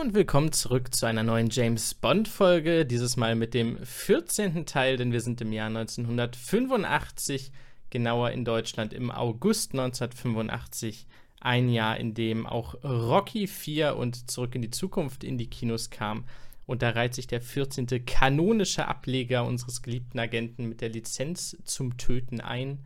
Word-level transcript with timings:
Und 0.00 0.14
willkommen 0.14 0.52
zurück 0.52 0.94
zu 0.94 1.06
einer 1.06 1.24
neuen 1.24 1.50
James 1.50 1.92
Bond-Folge. 1.92 2.86
Dieses 2.86 3.16
Mal 3.16 3.34
mit 3.34 3.52
dem 3.52 3.84
14. 3.84 4.64
Teil, 4.64 4.96
denn 4.96 5.10
wir 5.10 5.20
sind 5.20 5.40
im 5.40 5.52
Jahr 5.52 5.66
1985, 5.66 7.50
genauer 7.90 8.30
in 8.30 8.44
Deutschland 8.44 8.92
im 8.92 9.10
August 9.10 9.72
1985. 9.72 11.08
Ein 11.40 11.68
Jahr, 11.68 11.96
in 11.96 12.14
dem 12.14 12.46
auch 12.46 12.74
Rocky 12.84 13.48
4 13.48 13.96
und 13.96 14.30
Zurück 14.30 14.54
in 14.54 14.62
die 14.62 14.70
Zukunft 14.70 15.24
in 15.24 15.36
die 15.36 15.50
Kinos 15.50 15.90
kam. 15.90 16.26
Und 16.64 16.82
da 16.82 16.90
reiht 16.90 17.14
sich 17.14 17.26
der 17.26 17.40
14. 17.40 17.88
kanonische 18.06 18.86
Ableger 18.86 19.44
unseres 19.44 19.82
geliebten 19.82 20.20
Agenten 20.20 20.68
mit 20.68 20.80
der 20.80 20.90
Lizenz 20.90 21.56
zum 21.64 21.96
Töten 21.96 22.40
ein. 22.40 22.84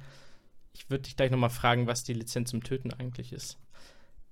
Ich 0.73 0.89
würde 0.89 1.03
dich 1.03 1.17
gleich 1.19 1.31
nochmal 1.31 1.51
fragen, 1.51 1.87
was 1.87 2.05
die 2.05 2.15
Lizenz 2.15 2.49
zum 2.49 2.65
Töten 2.65 2.91
eigentlich 2.91 3.35
ist. 3.35 3.59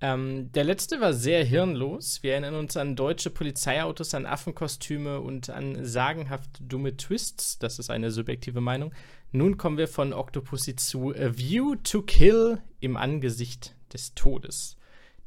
Ähm, 0.03 0.51
der 0.51 0.63
letzte 0.63 0.99
war 0.99 1.13
sehr 1.13 1.43
hirnlos. 1.45 2.23
Wir 2.23 2.31
erinnern 2.31 2.55
uns 2.55 2.75
an 2.75 2.95
deutsche 2.95 3.29
Polizeiautos, 3.29 4.15
an 4.15 4.25
Affenkostüme 4.25 5.21
und 5.21 5.51
an 5.51 5.85
sagenhaft 5.85 6.49
dumme 6.59 6.97
Twists. 6.97 7.59
Das 7.59 7.77
ist 7.77 7.91
eine 7.91 8.09
subjektive 8.09 8.61
Meinung. 8.61 8.91
Nun 9.31 9.57
kommen 9.57 9.77
wir 9.77 9.87
von 9.87 10.11
Octopussy 10.11 10.75
zu 10.75 11.11
A 11.11 11.37
View 11.37 11.75
to 11.83 12.01
Kill 12.01 12.57
im 12.79 12.97
Angesicht 12.97 13.75
des 13.93 14.15
Todes. 14.15 14.75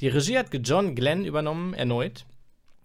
Die 0.01 0.09
Regie 0.09 0.37
hat 0.37 0.49
John 0.53 0.97
Glenn 0.97 1.25
übernommen, 1.25 1.73
erneut. 1.73 2.27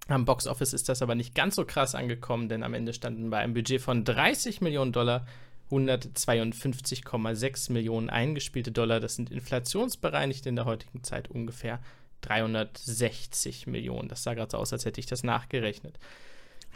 Am 0.07 0.25
Boxoffice 0.25 0.73
ist 0.73 0.89
das 0.89 1.01
aber 1.01 1.15
nicht 1.15 1.33
ganz 1.33 1.55
so 1.55 1.65
krass 1.65 1.95
angekommen, 1.95 2.49
denn 2.49 2.63
am 2.63 2.75
Ende 2.75 2.93
standen 2.93 3.31
bei 3.31 3.39
einem 3.39 3.55
Budget 3.55 3.81
von 3.81 4.05
30 4.05 4.61
Millionen 4.61 4.91
Dollar 4.91 5.25
152,6 5.71 7.71
Millionen 7.71 8.09
eingespielte 8.09 8.71
Dollar. 8.71 8.99
Das 8.99 9.15
sind 9.15 9.31
inflationsbereinigt 9.31 10.45
in 10.45 10.55
der 10.55 10.65
heutigen 10.65 11.03
Zeit 11.03 11.29
ungefähr 11.29 11.79
360 12.21 13.67
Millionen. 13.67 14.09
Das 14.09 14.23
sah 14.23 14.33
gerade 14.33 14.51
so 14.51 14.57
aus, 14.57 14.73
als 14.73 14.85
hätte 14.85 14.99
ich 14.99 15.05
das 15.05 15.23
nachgerechnet. 15.23 15.97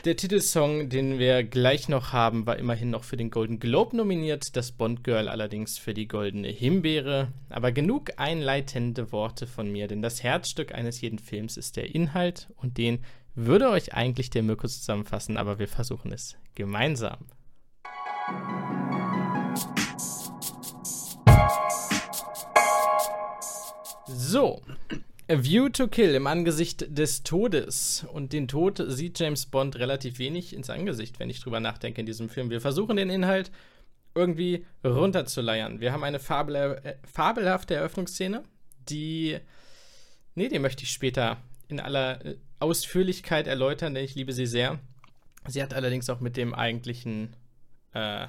Der 0.06 0.18
Titelsong, 0.18 0.90
den 0.90 1.18
wir 1.18 1.44
gleich 1.44 1.88
noch 1.88 2.12
haben, 2.12 2.46
war 2.46 2.58
immerhin 2.58 2.90
noch 2.90 3.06
für 3.06 3.16
den 3.16 3.30
Golden 3.30 3.60
Globe 3.60 3.96
nominiert, 3.96 4.58
das 4.58 4.74
Bond 4.74 5.04
Girl 5.04 5.30
allerdings 5.30 5.78
für 5.78 5.94
die 5.94 6.10
Goldene 6.10 6.50
Himbeere. 6.50 7.30
Aber 7.50 7.72
genug 7.72 8.12
einleitende 8.18 9.14
Worte 9.14 9.48
von 9.48 9.72
mir, 9.72 9.88
denn 9.88 10.02
das 10.02 10.22
Herzstück 10.22 10.76
eines 10.76 11.00
jeden 11.00 11.20
Films 11.20 11.56
ist 11.56 11.78
der 11.78 11.96
Inhalt 11.96 12.50
und 12.58 12.78
den 12.78 13.00
würde 13.34 13.70
euch 13.70 13.94
eigentlich 13.94 14.30
der 14.30 14.44
Mirko 14.44 14.68
zusammenfassen, 14.68 15.38
aber 15.38 15.58
wir 15.58 15.70
versuchen 15.70 16.12
es 16.12 16.36
gemeinsam. 16.54 17.20
So, 24.08 24.62
A 25.30 25.44
View 25.44 25.70
to 25.70 25.88
Kill 25.88 26.16
im 26.16 26.28
Angesicht 26.28 26.86
des 26.98 27.24
Todes. 27.24 28.06
Und 28.12 28.34
den 28.34 28.48
Tod 28.48 28.84
sieht 28.88 29.20
James 29.20 29.46
Bond 29.46 29.78
relativ 29.78 30.20
wenig 30.20 30.54
ins 30.54 30.70
Angesicht, 30.70 31.20
wenn 31.20 31.30
ich 31.30 31.40
drüber 31.40 31.60
nachdenke 31.60 32.02
in 32.02 32.06
diesem 32.06 32.30
Film. 32.30 32.50
Wir 32.50 32.60
versuchen 32.60 32.98
den 32.98 33.10
Inhalt 33.10 33.52
irgendwie 34.16 34.66
runterzuleiern. 34.84 35.80
Wir 35.80 35.92
haben 35.92 36.04
eine 36.04 36.20
fabel 36.20 36.56
äh, 36.56 36.96
fabelhafte 37.12 37.76
Eröffnungsszene, 37.76 38.44
die. 38.90 39.38
Nee, 40.36 40.50
die 40.50 40.60
möchte 40.60 40.84
ich 40.84 40.92
später 40.92 41.38
in 41.68 41.80
aller 41.80 42.26
äh, 42.26 42.36
Ausführlichkeit 42.60 43.48
erläutern, 43.48 43.94
denn 43.94 44.04
ich 44.04 44.16
liebe 44.16 44.34
sie 44.34 44.46
sehr. 44.46 44.80
Sie 45.48 45.62
hat 45.62 45.74
allerdings 45.74 46.10
auch 46.10 46.20
mit 46.20 46.38
dem 46.38 46.54
eigentlichen, 46.54 47.36
äh, 47.94 48.28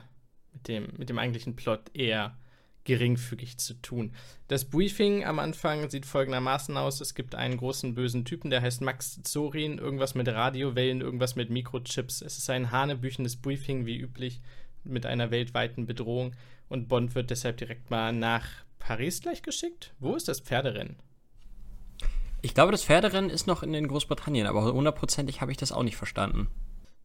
mit 0.53 0.69
dem, 0.69 0.89
mit 0.97 1.09
dem 1.09 1.19
eigentlichen 1.19 1.57
Plot 1.57 1.91
eher 1.95 2.37
geringfügig 2.85 3.59
zu 3.59 3.75
tun. 3.75 4.13
Das 4.49 4.67
Briefing 4.67 5.25
am 5.25 5.39
Anfang 5.39 5.89
sieht 5.91 6.07
folgendermaßen 6.07 6.77
aus: 6.77 7.01
Es 7.01 7.15
gibt 7.15 7.35
einen 7.35 7.57
großen 7.57 7.95
bösen 7.95 8.25
Typen, 8.25 8.51
der 8.51 8.61
heißt 8.61 8.83
Max 8.83 9.23
Zorin, 9.23 9.79
irgendwas 9.79 10.15
mit 10.15 10.29
Radiowellen, 10.29 11.01
irgendwas 11.01 11.35
mit 11.35 11.51
Mikrochips. 11.51 12.21
Es 12.23 12.39
ist 12.39 12.51
ein 12.51 12.71
hanebüchendes 12.71 13.37
Briefing, 13.37 13.87
wie 13.87 13.99
üblich, 13.99 14.41
mit 14.85 15.07
einer 15.07 15.31
weltweiten 15.31 15.87
Bedrohung. 15.87 16.33
Und 16.69 16.89
Bond 16.89 17.15
wird 17.15 17.31
deshalb 17.31 17.57
direkt 17.57 17.91
mal 17.91 18.13
nach 18.13 18.47
Paris 18.79 19.23
gleich 19.23 19.43
geschickt. 19.43 19.95
Wo 19.99 20.15
ist 20.15 20.29
das 20.29 20.41
Pferderennen? 20.41 20.97
Ich 22.43 22.53
glaube, 22.53 22.73
das 22.73 22.85
Pferderennen 22.85 23.31
ist 23.31 23.47
noch 23.47 23.63
in 23.63 23.73
den 23.73 23.89
Großbritannien, 23.89 24.47
aber 24.47 24.71
hundertprozentig 24.71 25.41
habe 25.41 25.51
ich 25.51 25.57
das 25.57 25.73
auch 25.73 25.83
nicht 25.83 25.97
verstanden. 25.97 26.49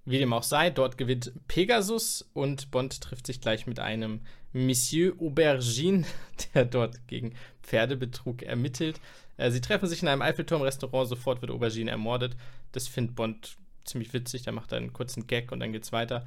Wie 0.06 0.18
dem 0.18 0.34
auch 0.34 0.44
sei, 0.44 0.70
dort 0.70 0.98
gewinnt 0.98 1.32
Pegasus 1.48 2.30
und 2.34 2.72
Bond 2.72 3.02
trifft 3.02 3.28
sich 3.28 3.42
gleich 3.42 3.68
mit 3.68 3.80
einem 3.80 4.22
Monsieur 4.54 5.14
Aubergine, 5.20 6.06
der 6.54 6.66
dort 6.66 7.08
gegen 7.08 7.34
Pferdebetrug 7.62 8.42
ermittelt. 8.42 9.00
Äh, 9.38 9.52
sie 9.52 9.62
treffen 9.62 9.88
sich 9.88 10.02
in 10.02 10.08
einem 10.08 10.22
Eiffelturm-Restaurant, 10.22 11.08
sofort 11.08 11.42
wird 11.42 11.52
Aubergine 11.52 11.92
ermordet. 11.92 12.36
Das 12.72 12.88
findet 12.88 13.16
Bond 13.16 13.58
ziemlich 13.86 14.14
witzig, 14.14 14.44
der 14.44 14.54
macht 14.54 14.74
einen 14.74 14.94
kurzen 14.94 15.28
Gag 15.28 15.52
und 15.52 15.60
dann 15.60 15.72
geht's 15.72 15.92
weiter. 15.92 16.26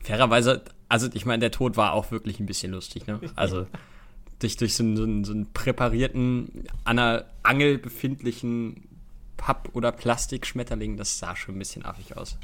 Fairerweise, 0.00 0.64
also 0.88 1.08
ich 1.12 1.26
meine, 1.26 1.40
der 1.40 1.50
Tod 1.50 1.76
war 1.76 1.92
auch 1.92 2.10
wirklich 2.10 2.40
ein 2.40 2.46
bisschen 2.46 2.72
lustig, 2.72 3.06
ne? 3.06 3.20
Also 3.36 3.66
durch, 4.40 4.56
durch 4.56 4.74
so, 4.74 4.82
einen, 4.82 4.96
so, 4.96 5.04
einen, 5.04 5.24
so 5.24 5.32
einen 5.32 5.52
präparierten, 5.52 6.64
an 6.84 6.98
einer 6.98 7.26
Angel 7.42 7.78
befindlichen 7.78 8.88
Papp- 9.36 9.70
oder 9.74 9.92
Plastikschmetterling, 9.92 10.96
das 10.96 11.18
sah 11.18 11.36
schon 11.36 11.56
ein 11.56 11.58
bisschen 11.58 11.84
affig 11.84 12.16
aus. 12.16 12.38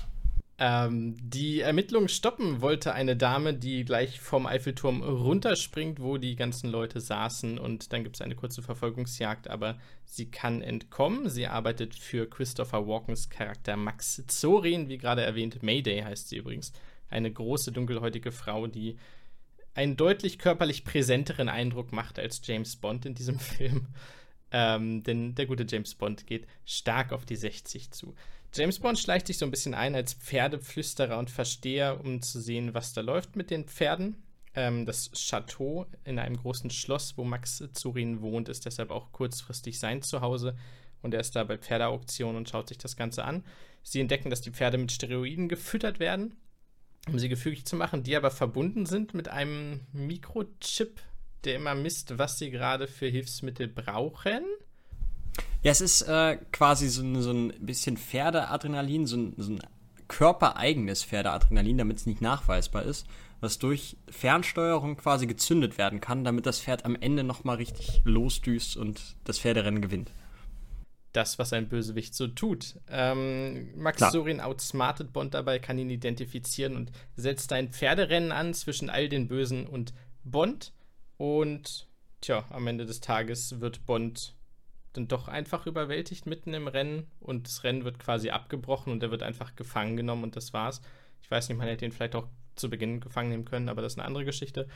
Ähm, 0.60 1.16
die 1.20 1.60
Ermittlungen 1.60 2.08
stoppen 2.08 2.60
wollte 2.60 2.92
eine 2.92 3.16
Dame, 3.16 3.54
die 3.54 3.84
gleich 3.84 4.19
vom 4.19 4.44
Eiffelturm 4.46 5.02
runterspringt, 5.02 6.00
wo 6.00 6.19
die 6.19 6.34
ganzen 6.34 6.69
Leute 6.69 7.00
saßen. 7.00 7.58
Und 7.58 7.92
dann 7.92 8.02
gibt 8.02 8.16
es 8.16 8.22
eine 8.22 8.34
kurze 8.34 8.60
Verfolgungsjagd, 8.62 9.48
aber 9.48 9.78
sie 10.04 10.30
kann 10.30 10.60
entkommen. 10.60 11.28
Sie 11.28 11.47
arbeitet 11.47 11.94
für 11.94 12.28
Christopher 12.28 12.88
Walkens 12.88 13.30
Charakter 13.30 13.76
Max 13.76 14.24
Zorin, 14.26 14.88
wie 14.88 14.98
gerade 14.98 15.22
erwähnt. 15.22 15.62
Mayday 15.62 16.00
heißt 16.02 16.28
sie 16.28 16.38
übrigens. 16.38 16.72
Eine 17.08 17.32
große, 17.32 17.70
dunkelhäutige 17.70 18.32
Frau, 18.32 18.66
die 18.66 18.98
einen 19.74 19.97
deutlich 19.97 20.41
körperlich 20.41 20.84
präsenteren 20.84 21.48
Eindruck 21.48 21.92
macht 21.92 22.18
als 22.18 22.42
James 22.44 22.74
Bond 22.74 23.06
in 23.06 23.14
diesem 23.14 23.38
Film. 23.38 23.86
Ähm, 24.50 25.04
denn 25.04 25.34
der 25.34 25.47
gute 25.47 25.66
James 25.68 25.94
Bond 25.94 26.26
geht 26.26 26.47
stark 26.64 27.12
auf 27.12 27.24
die 27.24 27.36
60 27.36 27.92
zu. 27.92 28.14
James 28.54 28.78
Bond 28.78 28.98
schleicht 28.98 29.26
sich 29.26 29.38
so 29.38 29.44
ein 29.44 29.50
bisschen 29.50 29.75
ein 29.75 29.94
als 29.94 30.14
Pferdeflüsterer 30.14 31.19
und 31.19 31.31
Versteher, 31.31 32.00
um 32.03 32.22
zu 32.22 32.41
sehen, 32.41 32.75
was 32.75 32.92
da 32.92 33.03
läuft 33.03 33.36
mit 33.36 33.50
den 33.50 33.64
Pferden. 33.64 34.22
Ähm, 34.54 34.86
das 34.86 35.10
Chateau 35.12 35.86
in 36.04 36.19
einem 36.19 36.36
großen 36.36 36.70
Schloss, 36.70 37.16
wo 37.16 37.25
Max 37.25 37.62
Zurin 37.75 38.22
wohnt, 38.22 38.48
ist 38.48 38.64
deshalb 38.64 38.91
auch 38.91 39.12
kurzfristig 39.12 39.78
sein 39.78 40.03
Zuhause. 40.03 40.56
Und 41.03 41.14
er 41.14 41.20
ist 41.20 41.36
da 41.36 41.44
bei 41.44 41.59
Pferdeauktionen 41.59 42.36
und 42.36 42.48
schaut 42.48 42.69
sich 42.69 42.78
das 42.78 42.97
Ganze 42.97 43.25
an. 43.25 43.44
Sie 43.82 44.00
entdecken, 44.00 44.31
dass 44.31 44.41
die 44.41 44.50
Pferde 44.50 44.78
mit 44.78 44.91
Steroiden 44.91 45.48
gefüttert 45.48 46.00
werden, 46.00 46.34
um 47.06 47.19
sie 47.19 47.28
gefügig 47.28 47.66
zu 47.66 47.76
machen, 47.76 48.03
die 48.03 48.16
aber 48.16 48.30
verbunden 48.30 48.86
sind 48.86 49.15
mit 49.15 49.28
einem 49.28 49.86
Mikrochip, 49.92 51.00
der 51.44 51.56
immer 51.56 51.75
misst, 51.75 52.19
was 52.19 52.38
sie 52.38 52.50
gerade 52.50 52.88
für 52.88 53.06
Hilfsmittel 53.06 53.69
brauchen. 53.69 54.42
Ja, 55.62 55.72
es 55.72 55.81
ist 55.81 56.03
äh, 56.03 56.38
quasi 56.53 56.88
so, 56.88 57.21
so, 57.21 57.33
ein 57.33 57.53
bisschen 57.60 57.97
Pferdeadrenalin, 57.97 59.07
so 59.07 59.16
ein, 59.16 59.34
so 59.36 59.53
ein 59.53 59.60
körpereigenes 60.07 61.04
Pferdeadrenalin, 61.04 61.78
damit 61.78 61.98
es 61.98 62.07
nicht 62.07 62.22
nachweisbar 62.22 62.84
ist, 62.84 63.07
was 63.41 63.59
durch 63.59 63.97
Fernsteuerung 64.09 64.97
quasi 64.97 65.27
gezündet 65.27 65.78
werden 65.78 66.01
kann, 66.01 66.24
damit 66.24 66.47
das 66.47 66.60
Pferd 66.60 66.84
am 66.84 66.97
Ende 66.97 67.24
nochmal 67.24 67.57
richtig 67.57 68.01
losdüst 68.04 68.77
und 68.77 69.16
das 69.24 69.39
Pferderennen 69.39 69.83
gewinnt. 69.83 70.10
Das, 71.12 71.39
was 71.39 71.53
ein 71.53 71.68
Bösewicht 71.68 72.15
so 72.15 72.28
tut. 72.28 72.77
Ähm, 72.89 73.72
Max 73.77 73.98
Klar. 73.98 74.10
Sorin 74.10 74.41
outsmartet 74.41 75.12
Bond 75.12 75.34
dabei, 75.34 75.59
kann 75.59 75.78
ihn 75.78 75.91
identifizieren 75.91 76.77
und 76.77 76.92
setzt 77.16 77.53
ein 77.53 77.71
Pferderennen 77.71 78.30
an 78.30 78.54
zwischen 78.54 78.91
all 78.91 79.09
den 79.09 79.27
Bösen 79.27 79.66
und 79.66 79.95
Bond. 80.24 80.72
Und 81.16 81.89
tja, 82.21 82.45
am 82.51 82.66
Ende 82.66 82.86
des 82.86 83.01
Tages 83.01 83.60
wird 83.60 83.86
Bond 83.86 84.34
dann 84.92 85.08
doch 85.08 85.28
einfach 85.28 85.66
überwältigt 85.66 86.26
mitten 86.26 86.54
im 86.54 86.68
Rennen 86.68 87.06
und 87.20 87.46
das 87.46 87.64
Rennen 87.64 87.84
wird 87.84 87.98
quasi 87.98 88.30
abgebrochen 88.30 88.92
und 88.92 89.02
er 89.02 89.10
wird 89.10 89.22
einfach 89.22 89.54
gefangen 89.56 89.96
genommen 89.96 90.24
und 90.24 90.36
das 90.36 90.52
war's. 90.52 90.80
Ich 91.22 91.30
weiß 91.30 91.48
nicht, 91.48 91.58
man 91.58 91.68
hätte 91.68 91.84
ihn 91.84 91.92
vielleicht 91.92 92.14
auch 92.14 92.26
zu 92.56 92.70
Beginn 92.70 93.00
gefangen 93.00 93.30
nehmen 93.30 93.44
können, 93.44 93.68
aber 93.68 93.82
das 93.82 93.92
ist 93.92 93.98
eine 93.98 94.06
andere 94.06 94.24
Geschichte. 94.24 94.68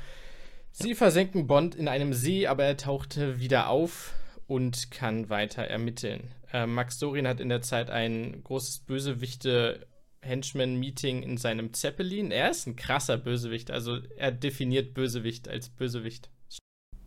Sie 0.70 0.94
versenken 0.94 1.46
Bond 1.46 1.74
in 1.74 1.88
einem 1.88 2.12
See, 2.12 2.46
aber 2.46 2.64
er 2.64 2.76
tauchte 2.76 3.40
wieder 3.40 3.68
auf 3.68 4.14
und 4.46 4.90
kann 4.90 5.28
weiter 5.28 5.62
ermitteln. 5.62 6.30
Äh, 6.52 6.66
Max 6.66 6.98
Dorin 6.98 7.26
hat 7.26 7.40
in 7.40 7.48
der 7.48 7.62
Zeit 7.62 7.90
ein 7.90 8.42
großes 8.44 8.80
Bösewichte 8.80 9.86
Henchman-Meeting 10.22 11.22
in 11.22 11.36
seinem 11.36 11.72
Zeppelin. 11.72 12.30
Er 12.30 12.50
ist 12.50 12.66
ein 12.66 12.76
krasser 12.76 13.18
Bösewicht, 13.18 13.70
also 13.70 13.98
er 14.16 14.32
definiert 14.32 14.94
Bösewicht 14.94 15.48
als 15.48 15.68
Bösewicht. 15.68 16.30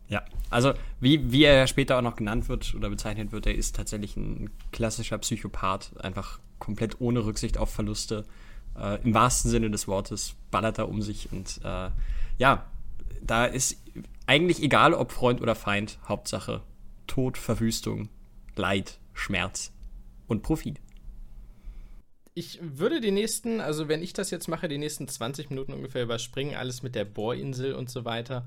Ja, 0.07 0.23
also 0.49 0.73
wie, 0.99 1.31
wie 1.31 1.43
er 1.43 1.65
später 1.67 1.97
auch 1.97 2.01
noch 2.01 2.15
genannt 2.15 2.47
wird 2.47 2.75
oder 2.75 2.89
bezeichnet 2.89 3.31
wird, 3.31 3.47
er 3.47 3.55
ist 3.55 3.75
tatsächlich 3.75 4.15
ein 4.15 4.51
klassischer 4.71 5.17
Psychopath, 5.17 5.91
einfach 5.99 6.39
komplett 6.59 7.01
ohne 7.01 7.25
Rücksicht 7.25 7.57
auf 7.57 7.71
Verluste. 7.71 8.25
Äh, 8.79 9.01
Im 9.03 9.13
wahrsten 9.13 9.49
Sinne 9.49 9.71
des 9.71 9.87
Wortes 9.87 10.35
ballert 10.51 10.77
er 10.77 10.89
um 10.89 11.01
sich 11.01 11.31
und 11.31 11.59
äh, 11.63 11.89
ja, 12.37 12.65
da 13.21 13.45
ist 13.45 13.77
eigentlich 14.27 14.61
egal, 14.61 14.93
ob 14.93 15.11
Freund 15.11 15.41
oder 15.41 15.55
Feind, 15.55 15.97
Hauptsache 16.07 16.61
Tod, 17.07 17.37
Verwüstung, 17.37 18.09
Leid, 18.55 18.99
Schmerz 19.13 19.71
und 20.27 20.43
Profit. 20.43 20.79
ich 22.35 22.59
würde 22.61 22.99
die 22.99 23.11
nächsten, 23.11 23.61
also 23.61 23.87
wenn 23.87 24.03
ich 24.03 24.13
das 24.13 24.29
jetzt 24.29 24.47
mache, 24.47 24.67
die 24.67 24.77
nächsten 24.77 25.07
20 25.07 25.49
Minuten 25.49 25.73
ungefähr 25.73 26.03
überspringen, 26.03 26.55
alles 26.55 26.83
mit 26.83 26.93
der 26.93 27.05
Bohrinsel 27.05 27.73
und 27.73 27.89
so 27.89 28.05
weiter. 28.05 28.45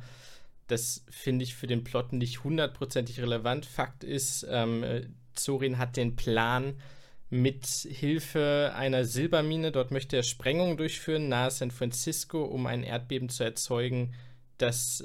Das 0.68 1.04
finde 1.10 1.44
ich 1.44 1.54
für 1.54 1.66
den 1.66 1.82
Plot 1.82 2.12
nicht 2.12 2.44
hundertprozentig 2.44 3.20
relevant. 3.20 3.66
Fakt 3.66 4.04
ist, 4.04 4.46
ähm, 4.48 4.84
Zorin 5.34 5.78
hat 5.78 5.96
den 5.96 6.14
Plan, 6.16 6.74
mit 7.30 7.66
Hilfe 7.66 8.72
einer 8.74 9.04
Silbermine, 9.04 9.70
dort 9.70 9.90
möchte 9.90 10.16
er 10.16 10.22
Sprengungen 10.22 10.78
durchführen, 10.78 11.28
nahe 11.28 11.50
San 11.50 11.70
Francisco, 11.70 12.42
um 12.42 12.66
ein 12.66 12.82
Erdbeben 12.82 13.28
zu 13.28 13.44
erzeugen, 13.44 14.14
das 14.56 15.04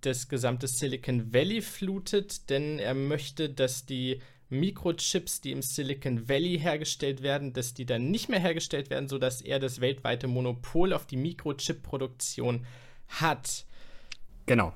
das 0.00 0.28
gesamte 0.28 0.66
Silicon 0.66 1.32
Valley 1.32 1.60
flutet, 1.60 2.48
denn 2.50 2.78
er 2.78 2.94
möchte, 2.94 3.50
dass 3.50 3.84
die 3.84 4.20
Mikrochips, 4.48 5.40
die 5.40 5.52
im 5.52 5.62
Silicon 5.62 6.28
Valley 6.28 6.58
hergestellt 6.58 7.22
werden, 7.22 7.52
dass 7.52 7.74
die 7.74 7.86
dann 7.86 8.10
nicht 8.10 8.28
mehr 8.28 8.40
hergestellt 8.40 8.90
werden, 8.90 9.08
sodass 9.08 9.42
er 9.42 9.58
das 9.58 9.80
weltweite 9.80 10.26
Monopol 10.26 10.92
auf 10.92 11.06
die 11.06 11.16
Mikrochip-Produktion 11.16 12.66
hat. 13.08 13.66
Genau. 14.46 14.72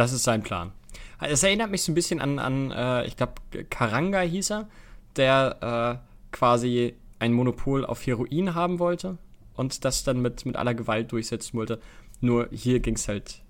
Das 0.00 0.12
ist 0.12 0.24
sein 0.24 0.42
Plan. 0.42 0.72
Es 1.20 1.42
erinnert 1.42 1.70
mich 1.70 1.82
so 1.82 1.92
ein 1.92 1.94
bisschen 1.94 2.22
an, 2.22 2.38
an 2.38 2.70
äh, 2.70 3.06
ich 3.06 3.18
glaube, 3.18 3.34
Karanga 3.68 4.20
hieß 4.20 4.50
er, 4.52 4.70
der 5.16 6.00
äh, 6.00 6.34
quasi 6.34 6.94
ein 7.18 7.34
Monopol 7.34 7.84
auf 7.84 8.06
Heroin 8.06 8.54
haben 8.54 8.78
wollte 8.78 9.18
und 9.56 9.84
das 9.84 10.02
dann 10.02 10.22
mit, 10.22 10.46
mit 10.46 10.56
aller 10.56 10.72
Gewalt 10.72 11.12
durchsetzen 11.12 11.58
wollte. 11.58 11.82
Nur 12.22 12.48
hier 12.50 12.80
ging 12.80 12.94
es 12.94 13.08
halt. 13.08 13.42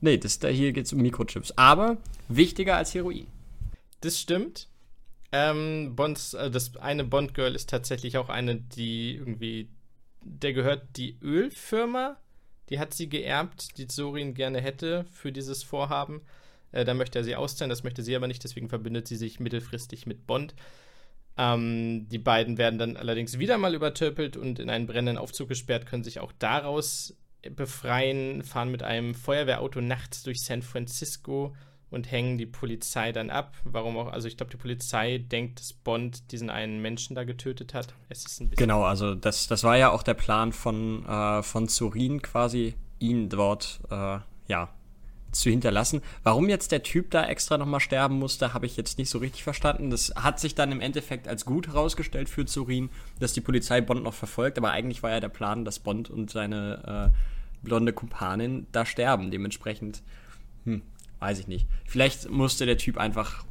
Nee, 0.00 0.18
das, 0.18 0.38
da 0.38 0.46
hier 0.46 0.72
geht 0.72 0.86
es 0.86 0.92
um 0.92 1.00
Mikrochips. 1.00 1.50
Aber 1.58 1.96
wichtiger 2.28 2.76
als 2.76 2.94
Heroin. 2.94 3.26
Das 4.02 4.20
stimmt. 4.20 4.68
Ähm, 5.32 5.96
Bonds, 5.96 6.34
äh, 6.34 6.48
das 6.48 6.76
eine 6.76 7.02
Bond-Girl 7.02 7.56
ist 7.56 7.68
tatsächlich 7.70 8.18
auch 8.18 8.28
eine, 8.28 8.54
die 8.54 9.16
irgendwie, 9.16 9.68
der 10.20 10.52
gehört 10.52 10.96
die 10.96 11.18
Ölfirma, 11.20 12.18
die 12.70 12.78
hat 12.78 12.94
sie 12.94 13.08
geerbt, 13.08 13.78
die 13.78 13.86
Sorin 13.90 14.34
gerne 14.34 14.60
hätte 14.60 15.04
für 15.12 15.32
dieses 15.32 15.62
Vorhaben. 15.62 16.22
Äh, 16.72 16.84
da 16.84 16.94
möchte 16.94 17.18
er 17.18 17.24
sie 17.24 17.36
auszahlen, 17.36 17.70
das 17.70 17.84
möchte 17.84 18.02
sie 18.02 18.16
aber 18.16 18.28
nicht, 18.28 18.44
deswegen 18.44 18.68
verbindet 18.68 19.08
sie 19.08 19.16
sich 19.16 19.40
mittelfristig 19.40 20.06
mit 20.06 20.26
Bond. 20.26 20.54
Ähm, 21.36 22.08
die 22.08 22.18
beiden 22.18 22.58
werden 22.58 22.78
dann 22.78 22.96
allerdings 22.96 23.38
wieder 23.38 23.58
mal 23.58 23.74
übertöpelt 23.74 24.36
und 24.36 24.58
in 24.58 24.70
einen 24.70 24.86
brennenden 24.86 25.18
Aufzug 25.18 25.48
gesperrt, 25.48 25.86
können 25.86 26.04
sich 26.04 26.20
auch 26.20 26.32
daraus 26.38 27.16
befreien, 27.50 28.42
fahren 28.42 28.70
mit 28.70 28.82
einem 28.82 29.14
Feuerwehrauto 29.14 29.80
nachts 29.80 30.22
durch 30.22 30.42
San 30.42 30.62
Francisco 30.62 31.54
und 31.92 32.10
hängen 32.10 32.38
die 32.38 32.46
Polizei 32.46 33.12
dann 33.12 33.30
ab. 33.30 33.54
Warum 33.64 33.96
auch? 33.96 34.12
Also 34.12 34.26
ich 34.26 34.36
glaube, 34.36 34.50
die 34.50 34.56
Polizei 34.56 35.18
denkt, 35.18 35.60
dass 35.60 35.72
Bond 35.72 36.32
diesen 36.32 36.50
einen 36.50 36.80
Menschen 36.80 37.14
da 37.14 37.24
getötet 37.24 37.74
hat. 37.74 37.94
Es 38.08 38.24
ist 38.24 38.40
ein 38.40 38.50
genau, 38.50 38.82
also 38.82 39.14
das, 39.14 39.46
das 39.46 39.62
war 39.62 39.76
ja 39.76 39.90
auch 39.90 40.02
der 40.02 40.14
Plan 40.14 40.52
von, 40.52 41.06
äh, 41.06 41.42
von 41.42 41.68
Zorin 41.68 42.22
quasi, 42.22 42.74
ihn 42.98 43.28
dort 43.28 43.80
äh, 43.90 44.18
ja, 44.48 44.68
zu 45.32 45.50
hinterlassen. 45.50 46.02
Warum 46.22 46.48
jetzt 46.48 46.72
der 46.72 46.82
Typ 46.82 47.10
da 47.10 47.24
extra 47.26 47.58
nochmal 47.58 47.80
sterben 47.80 48.18
musste, 48.18 48.54
habe 48.54 48.66
ich 48.66 48.76
jetzt 48.76 48.98
nicht 48.98 49.10
so 49.10 49.18
richtig 49.18 49.42
verstanden. 49.42 49.90
Das 49.90 50.14
hat 50.14 50.38
sich 50.40 50.54
dann 50.54 50.72
im 50.72 50.80
Endeffekt 50.80 51.26
als 51.26 51.44
gut 51.44 51.68
herausgestellt 51.68 52.28
für 52.28 52.46
Zorin, 52.46 52.90
dass 53.18 53.32
die 53.32 53.40
Polizei 53.40 53.80
Bond 53.80 54.02
noch 54.02 54.14
verfolgt, 54.14 54.58
aber 54.58 54.70
eigentlich 54.70 55.02
war 55.02 55.10
ja 55.10 55.20
der 55.20 55.28
Plan, 55.28 55.64
dass 55.64 55.78
Bond 55.78 56.10
und 56.10 56.30
seine 56.30 57.12
äh, 57.12 57.66
blonde 57.66 57.92
Kumpanin 57.92 58.66
da 58.72 58.84
sterben. 58.84 59.30
Dementsprechend, 59.30 60.02
hm, 60.64 60.82
Weiß 61.22 61.38
ich 61.38 61.46
nicht. 61.46 61.68
Vielleicht 61.84 62.30
musste 62.30 62.66
der 62.66 62.78
Typ 62.78 62.98
einfach 62.98 63.44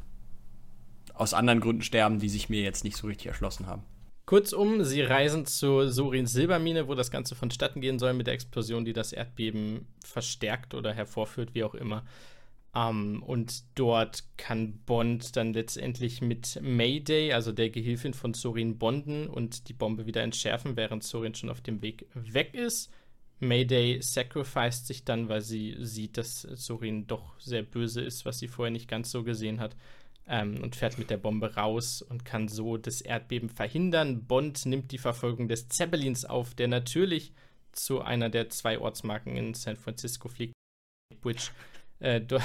aus 1.14 1.32
anderen 1.32 1.60
Gründen 1.60 1.80
sterben, 1.80 2.18
die 2.18 2.28
sich 2.28 2.50
mir 2.50 2.60
jetzt 2.60 2.84
nicht 2.84 2.98
so 2.98 3.06
richtig 3.06 3.28
erschlossen 3.28 3.66
haben. 3.66 3.82
Kurzum, 4.26 4.84
sie 4.84 5.00
reisen 5.00 5.46
zur 5.46 5.90
Surins 5.90 6.34
Silbermine, 6.34 6.86
wo 6.86 6.94
das 6.94 7.10
Ganze 7.10 7.34
vonstatten 7.34 7.80
gehen 7.80 7.98
soll 7.98 8.12
mit 8.12 8.26
der 8.26 8.34
Explosion, 8.34 8.84
die 8.84 8.92
das 8.92 9.14
Erdbeben 9.14 9.86
verstärkt 10.04 10.74
oder 10.74 10.92
hervorführt, 10.92 11.54
wie 11.54 11.64
auch 11.64 11.74
immer. 11.74 12.04
Um, 12.74 13.22
und 13.22 13.62
dort 13.74 14.24
kann 14.36 14.78
Bond 14.84 15.34
dann 15.36 15.54
letztendlich 15.54 16.20
mit 16.20 16.60
Mayday, 16.60 17.32
also 17.32 17.52
der 17.52 17.70
Gehilfin 17.70 18.12
von 18.12 18.34
Sorin, 18.34 18.76
bonden 18.76 19.28
und 19.28 19.70
die 19.70 19.74
Bombe 19.74 20.04
wieder 20.04 20.22
entschärfen, 20.22 20.76
während 20.76 21.04
Sorin 21.04 21.34
schon 21.34 21.48
auf 21.48 21.62
dem 21.62 21.80
Weg 21.80 22.06
weg 22.12 22.52
ist. 22.52 22.92
Mayday 23.42 24.00
sacrificed 24.00 24.86
sich 24.86 25.04
dann, 25.04 25.28
weil 25.28 25.40
sie 25.40 25.76
sieht, 25.80 26.16
dass 26.16 26.42
Sorin 26.42 27.08
doch 27.08 27.38
sehr 27.40 27.64
böse 27.64 28.00
ist, 28.00 28.24
was 28.24 28.38
sie 28.38 28.46
vorher 28.46 28.70
nicht 28.70 28.88
ganz 28.88 29.10
so 29.10 29.24
gesehen 29.24 29.58
hat. 29.58 29.76
Ähm, 30.28 30.62
und 30.62 30.76
fährt 30.76 30.98
mit 30.98 31.10
der 31.10 31.16
Bombe 31.16 31.56
raus 31.56 32.00
und 32.00 32.24
kann 32.24 32.46
so 32.46 32.76
das 32.76 33.00
Erdbeben 33.00 33.48
verhindern. 33.48 34.24
Bond 34.24 34.64
nimmt 34.64 34.92
die 34.92 34.98
Verfolgung 34.98 35.48
des 35.48 35.68
Zeppelins 35.68 36.24
auf, 36.24 36.54
der 36.54 36.68
natürlich 36.68 37.32
zu 37.72 38.00
einer 38.02 38.30
der 38.30 38.48
zwei 38.48 38.78
Ortsmarken 38.78 39.36
in 39.36 39.54
San 39.54 39.76
Francisco 39.76 40.28
fliegt. 40.28 40.52
Which, 41.22 41.50
äh, 41.98 42.20
dort, 42.28 42.44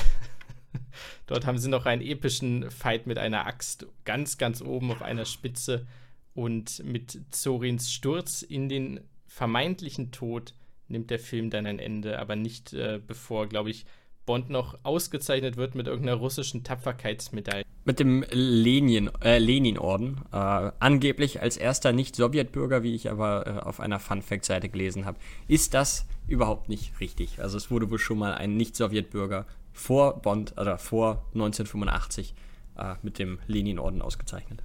dort 1.28 1.46
haben 1.46 1.60
sie 1.60 1.70
noch 1.70 1.86
einen 1.86 2.02
epischen 2.02 2.72
Fight 2.72 3.06
mit 3.06 3.20
einer 3.20 3.46
Axt 3.46 3.86
ganz, 4.04 4.40
ganz 4.40 4.64
oben 4.64 4.92
auf 4.92 5.04
einer 5.04 5.26
Spitze. 5.26 5.86
Und 6.34 6.84
mit 6.84 7.20
Zorins 7.30 7.94
Sturz 7.94 8.42
in 8.42 8.68
den 8.68 9.02
vermeintlichen 9.28 10.12
Tod 10.12 10.56
nimmt 10.88 11.10
der 11.10 11.20
Film 11.20 11.50
dann 11.50 11.66
ein 11.66 11.80
Ende, 11.80 12.20
aber 12.20 12.36
nicht 12.36 12.74
äh, 12.74 13.00
bevor, 13.06 13.48
glaube 13.48 13.70
ich, 13.70 13.86
Bond 14.28 14.50
noch 14.50 14.78
ausgezeichnet 14.84 15.58
wird 15.58 15.74
mit 15.74 15.88
irgendeiner 15.88 16.18
russischen 16.18 16.64
Tapferkeitsmedaille. 16.64 17.64
Mit 17.86 18.00
dem 18.00 18.26
Lenin, 18.30 19.10
äh, 19.24 19.40
Lenin-Orden. 19.40 20.20
Äh, 20.34 20.72
angeblich 20.80 21.42
als 21.42 21.56
erster 21.56 21.94
Nicht-Sowjetbürger, 21.94 22.84
wie 22.84 22.94
ich 22.94 23.10
aber 23.10 23.48
äh, 23.48 23.50
auf 23.66 23.80
einer 23.80 24.00
Fun-Fact-Seite 24.00 24.68
gelesen 24.68 25.06
habe. 25.06 25.18
Ist 25.48 25.74
das 25.74 26.06
überhaupt 26.28 26.68
nicht 26.68 27.00
richtig? 27.00 27.40
Also 27.42 27.56
es 27.56 27.72
wurde 27.72 27.90
wohl 27.90 28.00
schon 28.00 28.20
mal 28.20 28.34
ein 28.34 28.58
Nicht-Sowjetbürger 28.58 29.46
vor 29.72 30.22
Bond, 30.22 30.58
oder 30.58 30.78
vor 30.78 31.24
1985 31.34 32.36
äh, 32.78 32.96
mit 33.02 33.20
dem 33.20 33.40
Lenin-Orden 33.48 34.02
ausgezeichnet. 34.02 34.62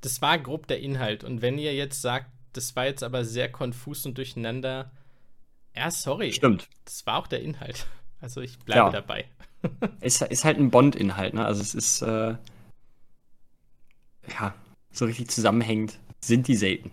Das 0.00 0.20
war 0.20 0.38
grob 0.38 0.66
der 0.66 0.80
Inhalt. 0.80 1.22
Und 1.22 1.40
wenn 1.40 1.58
ihr 1.58 1.74
jetzt 1.74 2.02
sagt, 2.02 2.26
das 2.52 2.74
war 2.74 2.86
jetzt 2.86 3.04
aber 3.04 3.24
sehr 3.24 3.50
konfus 3.52 4.06
und 4.06 4.18
durcheinander, 4.18 4.90
ja, 5.78 5.90
sorry. 5.92 6.32
Stimmt. 6.32 6.68
Das 6.84 7.06
war 7.06 7.18
auch 7.18 7.28
der 7.28 7.40
Inhalt. 7.40 7.86
Also 8.20 8.40
ich 8.40 8.58
bleibe 8.58 8.80
ja. 8.80 8.90
dabei. 8.90 9.26
ist, 10.00 10.22
ist 10.22 10.44
halt 10.44 10.58
ein 10.58 10.70
Bond-Inhalt, 10.70 11.34
ne? 11.34 11.44
Also 11.44 11.62
es 11.62 11.74
ist, 11.74 12.02
äh, 12.02 12.34
ja, 14.28 14.54
so 14.90 15.04
richtig 15.04 15.30
zusammenhängend 15.30 16.00
sind 16.20 16.48
die 16.48 16.56
selten. 16.56 16.90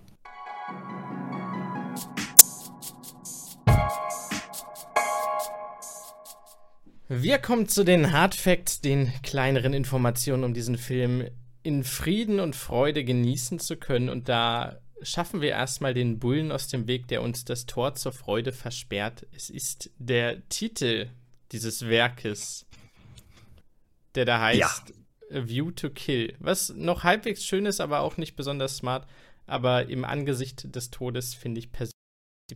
Wir 7.08 7.40
kommen 7.40 7.68
zu 7.68 7.84
den 7.84 8.12
Hard 8.12 8.36
Facts, 8.36 8.82
den 8.82 9.12
kleineren 9.24 9.74
Informationen, 9.74 10.44
um 10.44 10.54
diesen 10.54 10.78
Film 10.78 11.28
in 11.64 11.84
Frieden 11.84 12.40
und 12.40 12.56
Freude 12.56 13.04
genießen 13.04 13.58
zu 13.58 13.78
können. 13.78 14.10
Und 14.10 14.30
da 14.30 14.78
schaffen 15.02 15.42
wir 15.42 15.50
erstmal 15.50 15.94
den 15.94 16.20
Bullen 16.20 16.52
aus 16.52 16.68
dem 16.68 16.88
Weg, 16.88 17.08
der 17.08 17.22
uns 17.22 17.46
das 17.46 17.66
Tor 17.66 17.96
zur 17.96 18.12
Freude 18.12 18.52
versperrt. 18.52 19.26
Es 19.36 19.50
ist 19.50 19.92
der 19.98 20.48
Titel 20.50 21.10
dieses 21.52 21.88
Werkes, 21.88 22.66
der 24.16 24.26
da 24.26 24.40
heißt 24.42 24.60
ja. 24.60 25.38
A 25.40 25.48
View 25.48 25.72
to 25.72 25.90
Kill. 25.90 26.36
Was 26.40 26.70
noch 26.70 27.04
halbwegs 27.04 27.44
schön 27.44 27.66
ist, 27.66 27.82
aber 27.82 28.02
auch 28.02 28.18
nicht 28.18 28.36
besonders 28.36 28.78
smart. 28.78 29.08
Aber 29.48 29.90
im 29.90 30.06
Angesicht 30.06 30.76
des 30.76 30.92
Todes 30.92 31.34
finde 31.34 31.60
ich 31.60 31.72
persönlich 31.72 31.96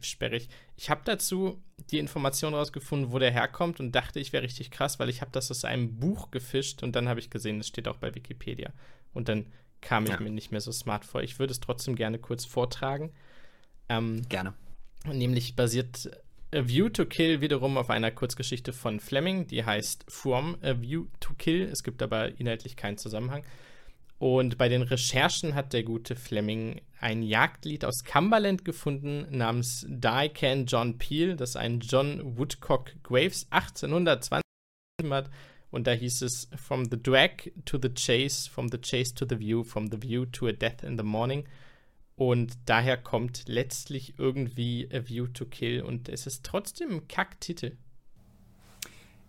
sperrig. 0.02 0.50
Ich 0.76 0.90
habe 0.90 1.02
dazu 1.04 1.64
die 1.92 2.00
Information 2.00 2.54
rausgefunden, 2.54 3.12
wo 3.12 3.20
der 3.20 3.32
herkommt 3.32 3.80
und 3.80 3.92
dachte, 3.94 4.20
ich 4.20 4.34
wäre 4.34 4.44
richtig 4.44 4.72
krass, 4.72 5.00
weil 5.00 5.10
ich 5.10 5.22
habe 5.22 5.32
das 5.32 5.50
aus 5.50 5.66
einem 5.66 6.00
Buch 6.00 6.32
gefischt 6.32 6.84
und 6.84 6.96
dann 6.96 7.10
habe 7.10 7.20
ich 7.20 7.30
gesehen, 7.30 7.60
es 7.60 7.68
steht 7.68 7.88
auch 7.88 7.98
bei 7.98 8.14
Wikipedia. 8.14 8.72
Und 9.14 9.30
dann 9.30 9.48
kam 9.82 10.06
ich 10.06 10.12
ja. 10.12 10.20
mir 10.20 10.30
nicht 10.30 10.52
mehr 10.52 10.62
so 10.62 10.72
smart 10.72 11.06
vor. 11.06 11.22
Ich 11.24 11.40
würde 11.40 11.52
es 11.52 11.60
trotzdem 11.60 11.96
gerne 11.96 12.20
kurz 12.20 12.46
vortragen. 12.46 13.12
Ähm, 13.88 14.22
gerne. 14.30 14.54
Nämlich 15.06 15.56
basiert 15.56 16.10
A 16.54 16.68
View 16.68 16.90
to 16.90 17.06
Kill 17.06 17.42
wiederum 17.42 17.78
auf 17.78 17.90
einer 17.90 18.12
Kurzgeschichte 18.12 18.74
von 18.74 19.00
Fleming, 19.00 19.48
die 19.48 19.64
heißt 19.64 20.06
From 20.08 20.58
A 20.62 20.82
View 20.82 21.06
to 21.20 21.34
Kill. 21.38 21.64
Es 21.64 21.84
gibt 21.84 22.02
aber 22.02 22.40
inhaltlich 22.40 22.76
keinen 22.76 22.98
Zusammenhang. 22.98 23.44
Und 24.18 24.58
bei 24.58 24.68
den 24.68 24.82
Recherchen 24.82 25.56
hat 25.56 25.72
der 25.72 25.84
gute 25.84 26.16
Fleming 26.16 26.82
ein 27.00 27.24
Jagdlied 27.24 27.86
aus 27.86 28.04
Cumberland 28.04 28.66
gefunden 28.66 29.26
namens 29.30 29.86
Die 29.88 30.30
Can 30.34 30.66
John 30.66 30.98
Peel, 30.98 31.38
das 31.38 31.56
ein 31.56 31.80
John 31.80 32.38
Woodcock 32.38 32.92
Graves 33.02 33.48
1820 33.52 34.44
hat 35.10 35.30
und 35.72 35.88
da 35.88 35.92
hieß 35.92 36.22
es 36.24 36.50
From 36.56 36.86
the 36.90 37.02
drag 37.02 37.52
to 37.66 37.78
the 37.82 37.94
chase, 37.94 38.50
from 38.50 38.70
the 38.70 38.80
chase 38.80 39.14
to 39.14 39.26
the 39.28 39.40
view, 39.40 39.64
from 39.64 39.90
the 39.92 40.02
view 40.02 40.26
to 40.26 40.48
a 40.48 40.52
death 40.52 40.84
in 40.84 40.98
the 40.98 41.04
morning. 41.04 41.46
Und 42.16 42.58
daher 42.66 42.98
kommt 42.98 43.44
letztlich 43.48 44.16
irgendwie 44.18 44.90
A 44.92 45.08
View 45.08 45.28
to 45.28 45.46
Kill 45.46 45.82
und 45.82 46.10
es 46.10 46.28
ist 46.28 46.44
trotzdem 46.44 46.92
ein 46.92 47.08
Kacktitel. 47.08 47.78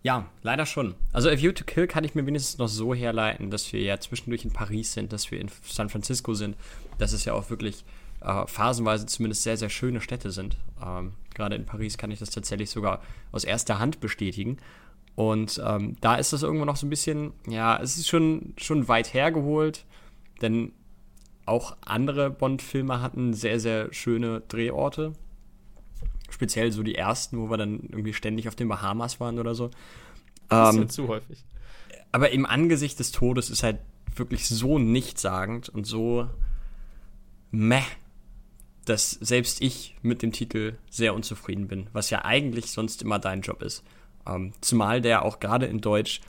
Ja, 0.03 0.29
leider 0.41 0.65
schon. 0.65 0.95
Also 1.13 1.29
A 1.29 1.37
View 1.37 1.51
to 1.51 1.63
Kill 1.63 1.87
kann 1.87 2.03
ich 2.03 2.15
mir 2.15 2.25
wenigstens 2.25 2.57
noch 2.57 2.67
so 2.67 2.93
herleiten, 2.93 3.51
dass 3.51 3.71
wir 3.71 3.81
ja 3.81 3.99
zwischendurch 3.99 4.43
in 4.43 4.51
Paris 4.51 4.93
sind, 4.93 5.13
dass 5.13 5.31
wir 5.31 5.39
in 5.39 5.49
San 5.63 5.89
Francisco 5.89 6.33
sind. 6.33 6.57
Das 6.97 7.13
ist 7.13 7.23
ja 7.23 7.33
auch 7.33 7.49
wirklich 7.49 7.85
äh, 8.21 8.45
phasenweise 8.47 9.05
zumindest 9.05 9.43
sehr, 9.43 9.57
sehr 9.57 9.69
schöne 9.69 10.01
Städte 10.01 10.31
sind. 10.31 10.57
Ähm, 10.83 11.13
Gerade 11.33 11.55
in 11.55 11.65
Paris 11.65 11.97
kann 11.97 12.11
ich 12.11 12.19
das 12.19 12.31
tatsächlich 12.31 12.71
sogar 12.71 13.01
aus 13.31 13.43
erster 13.43 13.79
Hand 13.79 13.99
bestätigen. 13.99 14.57
Und 15.15 15.61
ähm, 15.65 15.97
da 16.01 16.15
ist 16.15 16.33
das 16.33 16.43
irgendwo 16.43 16.65
noch 16.65 16.77
so 16.77 16.87
ein 16.87 16.89
bisschen, 16.89 17.33
ja, 17.47 17.79
es 17.81 17.97
ist 17.97 18.07
schon, 18.07 18.53
schon 18.57 18.87
weit 18.87 19.13
hergeholt, 19.13 19.85
denn 20.41 20.71
auch 21.45 21.75
andere 21.81 22.29
Bond-Filme 22.29 23.01
hatten 23.01 23.33
sehr, 23.33 23.59
sehr 23.59 23.93
schöne 23.93 24.41
Drehorte. 24.47 25.13
Speziell 26.29 26.71
so 26.71 26.81
die 26.81 26.95
ersten, 26.95 27.39
wo 27.39 27.49
wir 27.49 27.57
dann 27.57 27.81
irgendwie 27.89 28.13
ständig 28.13 28.47
auf 28.47 28.55
den 28.55 28.69
Bahamas 28.69 29.19
waren 29.19 29.37
oder 29.37 29.53
so. 29.53 29.69
Das 30.47 30.69
ist 30.69 30.75
ja 30.75 30.81
ähm, 30.81 30.89
zu 30.89 31.07
häufig. 31.07 31.43
Aber 32.11 32.31
im 32.31 32.45
Angesicht 32.45 32.99
des 32.99 33.11
Todes 33.11 33.49
ist 33.49 33.63
halt 33.63 33.79
wirklich 34.15 34.47
so 34.47 34.79
nichtssagend 34.79 35.69
und 35.69 35.85
so 35.85 36.27
meh, 37.51 37.81
dass 38.85 39.11
selbst 39.11 39.61
ich 39.61 39.95
mit 40.01 40.21
dem 40.21 40.31
Titel 40.31 40.77
sehr 40.89 41.13
unzufrieden 41.13 41.67
bin, 41.67 41.87
was 41.93 42.09
ja 42.09 42.25
eigentlich 42.25 42.71
sonst 42.71 43.01
immer 43.01 43.19
dein 43.19 43.41
Job 43.41 43.61
ist. 43.61 43.83
Ähm, 44.27 44.53
zumal 44.61 45.01
der 45.01 45.25
auch 45.25 45.39
gerade 45.39 45.65
in 45.65 45.81
Deutsch 45.81 46.21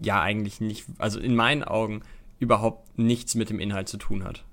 ja 0.00 0.20
eigentlich 0.20 0.60
nicht, 0.60 0.86
also 0.98 1.18
in 1.18 1.34
meinen 1.34 1.64
Augen 1.64 2.02
überhaupt 2.38 2.98
nichts 2.98 3.34
mit 3.34 3.50
dem 3.50 3.60
Inhalt 3.60 3.88
zu 3.88 3.96
tun 3.96 4.24
hat. 4.24 4.44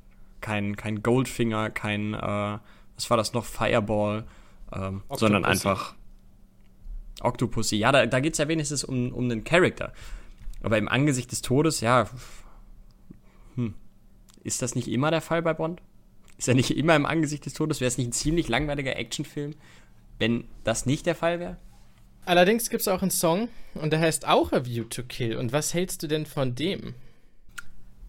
Kein, 0.41 0.75
kein 0.75 1.01
Goldfinger, 1.03 1.69
kein, 1.69 2.13
äh, 2.13 2.17
was 2.95 3.09
war 3.09 3.17
das 3.17 3.33
noch, 3.33 3.45
Fireball, 3.45 4.25
ähm, 4.73 5.03
sondern 5.09 5.45
einfach 5.45 5.95
Octopussy. 7.21 7.77
Ja, 7.77 7.91
da, 7.91 8.05
da 8.05 8.19
geht 8.19 8.33
es 8.33 8.39
ja 8.39 8.47
wenigstens 8.47 8.83
um, 8.83 9.11
um 9.11 9.25
einen 9.25 9.43
Charakter. 9.43 9.93
Aber 10.61 10.77
im 10.77 10.87
Angesicht 10.87 11.31
des 11.31 11.41
Todes, 11.41 11.81
ja, 11.81 12.09
hm, 13.55 13.73
ist 14.43 14.61
das 14.61 14.75
nicht 14.75 14.87
immer 14.87 15.11
der 15.11 15.21
Fall 15.21 15.41
bei 15.41 15.53
Bond? 15.53 15.81
Ist 16.37 16.47
er 16.47 16.55
nicht 16.55 16.75
immer 16.75 16.95
im 16.95 17.05
Angesicht 17.05 17.45
des 17.45 17.53
Todes? 17.53 17.79
Wäre 17.79 17.87
es 17.87 17.97
nicht 17.97 18.07
ein 18.07 18.13
ziemlich 18.13 18.49
langweiliger 18.49 18.95
Actionfilm, 18.95 19.55
wenn 20.19 20.45
das 20.63 20.85
nicht 20.85 21.05
der 21.05 21.15
Fall 21.15 21.39
wäre? 21.39 21.57
Allerdings 22.25 22.69
gibt 22.69 22.81
es 22.81 22.87
auch 22.87 23.01
einen 23.01 23.11
Song 23.11 23.49
und 23.75 23.93
der 23.93 23.99
heißt 23.99 24.27
auch 24.27 24.51
A 24.51 24.65
View 24.65 24.85
to 24.85 25.03
Kill. 25.03 25.37
Und 25.37 25.53
was 25.53 25.73
hältst 25.73 26.01
du 26.03 26.07
denn 26.07 26.25
von 26.25 26.55
dem? 26.55 26.95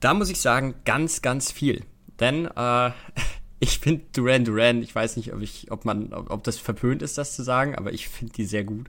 Da 0.00 0.14
muss 0.14 0.30
ich 0.30 0.40
sagen, 0.40 0.74
ganz, 0.84 1.22
ganz 1.22 1.52
viel. 1.52 1.84
Denn 2.18 2.46
äh, 2.46 2.90
ich 3.60 3.78
finde 3.78 4.04
Duran 4.12 4.44
Duran, 4.44 4.82
ich 4.82 4.94
weiß 4.94 5.16
nicht, 5.16 5.32
ob, 5.32 5.42
ich, 5.42 5.70
ob, 5.70 5.84
man, 5.84 6.12
ob, 6.12 6.30
ob 6.30 6.44
das 6.44 6.58
verpönt 6.58 7.02
ist, 7.02 7.18
das 7.18 7.34
zu 7.34 7.42
sagen, 7.42 7.74
aber 7.74 7.92
ich 7.92 8.08
finde 8.08 8.32
die 8.32 8.44
sehr 8.44 8.64
gut. 8.64 8.88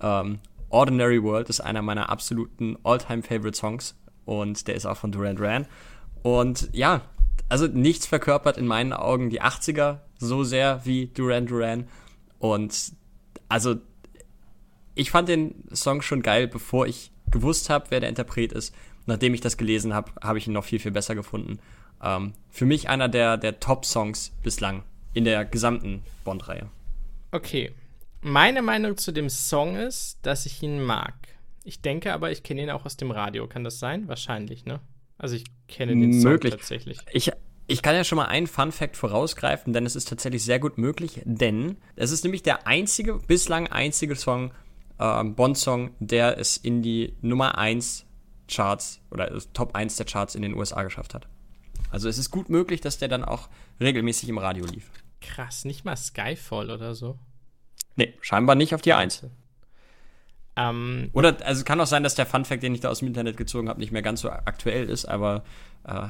Ähm, 0.00 0.38
Ordinary 0.68 1.22
World 1.22 1.48
ist 1.48 1.60
einer 1.60 1.82
meiner 1.82 2.08
absoluten 2.08 2.76
All-Time-Favorite-Songs 2.82 3.94
und 4.24 4.66
der 4.68 4.74
ist 4.74 4.86
auch 4.86 4.96
von 4.96 5.12
Duran 5.12 5.36
Duran. 5.36 5.66
Und 6.22 6.68
ja, 6.72 7.02
also 7.48 7.66
nichts 7.66 8.06
verkörpert 8.06 8.56
in 8.56 8.66
meinen 8.66 8.92
Augen 8.92 9.30
die 9.30 9.42
80er 9.42 9.98
so 10.18 10.44
sehr 10.44 10.84
wie 10.84 11.06
Duran 11.06 11.46
Duran. 11.46 11.88
Und 12.38 12.92
also 13.48 13.76
ich 14.94 15.10
fand 15.10 15.28
den 15.28 15.64
Song 15.72 16.02
schon 16.02 16.22
geil, 16.22 16.48
bevor 16.48 16.86
ich 16.86 17.10
gewusst 17.30 17.70
habe, 17.70 17.86
wer 17.90 18.00
der 18.00 18.08
Interpret 18.08 18.52
ist. 18.52 18.74
Nachdem 19.06 19.34
ich 19.34 19.40
das 19.40 19.56
gelesen 19.56 19.94
habe, 19.94 20.12
habe 20.22 20.38
ich 20.38 20.46
ihn 20.46 20.52
noch 20.52 20.64
viel, 20.64 20.78
viel 20.78 20.92
besser 20.92 21.14
gefunden. 21.14 21.58
Ähm, 22.02 22.34
für 22.50 22.66
mich 22.66 22.88
einer 22.88 23.08
der, 23.08 23.36
der 23.36 23.58
Top-Songs 23.58 24.32
bislang 24.42 24.82
in 25.14 25.24
der 25.24 25.44
gesamten 25.44 26.02
Bond-Reihe. 26.24 26.68
Okay. 27.32 27.72
Meine 28.20 28.62
Meinung 28.62 28.96
zu 28.96 29.12
dem 29.12 29.28
Song 29.28 29.76
ist, 29.76 30.18
dass 30.22 30.46
ich 30.46 30.62
ihn 30.62 30.82
mag. 30.82 31.14
Ich 31.64 31.80
denke 31.80 32.12
aber, 32.12 32.30
ich 32.30 32.42
kenne 32.42 32.62
ihn 32.62 32.70
auch 32.70 32.84
aus 32.84 32.96
dem 32.96 33.10
Radio. 33.10 33.46
Kann 33.48 33.64
das 33.64 33.78
sein? 33.78 34.08
Wahrscheinlich, 34.08 34.64
ne? 34.64 34.80
Also 35.18 35.36
ich 35.36 35.44
kenne 35.68 35.92
den 35.92 36.20
Song 36.20 36.32
möglich. 36.32 36.54
tatsächlich. 36.54 36.98
Ich, 37.12 37.32
ich 37.66 37.82
kann 37.82 37.94
ja 37.94 38.04
schon 38.04 38.16
mal 38.16 38.26
einen 38.26 38.46
Fun-Fact 38.46 38.96
vorausgreifen, 38.96 39.72
denn 39.72 39.86
es 39.86 39.96
ist 39.96 40.08
tatsächlich 40.08 40.44
sehr 40.44 40.58
gut 40.58 40.78
möglich, 40.78 41.20
denn 41.24 41.76
es 41.96 42.10
ist 42.10 42.24
nämlich 42.24 42.42
der 42.42 42.66
einzige, 42.66 43.14
bislang 43.14 43.68
einzige 43.68 44.16
Song, 44.16 44.52
äh, 45.02 45.24
Bond-Song, 45.24 45.90
der 45.98 46.38
es 46.38 46.56
in 46.56 46.82
die 46.82 47.14
Nummer 47.20 47.58
1 47.58 48.06
Charts 48.48 49.00
oder 49.10 49.30
Top 49.52 49.74
1 49.74 49.96
der 49.96 50.06
Charts 50.06 50.34
in 50.34 50.42
den 50.42 50.54
USA 50.54 50.82
geschafft 50.82 51.14
hat. 51.14 51.26
Also 51.90 52.08
es 52.08 52.18
ist 52.18 52.30
gut 52.30 52.48
möglich, 52.48 52.80
dass 52.80 52.98
der 52.98 53.08
dann 53.08 53.24
auch 53.24 53.48
regelmäßig 53.80 54.28
im 54.28 54.38
Radio 54.38 54.64
lief. 54.64 54.90
Krass, 55.20 55.64
nicht 55.64 55.84
mal 55.84 55.96
Skyfall 55.96 56.70
oder 56.70 56.94
so. 56.94 57.18
Nee, 57.96 58.14
scheinbar 58.20 58.56
nicht 58.56 58.74
auf 58.74 58.82
die 58.82 58.92
1. 58.92 59.26
Ähm, 60.54 61.10
oder 61.12 61.36
also 61.44 61.64
kann 61.64 61.80
auch 61.80 61.86
sein, 61.86 62.02
dass 62.02 62.14
der 62.14 62.26
Funfact, 62.26 62.62
den 62.62 62.74
ich 62.74 62.80
da 62.80 62.90
aus 62.90 63.00
dem 63.00 63.08
Internet 63.08 63.36
gezogen 63.36 63.68
habe, 63.68 63.80
nicht 63.80 63.92
mehr 63.92 64.02
ganz 64.02 64.20
so 64.20 64.30
aktuell 64.30 64.88
ist, 64.88 65.06
aber 65.06 65.44
äh, 65.84 66.08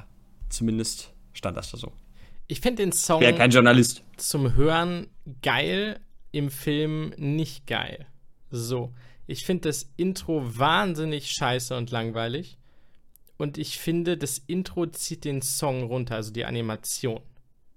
zumindest 0.48 1.12
stand 1.32 1.56
das 1.56 1.70
da 1.70 1.78
so. 1.78 1.92
Ich 2.48 2.60
finde 2.60 2.82
den 2.82 2.92
Song 2.92 3.20
kein 3.20 3.50
Journalist. 3.50 4.02
zum 4.16 4.54
Hören 4.54 5.08
geil, 5.42 6.00
im 6.32 6.50
Film 6.50 7.14
nicht 7.16 7.66
geil. 7.66 8.06
So. 8.52 8.92
Ich 9.26 9.44
finde 9.44 9.68
das 9.68 9.90
Intro 9.96 10.42
wahnsinnig 10.58 11.30
scheiße 11.30 11.76
und 11.76 11.90
langweilig. 11.90 12.58
Und 13.38 13.58
ich 13.58 13.78
finde, 13.78 14.16
das 14.16 14.38
Intro 14.38 14.86
zieht 14.86 15.24
den 15.24 15.42
Song 15.42 15.84
runter, 15.84 16.16
also 16.16 16.32
die 16.32 16.44
Animation, 16.44 17.20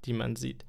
die 0.04 0.14
man 0.14 0.36
sieht. 0.36 0.66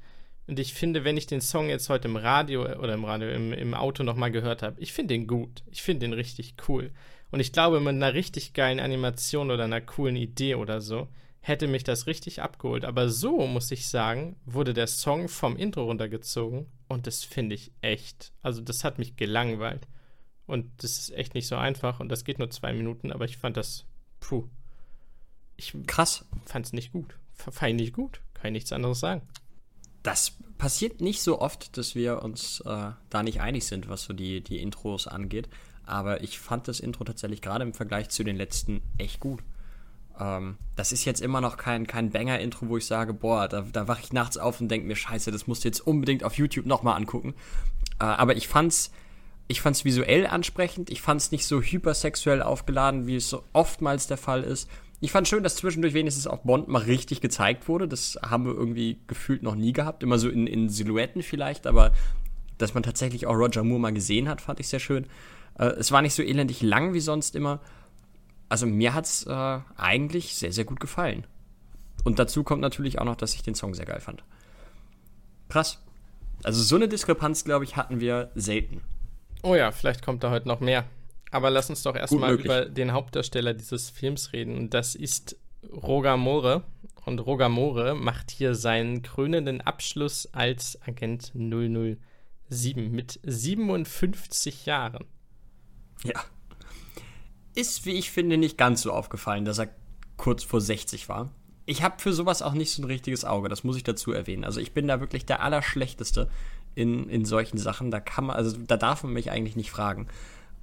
Und 0.46 0.60
ich 0.60 0.74
finde, 0.74 1.04
wenn 1.04 1.16
ich 1.16 1.26
den 1.26 1.40
Song 1.40 1.68
jetzt 1.68 1.88
heute 1.88 2.08
im 2.08 2.16
Radio 2.16 2.62
oder 2.62 2.94
im 2.94 3.04
Radio, 3.04 3.28
im, 3.30 3.52
im 3.52 3.74
Auto 3.74 4.04
nochmal 4.04 4.30
gehört 4.30 4.62
habe, 4.62 4.80
ich 4.80 4.92
finde 4.92 5.14
den 5.14 5.26
gut. 5.26 5.64
Ich 5.70 5.82
finde 5.82 6.06
den 6.06 6.12
richtig 6.12 6.54
cool. 6.68 6.92
Und 7.32 7.40
ich 7.40 7.52
glaube, 7.52 7.80
mit 7.80 7.88
einer 7.88 8.14
richtig 8.14 8.52
geilen 8.52 8.78
Animation 8.78 9.50
oder 9.50 9.64
einer 9.64 9.80
coolen 9.80 10.16
Idee 10.16 10.54
oder 10.54 10.80
so, 10.80 11.08
hätte 11.40 11.66
mich 11.66 11.84
das 11.84 12.06
richtig 12.06 12.42
abgeholt. 12.42 12.84
Aber 12.84 13.08
so, 13.08 13.46
muss 13.46 13.70
ich 13.72 13.88
sagen, 13.88 14.36
wurde 14.46 14.72
der 14.72 14.86
Song 14.86 15.28
vom 15.28 15.56
Intro 15.56 15.84
runtergezogen 15.84 16.66
und 16.88 17.06
das 17.06 17.24
finde 17.24 17.56
ich 17.56 17.72
echt. 17.80 18.32
Also, 18.42 18.62
das 18.62 18.84
hat 18.84 18.98
mich 18.98 19.16
gelangweilt. 19.16 19.88
Und 20.46 20.70
das 20.78 20.98
ist 20.98 21.10
echt 21.10 21.34
nicht 21.34 21.48
so 21.48 21.56
einfach 21.56 22.00
und 22.00 22.08
das 22.08 22.24
geht 22.24 22.38
nur 22.38 22.50
zwei 22.50 22.72
Minuten, 22.72 23.10
aber 23.10 23.24
ich 23.24 23.36
fand 23.36 23.56
das, 23.56 23.84
puh, 24.20 24.48
ich 25.56 25.74
krass. 25.86 26.24
Fand 26.44 26.66
es 26.66 26.72
nicht 26.72 26.92
gut. 26.92 27.18
Fand 27.34 27.70
ich 27.70 27.76
nicht 27.76 27.92
gut. 27.92 28.20
Kann 28.34 28.48
ich 28.48 28.52
nichts 28.52 28.72
anderes 28.72 29.00
sagen. 29.00 29.22
Das 30.02 30.36
passiert 30.58 31.00
nicht 31.00 31.22
so 31.22 31.40
oft, 31.40 31.76
dass 31.76 31.94
wir 31.94 32.22
uns 32.22 32.60
äh, 32.60 32.90
da 33.10 33.22
nicht 33.22 33.40
einig 33.40 33.66
sind, 33.66 33.88
was 33.88 34.04
so 34.04 34.12
die, 34.12 34.40
die 34.42 34.60
Intros 34.60 35.06
angeht. 35.06 35.48
Aber 35.84 36.22
ich 36.22 36.38
fand 36.38 36.68
das 36.68 36.80
Intro 36.80 37.04
tatsächlich 37.04 37.42
gerade 37.42 37.64
im 37.64 37.74
Vergleich 37.74 38.08
zu 38.10 38.22
den 38.22 38.36
letzten 38.36 38.82
echt 38.98 39.20
gut. 39.20 39.42
Ähm, 40.18 40.58
das 40.76 40.92
ist 40.92 41.04
jetzt 41.04 41.20
immer 41.20 41.40
noch 41.40 41.56
kein, 41.56 41.86
kein 41.86 42.10
Banger-Intro, 42.10 42.68
wo 42.68 42.76
ich 42.76 42.86
sage, 42.86 43.14
boah, 43.14 43.48
da, 43.48 43.62
da 43.62 43.88
wache 43.88 44.02
ich 44.02 44.12
nachts 44.12 44.36
auf 44.36 44.60
und 44.60 44.68
denke 44.68 44.86
mir, 44.86 44.96
scheiße, 44.96 45.30
das 45.30 45.46
musst 45.46 45.64
du 45.64 45.68
jetzt 45.68 45.80
unbedingt 45.80 46.24
auf 46.24 46.38
YouTube 46.38 46.66
nochmal 46.66 46.96
angucken. 46.96 47.34
Äh, 47.98 48.04
aber 48.04 48.36
ich 48.36 48.48
fand's, 48.48 48.92
ich 49.48 49.60
fand's 49.60 49.84
visuell 49.84 50.26
ansprechend, 50.26 50.90
ich 50.90 51.00
fand's 51.00 51.30
nicht 51.30 51.46
so 51.46 51.60
hypersexuell 51.60 52.42
aufgeladen, 52.42 53.06
wie 53.06 53.16
es 53.16 53.28
so 53.28 53.44
oftmals 53.52 54.06
der 54.06 54.16
Fall 54.16 54.42
ist. 54.42 54.68
Ich 55.00 55.12
fand 55.12 55.28
schön, 55.28 55.42
dass 55.42 55.56
zwischendurch 55.56 55.94
wenigstens 55.94 56.26
auch 56.26 56.38
Bond 56.38 56.68
mal 56.68 56.82
richtig 56.82 57.20
gezeigt 57.20 57.68
wurde. 57.68 57.86
Das 57.86 58.18
haben 58.26 58.46
wir 58.46 58.54
irgendwie 58.54 58.98
gefühlt 59.06 59.42
noch 59.42 59.54
nie 59.54 59.72
gehabt. 59.72 60.02
Immer 60.02 60.18
so 60.18 60.28
in, 60.28 60.46
in 60.46 60.68
Silhouetten 60.68 61.22
vielleicht, 61.22 61.66
aber 61.66 61.92
dass 62.58 62.74
man 62.74 62.82
tatsächlich 62.82 63.26
auch 63.26 63.34
Roger 63.34 63.62
Moore 63.62 63.80
mal 63.80 63.92
gesehen 63.92 64.28
hat, 64.28 64.40
fand 64.40 64.58
ich 64.58 64.68
sehr 64.68 64.80
schön. 64.80 65.06
Äh, 65.58 65.66
es 65.66 65.92
war 65.92 66.02
nicht 66.02 66.14
so 66.14 66.22
elendig 66.22 66.62
lang 66.62 66.94
wie 66.94 67.00
sonst 67.00 67.36
immer. 67.36 67.60
Also 68.48 68.66
mir 68.66 68.94
hat 68.94 69.04
es 69.04 69.26
äh, 69.26 69.58
eigentlich 69.76 70.34
sehr, 70.34 70.52
sehr 70.52 70.64
gut 70.64 70.80
gefallen. 70.80 71.26
Und 72.04 72.18
dazu 72.18 72.42
kommt 72.42 72.62
natürlich 72.62 72.98
auch 72.98 73.04
noch, 73.04 73.16
dass 73.16 73.34
ich 73.34 73.42
den 73.42 73.54
Song 73.54 73.74
sehr 73.74 73.86
geil 73.86 74.00
fand. 74.00 74.24
Krass. 75.48 75.82
Also 76.42 76.62
so 76.62 76.76
eine 76.76 76.88
Diskrepanz, 76.88 77.44
glaube 77.44 77.64
ich, 77.64 77.76
hatten 77.76 78.00
wir 78.00 78.30
selten. 78.34 78.80
Oh 79.46 79.54
ja, 79.54 79.70
vielleicht 79.70 80.04
kommt 80.04 80.24
da 80.24 80.30
heute 80.30 80.48
noch 80.48 80.58
mehr. 80.58 80.84
Aber 81.30 81.50
lass 81.50 81.70
uns 81.70 81.84
doch 81.84 81.94
erstmal 81.94 82.34
über 82.34 82.64
den 82.64 82.92
Hauptdarsteller 82.92 83.54
dieses 83.54 83.90
Films 83.90 84.32
reden. 84.32 84.56
Und 84.56 84.74
das 84.74 84.96
ist 84.96 85.36
Roger 85.70 86.16
Moore. 86.16 86.64
Und 87.04 87.20
Roger 87.20 87.48
Moore 87.48 87.94
macht 87.94 88.32
hier 88.32 88.56
seinen 88.56 89.02
krönenden 89.02 89.60
Abschluss 89.60 90.28
als 90.32 90.82
Agent 90.82 91.30
007 91.34 92.90
mit 92.90 93.20
57 93.22 94.66
Jahren. 94.66 95.04
Ja. 96.02 96.24
Ist, 97.54 97.86
wie 97.86 97.92
ich 97.92 98.10
finde, 98.10 98.38
nicht 98.38 98.58
ganz 98.58 98.82
so 98.82 98.90
aufgefallen, 98.90 99.44
dass 99.44 99.58
er 99.58 99.68
kurz 100.16 100.42
vor 100.42 100.60
60 100.60 101.08
war. 101.08 101.30
Ich 101.66 101.84
habe 101.84 102.00
für 102.00 102.12
sowas 102.12 102.42
auch 102.42 102.52
nicht 102.52 102.72
so 102.72 102.82
ein 102.82 102.86
richtiges 102.86 103.24
Auge, 103.24 103.48
das 103.48 103.62
muss 103.62 103.76
ich 103.76 103.84
dazu 103.84 104.10
erwähnen. 104.10 104.44
Also 104.44 104.60
ich 104.60 104.72
bin 104.72 104.88
da 104.88 105.00
wirklich 105.00 105.24
der 105.24 105.40
Allerschlechteste 105.42 106.28
in, 106.76 107.08
in 107.08 107.24
solchen 107.24 107.58
Sachen. 107.58 107.90
Da 107.90 107.98
kann 107.98 108.26
man, 108.26 108.36
also 108.36 108.56
da 108.56 108.76
darf 108.76 109.02
man 109.02 109.12
mich 109.12 109.32
eigentlich 109.32 109.56
nicht 109.56 109.72
fragen. 109.72 110.06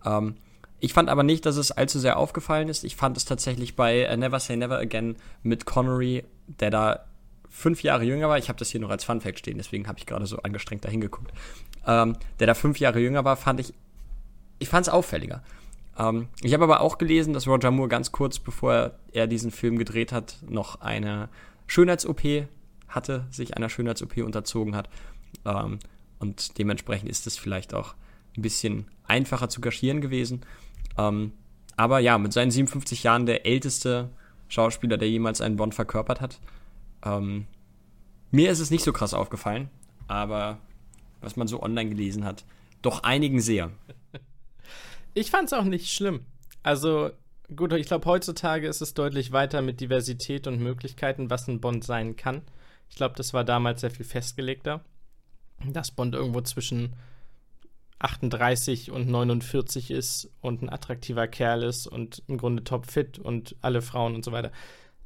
Ähm, 0.05 0.35
ich 0.79 0.93
fand 0.93 1.09
aber 1.09 1.23
nicht, 1.23 1.45
dass 1.45 1.57
es 1.57 1.71
allzu 1.71 1.99
sehr 1.99 2.17
aufgefallen 2.17 2.69
ist. 2.69 2.83
Ich 2.83 2.95
fand 2.95 3.17
es 3.17 3.25
tatsächlich 3.25 3.75
bei 3.75 4.09
uh, 4.11 4.15
Never 4.15 4.39
Say 4.39 4.55
Never 4.55 4.77
Again 4.77 5.15
mit 5.41 5.65
Connery, 5.65 6.23
der 6.47 6.69
da 6.69 7.05
fünf 7.49 7.83
Jahre 7.83 8.03
jünger 8.03 8.29
war. 8.29 8.37
Ich 8.37 8.49
habe 8.49 8.59
das 8.59 8.69
hier 8.69 8.81
noch 8.81 8.89
als 8.89 9.03
Fun 9.03 9.21
Fact 9.21 9.39
stehen, 9.39 9.57
deswegen 9.57 9.87
habe 9.87 9.97
ich 9.97 10.05
gerade 10.05 10.25
so 10.25 10.37
angestrengt 10.37 10.85
dahin 10.85 11.01
geguckt. 11.01 11.31
Ähm, 11.87 12.15
der 12.39 12.47
da 12.47 12.53
fünf 12.53 12.79
Jahre 12.79 12.99
jünger 12.99 13.25
war, 13.25 13.37
fand 13.37 13.59
ich, 13.59 13.73
ich 14.59 14.69
fand 14.69 14.87
es 14.87 14.93
auffälliger. 14.93 15.41
Ähm, 15.97 16.27
ich 16.41 16.53
habe 16.53 16.63
aber 16.63 16.81
auch 16.81 16.97
gelesen, 16.97 17.33
dass 17.33 17.47
Roger 17.47 17.71
Moore 17.71 17.89
ganz 17.89 18.11
kurz 18.11 18.39
bevor 18.39 18.91
er 19.11 19.27
diesen 19.27 19.51
Film 19.51 19.77
gedreht 19.77 20.11
hat, 20.11 20.37
noch 20.47 20.81
eine 20.81 21.29
Schönheits-OP 21.67 22.47
hatte, 22.87 23.25
sich 23.31 23.55
einer 23.55 23.69
Schönheits-OP 23.69 24.17
unterzogen 24.17 24.75
hat. 24.75 24.89
Ähm, 25.45 25.79
und 26.23 26.57
dementsprechend 26.57 27.09
ist 27.09 27.27
es 27.27 27.37
vielleicht 27.37 27.73
auch 27.73 27.95
ein 28.37 28.41
bisschen 28.41 28.87
einfacher 29.05 29.49
zu 29.49 29.59
kaschieren 29.59 29.99
gewesen. 29.99 30.41
Ähm, 30.97 31.33
aber 31.75 31.99
ja, 31.99 32.17
mit 32.17 32.31
seinen 32.31 32.49
57 32.49 33.03
Jahren 33.03 33.25
der 33.25 33.45
älteste 33.45 34.09
Schauspieler, 34.47 34.97
der 34.97 35.09
jemals 35.09 35.41
einen 35.41 35.57
Bond 35.57 35.75
verkörpert 35.75 36.21
hat. 36.21 36.39
Ähm, 37.03 37.45
mir 38.31 38.49
ist 38.51 38.59
es 38.59 38.71
nicht 38.71 38.85
so 38.85 38.93
krass 38.93 39.13
aufgefallen, 39.13 39.69
aber 40.07 40.59
was 41.19 41.35
man 41.35 41.47
so 41.47 41.61
online 41.61 41.89
gelesen 41.89 42.23
hat, 42.23 42.45
doch 42.81 43.03
einigen 43.03 43.41
sehr. 43.41 43.71
Ich 45.15 45.29
fand 45.29 45.45
es 45.45 45.53
auch 45.53 45.63
nicht 45.63 45.93
schlimm. 45.93 46.25
Also, 46.63 47.11
gut, 47.55 47.71
ich 47.73 47.85
glaube, 47.85 48.07
heutzutage 48.07 48.67
ist 48.67 48.81
es 48.81 48.95
deutlich 48.95 49.31
weiter 49.31 49.61
mit 49.61 49.79
Diversität 49.79 50.47
und 50.47 50.59
Möglichkeiten, 50.59 51.29
was 51.29 51.47
ein 51.47 51.61
Bond 51.61 51.83
sein 51.83 52.15
kann. 52.15 52.41
Ich 52.89 52.95
glaube, 52.95 53.13
das 53.15 53.31
war 53.31 53.43
damals 53.43 53.81
sehr 53.81 53.91
viel 53.91 54.07
festgelegter. 54.07 54.83
Dass 55.65 55.91
Bond 55.91 56.15
irgendwo 56.15 56.41
zwischen 56.41 56.95
38 57.99 58.91
und 58.91 59.07
49 59.07 59.91
ist 59.91 60.29
und 60.41 60.61
ein 60.61 60.69
attraktiver 60.69 61.27
Kerl 61.27 61.63
ist 61.63 61.87
und 61.87 62.21
im 62.27 62.37
Grunde 62.37 62.63
topfit 62.63 63.17
und 63.17 63.55
alle 63.61 63.81
Frauen 63.81 64.13
und 64.13 64.25
so 64.25 64.31
weiter. 64.31 64.51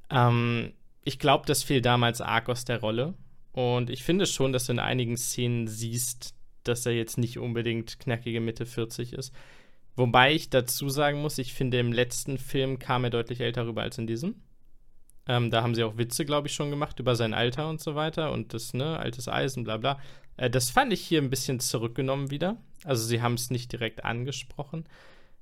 Ähm, 0.10 0.74
ich 1.04 1.20
glaube, 1.20 1.46
das 1.46 1.64
fiel 1.64 1.82
damals 1.82 2.22
arg 2.22 2.50
aus 2.50 2.66
der 2.66 2.80
Rolle. 2.80 3.14
Und 3.52 3.90
ich 3.90 4.04
finde 4.04 4.26
schon, 4.26 4.52
dass 4.52 4.66
du 4.66 4.74
in 4.74 4.80
einigen 4.80 5.18
Szenen 5.18 5.68
siehst, 5.68 6.36
dass 6.64 6.86
er 6.86 6.94
jetzt 6.94 7.18
nicht 7.18 7.40
unbedingt 7.40 8.00
knackige 8.00 8.42
Mitte 8.42 8.66
40 8.66 9.14
ist. 9.14 9.34
Wobei 9.96 10.34
ich 10.34 10.50
dazu 10.50 10.90
sagen 10.90 11.22
muss, 11.22 11.38
ich 11.38 11.54
finde, 11.54 11.80
im 11.80 11.92
letzten 11.92 12.38
Film 12.38 12.78
kam 12.78 13.04
er 13.04 13.10
deutlich 13.10 13.42
älter 13.42 13.66
rüber 13.66 13.82
als 13.82 13.98
in 13.98 14.06
diesem. 14.06 14.36
Ähm, 15.28 15.52
da 15.52 15.62
haben 15.62 15.76
sie 15.76 15.84
auch 15.84 15.98
Witze, 15.98 16.26
glaube 16.26 16.48
ich, 16.48 16.54
schon 16.54 16.70
gemacht 16.70 17.00
über 17.00 17.16
sein 17.16 17.34
Alter 17.34 17.70
und 17.70 17.82
so 17.82 17.96
weiter 17.96 18.32
und 18.32 18.54
das, 18.54 18.74
ne, 18.74 18.98
altes 18.98 19.28
Eisen, 19.28 19.64
bla 19.64 19.78
bla. 19.78 20.00
Äh, 20.38 20.50
das 20.50 20.70
fand 20.70 20.94
ich 20.94 21.02
hier 21.02 21.22
ein 21.22 21.30
bisschen 21.30 21.60
zurückgenommen 21.60 22.32
wieder. 22.32 22.58
Also 22.84 23.06
sie 23.06 23.22
haben 23.22 23.34
es 23.34 23.50
nicht 23.50 23.72
direkt 23.72 24.06
angesprochen. 24.06 24.86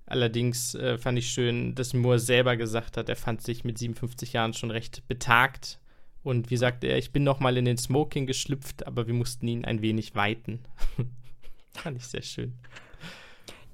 Allerdings 0.07 0.75
äh, 0.75 0.97
fand 0.97 1.17
ich 1.17 1.29
schön, 1.29 1.75
dass 1.75 1.93
Moore 1.93 2.19
selber 2.19 2.57
gesagt 2.57 2.97
hat, 2.97 3.09
er 3.09 3.15
fand 3.15 3.41
sich 3.41 3.63
mit 3.63 3.77
57 3.77 4.33
Jahren 4.33 4.53
schon 4.53 4.71
recht 4.71 5.07
betagt. 5.07 5.79
Und 6.23 6.49
wie 6.49 6.57
sagte 6.57 6.87
er, 6.87 6.97
ich 6.97 7.11
bin 7.11 7.23
noch 7.23 7.39
mal 7.39 7.57
in 7.57 7.65
den 7.65 7.77
Smoking 7.77 8.25
geschlüpft, 8.25 8.87
aber 8.87 9.05
wir 9.07 9.13
mussten 9.13 9.47
ihn 9.47 9.65
ein 9.65 9.81
wenig 9.81 10.15
weiten. 10.15 10.59
fand 11.73 11.97
ich 11.97 12.05
sehr 12.05 12.23
schön. 12.23 12.53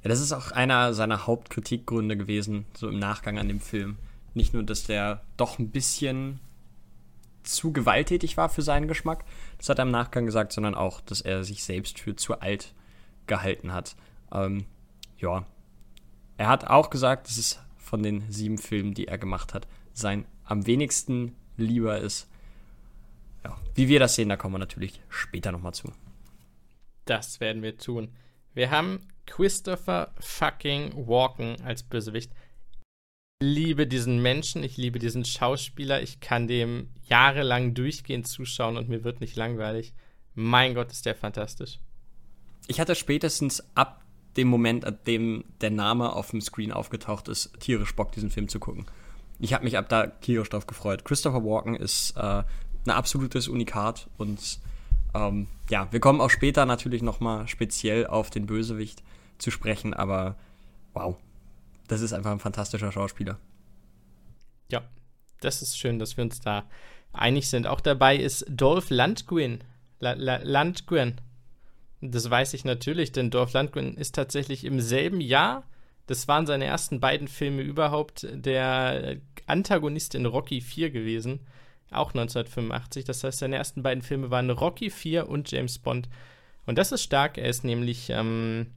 Ja, 0.04 0.10
das 0.10 0.20
ist 0.20 0.32
auch 0.32 0.52
einer 0.52 0.94
seiner 0.94 1.28
Hauptkritikgründe 1.28 2.18
gewesen, 2.18 2.66
so 2.76 2.90
im 2.90 3.00
Nachgang 3.00 3.38
an 3.38 3.48
dem 3.48 3.60
Film. 3.60 3.98
Nicht 4.34 4.54
nur, 4.54 4.64
dass 4.64 4.84
der 4.84 5.24
doch 5.38 5.60
ein 5.60 5.72
bisschen 5.72 6.40
zu 7.44 7.74
gewalttätig 7.74 8.38
war 8.38 8.50
für 8.50 8.62
seinen 8.62 8.88
Geschmack, 8.88 9.26
das 9.58 9.70
hat 9.70 9.80
er 9.80 9.84
im 9.84 9.92
Nachgang 9.92 10.26
gesagt, 10.26 10.54
sondern 10.54 10.76
auch, 10.76 11.02
dass 11.02 11.22
er 11.22 11.44
sich 11.44 11.64
selbst 11.64 12.00
für 12.00 12.16
zu 12.16 12.40
alt 12.40 12.74
gehalten 13.28 13.74
hat. 13.74 13.96
Ähm, 14.32 14.66
ja. 15.18 15.46
Er 16.38 16.48
hat 16.48 16.68
auch 16.68 16.90
gesagt, 16.90 17.28
dass 17.28 17.38
es 17.38 17.60
von 17.78 18.04
den 18.04 18.32
sieben 18.32 18.58
Filmen, 18.58 18.94
die 18.94 19.08
er 19.08 19.18
gemacht 19.18 19.54
hat, 19.54 19.68
sein 19.94 20.26
am 20.44 20.66
wenigsten 20.66 21.36
lieber 21.58 22.00
ist. 22.00 22.30
Ja, 23.44 23.58
wie 23.76 23.88
wir 23.88 24.00
das 24.00 24.16
sehen, 24.16 24.30
da 24.30 24.38
kommen 24.38 24.56
wir 24.56 24.60
natürlich 24.60 25.02
später 25.10 25.52
nochmal 25.52 25.74
zu. 25.74 25.92
Das 27.06 27.40
werden 27.40 27.64
wir 27.64 27.78
tun. 27.78 28.10
Wir 28.54 28.70
haben 28.70 29.08
Christopher 29.26 30.14
fucking 30.20 31.08
Walken 31.08 31.56
als 31.64 31.84
Bösewicht. 31.84 32.32
Ich 33.42 33.48
liebe 33.48 33.88
diesen 33.88 34.22
Menschen, 34.22 34.64
ich 34.64 34.78
liebe 34.78 35.00
diesen 35.00 35.26
Schauspieler, 35.26 36.04
ich 36.04 36.20
kann 36.20 36.48
dem 36.48 36.90
jahrelang 37.10 37.74
durchgehend 37.74 38.28
zuschauen 38.28 38.78
und 38.78 38.88
mir 38.88 39.04
wird 39.04 39.20
nicht 39.20 39.36
langweilig. 39.36 39.96
Mein 40.36 40.76
Gott, 40.76 40.92
ist 40.92 41.08
der 41.08 41.16
fantastisch. 41.16 41.80
Ich 42.68 42.80
hatte 42.80 42.94
spätestens 42.94 43.64
ab 43.74 44.06
dem 44.38 44.48
Moment, 44.48 44.86
ab 44.86 45.06
dem 45.06 45.44
der 45.60 45.72
Name 45.72 46.14
auf 46.14 46.30
dem 46.30 46.40
Screen 46.40 46.72
aufgetaucht 46.72 47.30
ist, 47.30 47.60
tierisch 47.60 47.96
Bock, 47.96 48.12
diesen 48.12 48.30
Film 48.30 48.48
zu 48.48 48.60
gucken. 48.60 48.86
Ich 49.40 49.56
habe 49.56 49.64
mich 49.64 49.76
ab 49.76 49.90
da 49.90 50.06
tierisch 50.06 50.50
drauf 50.50 50.68
gefreut. 50.68 51.04
Christopher 51.04 51.44
Walken 51.44 51.76
ist 51.76 52.12
äh, 52.18 52.44
ein 52.86 52.92
absolutes 52.92 53.48
Unikat 53.48 54.08
und 54.20 54.60
ähm, 55.16 55.48
ja, 55.68 55.88
wir 55.92 56.00
kommen 56.00 56.22
auch 56.22 56.30
später 56.30 56.68
natürlich 56.68 57.02
nochmal 57.02 57.48
speziell 57.48 58.06
auf 58.06 58.30
den 58.30 58.46
Bösewicht 58.46 59.02
zu 59.40 59.50
sprechen, 59.50 59.96
aber 59.96 60.36
wow, 60.94 61.18
das 61.92 62.00
ist 62.00 62.14
einfach 62.14 62.32
ein 62.32 62.40
fantastischer 62.40 62.90
Schauspieler. 62.90 63.38
Ja, 64.70 64.82
das 65.42 65.62
ist 65.62 65.78
schön, 65.78 66.00
dass 66.00 66.16
wir 66.16 66.24
uns 66.24 66.40
da 66.40 66.64
einig 67.12 67.50
sind. 67.50 67.68
Auch 67.68 67.82
dabei 67.82 68.16
ist 68.16 68.46
Dolph 68.48 68.90
Lundgren. 68.92 69.62
La 70.00 70.14
La 70.14 70.38
Lundgren. 70.42 71.20
Das 72.00 72.30
weiß 72.30 72.54
ich 72.54 72.64
natürlich, 72.64 73.12
denn 73.12 73.30
Dolph 73.30 73.52
Lundgren 73.52 73.98
ist 73.98 74.16
tatsächlich 74.16 74.64
im 74.64 74.80
selben 74.80 75.20
Jahr, 75.20 75.66
das 76.08 76.30
waren 76.30 76.46
seine 76.46 76.64
ersten 76.64 77.02
beiden 77.02 77.28
Filme 77.28 77.62
überhaupt, 77.62 78.26
der 78.32 79.18
Antagonist 79.46 80.16
in 80.16 80.26
Rocky 80.26 80.62
4 80.62 80.92
gewesen. 80.92 81.42
Auch 81.92 82.12
1985. 82.12 83.04
Das 83.04 83.22
heißt, 83.22 83.40
seine 83.40 83.58
ersten 83.58 83.84
beiden 83.84 84.02
Filme 84.02 84.32
waren 84.32 84.50
Rocky 84.50 84.90
4 84.90 85.28
und 85.28 85.52
James 85.52 85.78
Bond. 85.78 86.08
Und 86.66 86.78
das 86.78 86.94
ist 86.94 87.04
stark. 87.04 87.38
Er 87.38 87.50
ist 87.50 87.66
nämlich 87.66 88.10
ähm, 88.12 88.68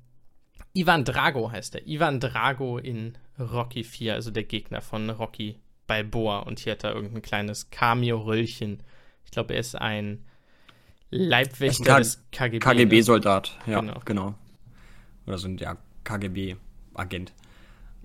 Ivan 0.74 1.04
Drago 1.04 1.50
heißt 1.50 1.76
er. 1.76 1.86
Ivan 1.86 2.20
Drago 2.20 2.78
in 2.78 3.16
Rocky 3.38 3.84
4, 3.84 4.14
also 4.14 4.30
der 4.30 4.42
Gegner 4.42 4.80
von 4.80 5.08
Rocky 5.08 5.60
Balboa. 5.86 6.40
Und 6.40 6.58
hier 6.58 6.72
hat 6.72 6.84
er 6.84 6.94
irgendein 6.94 7.22
kleines 7.22 7.70
Cameo-Röllchen. 7.70 8.82
Ich 9.24 9.30
glaube, 9.30 9.54
er 9.54 9.60
ist 9.60 9.76
ein 9.76 10.24
Leibwächter 11.10 11.98
des 11.98 12.24
KGB. 12.32 12.58
KGB-Soldat, 12.58 13.56
ne? 13.66 13.72
ja, 13.72 13.80
genau. 13.80 14.00
genau. 14.04 14.34
Oder 15.26 15.38
so 15.38 15.46
ein 15.46 15.58
ja, 15.58 15.76
KGB-Agent. 16.02 17.32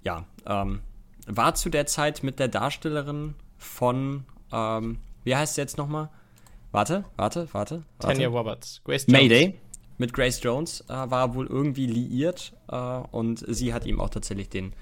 Ja, 0.04 0.26
ähm, 0.46 0.82
war 1.26 1.56
zu 1.56 1.70
der 1.70 1.88
Zeit 1.88 2.22
mit 2.22 2.40
der 2.40 2.50
Darstellerin 2.50 3.34
von, 3.58 4.26
ähm, 4.52 5.00
wie 5.24 5.36
heißt 5.36 5.56
sie 5.56 5.62
jetzt 5.62 5.78
nochmal? 5.78 6.10
Warte, 6.72 7.04
warte, 7.16 7.48
warte. 7.52 7.84
warte. 7.98 8.14
Tanya 8.14 8.28
Roberts. 8.28 8.82
Grace 8.84 9.08
Jones. 9.08 9.22
Mayday 9.22 9.60
mit 10.00 10.14
Grace 10.14 10.42
Jones 10.42 10.82
äh, 10.90 10.94
war 10.94 11.36
wohl 11.36 11.46
irgendwie 11.46 11.86
liiert 11.86 12.54
äh, 12.70 12.76
und 12.76 13.44
sie 13.48 13.74
hat 13.74 13.86
ihm 13.86 14.00
auch 14.00 14.10
tatsächlich 14.10 14.50
den 14.50 14.74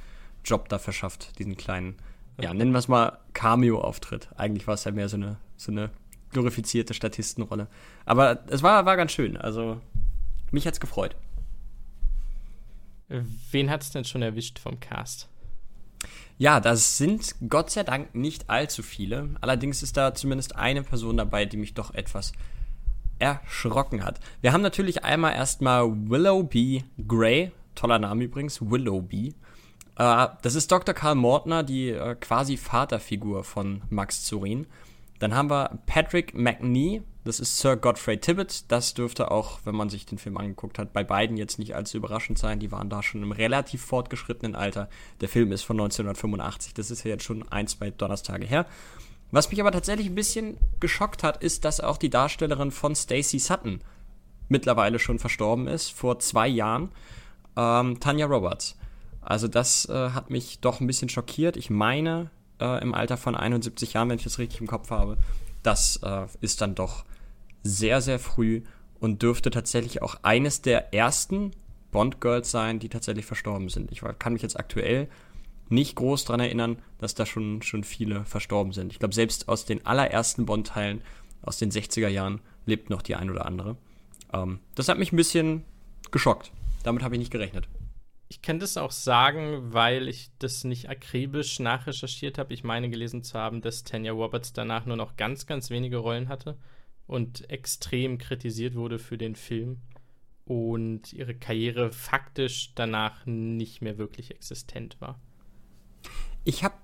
Job 0.45 0.69
da 0.69 0.79
verschafft, 0.79 1.37
diesen 1.39 1.57
kleinen, 1.57 1.95
ja, 2.39 2.53
nennen 2.53 2.71
wir 2.71 2.77
es 2.77 2.87
mal 2.87 3.17
Cameo-Auftritt. 3.33 4.29
Eigentlich 4.37 4.67
war 4.67 4.75
es 4.75 4.85
ja 4.85 4.91
mehr 4.91 5.09
so 5.09 5.17
eine, 5.17 5.37
so 5.57 5.71
eine 5.71 5.89
glorifizierte 6.31 6.93
Statistenrolle. 6.93 7.67
Aber 8.05 8.43
es 8.47 8.63
war, 8.63 8.85
war 8.85 8.95
ganz 8.95 9.11
schön. 9.11 9.37
Also, 9.37 9.81
mich 10.51 10.67
hat's 10.67 10.79
gefreut. 10.79 11.15
Wen 13.07 13.69
hat 13.69 13.81
es 13.81 13.89
denn 13.89 14.05
schon 14.05 14.21
erwischt 14.21 14.59
vom 14.59 14.79
Cast? 14.79 15.29
Ja, 16.37 16.59
das 16.59 16.97
sind 16.97 17.35
Gott 17.49 17.71
sei 17.71 17.83
Dank 17.83 18.13
nicht 18.13 18.49
allzu 18.49 18.83
viele. 18.83 19.29
Allerdings 19.41 19.81
ist 19.81 19.97
da 19.97 20.13
zumindest 20.13 20.55
eine 20.55 20.83
Person 20.83 21.17
dabei, 21.17 21.45
die 21.45 21.57
mich 21.57 21.73
doch 21.73 21.93
etwas 21.93 22.33
erschrocken 23.19 24.03
hat. 24.03 24.19
Wir 24.41 24.53
haben 24.53 24.61
natürlich 24.61 25.03
einmal 25.03 25.33
erstmal 25.33 25.89
Willoughby 26.09 26.83
Gray, 27.07 27.51
toller 27.75 27.99
Name 27.99 28.25
übrigens, 28.25 28.61
Willoughby. 28.61 29.35
Äh, 29.97 30.27
das 30.41 30.55
ist 30.55 30.71
Dr. 30.71 30.93
Karl 30.93 31.15
Mortner, 31.15 31.63
die 31.63 31.89
äh, 31.89 32.15
quasi 32.15 32.57
Vaterfigur 32.57 33.43
von 33.43 33.81
Max 33.89 34.23
Zurin. 34.23 34.67
Dann 35.19 35.33
haben 35.33 35.49
wir 35.49 35.79
Patrick 35.87 36.35
McNee, 36.35 37.01
das 37.27 37.41
ist 37.41 37.57
Sir 37.57 37.75
Godfrey 37.75 38.19
Tibbett. 38.19 38.71
Das 38.71 38.93
dürfte 38.93 39.31
auch, 39.31 39.59
wenn 39.65 39.75
man 39.75 39.89
sich 39.89 40.05
den 40.05 40.17
Film 40.17 40.37
angeguckt 40.37 40.79
hat, 40.79 40.93
bei 40.93 41.03
beiden 41.03 41.35
jetzt 41.35 41.59
nicht 41.59 41.75
allzu 41.75 41.97
überraschend 41.97 42.37
sein. 42.37 42.59
Die 42.59 42.71
waren 42.71 42.89
da 42.89 43.03
schon 43.03 43.21
im 43.21 43.33
relativ 43.33 43.81
fortgeschrittenen 43.83 44.55
Alter. 44.55 44.89
Der 45.19 45.27
Film 45.27 45.51
ist 45.51 45.63
von 45.63 45.75
1985, 45.75 46.73
das 46.73 46.89
ist 46.89 47.03
ja 47.03 47.09
jetzt 47.09 47.23
schon 47.23 47.45
ein, 47.51 47.67
zwei 47.67 47.89
Donnerstage 47.89 48.45
her. 48.45 48.65
Was 49.31 49.49
mich 49.49 49.59
aber 49.59 49.71
tatsächlich 49.71 50.07
ein 50.07 50.15
bisschen 50.15 50.57
geschockt 50.79 51.23
hat, 51.23 51.43
ist, 51.43 51.65
dass 51.65 51.79
auch 51.79 51.97
die 51.97 52.09
Darstellerin 52.09 52.71
von 52.71 52.95
Stacey 52.95 53.39
Sutton 53.39 53.81
mittlerweile 54.47 54.99
schon 54.99 55.19
verstorben 55.19 55.67
ist, 55.67 55.91
vor 55.91 56.19
zwei 56.19 56.47
Jahren, 56.47 56.91
ähm, 57.57 57.99
Tanya 57.99 58.25
Roberts. 58.25 58.77
Also 59.21 59.49
das 59.49 59.89
äh, 59.89 60.11
hat 60.11 60.29
mich 60.29 60.59
doch 60.61 60.79
ein 60.79 60.87
bisschen 60.87 61.09
schockiert. 61.09 61.57
Ich 61.57 61.69
meine, 61.69 62.31
äh, 62.61 62.81
im 62.81 62.93
Alter 62.93 63.17
von 63.17 63.35
71 63.35 63.93
Jahren, 63.93 64.09
wenn 64.09 64.17
ich 64.17 64.23
das 64.23 64.39
richtig 64.39 64.61
im 64.61 64.67
Kopf 64.67 64.89
habe, 64.89 65.17
das 65.63 65.97
äh, 65.97 66.27
ist 66.39 66.61
dann 66.61 66.75
doch 66.75 67.03
sehr, 67.63 67.99
sehr 68.01 68.19
früh 68.19 68.61
und 68.99 69.21
dürfte 69.21 69.51
tatsächlich 69.51 70.01
auch 70.01 70.15
eines 70.23 70.61
der 70.61 70.93
ersten 70.93 71.51
Bond-Girls 71.91 72.49
sein, 72.49 72.79
die 72.79 72.89
tatsächlich 72.89 73.25
verstorben 73.25 73.69
sind. 73.69 73.91
Ich 73.91 74.01
kann 74.19 74.33
mich 74.33 74.41
jetzt 74.41 74.57
aktuell 74.57 75.09
nicht 75.69 75.95
groß 75.95 76.25
daran 76.25 76.39
erinnern, 76.39 76.81
dass 76.97 77.15
da 77.15 77.25
schon, 77.25 77.61
schon 77.61 77.83
viele 77.83 78.25
verstorben 78.25 78.73
sind. 78.73 78.91
Ich 78.91 78.99
glaube, 78.99 79.13
selbst 79.13 79.47
aus 79.47 79.65
den 79.65 79.85
allerersten 79.85 80.45
Bond-Teilen 80.45 81.01
aus 81.41 81.57
den 81.57 81.71
60er 81.71 82.07
Jahren 82.07 82.41
lebt 82.65 82.89
noch 82.89 83.01
die 83.01 83.15
ein 83.15 83.29
oder 83.29 83.45
andere. 83.45 83.77
Ähm, 84.33 84.59
das 84.75 84.89
hat 84.89 84.97
mich 84.97 85.11
ein 85.11 85.17
bisschen 85.17 85.63
geschockt. 86.11 86.51
Damit 86.83 87.03
habe 87.03 87.15
ich 87.15 87.19
nicht 87.19 87.31
gerechnet. 87.31 87.67
Ich 88.29 88.41
kann 88.41 88.59
das 88.59 88.75
auch 88.75 88.91
sagen, 88.91 89.73
weil 89.73 90.09
ich 90.09 90.31
das 90.39 90.65
nicht 90.65 90.89
akribisch 90.89 91.59
nachrecherchiert 91.59 92.37
habe. 92.37 92.53
Ich 92.53 92.63
meine 92.63 92.89
gelesen 92.89 93.23
zu 93.23 93.37
haben, 93.39 93.61
dass 93.61 93.85
Tanya 93.85 94.11
Roberts 94.11 94.51
danach 94.51 94.85
nur 94.85 94.97
noch 94.97 95.15
ganz, 95.15 95.45
ganz 95.45 95.69
wenige 95.69 95.97
Rollen 95.97 96.27
hatte. 96.27 96.57
und 97.05 97.49
extrem 97.49 98.17
kritisiert 98.17 98.75
wurde 98.75 98.99
für 98.99 99.17
den 99.17 99.37
Film 99.37 99.79
und 100.43 101.13
ihre 101.13 101.35
Karriere 101.35 101.91
faktisch 101.91 102.73
danach 102.75 103.25
nicht 103.25 103.81
mehr 103.81 103.97
wirklich 103.97 104.31
existent 104.31 104.99
war. 104.99 105.19
Ich 106.43 106.63
habe 106.63 106.75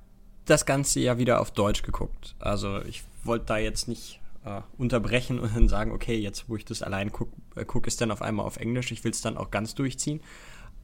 das 0.46 0.66
Ganze 0.66 1.00
ja 1.00 1.18
wieder 1.18 1.40
auf 1.40 1.52
Deutsch 1.52 1.84
geguckt. 1.84 2.36
Also 2.40 2.82
ich 2.82 3.04
wollte 3.24 3.46
da 3.46 3.58
jetzt 3.58 3.88
nicht 3.88 4.20
äh, 4.46 4.62
unterbrechen 4.78 5.40
und 5.40 5.56
dann 5.56 5.70
sagen, 5.70 5.92
okay, 5.92 6.18
jetzt 6.18 6.50
wo 6.50 6.56
ich 6.56 6.66
das 6.66 6.82
allein 6.82 7.12
gucke, 7.12 7.32
äh, 7.56 7.66
guck 7.66 7.88
es 7.88 7.98
dann 7.98 8.12
auf 8.12 8.22
einmal 8.22 8.46
auf 8.46 8.58
Englisch. 8.58 8.92
Ich 8.92 9.04
will 9.04 9.12
es 9.12 9.22
dann 9.22 9.38
auch 9.38 9.52
ganz 9.52 9.76
durchziehen. 9.76 10.22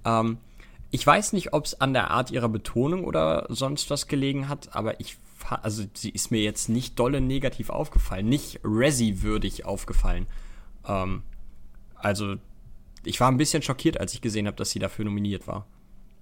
Ähm, 0.06 0.38
ich 0.92 1.06
weiß 1.06 1.34
nicht, 1.34 1.54
ob 1.54 1.65
es 1.65 1.80
an 1.80 1.94
der 1.94 2.10
Art 2.10 2.32
ihrer 2.32 2.50
Betonung 2.50 3.04
oder 3.04 3.46
sonst 3.50 3.89
was 3.89 4.08
gelegen 4.08 4.50
hat, 4.50 4.76
aber 4.76 5.00
ich, 5.00 5.18
also 5.62 5.84
sie 5.94 6.10
ist 6.10 6.32
mir 6.32 6.42
jetzt 6.42 6.68
nicht 6.68 6.98
dolle 6.98 7.22
negativ 7.22 7.70
aufgefallen, 7.70 8.28
nicht 8.28 8.60
Resi-würdig 8.63 9.65
aufgefallen. 9.65 10.26
Ähm, 10.88 11.22
also 11.96 12.38
ich 13.04 13.20
war 13.20 13.30
ein 13.30 13.38
bisschen 13.38 13.62
schockiert, 13.62 14.00
als 14.00 14.13
ich 14.13 14.22
gesehen 14.22 14.48
habe, 14.48 14.58
dass 14.58 14.72
sie 14.72 14.80
dafür 14.80 15.06
nominiert 15.06 15.48
war. 15.48 15.68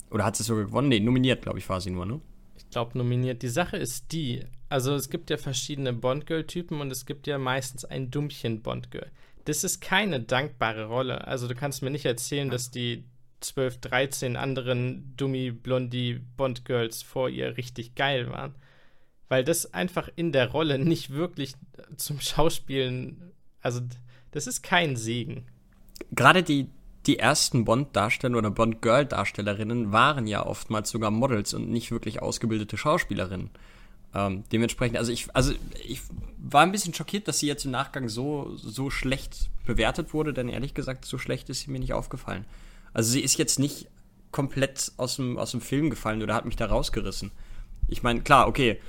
Oder 0.10 0.26
hat 0.26 0.36
sie 0.36 0.43
sogar 0.43 0.65
gewonnen? 0.65 0.89
Nee, 0.89 1.00
nominiert, 1.00 1.41
glaube 1.41 1.60
ich, 1.60 1.67
war 1.70 1.82
sie 1.82 1.91
nur, 1.91 2.06
ne? 2.06 2.22
Ich 2.58 2.70
glaube, 2.70 2.98
nominiert. 2.98 3.41
Die 3.43 3.50
Sache 3.50 3.78
ist 3.78 4.12
die, 4.12 4.46
also 4.70 4.96
es 4.96 5.10
gibt 5.10 5.30
ja 5.30 5.38
verschiedene 5.38 5.93
Bond-Girl-Typen 5.93 6.82
und 6.82 6.91
es 6.91 7.06
gibt 7.06 7.28
ja 7.28 7.38
meistens 7.38 7.86
ein 7.86 8.12
Dummchen 8.12 8.62
Bond-Girl. 8.62 9.12
Das 9.46 9.63
ist 9.63 9.80
keine 9.80 10.20
dankbare 10.20 10.86
Rolle. 10.86 11.26
Also 11.28 11.48
du 11.48 11.56
kannst 11.56 11.82
mir 11.82 11.89
nicht 11.89 12.06
erzählen, 12.06 12.50
dass 12.50 12.72
die 12.72 13.06
12, 13.39 13.80
13 13.80 14.36
anderen 14.36 15.13
Dummy, 15.15 15.52
Blondie 15.52 16.20
Bond-Girls 16.36 17.02
vor 17.02 17.30
ihr 17.30 17.56
richtig 17.58 17.96
geil 17.96 18.30
waren. 18.30 18.56
Weil 19.30 19.43
das 19.43 19.74
einfach 19.74 20.10
in 20.15 20.32
der 20.32 20.52
Rolle 20.52 20.80
nicht 20.80 21.12
wirklich 21.12 21.54
zum 21.98 22.20
Schauspielen, 22.20 23.32
also 23.62 23.82
das 24.32 24.48
ist 24.48 24.63
kein 24.63 24.96
Segen. 24.96 25.46
Gerade 26.12 26.43
die, 26.43 26.70
die 27.08 27.20
ersten 27.20 27.65
Bond-Darsteller 27.65 28.38
oder 28.38 28.52
Bond-Girl-Darstellerinnen 28.52 29.91
waren 29.91 30.28
ja 30.28 30.46
oftmals 30.46 30.89
sogar 30.89 31.10
Models 31.12 31.54
und 31.54 31.70
nicht 31.70 31.91
wirklich 31.91 32.22
ausgebildete 32.22 32.78
Schauspielerinnen. 32.78 33.50
Ähm, 34.13 34.43
dementsprechend, 34.52 34.98
also 34.98 35.12
ich, 35.12 35.34
also 35.36 35.54
ich 35.86 36.02
war 36.38 36.63
ein 36.63 36.72
bisschen 36.72 36.93
schockiert, 36.93 37.28
dass 37.28 37.39
sie 37.39 37.48
jetzt 37.48 37.65
im 37.65 37.72
Nachgang 37.72 38.10
so, 38.10 38.56
so 38.56 38.89
schlecht 38.89 39.50
bewertet 39.65 40.13
wurde, 40.13 40.34
denn 40.34 40.50
ehrlich 40.50 40.74
gesagt, 40.74 41.06
so 41.06 41.17
schlecht 41.17 41.50
ist 41.50 41.62
sie 41.62 41.72
mir 41.72 41.80
nicht 41.80 41.93
aufgefallen. 41.93 42.46
Also 42.93 43.12
sie 43.12 43.22
ist 43.22 43.38
jetzt 43.38 43.60
nicht 43.60 43.88
komplett 44.32 44.91
aus 44.98 45.15
dem, 45.15 45.38
aus 45.38 45.52
dem 45.52 45.62
Film 45.62 45.89
gefallen 45.89 46.22
oder 46.22 46.36
hat 46.36 46.46
mich 46.46 46.56
da 46.56 46.65
rausgerissen. 46.65 47.32
Ich 47.88 48.04
meine, 48.04 48.22
klar, 48.22 48.48
okay, 48.48 48.80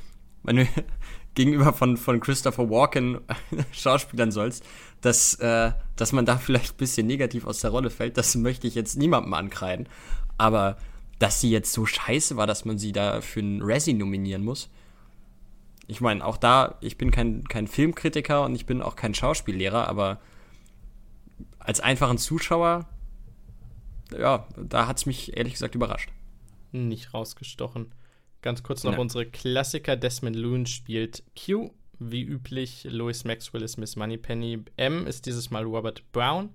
wenn 0.42 0.56
du 0.56 0.66
gegenüber 1.38 1.72
von, 1.72 1.96
von 1.96 2.18
Christopher 2.18 2.68
Walken 2.68 3.20
schauspielern 3.72 4.32
sollst, 4.32 4.64
dass, 5.00 5.34
äh, 5.36 5.72
dass 5.96 6.12
man 6.12 6.26
da 6.26 6.36
vielleicht 6.36 6.74
ein 6.74 6.76
bisschen 6.78 7.06
negativ 7.06 7.46
aus 7.46 7.60
der 7.60 7.70
Rolle 7.70 7.90
fällt, 7.90 8.18
das 8.18 8.34
möchte 8.34 8.66
ich 8.66 8.74
jetzt 8.74 8.98
niemandem 8.98 9.32
ankreiden. 9.34 9.88
Aber 10.36 10.76
dass 11.18 11.40
sie 11.40 11.50
jetzt 11.50 11.72
so 11.72 11.86
scheiße 11.86 12.36
war, 12.36 12.46
dass 12.46 12.64
man 12.64 12.78
sie 12.78 12.92
da 12.92 13.20
für 13.20 13.40
einen 13.40 13.62
Razzie 13.62 13.94
nominieren 13.94 14.44
muss. 14.44 14.68
Ich 15.86 16.00
meine, 16.00 16.24
auch 16.24 16.36
da, 16.36 16.76
ich 16.80 16.98
bin 16.98 17.10
kein, 17.10 17.44
kein 17.44 17.68
Filmkritiker 17.68 18.44
und 18.44 18.54
ich 18.54 18.66
bin 18.66 18.82
auch 18.82 18.96
kein 18.96 19.14
Schauspiellehrer, 19.14 19.88
aber 19.88 20.20
als 21.60 21.80
einfachen 21.80 22.18
Zuschauer 22.18 22.86
ja, 24.16 24.46
da 24.56 24.86
hat 24.86 24.98
es 24.98 25.06
mich 25.06 25.36
ehrlich 25.36 25.54
gesagt 25.54 25.74
überrascht. 25.74 26.10
Nicht 26.72 27.14
rausgestochen. 27.14 27.92
Ganz 28.42 28.62
kurz 28.62 28.84
noch 28.84 28.94
ja. 28.94 28.98
unsere 28.98 29.26
Klassiker. 29.26 29.96
Desmond 29.96 30.36
Loon 30.36 30.66
spielt 30.66 31.22
Q. 31.34 31.70
Wie 31.98 32.22
üblich, 32.22 32.84
Lois 32.88 33.24
Maxwell 33.24 33.62
ist 33.62 33.76
Miss 33.76 33.96
Moneypenny. 33.96 34.60
M 34.76 35.06
ist 35.06 35.26
dieses 35.26 35.50
Mal 35.50 35.64
Robert 35.64 36.04
Brown. 36.12 36.50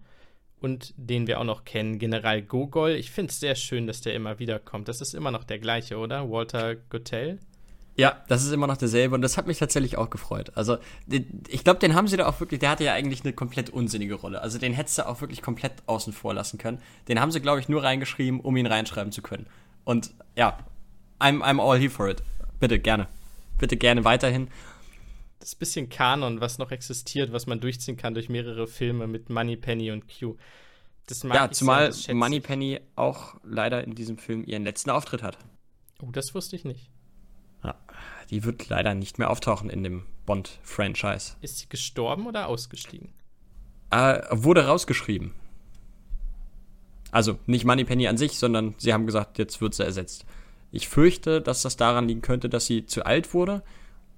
Und 0.62 0.94
den 0.96 1.28
wir 1.28 1.42
auch 1.42 1.44
noch 1.44 1.66
kennen, 1.66 2.00
General 2.00 2.42
Gogol. 2.42 2.92
Ich 2.92 3.12
finde 3.12 3.32
es 3.32 3.42
sehr 3.42 3.56
schön, 3.56 3.86
dass 3.86 4.00
der 4.00 4.14
immer 4.14 4.40
wieder 4.40 4.60
kommt. 4.60 4.88
Das 4.88 5.02
ist 5.02 5.14
immer 5.14 5.30
noch 5.30 5.44
der 5.44 5.60
gleiche, 5.60 5.98
oder? 5.98 6.30
Walter 6.30 6.76
Gotell. 6.76 7.40
Ja, 7.96 8.24
das 8.28 8.44
ist 8.44 8.52
immer 8.52 8.66
noch 8.66 8.78
derselbe 8.78 9.14
und 9.14 9.22
das 9.22 9.38
hat 9.38 9.46
mich 9.46 9.60
tatsächlich 9.60 9.98
auch 9.98 10.10
gefreut. 10.10 10.52
Also, 10.56 10.78
ich 11.48 11.64
glaube, 11.64 11.80
den 11.80 11.94
haben 11.94 12.08
sie 12.08 12.18
da 12.18 12.28
auch 12.28 12.40
wirklich, 12.40 12.60
der 12.60 12.72
hatte 12.72 12.86
ja 12.86 12.94
eigentlich 12.94 13.24
eine 13.24 13.34
komplett 13.34 13.70
unsinnige 13.70 14.16
Rolle. 14.16 14.42
Also, 14.42 14.58
den 14.58 14.74
hättest 14.74 14.98
du 14.98 15.08
auch 15.08 15.22
wirklich 15.22 15.42
komplett 15.42 15.74
außen 15.86 16.12
vor 16.14 16.34
lassen 16.34 16.58
können. 16.58 16.80
Den 17.08 17.20
haben 17.20 17.32
sie, 17.32 17.42
glaube 17.42 17.60
ich, 17.60 17.70
nur 17.70 17.84
reingeschrieben, 17.84 18.40
um 18.40 18.58
ihn 18.58 18.66
reinschreiben 18.66 19.12
zu 19.12 19.22
können. 19.22 19.46
Und 19.84 20.12
ja, 20.36 20.58
I'm, 21.24 21.42
I'm 21.42 21.62
all 21.62 21.80
here 21.80 21.90
for 21.90 22.10
it. 22.10 22.22
Bitte, 22.60 22.80
gerne. 22.80 23.08
Bitte 23.58 23.78
gerne 23.78 24.04
weiterhin. 24.04 24.50
Das 25.40 25.56
bisschen 25.56 25.90
Kanon, 25.90 26.42
was 26.42 26.58
noch 26.58 26.72
existiert, 26.72 27.32
was 27.32 27.48
man 27.48 27.62
durchziehen 27.62 27.96
kann 27.96 28.14
durch 28.14 28.28
mehrere 28.28 28.68
Filme 28.68 29.08
mit 29.08 29.30
Moneypenny 29.30 29.92
und 29.92 30.06
Q. 30.08 30.36
Das 31.06 31.24
mag 31.24 31.36
ja, 31.36 31.52
zumal 31.52 31.94
Moneypenny 32.12 32.80
auch 32.96 33.36
leider 33.44 33.84
in 33.84 33.96
diesem 33.96 34.18
Film 34.18 34.44
ihren 34.46 34.64
letzten 34.64 34.90
Auftritt 34.90 35.24
hat. 35.24 35.38
Oh, 36.02 36.12
das 36.12 36.36
wusste 36.36 36.58
ich 36.58 36.66
nicht. 36.66 36.90
Ja, 37.64 37.76
die 38.30 38.44
wird 38.44 38.68
leider 38.68 38.94
nicht 38.94 39.18
mehr 39.18 39.30
auftauchen 39.30 39.70
in 39.70 39.84
dem 39.84 40.06
Bond-Franchise. 40.26 41.36
Ist 41.42 41.60
sie 41.60 41.70
gestorben 41.70 42.28
oder 42.28 42.48
ausgestiegen? 42.48 43.14
Äh, 43.92 44.22
wurde 44.32 44.68
rausgeschrieben. 44.68 45.34
Also 47.12 47.38
nicht 47.46 47.64
Moneypenny 47.64 48.08
an 48.08 48.18
sich, 48.18 48.40
sondern 48.40 48.76
sie 48.78 48.92
haben 48.92 49.06
gesagt, 49.06 49.38
jetzt 49.38 49.62
wird 49.62 49.74
sie 49.74 49.86
ersetzt. 49.86 50.26
Ich 50.74 50.90
fürchte, 50.90 51.40
dass 51.40 51.62
das 51.62 51.78
daran 51.78 52.08
liegen 52.08 52.24
könnte, 52.24 52.50
dass 52.50 52.66
sie 52.66 52.88
zu 52.88 53.06
alt 53.06 53.34
wurde. 53.36 53.62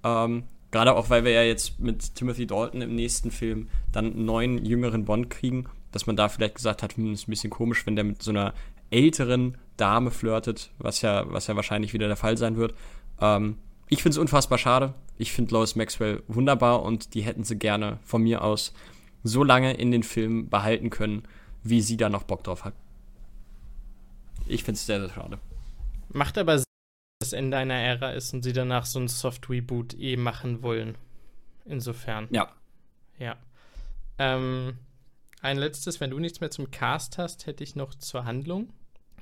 Ähm, 0.03 0.43
Gerade 0.71 0.95
auch, 0.95 1.09
weil 1.09 1.25
wir 1.25 1.31
ja 1.31 1.43
jetzt 1.43 1.79
mit 1.79 2.15
Timothy 2.15 2.47
Dalton 2.47 2.81
im 2.81 2.95
nächsten 2.95 3.29
Film 3.29 3.67
dann 3.91 4.05
einen 4.05 4.25
neuen, 4.25 4.65
jüngeren 4.65 5.03
Bond 5.03 5.29
kriegen, 5.29 5.65
dass 5.91 6.07
man 6.07 6.15
da 6.15 6.29
vielleicht 6.29 6.55
gesagt 6.55 6.81
hat, 6.81 6.95
hm, 6.95 7.13
ist 7.13 7.27
ein 7.27 7.31
bisschen 7.31 7.49
komisch, 7.49 7.85
wenn 7.85 7.95
der 7.95 8.05
mit 8.05 8.23
so 8.23 8.31
einer 8.31 8.53
älteren 8.89 9.57
Dame 9.75 10.11
flirtet, 10.11 10.71
was 10.77 11.01
ja, 11.01 11.31
was 11.31 11.47
ja 11.47 11.57
wahrscheinlich 11.57 11.93
wieder 11.93 12.07
der 12.07 12.15
Fall 12.15 12.37
sein 12.37 12.55
wird. 12.55 12.73
Ähm, 13.19 13.57
ich 13.89 14.01
finde 14.01 14.15
es 14.15 14.17
unfassbar 14.17 14.57
schade. 14.57 14.93
Ich 15.17 15.33
finde 15.33 15.53
Lois 15.53 15.75
Maxwell 15.75 16.23
wunderbar 16.29 16.83
und 16.83 17.15
die 17.15 17.21
hätten 17.21 17.43
sie 17.43 17.57
gerne 17.57 17.99
von 18.03 18.23
mir 18.23 18.43
aus 18.43 18.73
so 19.23 19.43
lange 19.43 19.73
in 19.73 19.91
den 19.91 20.03
Film 20.03 20.49
behalten 20.49 20.89
können, 20.89 21.23
wie 21.63 21.81
sie 21.81 21.97
da 21.97 22.07
noch 22.07 22.23
Bock 22.23 22.45
drauf 22.45 22.63
hat. 22.63 22.73
Ich 24.47 24.63
finde 24.63 24.77
es 24.77 24.85
sehr, 24.85 25.01
sehr 25.01 25.09
schade. 25.09 25.37
Macht 26.15 26.38
aber 26.38 26.60
Sinn, 26.60 26.65
dass 27.19 27.32
das 27.32 27.38
Ende 27.38 27.58
einer 27.58 27.73
Ära 27.73 28.12
ist 28.12 28.34
und 28.34 28.41
sie 28.41 28.54
danach 28.54 28.86
so 28.86 28.99
ein 28.99 29.10
Soft-Reboot 29.10 29.95
eh 29.99 30.15
machen 30.15 30.63
wollen. 30.63 30.97
Insofern. 31.65 32.30
Ja. 32.32 32.54
Ja. 33.19 33.36
Ähm, 34.17 34.78
ein 35.41 35.58
letztes, 35.58 35.99
wenn 35.99 36.12
du 36.12 36.19
nichts 36.19 36.39
mehr 36.39 36.51
zum 36.51 36.71
Cast 36.71 37.17
hast, 37.17 37.47
hätte 37.47 37.65
ich 37.65 37.75
noch 37.75 37.95
zur 37.95 38.23
Handlung. 38.23 38.71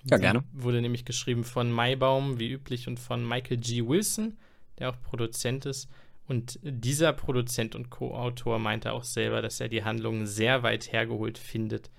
Ja, 0.03 0.17
gerne. 0.17 0.43
Wurde 0.53 0.81
nämlich 0.81 1.03
geschrieben 1.03 1.43
von 1.43 1.71
Maibaum, 1.71 2.39
wie 2.39 2.51
üblich, 2.51 2.87
und 2.87 2.99
von 2.99 3.27
Michael 3.27 3.57
G. 3.57 3.87
Wilson, 3.87 4.37
der 4.77 4.91
auch 4.91 5.01
Produzent 5.01 5.65
ist. 5.65 5.89
Und 6.27 6.59
dieser 6.61 7.11
Produzent 7.11 7.73
und 7.73 7.89
Co-Autor 7.89 8.59
meinte 8.59 8.91
auch 8.91 9.03
selber, 9.03 9.41
dass 9.41 9.59
er 9.59 9.67
die 9.67 9.83
Handlung 9.83 10.27
sehr 10.27 10.61
weit 10.61 10.91
hergeholt 10.91 11.39
findet, 11.39 11.89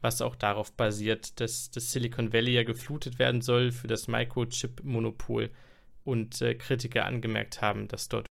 was 0.00 0.22
auch 0.22 0.36
darauf 0.36 0.72
basiert, 0.72 1.40
dass 1.40 1.70
das 1.70 1.92
Silicon 1.92 2.32
Valley 2.32 2.52
ja 2.52 2.62
geflutet 2.64 3.18
werden 3.18 3.42
soll 3.42 3.72
für 3.72 3.86
das 3.86 4.08
Microchip-Monopol 4.08 5.50
und 6.04 6.40
äh, 6.40 6.54
Kritiker 6.54 7.04
angemerkt 7.06 7.60
haben, 7.60 7.88
dass 7.88 8.08
dort 8.08 8.26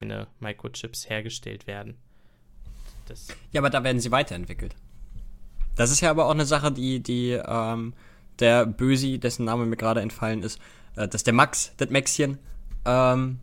keine 0.00 0.28
Microchips 0.40 1.08
hergestellt 1.08 1.66
werden. 1.66 1.96
Das 3.06 3.28
ja, 3.52 3.60
aber 3.60 3.70
da 3.70 3.84
werden 3.84 4.00
sie 4.00 4.10
weiterentwickelt. 4.10 4.74
Das 5.74 5.90
ist 5.90 6.00
ja 6.00 6.10
aber 6.10 6.26
auch 6.26 6.32
eine 6.32 6.46
Sache, 6.46 6.72
die, 6.72 7.02
die 7.02 7.30
ähm, 7.32 7.94
der 8.38 8.66
Bösi, 8.66 9.18
dessen 9.18 9.44
Name 9.44 9.66
mir 9.66 9.76
gerade 9.76 10.00
entfallen 10.00 10.42
ist, 10.42 10.58
äh, 10.96 11.08
dass 11.08 11.22
der 11.22 11.34
Max, 11.34 11.72
das 11.76 11.90
Maxchen, 11.90 12.38
ähm, 12.84 13.40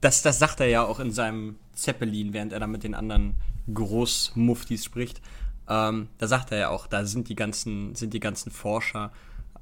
das, 0.00 0.22
das 0.22 0.38
sagt 0.38 0.60
er 0.60 0.66
ja 0.66 0.84
auch 0.84 1.00
in 1.00 1.10
seinem 1.10 1.58
Zeppelin, 1.74 2.32
während 2.32 2.52
er 2.52 2.60
da 2.60 2.66
mit 2.66 2.84
den 2.84 2.94
anderen 2.94 3.34
Großmuftis 3.72 4.84
spricht. 4.84 5.20
Ähm, 5.70 6.08
da 6.18 6.26
sagt 6.26 6.50
er 6.50 6.58
ja 6.58 6.68
auch, 6.68 6.88
da 6.88 7.06
sind 7.06 7.28
die 7.28 7.36
ganzen, 7.36 7.94
sind 7.94 8.12
die 8.12 8.20
ganzen 8.20 8.50
Forscher. 8.50 9.12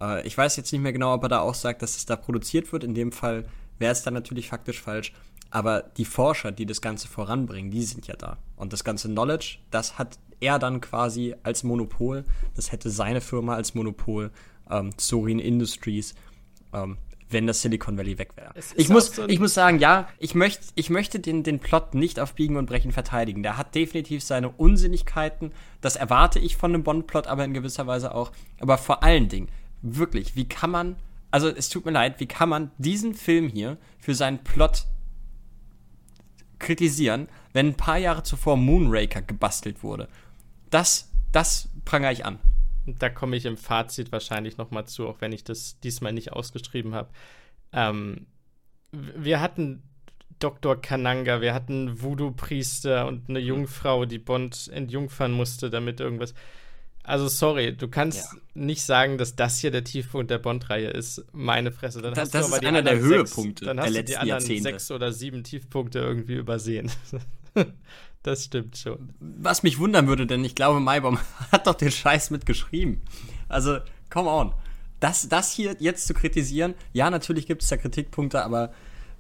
Äh, 0.01 0.27
ich 0.27 0.37
weiß 0.37 0.57
jetzt 0.57 0.73
nicht 0.73 0.81
mehr 0.81 0.95
genau, 0.95 1.13
ob 1.13 1.23
er 1.23 1.29
da 1.29 1.41
auch 1.41 1.55
sagt, 1.55 1.83
dass 1.83 1.97
es 1.97 2.07
da 2.07 2.17
produziert 2.17 2.73
wird. 2.73 2.83
In 2.83 2.95
dem 2.95 3.13
Fall 3.13 3.45
wäre 3.79 3.93
es 3.93 4.03
dann 4.03 4.15
natürlich 4.15 4.49
faktisch 4.49 4.81
falsch. 4.81 5.13
Aber 5.51 5.83
die 5.83 6.07
Forscher, 6.07 6.51
die 6.51 6.67
das 6.67 6.81
Ganze 6.81 7.09
voranbringen, 7.09 7.71
die 7.71 7.83
sind 7.83 8.07
ja 8.07 8.17
da. 8.17 8.39
Und 8.57 8.73
das 8.73 8.85
ganze 8.85 9.09
Knowledge, 9.09 9.59
das 9.71 9.99
hat 9.99 10.19
er 10.41 10.59
dann 10.59 10.81
quasi 10.81 11.35
als 11.43 11.63
Monopol. 11.63 12.25
Das 12.55 12.73
hätte 12.73 12.91
seine 12.91 13.21
Firma 13.21 13.55
als 13.55 13.75
Monopol 13.75 14.31
ähm, 14.71 14.91
Sorin 14.97 15.39
Industries, 15.39 16.15
ähm, 16.73 16.97
wenn 17.31 17.47
das 17.47 17.63
Silicon 17.63 17.99
Valley 17.99 18.19
weg 18.19 18.37
wäre. 18.37 18.53
Ich 18.75 18.89
muss, 18.89 19.15
so 19.15 19.27
ich 19.29 19.39
muss 19.39 19.55
sagen, 19.55 19.79
ja, 19.79 20.09
ich, 20.19 20.35
möcht, 20.35 20.61
ich 20.75 20.91
möchte 20.91 21.21
den, 21.21 21.43
den 21.43 21.59
Plot 21.59 21.95
nicht 21.95 22.21
auf 22.21 22.35
Biegen 22.35 22.57
und 22.57 22.67
Brechen 22.67 22.93
verteidigen. 22.93 23.43
Der 23.43 23.57
hat 23.57 23.75
definitiv 23.75 24.23
seine 24.23 24.49
Unsinnigkeiten. 24.49 25.53
Das 25.81 25.97
erwarte 25.97 26.39
ich 26.39 26.57
von 26.57 26.75
einem 26.75 26.85
Bond-Plot, 26.85 27.27
aber 27.27 27.45
in 27.45 27.55
gewisser 27.55 27.87
Weise 27.87 28.15
auch. 28.15 28.33
Aber 28.61 28.79
vor 28.79 29.03
allen 29.03 29.29
Dingen, 29.29 29.49
wirklich, 29.83 30.37
wie 30.37 30.49
kann 30.49 30.71
man, 30.71 30.97
also 31.31 31.49
es 31.49 31.69
tut 31.69 31.85
mir 31.85 31.93
leid, 31.93 32.19
wie 32.21 32.27
kann 32.27 32.49
man 32.49 32.71
diesen 32.79 33.15
Film 33.15 33.49
hier 33.49 33.77
für 33.99 34.15
seinen 34.15 34.39
Plot 34.39 34.87
kritisieren, 36.59 37.29
wenn 37.53 37.69
ein 37.69 37.77
paar 37.77 37.99
Jahre 37.99 38.23
zuvor 38.23 38.57
Moonraker 38.57 39.23
gebastelt 39.23 39.83
wurde. 39.83 40.09
Das, 40.71 41.11
das 41.33 41.69
prangere 41.85 42.13
ich 42.13 42.25
an. 42.25 42.39
Da 42.99 43.11
komme 43.11 43.37
ich 43.37 43.45
im 43.45 43.57
Fazit 43.57 44.13
wahrscheinlich 44.13 44.57
nochmal 44.57 44.87
zu, 44.87 45.09
auch 45.09 45.21
wenn 45.21 45.33
ich 45.33 45.45
das 45.45 45.81
diesmal 45.81 46.13
nicht 46.13 46.33
ausgeschrieben 46.33 46.95
habe. 46.95 47.11
Ähm, 47.73 48.27
wir 48.93 49.41
hatten 49.41 49.83
Dr. 50.39 50.81
Kananga, 50.81 51.41
wir 51.41 51.53
hatten 51.53 52.01
Voodoo-Priester 52.01 53.07
und 53.07 53.29
eine 53.29 53.41
Jungfrau, 53.41 54.05
die 54.05 54.19
Bond 54.19 54.71
entjungfern 54.73 55.33
musste, 55.33 55.71
damit 55.71 56.01
irgendwas. 56.01 56.35
Also 57.03 57.27
sorry, 57.29 57.75
du 57.75 57.89
kannst 57.89 58.35
ja. 58.35 58.41
nicht 58.55 58.83
sagen, 58.83 59.17
dass 59.17 59.35
das 59.35 59.59
hier 59.59 59.71
der 59.71 59.83
Tiefpunkt 59.83 60.31
der 60.31 60.39
Bond-Reihe 60.39 60.89
ist. 60.91 61.25
Meine 61.33 61.73
Fresse. 61.73 62.03
Dann 62.03 62.13
das, 62.13 62.31
das 62.31 62.49
ist 62.49 62.65
einer 62.65 62.83
der 62.83 62.99
Höhepunkte 62.99 63.65
sechs, 63.65 63.67
dann 63.67 63.81
hast 63.81 63.95
der 63.95 64.03
du 64.03 64.07
die 64.09 64.17
anderen 64.19 64.41
Jahrzehnte. 64.41 64.63
sechs 64.63 64.91
oder 64.91 65.13
sieben 65.13 65.43
Tiefpunkte 65.43 66.01
irgendwie 66.01 66.35
übersehen. 66.35 66.91
das 68.23 68.45
stimmt 68.45 68.77
schon. 68.77 69.15
Was 69.21 69.63
mich 69.63 69.79
wundern 69.79 70.09
würde, 70.09 70.27
denn 70.27 70.45
ich 70.45 70.55
glaube, 70.55 70.81
Maibaum 70.81 71.19
hat 71.53 71.67
doch 71.67 71.75
den 71.75 71.91
Scheiß 71.91 72.31
mitgeschrieben. 72.31 73.03
Also, 73.49 73.79
come 74.11 74.29
on. 74.29 74.55
Das, 75.01 75.29
das 75.29 75.53
hier 75.53 75.77
jetzt 75.79 76.07
zu 76.07 76.15
kritisieren, 76.15 76.75
ja, 76.93 77.09
natürlich 77.09 77.47
gibt 77.47 77.63
es 77.63 77.69
da 77.69 77.77
Kritikpunkte, 77.77 78.43
aber 78.43 78.73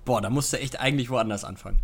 boah, 0.04 0.20
da 0.20 0.28
musst 0.28 0.52
du 0.52 0.58
echt 0.58 0.80
eigentlich 0.80 1.08
woanders 1.08 1.44
anfangen. 1.44 1.78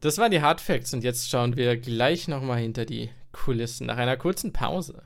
Das 0.00 0.18
waren 0.18 0.30
die 0.30 0.40
Hard 0.40 0.60
Facts 0.60 0.94
und 0.94 1.02
jetzt 1.02 1.28
schauen 1.28 1.56
wir 1.56 1.76
gleich 1.78 2.28
nochmal 2.28 2.60
hinter 2.60 2.84
die 2.84 3.10
Kulissen 3.32 3.86
nach 3.88 3.96
einer 3.96 4.16
kurzen 4.16 4.52
Pause. 4.52 5.02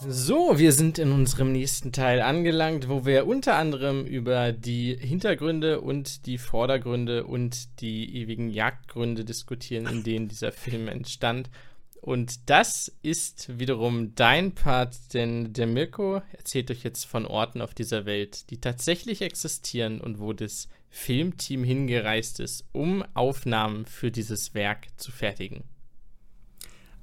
So, 0.00 0.60
wir 0.60 0.70
sind 0.70 1.00
in 1.00 1.10
unserem 1.10 1.50
nächsten 1.50 1.90
Teil 1.90 2.20
angelangt, 2.20 2.88
wo 2.88 3.04
wir 3.04 3.26
unter 3.26 3.56
anderem 3.56 4.06
über 4.06 4.52
die 4.52 4.96
Hintergründe 4.96 5.80
und 5.80 6.24
die 6.26 6.38
Vordergründe 6.38 7.26
und 7.26 7.80
die 7.80 8.14
ewigen 8.16 8.48
Jagdgründe 8.48 9.24
diskutieren, 9.24 9.86
in 9.88 10.04
denen 10.04 10.28
dieser 10.28 10.52
Film 10.52 10.86
entstand. 10.86 11.50
Und 12.00 12.48
das 12.48 12.92
ist 13.02 13.58
wiederum 13.58 14.14
dein 14.14 14.54
Part, 14.54 15.14
denn 15.14 15.52
der 15.52 15.66
Mirko 15.66 16.22
erzählt 16.30 16.70
euch 16.70 16.84
jetzt 16.84 17.04
von 17.04 17.26
Orten 17.26 17.60
auf 17.60 17.74
dieser 17.74 18.06
Welt, 18.06 18.50
die 18.50 18.60
tatsächlich 18.60 19.20
existieren 19.20 20.00
und 20.00 20.20
wo 20.20 20.32
das 20.32 20.68
Filmteam 20.90 21.64
hingereist 21.64 22.38
ist, 22.38 22.64
um 22.70 23.04
Aufnahmen 23.14 23.84
für 23.84 24.12
dieses 24.12 24.54
Werk 24.54 24.86
zu 24.96 25.10
fertigen. 25.10 25.64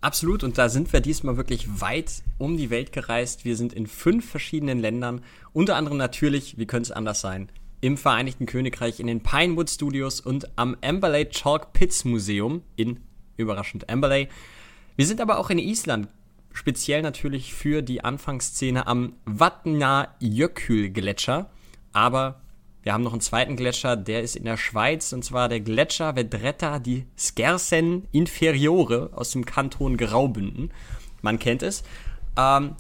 Absolut, 0.06 0.44
und 0.44 0.58
da 0.60 0.70
sind 0.70 0.94
wir 0.94 1.02
diesmal 1.02 1.36
wirklich 1.36 1.82
weit 1.82 2.22
um 2.38 2.58
die 2.58 2.70
Welt 2.70 2.92
gereist. 2.92 3.44
Wir 3.44 3.56
sind 3.56 3.74
in 3.74 3.88
fünf 3.88 4.30
verschiedenen 4.30 4.78
Ländern, 4.78 5.24
unter 5.52 5.78
anderem 5.78 5.98
natürlich, 5.98 6.60
wie 6.60 6.68
könnte 6.68 6.92
es 6.92 6.96
anders 6.96 7.22
sein, 7.22 7.50
im 7.82 7.98
Vereinigten 7.98 8.46
Königreich 8.46 9.00
in 9.00 9.08
den 9.08 9.24
Pinewood 9.24 9.68
Studios 9.68 10.22
und 10.22 10.60
am 10.60 10.78
Amberley 10.84 11.28
Chalk 11.30 11.74
Pits 11.74 12.06
Museum 12.06 12.62
in, 12.76 13.00
überraschend, 13.36 13.90
Amberley. 13.90 14.28
Wir 14.96 15.08
sind 15.08 15.22
aber 15.22 15.40
auch 15.40 15.50
in 15.50 15.58
Island, 15.58 16.08
speziell 16.54 17.02
natürlich 17.02 17.56
für 17.56 17.82
die 17.82 18.04
Anfangsszene 18.04 18.86
am 18.86 19.14
Vatnajökull-Gletscher. 19.26 21.50
Aber 21.94 22.44
wir 22.86 22.94
haben 22.94 23.04
noch 23.04 23.14
einen 23.14 23.22
zweiten 23.22 23.56
Gletscher, 23.56 23.98
der 23.98 24.22
ist 24.22 24.36
in 24.36 24.46
der 24.46 24.58
Schweiz, 24.58 25.12
und 25.12 25.26
zwar 25.26 25.50
der 25.50 25.60
Gletscher 25.60 26.16
Vedretta 26.16 26.78
di 26.78 27.08
Schersen 27.18 28.08
Inferiore 28.12 29.10
aus 29.12 29.32
dem 29.32 29.44
Kanton 29.44 29.98
Graubünden. 29.98 30.72
Man 31.24 31.40
kennt 31.40 31.64
es. 31.64 31.82
Ähm, 32.38 32.76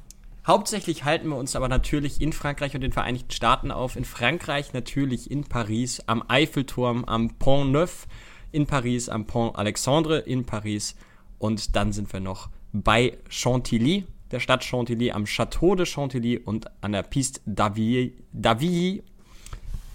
hauptsächlich 0.45 1.05
halten 1.05 1.29
wir 1.29 1.37
uns 1.37 1.55
aber 1.55 1.69
natürlich 1.69 2.21
in 2.21 2.33
Frankreich 2.33 2.75
und 2.75 2.81
den 2.81 2.91
Vereinigten 2.91 3.31
Staaten 3.31 3.71
auf. 3.71 3.95
In 3.95 4.05
Frankreich 4.05 4.73
natürlich 4.73 5.31
in 5.31 5.45
Paris, 5.45 6.03
am 6.05 6.23
Eiffelturm, 6.27 7.05
am 7.05 7.39
Pont 7.39 7.71
Neuf 7.71 8.05
in 8.51 8.67
Paris, 8.67 9.09
am 9.09 9.25
Pont 9.25 9.55
Alexandre 9.55 10.19
in 10.19 10.45
Paris. 10.45 10.95
Und 11.39 11.75
dann 11.75 11.91
sind 11.91 12.13
wir 12.13 12.19
noch 12.19 12.49
bei 12.73 13.17
Chantilly, 13.27 14.05
der 14.29 14.39
Stadt 14.39 14.63
Chantilly, 14.63 15.09
am 15.13 15.23
Château 15.23 15.75
de 15.75 15.87
Chantilly 15.87 16.37
und 16.37 16.67
an 16.83 16.91
der 16.91 17.01
Piste 17.01 17.41
d'Avilly 17.47 19.01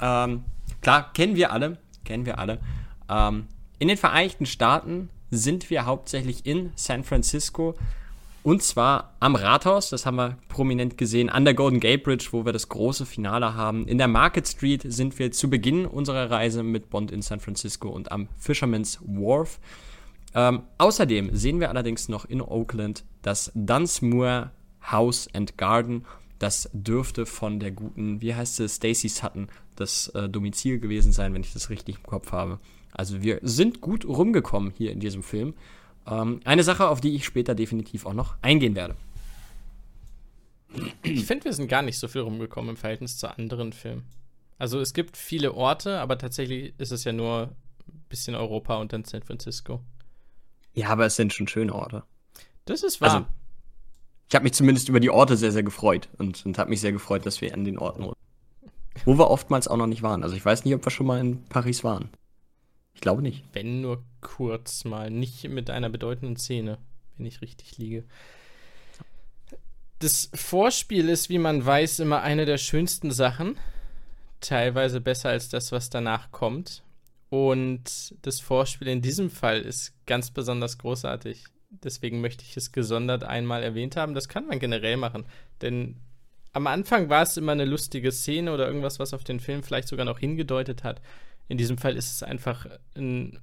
ähm, 0.00 0.44
klar, 0.80 1.12
kennen 1.12 1.36
wir 1.36 1.52
alle, 1.52 1.78
kennen 2.04 2.26
wir 2.26 2.38
alle. 2.38 2.60
Ähm, 3.08 3.46
in 3.78 3.88
den 3.88 3.96
Vereinigten 3.96 4.46
Staaten 4.46 5.10
sind 5.30 5.70
wir 5.70 5.86
hauptsächlich 5.86 6.46
in 6.46 6.72
San 6.74 7.04
Francisco 7.04 7.76
und 8.42 8.62
zwar 8.62 9.12
am 9.20 9.34
Rathaus, 9.34 9.90
das 9.90 10.06
haben 10.06 10.16
wir 10.16 10.38
prominent 10.48 10.96
gesehen, 10.96 11.28
an 11.28 11.44
der 11.44 11.52
Golden 11.52 11.78
Gate 11.78 12.02
Bridge, 12.02 12.28
wo 12.30 12.46
wir 12.46 12.54
das 12.54 12.70
große 12.70 13.04
Finale 13.04 13.54
haben. 13.54 13.86
In 13.86 13.98
der 13.98 14.08
Market 14.08 14.48
Street 14.48 14.82
sind 14.86 15.18
wir 15.18 15.30
zu 15.30 15.50
Beginn 15.50 15.84
unserer 15.84 16.30
Reise 16.30 16.62
mit 16.62 16.88
Bond 16.88 17.10
in 17.10 17.20
San 17.20 17.40
Francisco 17.40 17.90
und 17.90 18.10
am 18.10 18.28
Fisherman's 18.38 18.98
Wharf. 19.02 19.60
Ähm, 20.34 20.62
außerdem 20.78 21.36
sehen 21.36 21.60
wir 21.60 21.68
allerdings 21.68 22.08
noch 22.08 22.24
in 22.24 22.40
Oakland 22.40 23.04
das 23.20 23.52
Dunsmuir 23.54 24.52
House 24.90 25.28
and 25.34 25.58
Garden. 25.58 26.06
Das 26.40 26.70
dürfte 26.72 27.26
von 27.26 27.60
der 27.60 27.70
guten, 27.70 28.22
wie 28.22 28.34
heißt 28.34 28.60
es, 28.60 28.76
Stacy 28.76 29.10
Sutton 29.10 29.48
das 29.76 30.08
äh, 30.08 30.26
Domizil 30.26 30.80
gewesen 30.80 31.12
sein, 31.12 31.34
wenn 31.34 31.42
ich 31.42 31.52
das 31.52 31.68
richtig 31.68 31.98
im 31.98 32.02
Kopf 32.02 32.32
habe. 32.32 32.58
Also 32.92 33.22
wir 33.22 33.40
sind 33.42 33.82
gut 33.82 34.06
rumgekommen 34.06 34.72
hier 34.74 34.90
in 34.90 35.00
diesem 35.00 35.22
Film. 35.22 35.52
Ähm, 36.06 36.40
eine 36.44 36.64
Sache, 36.64 36.88
auf 36.88 37.02
die 37.02 37.14
ich 37.14 37.26
später 37.26 37.54
definitiv 37.54 38.06
auch 38.06 38.14
noch 38.14 38.36
eingehen 38.40 38.74
werde. 38.74 38.96
Ich 41.02 41.26
finde, 41.26 41.44
wir 41.44 41.52
sind 41.52 41.68
gar 41.68 41.82
nicht 41.82 41.98
so 41.98 42.08
viel 42.08 42.22
rumgekommen 42.22 42.70
im 42.70 42.76
Verhältnis 42.78 43.18
zu 43.18 43.28
anderen 43.28 43.74
Filmen. 43.74 44.06
Also 44.56 44.80
es 44.80 44.94
gibt 44.94 45.18
viele 45.18 45.52
Orte, 45.52 46.00
aber 46.00 46.16
tatsächlich 46.16 46.72
ist 46.78 46.90
es 46.90 47.04
ja 47.04 47.12
nur 47.12 47.50
ein 47.86 48.04
bisschen 48.08 48.34
Europa 48.34 48.76
und 48.76 48.94
dann 48.94 49.04
San 49.04 49.22
Francisco. 49.22 49.82
Ja, 50.72 50.88
aber 50.88 51.04
es 51.04 51.16
sind 51.16 51.34
schon 51.34 51.48
schöne 51.48 51.74
Orte. 51.74 52.04
Das 52.64 52.82
ist 52.82 53.02
wahr. 53.02 53.12
Also, 53.12 53.26
ich 54.30 54.34
habe 54.36 54.44
mich 54.44 54.54
zumindest 54.54 54.88
über 54.88 55.00
die 55.00 55.10
Orte 55.10 55.36
sehr, 55.36 55.50
sehr 55.50 55.64
gefreut 55.64 56.08
und, 56.16 56.46
und 56.46 56.56
habe 56.56 56.70
mich 56.70 56.80
sehr 56.80 56.92
gefreut, 56.92 57.26
dass 57.26 57.40
wir 57.40 57.52
an 57.52 57.64
den 57.64 57.78
Orten 57.78 58.10
wo 59.04 59.18
wir 59.18 59.30
oftmals 59.30 59.68
auch 59.68 59.76
noch 59.76 59.86
nicht 59.86 60.02
waren. 60.02 60.22
Also 60.22 60.36
ich 60.36 60.44
weiß 60.44 60.64
nicht, 60.64 60.74
ob 60.74 60.84
wir 60.84 60.90
schon 60.90 61.06
mal 61.06 61.20
in 61.20 61.42
Paris 61.44 61.84
waren. 61.84 62.10
Ich 62.94 63.00
glaube 63.00 63.22
nicht. 63.22 63.44
Wenn 63.52 63.80
nur 63.80 64.04
kurz 64.20 64.84
mal, 64.84 65.10
nicht 65.10 65.48
mit 65.48 65.70
einer 65.70 65.88
bedeutenden 65.88 66.36
Szene, 66.36 66.78
wenn 67.16 67.26
ich 67.26 67.40
richtig 67.40 67.78
liege. 67.78 68.04
Das 70.00 70.30
Vorspiel 70.34 71.08
ist, 71.08 71.28
wie 71.28 71.38
man 71.38 71.64
weiß, 71.64 72.00
immer 72.00 72.22
eine 72.22 72.44
der 72.44 72.58
schönsten 72.58 73.10
Sachen. 73.10 73.58
Teilweise 74.40 75.00
besser 75.00 75.30
als 75.30 75.48
das, 75.48 75.72
was 75.72 75.90
danach 75.90 76.30
kommt. 76.30 76.82
Und 77.30 78.14
das 78.22 78.40
Vorspiel 78.40 78.88
in 78.88 79.02
diesem 79.02 79.30
Fall 79.30 79.60
ist 79.60 79.94
ganz 80.06 80.30
besonders 80.30 80.78
großartig. 80.78 81.44
Deswegen 81.70 82.20
möchte 82.20 82.44
ich 82.44 82.56
es 82.56 82.72
gesondert 82.72 83.24
einmal 83.24 83.62
erwähnt 83.62 83.96
haben. 83.96 84.14
Das 84.14 84.28
kann 84.28 84.46
man 84.46 84.58
generell 84.58 84.96
machen. 84.96 85.24
Denn 85.62 85.96
am 86.52 86.66
Anfang 86.66 87.08
war 87.08 87.22
es 87.22 87.36
immer 87.36 87.52
eine 87.52 87.64
lustige 87.64 88.10
Szene 88.10 88.52
oder 88.52 88.66
irgendwas, 88.66 88.98
was 88.98 89.14
auf 89.14 89.24
den 89.24 89.40
Film 89.40 89.62
vielleicht 89.62 89.88
sogar 89.88 90.04
noch 90.04 90.18
hingedeutet 90.18 90.82
hat. 90.82 91.00
In 91.48 91.58
diesem 91.58 91.78
Fall 91.78 91.96
ist 91.96 92.10
es 92.10 92.22
einfach 92.22 92.66
ein 92.96 93.38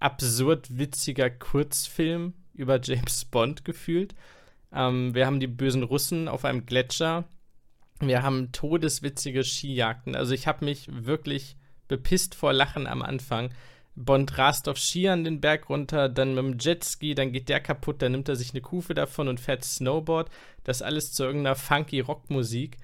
absurd 0.00 0.76
witziger 0.76 1.30
Kurzfilm 1.30 2.34
über 2.52 2.80
James 2.82 3.24
Bond 3.30 3.64
gefühlt. 3.64 4.14
Ähm, 4.72 5.14
wir 5.14 5.26
haben 5.26 5.40
die 5.40 5.46
bösen 5.46 5.84
Russen 5.84 6.28
auf 6.28 6.44
einem 6.44 6.66
Gletscher. 6.66 7.24
Wir 8.00 8.22
haben 8.22 8.50
todeswitzige 8.50 9.44
Skijagden. 9.44 10.16
Also 10.16 10.34
ich 10.34 10.48
habe 10.48 10.64
mich 10.64 10.88
wirklich 10.90 11.56
bepisst 11.86 12.34
vor 12.34 12.52
Lachen 12.52 12.88
am 12.88 13.02
Anfang. 13.02 13.50
Bond 13.94 14.38
rast 14.38 14.68
auf 14.68 14.78
Ski 14.78 15.08
an 15.08 15.24
den 15.24 15.40
Berg 15.40 15.68
runter, 15.68 16.08
dann 16.08 16.34
mit 16.34 16.44
dem 16.44 16.58
Jetski, 16.58 17.14
dann 17.14 17.32
geht 17.32 17.48
der 17.48 17.60
kaputt, 17.60 18.00
dann 18.00 18.12
nimmt 18.12 18.28
er 18.28 18.36
sich 18.36 18.52
eine 18.52 18.62
Kufe 18.62 18.94
davon 18.94 19.28
und 19.28 19.38
fährt 19.38 19.64
Snowboard. 19.64 20.30
Das 20.64 20.82
alles 20.82 21.12
zu 21.12 21.24
irgendeiner 21.24 21.56
funky 21.56 22.00
Rockmusik. 22.00 22.78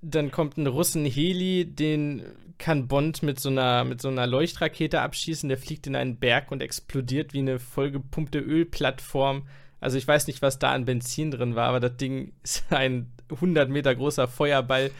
Dann 0.00 0.30
kommt 0.30 0.56
ein 0.56 0.66
Russen 0.66 1.04
Heli, 1.04 1.66
den 1.66 2.22
kann 2.58 2.88
Bond 2.88 3.22
mit 3.22 3.38
so 3.38 3.50
einer 3.50 3.84
mit 3.84 4.00
so 4.00 4.08
einer 4.08 4.26
Leuchtrakete 4.26 5.00
abschießen, 5.00 5.48
der 5.48 5.58
fliegt 5.58 5.86
in 5.86 5.96
einen 5.96 6.16
Berg 6.16 6.50
und 6.50 6.62
explodiert 6.62 7.34
wie 7.34 7.40
eine 7.40 7.58
vollgepumpte 7.58 8.38
Ölplattform. 8.38 9.46
Also 9.80 9.98
ich 9.98 10.08
weiß 10.08 10.26
nicht, 10.28 10.40
was 10.40 10.58
da 10.58 10.72
an 10.72 10.86
Benzin 10.86 11.30
drin 11.30 11.54
war, 11.54 11.68
aber 11.68 11.80
das 11.80 11.96
Ding 11.96 12.32
ist 12.42 12.64
ein 12.70 13.12
100 13.30 13.68
Meter 13.68 13.94
großer 13.94 14.28
Feuerball. 14.28 14.90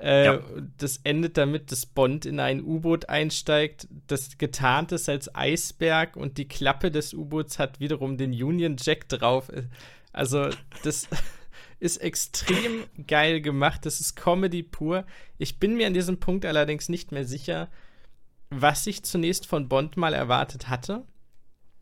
Äh, 0.00 0.24
ja. 0.24 0.40
Das 0.78 1.00
endet 1.04 1.36
damit, 1.36 1.70
dass 1.70 1.84
Bond 1.84 2.24
in 2.24 2.40
ein 2.40 2.64
U-Boot 2.64 3.08
einsteigt, 3.08 3.86
das 4.06 4.38
getarnt 4.38 4.92
ist 4.92 5.08
als 5.08 5.34
Eisberg 5.34 6.16
und 6.16 6.38
die 6.38 6.48
Klappe 6.48 6.90
des 6.90 7.12
U-Boots 7.12 7.58
hat 7.58 7.80
wiederum 7.80 8.16
den 8.16 8.32
Union 8.32 8.76
Jack 8.78 9.08
drauf. 9.08 9.50
Also, 10.12 10.48
das 10.84 11.06
ist 11.80 11.98
extrem 11.98 12.84
geil 13.06 13.42
gemacht. 13.42 13.84
Das 13.84 14.00
ist 14.00 14.16
Comedy 14.16 14.62
pur. 14.62 15.04
Ich 15.36 15.58
bin 15.58 15.76
mir 15.76 15.86
an 15.86 15.94
diesem 15.94 16.18
Punkt 16.18 16.46
allerdings 16.46 16.88
nicht 16.88 17.12
mehr 17.12 17.26
sicher, 17.26 17.68
was 18.48 18.86
ich 18.86 19.02
zunächst 19.04 19.46
von 19.46 19.68
Bond 19.68 19.98
mal 19.98 20.14
erwartet 20.14 20.68
hatte. 20.68 21.04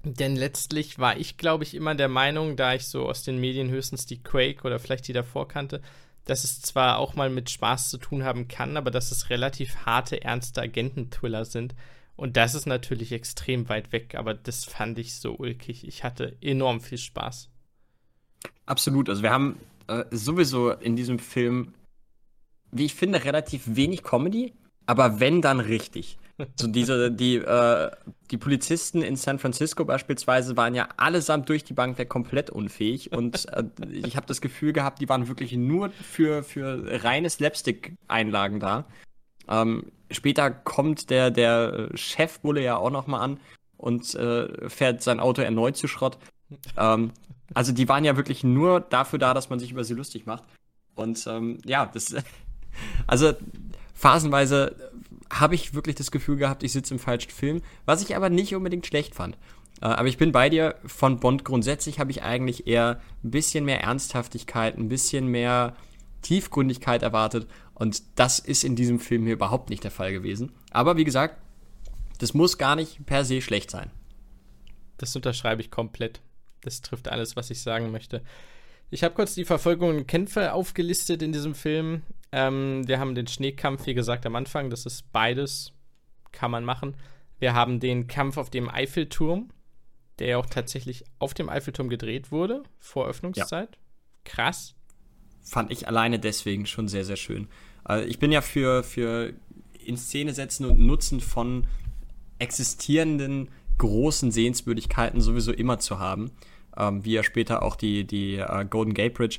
Denn 0.04 0.36
letztlich 0.36 0.98
war 0.98 1.16
ich, 1.16 1.36
glaube 1.36 1.64
ich, 1.64 1.74
immer 1.74 1.94
der 1.94 2.08
Meinung, 2.08 2.56
da 2.56 2.74
ich 2.74 2.86
so 2.86 3.08
aus 3.08 3.22
den 3.22 3.38
Medien 3.38 3.68
höchstens 3.68 4.06
die 4.06 4.22
Quake 4.22 4.64
oder 4.64 4.78
vielleicht 4.78 5.08
die 5.08 5.12
davor 5.12 5.48
kannte, 5.48 5.82
dass 6.28 6.44
es 6.44 6.60
zwar 6.60 6.98
auch 6.98 7.14
mal 7.14 7.30
mit 7.30 7.50
Spaß 7.50 7.90
zu 7.90 7.98
tun 7.98 8.22
haben 8.22 8.48
kann, 8.48 8.76
aber 8.76 8.90
dass 8.90 9.10
es 9.10 9.30
relativ 9.30 9.86
harte, 9.86 10.22
ernste 10.22 10.60
Agenten-Thriller 10.60 11.44
sind. 11.44 11.74
Und 12.16 12.36
das 12.36 12.54
ist 12.54 12.66
natürlich 12.66 13.12
extrem 13.12 13.68
weit 13.68 13.92
weg, 13.92 14.14
aber 14.14 14.34
das 14.34 14.64
fand 14.64 14.98
ich 14.98 15.14
so 15.14 15.36
ulkig. 15.36 15.86
Ich 15.86 16.04
hatte 16.04 16.36
enorm 16.40 16.80
viel 16.80 16.98
Spaß. 16.98 17.48
Absolut. 18.66 19.08
Also 19.08 19.22
wir 19.22 19.30
haben 19.30 19.58
äh, 19.86 20.04
sowieso 20.10 20.72
in 20.72 20.96
diesem 20.96 21.18
Film, 21.18 21.74
wie 22.70 22.84
ich 22.84 22.94
finde, 22.94 23.24
relativ 23.24 23.62
wenig 23.66 24.02
Comedy, 24.02 24.52
aber 24.86 25.20
wenn 25.20 25.40
dann 25.40 25.60
richtig. 25.60 26.18
So 26.56 26.68
diese, 26.68 27.10
die, 27.10 27.36
äh, 27.36 27.90
die 28.30 28.36
Polizisten 28.36 29.02
in 29.02 29.16
San 29.16 29.38
Francisco 29.38 29.84
beispielsweise 29.84 30.56
waren 30.56 30.74
ja 30.74 30.88
allesamt 30.96 31.48
durch 31.48 31.64
die 31.64 31.72
Bank 31.72 31.98
weg 31.98 32.08
komplett 32.08 32.50
unfähig 32.50 33.12
und 33.12 33.48
äh, 33.52 33.64
ich 33.90 34.16
habe 34.16 34.26
das 34.26 34.40
Gefühl 34.40 34.72
gehabt, 34.72 35.00
die 35.00 35.08
waren 35.08 35.26
wirklich 35.26 35.52
nur 35.54 35.90
für, 35.90 36.44
für 36.44 37.02
reine 37.02 37.28
Slapstick-Einlagen 37.28 38.60
da. 38.60 38.84
Ähm, 39.48 39.90
später 40.10 40.50
kommt 40.50 41.10
der, 41.10 41.30
der 41.32 41.90
Chefbulle 41.94 42.62
ja 42.62 42.76
auch 42.76 42.90
noch 42.90 43.08
mal 43.08 43.20
an 43.20 43.40
und 43.76 44.14
äh, 44.14 44.68
fährt 44.68 45.02
sein 45.02 45.18
Auto 45.18 45.42
erneut 45.42 45.76
zu 45.76 45.88
Schrott. 45.88 46.18
Ähm, 46.76 47.12
also 47.54 47.72
die 47.72 47.88
waren 47.88 48.04
ja 48.04 48.16
wirklich 48.16 48.44
nur 48.44 48.80
dafür 48.80 49.18
da, 49.18 49.34
dass 49.34 49.50
man 49.50 49.58
sich 49.58 49.72
über 49.72 49.82
sie 49.82 49.94
lustig 49.94 50.26
macht. 50.26 50.44
Und 50.94 51.26
ähm, 51.26 51.58
ja, 51.64 51.86
das 51.86 52.14
also 53.06 53.32
phasenweise 53.94 54.76
habe 55.32 55.54
ich 55.54 55.74
wirklich 55.74 55.96
das 55.96 56.10
Gefühl 56.10 56.36
gehabt, 56.36 56.62
ich 56.62 56.72
sitze 56.72 56.94
im 56.94 57.00
falschen 57.00 57.30
Film, 57.30 57.62
was 57.84 58.02
ich 58.02 58.16
aber 58.16 58.30
nicht 58.30 58.54
unbedingt 58.54 58.86
schlecht 58.86 59.14
fand. 59.14 59.36
Äh, 59.80 59.86
aber 59.86 60.08
ich 60.08 60.18
bin 60.18 60.32
bei 60.32 60.48
dir, 60.48 60.76
von 60.84 61.20
Bond 61.20 61.44
grundsätzlich 61.44 61.98
habe 61.98 62.10
ich 62.10 62.22
eigentlich 62.22 62.66
eher 62.66 63.00
ein 63.22 63.30
bisschen 63.30 63.64
mehr 63.64 63.82
Ernsthaftigkeit, 63.82 64.76
ein 64.76 64.88
bisschen 64.88 65.26
mehr 65.28 65.76
Tiefgründigkeit 66.22 67.02
erwartet. 67.02 67.46
Und 67.74 68.02
das 68.16 68.38
ist 68.38 68.64
in 68.64 68.76
diesem 68.76 68.98
Film 68.98 69.24
hier 69.24 69.34
überhaupt 69.34 69.70
nicht 69.70 69.84
der 69.84 69.90
Fall 69.90 70.12
gewesen. 70.12 70.52
Aber 70.70 70.96
wie 70.96 71.04
gesagt, 71.04 71.36
das 72.18 72.34
muss 72.34 72.58
gar 72.58 72.74
nicht 72.74 73.06
per 73.06 73.24
se 73.24 73.40
schlecht 73.40 73.70
sein. 73.70 73.90
Das 74.96 75.14
unterschreibe 75.14 75.60
ich 75.60 75.70
komplett. 75.70 76.20
Das 76.62 76.82
trifft 76.82 77.08
alles, 77.08 77.36
was 77.36 77.50
ich 77.50 77.62
sagen 77.62 77.92
möchte. 77.92 78.22
Ich 78.90 79.04
habe 79.04 79.14
kurz 79.14 79.34
die 79.34 79.44
Verfolgung 79.44 79.90
und 79.90 80.08
Kämpfe 80.08 80.52
aufgelistet 80.54 81.22
in 81.22 81.32
diesem 81.32 81.54
Film. 81.54 82.02
Ähm, 82.32 82.86
wir 82.86 82.98
haben 82.98 83.14
den 83.14 83.26
Schneekampf, 83.26 83.86
wie 83.86 83.94
gesagt, 83.94 84.26
am 84.26 84.36
Anfang. 84.36 84.70
Das 84.70 84.86
ist 84.86 85.10
beides. 85.12 85.72
Kann 86.32 86.50
man 86.50 86.64
machen. 86.64 86.96
Wir 87.38 87.54
haben 87.54 87.80
den 87.80 88.06
Kampf 88.06 88.36
auf 88.36 88.50
dem 88.50 88.68
Eiffelturm, 88.68 89.50
der 90.18 90.28
ja 90.28 90.38
auch 90.38 90.46
tatsächlich 90.46 91.04
auf 91.18 91.34
dem 91.34 91.48
Eiffelturm 91.48 91.88
gedreht 91.88 92.32
wurde, 92.32 92.62
vor 92.78 93.06
Öffnungszeit. 93.06 93.70
Ja. 93.76 93.82
Krass. 94.24 94.74
Fand 95.42 95.70
ich 95.70 95.86
alleine 95.86 96.18
deswegen 96.18 96.66
schon 96.66 96.88
sehr, 96.88 97.04
sehr 97.04 97.16
schön. 97.16 97.48
Also 97.84 98.06
ich 98.06 98.18
bin 98.18 98.32
ja 98.32 98.42
für, 98.42 98.82
für 98.82 99.32
in 99.82 99.96
Szene 99.96 100.34
setzen 100.34 100.66
und 100.66 100.78
Nutzen 100.78 101.20
von 101.20 101.66
existierenden 102.38 103.50
großen 103.78 104.30
Sehenswürdigkeiten 104.30 105.20
sowieso 105.20 105.52
immer 105.52 105.78
zu 105.78 105.98
haben. 105.98 106.32
Ähm, 106.76 107.04
wie 107.04 107.12
ja 107.12 107.22
später 107.22 107.62
auch 107.62 107.76
die, 107.76 108.04
die 108.04 108.36
äh, 108.36 108.66
Golden 108.68 108.92
Gate 108.92 109.14
Bridge. 109.14 109.38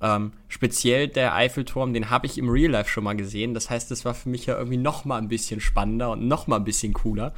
Ähm, 0.00 0.32
speziell 0.48 1.08
der 1.08 1.34
Eiffelturm, 1.34 1.94
den 1.94 2.10
habe 2.10 2.26
ich 2.26 2.36
im 2.36 2.50
Real 2.50 2.70
Life 2.70 2.90
schon 2.90 3.04
mal 3.04 3.16
gesehen. 3.16 3.54
Das 3.54 3.70
heißt, 3.70 3.90
das 3.90 4.04
war 4.04 4.14
für 4.14 4.28
mich 4.28 4.46
ja 4.46 4.56
irgendwie 4.56 4.76
noch 4.76 5.04
mal 5.04 5.18
ein 5.18 5.28
bisschen 5.28 5.60
spannender 5.60 6.10
und 6.10 6.28
noch 6.28 6.46
mal 6.46 6.56
ein 6.56 6.64
bisschen 6.64 6.92
cooler. 6.92 7.32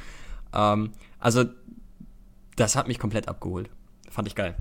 Ähm, 0.53 0.91
also, 1.19 1.45
das 2.55 2.75
hat 2.75 2.87
mich 2.87 2.99
komplett 2.99 3.27
abgeholt. 3.27 3.69
Fand 4.09 4.27
ich 4.27 4.35
geil. 4.35 4.55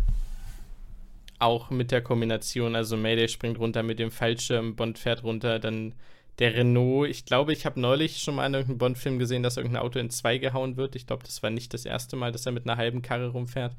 Auch 1.40 1.70
mit 1.70 1.90
der 1.90 2.02
Kombination, 2.02 2.76
also 2.76 2.96
Mayday 2.96 3.28
springt 3.28 3.58
runter 3.58 3.82
mit 3.82 3.98
dem 3.98 4.10
Fallschirm, 4.10 4.76
Bond 4.76 4.98
fährt 4.98 5.24
runter, 5.24 5.58
dann 5.58 5.94
der 6.38 6.54
Renault. 6.54 7.08
Ich 7.08 7.24
glaube, 7.24 7.52
ich 7.52 7.66
habe 7.66 7.80
neulich 7.80 8.18
schon 8.18 8.36
mal 8.36 8.46
in 8.46 8.54
irgendeinem 8.54 8.78
Bond-Film 8.78 9.18
gesehen, 9.18 9.42
dass 9.42 9.56
irgendein 9.56 9.82
Auto 9.82 9.98
in 9.98 10.10
zwei 10.10 10.38
gehauen 10.38 10.76
wird. 10.76 10.94
Ich 10.94 11.06
glaube, 11.06 11.24
das 11.24 11.42
war 11.42 11.50
nicht 11.50 11.74
das 11.74 11.84
erste 11.84 12.16
Mal, 12.16 12.30
dass 12.32 12.46
er 12.46 12.52
mit 12.52 12.68
einer 12.68 12.76
halben 12.76 13.02
Karre 13.02 13.28
rumfährt 13.28 13.74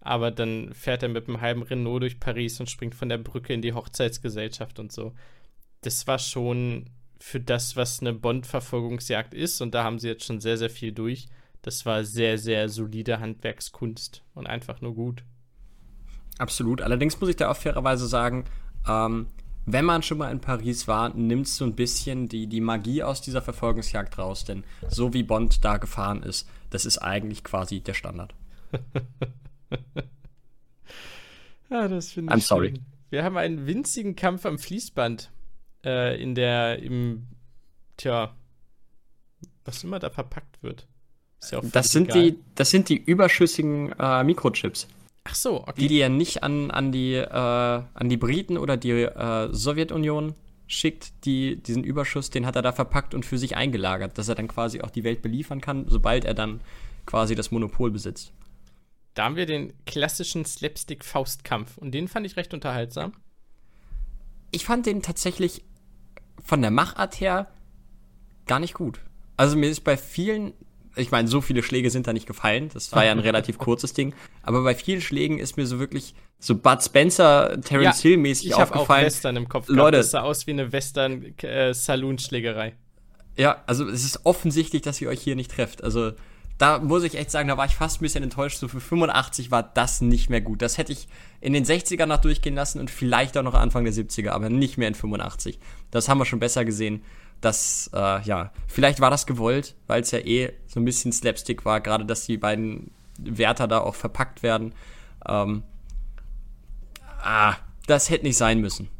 aber 0.00 0.30
dann 0.30 0.72
fährt 0.74 1.02
er 1.02 1.08
mit 1.08 1.28
einem 1.28 1.40
halben 1.40 1.62
Renault 1.62 2.02
durch 2.02 2.20
Paris 2.20 2.58
und 2.60 2.70
springt 2.70 2.94
von 2.94 3.08
der 3.08 3.18
Brücke 3.18 3.52
in 3.52 3.62
die 3.62 3.74
Hochzeitsgesellschaft 3.74 4.78
und 4.78 4.92
so. 4.92 5.12
Das 5.82 6.06
war 6.06 6.18
schon 6.18 6.86
für 7.18 7.40
das, 7.40 7.76
was 7.76 8.00
eine 8.00 8.14
Bond-Verfolgungsjagd 8.14 9.34
ist, 9.34 9.60
und 9.60 9.74
da 9.74 9.84
haben 9.84 9.98
sie 9.98 10.08
jetzt 10.08 10.24
schon 10.24 10.40
sehr, 10.40 10.56
sehr 10.56 10.70
viel 10.70 10.92
durch. 10.92 11.28
Das 11.62 11.84
war 11.84 12.04
sehr, 12.04 12.38
sehr 12.38 12.70
solide 12.70 13.20
Handwerkskunst 13.20 14.22
und 14.34 14.46
einfach 14.46 14.80
nur 14.80 14.94
gut. 14.94 15.22
Absolut. 16.38 16.80
Allerdings 16.80 17.20
muss 17.20 17.28
ich 17.28 17.36
da 17.36 17.50
auch 17.50 17.56
fairerweise 17.56 18.06
sagen, 18.06 18.46
ähm, 18.88 19.26
wenn 19.66 19.84
man 19.84 20.02
schon 20.02 20.16
mal 20.16 20.32
in 20.32 20.40
Paris 20.40 20.88
war, 20.88 21.10
nimmt 21.10 21.46
so 21.46 21.66
ein 21.66 21.74
bisschen 21.74 22.28
die, 22.28 22.46
die 22.46 22.62
Magie 22.62 23.02
aus 23.02 23.20
dieser 23.20 23.42
Verfolgungsjagd 23.42 24.16
raus, 24.18 24.44
denn 24.44 24.64
so 24.88 25.12
wie 25.12 25.22
Bond 25.22 25.62
da 25.62 25.76
gefahren 25.76 26.22
ist, 26.22 26.48
das 26.70 26.86
ist 26.86 26.98
eigentlich 26.98 27.44
quasi 27.44 27.80
der 27.80 27.94
Standard. 27.94 28.34
ja, 31.70 31.88
das 31.88 32.12
finde 32.12 32.34
ich. 32.34 32.42
I'm 32.42 32.46
sorry. 32.46 32.68
Schön. 32.68 32.84
Wir 33.10 33.24
haben 33.24 33.36
einen 33.36 33.66
winzigen 33.66 34.14
Kampf 34.16 34.46
am 34.46 34.58
Fließband 34.58 35.30
äh, 35.84 36.20
in 36.22 36.34
der, 36.34 36.80
im, 36.80 37.26
tja, 37.96 38.34
was 39.64 39.84
immer 39.84 39.98
da 39.98 40.10
verpackt 40.10 40.62
wird. 40.62 40.86
Ja 41.50 41.60
das, 41.62 41.90
sind 41.90 42.14
die, 42.14 42.38
das 42.54 42.70
sind 42.70 42.88
die 42.88 42.96
überschüssigen 42.96 43.92
äh, 43.98 44.22
Mikrochips. 44.24 44.86
Ach 45.24 45.34
so, 45.34 45.62
okay. 45.62 45.72
Die, 45.78 45.88
die 45.88 45.98
er 46.00 46.08
nicht 46.08 46.42
an, 46.42 46.70
an, 46.70 46.92
die, 46.92 47.14
äh, 47.14 47.28
an 47.30 48.08
die 48.08 48.16
Briten 48.16 48.58
oder 48.58 48.76
die 48.76 48.90
äh, 48.90 49.48
Sowjetunion 49.52 50.34
schickt, 50.66 51.24
die, 51.24 51.56
diesen 51.56 51.82
Überschuss, 51.82 52.30
den 52.30 52.46
hat 52.46 52.56
er 52.56 52.62
da 52.62 52.72
verpackt 52.72 53.14
und 53.14 53.26
für 53.26 53.38
sich 53.38 53.56
eingelagert, 53.56 54.18
dass 54.18 54.28
er 54.28 54.34
dann 54.34 54.48
quasi 54.48 54.82
auch 54.82 54.90
die 54.90 55.02
Welt 55.02 55.20
beliefern 55.22 55.60
kann, 55.60 55.86
sobald 55.88 56.24
er 56.24 56.34
dann 56.34 56.60
quasi 57.06 57.34
das 57.34 57.50
Monopol 57.50 57.90
besitzt. 57.90 58.32
Da 59.14 59.24
haben 59.24 59.36
wir 59.36 59.46
den 59.46 59.72
klassischen 59.86 60.44
Slapstick-Faustkampf 60.44 61.78
und 61.78 61.92
den 61.92 62.08
fand 62.08 62.26
ich 62.26 62.36
recht 62.36 62.54
unterhaltsam. 62.54 63.12
Ich 64.50 64.64
fand 64.64 64.86
den 64.86 65.02
tatsächlich 65.02 65.62
von 66.44 66.62
der 66.62 66.70
Machart 66.70 67.20
her 67.20 67.48
gar 68.46 68.60
nicht 68.60 68.74
gut. 68.74 69.00
Also 69.36 69.56
mir 69.56 69.70
ist 69.70 69.80
bei 69.84 69.96
vielen, 69.96 70.52
ich 70.96 71.10
meine, 71.10 71.28
so 71.28 71.40
viele 71.40 71.62
Schläge 71.62 71.90
sind 71.90 72.06
da 72.06 72.12
nicht 72.12 72.26
gefallen, 72.26 72.68
das 72.72 72.92
war 72.92 73.04
ja 73.04 73.12
ein 73.12 73.18
relativ 73.30 73.58
kurzes 73.58 73.94
Ding, 73.94 74.14
aber 74.42 74.62
bei 74.62 74.74
vielen 74.74 75.00
Schlägen 75.00 75.38
ist 75.38 75.56
mir 75.56 75.66
so 75.66 75.78
wirklich 75.78 76.14
so 76.38 76.56
Bud 76.56 76.82
Spencer, 76.82 77.60
Terence 77.60 78.02
ja, 78.02 78.10
Hill 78.10 78.16
mäßig 78.16 78.46
ich 78.48 78.54
aufgefallen. 78.54 78.80
Ich 78.86 78.88
habe 78.88 79.04
Western 79.06 79.36
im 79.36 79.48
Kopf 79.48 79.66
gehabt. 79.66 79.76
Leute, 79.76 79.98
das 79.98 80.10
sah 80.12 80.22
aus 80.22 80.46
wie 80.46 80.52
eine 80.52 80.72
Western-Saloon-Schlägerei. 80.72 82.68
Äh, 82.68 82.72
ja, 83.36 83.62
also 83.66 83.88
es 83.88 84.04
ist 84.04 84.24
offensichtlich, 84.24 84.82
dass 84.82 85.00
ihr 85.00 85.08
euch 85.08 85.20
hier 85.20 85.36
nicht 85.36 85.50
trefft. 85.50 85.84
Also 85.84 86.12
da 86.60 86.78
muss 86.78 87.04
ich 87.04 87.14
echt 87.14 87.30
sagen, 87.30 87.48
da 87.48 87.56
war 87.56 87.64
ich 87.64 87.74
fast 87.74 88.00
ein 88.00 88.02
bisschen 88.02 88.22
enttäuscht. 88.22 88.58
So 88.58 88.68
für 88.68 88.80
85 88.80 89.50
war 89.50 89.62
das 89.62 90.02
nicht 90.02 90.28
mehr 90.28 90.42
gut. 90.42 90.60
Das 90.60 90.76
hätte 90.76 90.92
ich 90.92 91.08
in 91.40 91.54
den 91.54 91.64
60ern 91.64 92.04
noch 92.04 92.20
durchgehen 92.20 92.54
lassen 92.54 92.80
und 92.80 92.90
vielleicht 92.90 93.38
auch 93.38 93.42
noch 93.42 93.54
Anfang 93.54 93.84
der 93.84 93.94
70er, 93.94 94.28
aber 94.28 94.50
nicht 94.50 94.76
mehr 94.76 94.88
in 94.88 94.94
85. 94.94 95.58
Das 95.90 96.10
haben 96.10 96.18
wir 96.18 96.26
schon 96.26 96.38
besser 96.38 96.66
gesehen. 96.66 97.02
Das, 97.40 97.88
äh, 97.94 98.22
ja, 98.24 98.52
vielleicht 98.66 99.00
war 99.00 99.08
das 99.08 99.26
gewollt, 99.26 99.74
weil 99.86 100.02
es 100.02 100.10
ja 100.10 100.18
eh 100.18 100.52
so 100.66 100.80
ein 100.80 100.84
bisschen 100.84 101.12
Slapstick 101.12 101.64
war, 101.64 101.80
gerade 101.80 102.04
dass 102.04 102.26
die 102.26 102.36
beiden 102.36 102.90
Wärter 103.16 103.66
da 103.66 103.78
auch 103.78 103.94
verpackt 103.94 104.42
werden. 104.42 104.74
Ähm, 105.26 105.62
ah, 107.22 107.54
das 107.86 108.10
hätte 108.10 108.26
nicht 108.26 108.36
sein 108.36 108.60
müssen. 108.60 108.90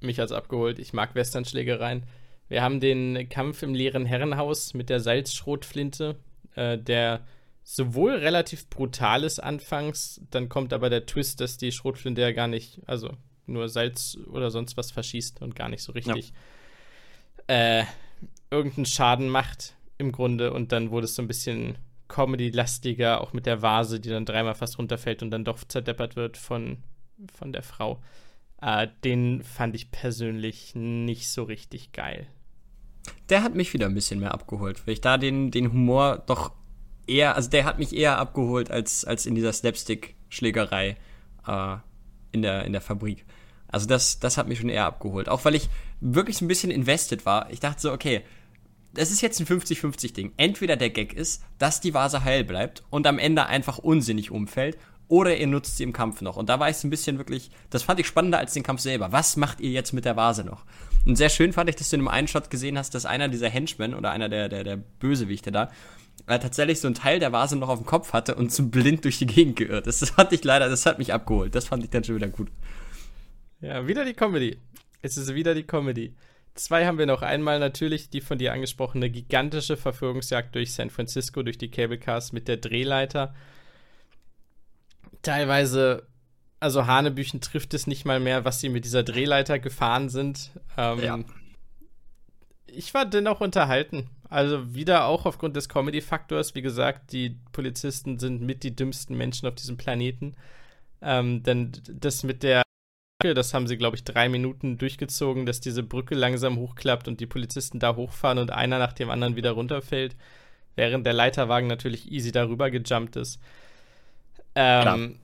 Mich 0.00 0.18
hat's 0.18 0.32
abgeholt. 0.32 0.80
Ich 0.80 0.92
mag 0.92 1.14
Westernschlägereien. 1.14 2.02
Wir 2.48 2.62
haben 2.62 2.80
den 2.80 3.28
Kampf 3.28 3.62
im 3.62 3.72
leeren 3.72 4.04
Herrenhaus 4.04 4.74
mit 4.74 4.90
der 4.90 4.98
Salzschrotflinte 4.98 6.16
äh, 6.54 6.78
der 6.78 7.26
sowohl 7.62 8.12
relativ 8.14 8.70
brutal 8.70 9.24
ist 9.24 9.40
anfangs, 9.40 10.22
dann 10.30 10.48
kommt 10.48 10.72
aber 10.72 10.88
der 10.88 11.04
Twist, 11.04 11.40
dass 11.40 11.58
die 11.58 11.70
Schrotflinte 11.70 12.22
ja 12.22 12.32
gar 12.32 12.48
nicht, 12.48 12.80
also 12.86 13.10
nur 13.44 13.68
Salz 13.68 14.16
oder 14.30 14.50
sonst 14.50 14.78
was 14.78 14.90
verschießt 14.90 15.42
und 15.42 15.54
gar 15.54 15.68
nicht 15.68 15.82
so 15.82 15.92
richtig 15.92 16.32
ja. 17.48 17.80
äh, 17.80 17.84
irgendeinen 18.50 18.86
Schaden 18.86 19.28
macht 19.28 19.74
im 19.98 20.12
Grunde. 20.12 20.52
Und 20.54 20.72
dann 20.72 20.90
wurde 20.90 21.04
es 21.04 21.14
so 21.14 21.20
ein 21.20 21.28
bisschen 21.28 21.76
Comedy-lastiger, 22.08 23.20
auch 23.20 23.34
mit 23.34 23.44
der 23.44 23.60
Vase, 23.60 24.00
die 24.00 24.08
dann 24.08 24.24
dreimal 24.24 24.54
fast 24.54 24.78
runterfällt 24.78 25.22
und 25.22 25.30
dann 25.30 25.44
doch 25.44 25.62
zerdeppert 25.62 26.16
wird 26.16 26.38
von, 26.38 26.78
von 27.34 27.52
der 27.52 27.62
Frau. 27.62 28.00
Äh, 28.62 28.88
den 29.04 29.42
fand 29.42 29.74
ich 29.74 29.90
persönlich 29.90 30.74
nicht 30.74 31.28
so 31.28 31.42
richtig 31.42 31.92
geil 31.92 32.28
der 33.28 33.42
hat 33.42 33.54
mich 33.54 33.72
wieder 33.72 33.86
ein 33.86 33.94
bisschen 33.94 34.20
mehr 34.20 34.32
abgeholt, 34.32 34.86
weil 34.86 34.94
ich 34.94 35.00
da 35.00 35.18
den, 35.18 35.50
den 35.50 35.72
Humor 35.72 36.22
doch 36.26 36.52
eher, 37.06 37.36
also 37.36 37.50
der 37.50 37.64
hat 37.64 37.78
mich 37.78 37.94
eher 37.94 38.18
abgeholt 38.18 38.70
als, 38.70 39.04
als 39.04 39.26
in 39.26 39.34
dieser 39.34 39.52
Slapstick-Schlägerei 39.52 40.96
äh, 41.46 41.76
in, 42.32 42.42
der, 42.42 42.64
in 42.64 42.72
der 42.72 42.80
Fabrik. 42.80 43.24
Also 43.68 43.86
das, 43.86 44.18
das 44.18 44.36
hat 44.38 44.48
mich 44.48 44.58
schon 44.58 44.70
eher 44.70 44.86
abgeholt. 44.86 45.28
Auch 45.28 45.44
weil 45.44 45.54
ich 45.54 45.68
wirklich 46.00 46.40
ein 46.40 46.48
bisschen 46.48 46.70
invested 46.70 47.26
war. 47.26 47.50
Ich 47.50 47.60
dachte 47.60 47.80
so, 47.80 47.92
okay, 47.92 48.22
das 48.94 49.10
ist 49.10 49.20
jetzt 49.20 49.40
ein 49.40 49.46
50-50-Ding. 49.46 50.32
Entweder 50.36 50.76
der 50.76 50.90
Gag 50.90 51.12
ist, 51.12 51.42
dass 51.58 51.80
die 51.80 51.94
Vase 51.94 52.24
heil 52.24 52.44
bleibt 52.44 52.82
und 52.90 53.06
am 53.06 53.18
Ende 53.18 53.46
einfach 53.46 53.78
unsinnig 53.78 54.30
umfällt, 54.30 54.78
oder 55.08 55.36
ihr 55.36 55.46
nutzt 55.46 55.76
sie 55.76 55.84
im 55.84 55.92
Kampf 55.92 56.20
noch. 56.20 56.36
Und 56.36 56.48
da 56.48 56.60
war 56.60 56.68
ich 56.68 56.82
ein 56.84 56.90
bisschen 56.90 57.18
wirklich, 57.18 57.50
das 57.70 57.82
fand 57.82 57.98
ich 57.98 58.06
spannender 58.06 58.38
als 58.38 58.52
den 58.52 58.62
Kampf 58.62 58.80
selber. 58.80 59.10
Was 59.10 59.36
macht 59.36 59.60
ihr 59.60 59.70
jetzt 59.70 59.92
mit 59.92 60.04
der 60.04 60.16
Vase 60.16 60.44
noch? 60.44 60.64
Und 61.06 61.16
sehr 61.16 61.30
schön 61.30 61.52
fand 61.52 61.70
ich, 61.70 61.76
dass 61.76 61.88
du 61.88 61.96
in 61.96 62.00
einem 62.00 62.08
einen 62.08 62.28
Shot 62.28 62.50
gesehen 62.50 62.76
hast, 62.76 62.94
dass 62.94 63.06
einer 63.06 63.28
dieser 63.28 63.48
Henchmen 63.48 63.94
oder 63.94 64.10
einer 64.10 64.28
der, 64.28 64.48
der, 64.48 64.64
der 64.64 64.76
Bösewichte 64.76 65.50
da 65.50 65.70
äh, 66.26 66.38
tatsächlich 66.38 66.80
so 66.80 66.88
einen 66.88 66.94
Teil 66.94 67.18
der 67.18 67.32
Vase 67.32 67.56
noch 67.56 67.68
auf 67.68 67.78
dem 67.78 67.86
Kopf 67.86 68.12
hatte 68.12 68.34
und 68.34 68.52
so 68.52 68.66
blind 68.66 69.04
durch 69.04 69.18
die 69.18 69.26
Gegend 69.26 69.56
geirrt 69.56 69.86
ist. 69.86 70.02
Das 70.02 70.10
fand 70.10 70.32
ich 70.32 70.44
leider, 70.44 70.68
das 70.68 70.84
hat 70.84 70.98
mich 70.98 71.12
abgeholt. 71.12 71.54
Das 71.54 71.66
fand 71.66 71.84
ich 71.84 71.90
dann 71.90 72.04
schon 72.04 72.16
wieder 72.16 72.28
gut. 72.28 72.48
Ja, 73.60 73.86
wieder 73.86 74.04
die 74.04 74.14
Comedy. 74.14 74.58
Es 75.00 75.16
ist 75.16 75.34
wieder 75.34 75.54
die 75.54 75.64
Comedy. 75.64 76.14
Zwei 76.54 76.86
haben 76.86 76.98
wir 76.98 77.06
noch. 77.06 77.22
Einmal 77.22 77.60
natürlich 77.60 78.10
die 78.10 78.20
von 78.20 78.36
dir 78.36 78.52
angesprochene 78.52 79.10
gigantische 79.10 79.76
Verfolgungsjagd 79.76 80.54
durch 80.54 80.72
San 80.72 80.90
Francisco, 80.90 81.42
durch 81.42 81.56
die 81.56 81.70
Cable 81.70 81.98
Cars 81.98 82.32
mit 82.32 82.48
der 82.48 82.56
Drehleiter. 82.56 83.34
Teilweise, 85.22 86.06
also 86.60 86.86
Hanebüchen 86.86 87.40
trifft 87.40 87.74
es 87.74 87.86
nicht 87.86 88.04
mal 88.04 88.20
mehr, 88.20 88.44
was 88.44 88.60
sie 88.60 88.68
mit 88.68 88.84
dieser 88.84 89.02
Drehleiter 89.02 89.58
gefahren 89.58 90.08
sind. 90.08 90.50
Ähm, 90.76 91.02
ja. 91.02 91.18
Ich 92.66 92.94
war 92.94 93.06
dennoch 93.06 93.40
unterhalten. 93.40 94.10
Also 94.28 94.74
wieder 94.74 95.06
auch 95.06 95.24
aufgrund 95.24 95.56
des 95.56 95.68
Comedy-Faktors. 95.68 96.54
Wie 96.54 96.62
gesagt, 96.62 97.12
die 97.12 97.38
Polizisten 97.52 98.18
sind 98.18 98.42
mit 98.42 98.62
die 98.62 98.76
dümmsten 98.76 99.16
Menschen 99.16 99.48
auf 99.48 99.54
diesem 99.54 99.76
Planeten. 99.76 100.36
Ähm, 101.00 101.42
denn 101.42 101.72
das 101.86 102.22
mit 102.22 102.42
der 102.42 102.62
das 103.20 103.52
haben 103.52 103.66
sie, 103.66 103.76
glaube 103.76 103.96
ich, 103.96 104.04
drei 104.04 104.28
Minuten 104.28 104.78
durchgezogen, 104.78 105.44
dass 105.44 105.60
diese 105.60 105.82
Brücke 105.82 106.14
langsam 106.14 106.56
hochklappt 106.56 107.08
und 107.08 107.18
die 107.18 107.26
Polizisten 107.26 107.80
da 107.80 107.96
hochfahren 107.96 108.38
und 108.38 108.52
einer 108.52 108.78
nach 108.78 108.92
dem 108.92 109.10
anderen 109.10 109.34
wieder 109.34 109.50
runterfällt, 109.52 110.14
während 110.76 111.04
der 111.04 111.14
Leiterwagen 111.14 111.66
natürlich 111.66 112.12
easy 112.12 112.30
darüber 112.30 112.70
gejumpt 112.70 113.16
ist. 113.16 113.40
Ähm, 114.54 115.18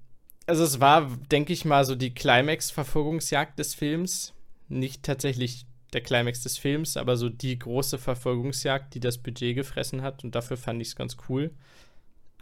also 0.46 0.64
es 0.64 0.80
war, 0.80 1.10
denke 1.30 1.52
ich 1.52 1.64
mal, 1.64 1.84
so 1.84 1.94
die 1.94 2.14
Climax-Verfolgungsjagd 2.14 3.58
des 3.58 3.74
Films. 3.74 4.32
Nicht 4.68 5.02
tatsächlich 5.02 5.66
der 5.92 6.02
Climax 6.02 6.42
des 6.42 6.58
Films, 6.58 6.96
aber 6.96 7.16
so 7.16 7.28
die 7.28 7.58
große 7.58 7.98
Verfolgungsjagd, 7.98 8.94
die 8.94 9.00
das 9.00 9.18
Budget 9.18 9.54
gefressen 9.54 10.02
hat 10.02 10.24
und 10.24 10.34
dafür 10.34 10.56
fand 10.56 10.82
ich 10.82 10.88
es 10.88 10.96
ganz 10.96 11.16
cool. 11.28 11.52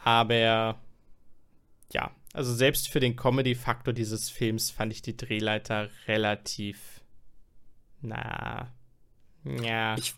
Aber 0.03 0.79
ja, 1.93 2.11
also 2.33 2.55
selbst 2.55 2.89
für 2.89 3.01
den 3.01 3.17
Comedy-Faktor 3.17 3.93
dieses 3.93 4.31
Films 4.31 4.71
fand 4.71 4.93
ich 4.93 5.03
die 5.03 5.17
Drehleiter 5.17 5.91
relativ. 6.09 7.03
Na. 8.01 8.73
Ja. 9.45 9.97
Ich, 9.99 10.15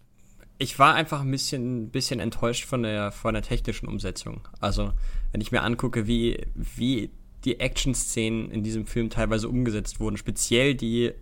ich 0.64 0.78
war 0.78 0.94
einfach 0.94 1.20
ein 1.20 1.30
bisschen, 1.30 1.90
bisschen 1.90 2.20
enttäuscht 2.20 2.64
von 2.64 2.82
der, 2.82 3.12
von 3.12 3.34
der 3.34 3.42
technischen 3.42 3.86
Umsetzung. 3.86 4.40
Also, 4.60 4.92
wenn 5.30 5.42
ich 5.42 5.52
mir 5.52 5.62
angucke, 5.62 6.06
wie, 6.06 6.46
wie 6.54 7.10
die 7.44 7.60
Action-Szenen 7.60 8.50
in 8.50 8.64
diesem 8.64 8.86
Film 8.86 9.10
teilweise 9.10 9.50
umgesetzt 9.50 10.00
wurden, 10.00 10.16
speziell 10.16 10.74
die 10.74 11.12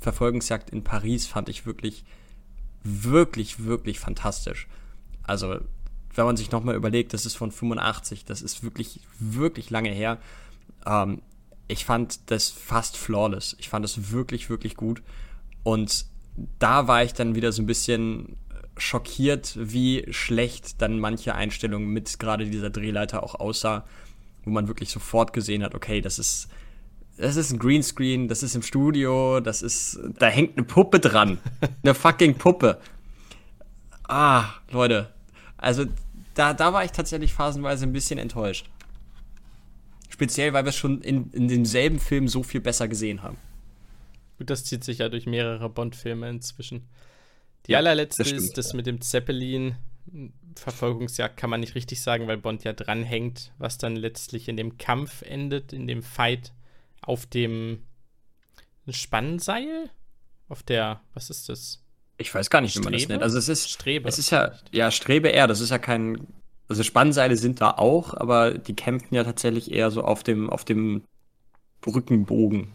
Verfolgungsjagd 0.00 0.70
in 0.70 0.82
Paris, 0.82 1.28
fand 1.28 1.48
ich 1.48 1.66
wirklich, 1.66 2.04
wirklich, 2.82 3.64
wirklich 3.64 4.00
fantastisch. 4.00 4.66
Also, 5.22 5.60
wenn 6.16 6.24
man 6.24 6.36
sich 6.36 6.50
nochmal 6.50 6.74
überlegt, 6.74 7.14
das 7.14 7.26
ist 7.26 7.36
von 7.36 7.52
85, 7.52 8.24
das 8.24 8.42
ist 8.42 8.64
wirklich, 8.64 8.98
wirklich 9.20 9.70
lange 9.70 9.90
her. 9.90 10.18
Ähm, 10.84 11.22
ich 11.68 11.84
fand 11.84 12.28
das 12.32 12.48
fast 12.48 12.96
flawless. 12.96 13.54
Ich 13.60 13.68
fand 13.68 13.84
das 13.84 14.10
wirklich, 14.10 14.50
wirklich 14.50 14.74
gut. 14.74 15.00
Und 15.62 16.06
da 16.58 16.88
war 16.88 17.04
ich 17.04 17.14
dann 17.14 17.36
wieder 17.36 17.52
so 17.52 17.62
ein 17.62 17.66
bisschen 17.66 18.36
schockiert, 18.80 19.56
wie 19.56 20.06
schlecht 20.10 20.80
dann 20.82 20.98
manche 20.98 21.34
Einstellungen 21.34 21.88
mit 21.88 22.18
gerade 22.18 22.46
dieser 22.46 22.70
Drehleiter 22.70 23.22
auch 23.22 23.34
aussah, 23.34 23.84
wo 24.44 24.50
man 24.50 24.68
wirklich 24.68 24.90
sofort 24.90 25.32
gesehen 25.32 25.62
hat, 25.62 25.74
okay, 25.74 26.00
das 26.00 26.18
ist 26.18 26.48
das 27.16 27.36
ist 27.36 27.52
ein 27.52 27.58
Greenscreen, 27.58 28.28
das 28.28 28.42
ist 28.42 28.54
im 28.54 28.62
Studio, 28.62 29.40
das 29.40 29.60
ist 29.60 30.00
da 30.18 30.26
hängt 30.26 30.56
eine 30.56 30.66
Puppe 30.66 31.00
dran, 31.00 31.38
eine 31.82 31.94
fucking 31.94 32.36
Puppe. 32.36 32.78
Ah, 34.08 34.46
Leute, 34.70 35.12
also 35.58 35.84
da, 36.34 36.54
da 36.54 36.72
war 36.72 36.84
ich 36.84 36.92
tatsächlich 36.92 37.32
phasenweise 37.32 37.84
ein 37.84 37.92
bisschen 37.92 38.18
enttäuscht. 38.18 38.68
Speziell, 40.08 40.52
weil 40.52 40.64
wir 40.64 40.70
es 40.70 40.76
schon 40.76 41.02
in, 41.02 41.30
in 41.32 41.48
demselben 41.48 41.98
Film 41.98 42.28
so 42.28 42.42
viel 42.42 42.60
besser 42.60 42.88
gesehen 42.88 43.22
haben. 43.22 43.36
Gut, 44.38 44.50
das 44.50 44.64
zieht 44.64 44.84
sich 44.84 44.98
ja 44.98 45.08
durch 45.08 45.26
mehrere 45.26 45.68
Bond-Filme 45.68 46.28
inzwischen. 46.28 46.88
Die 47.66 47.72
ja, 47.72 47.78
allerletzte 47.78 48.22
das 48.22 48.32
ist 48.32 48.58
das 48.58 48.72
mit 48.74 48.86
dem 48.86 49.00
Zeppelin. 49.00 49.76
Verfolgungsjagd 50.56 51.36
kann 51.36 51.50
man 51.50 51.60
nicht 51.60 51.74
richtig 51.74 52.02
sagen, 52.02 52.26
weil 52.26 52.36
Bond 52.36 52.64
ja 52.64 52.72
dranhängt, 52.72 53.52
was 53.58 53.78
dann 53.78 53.96
letztlich 53.96 54.48
in 54.48 54.56
dem 54.56 54.78
Kampf 54.78 55.22
endet, 55.22 55.72
in 55.72 55.86
dem 55.86 56.02
Fight 56.02 56.52
auf 57.02 57.26
dem 57.26 57.84
Spannseil? 58.88 59.90
Auf 60.48 60.62
der, 60.62 61.00
was 61.14 61.30
ist 61.30 61.48
das? 61.48 61.82
Ich 62.18 62.34
weiß 62.34 62.50
gar 62.50 62.60
nicht, 62.60 62.72
Strebe? 62.72 62.86
wie 62.86 62.90
man 62.90 62.98
das 62.98 63.08
nennt. 63.08 63.22
Also 63.22 63.38
es 63.38 63.48
ist 63.48 63.70
Strebe. 63.70 64.08
Es 64.08 64.18
ist 64.18 64.30
ja 64.30 64.52
ja 64.72 64.90
Strebe 64.90 65.28
eher. 65.28 65.46
Das 65.46 65.60
ist 65.60 65.70
ja 65.70 65.78
kein. 65.78 66.26
Also 66.68 66.82
Spannseile 66.82 67.36
sind 67.36 67.60
da 67.60 67.72
auch, 67.72 68.14
aber 68.14 68.52
die 68.58 68.74
kämpfen 68.74 69.14
ja 69.14 69.24
tatsächlich 69.24 69.72
eher 69.72 69.90
so 69.90 70.02
auf 70.02 70.22
dem 70.22 70.50
auf 70.50 70.64
dem 70.64 71.02
Brückenbogen. 71.80 72.72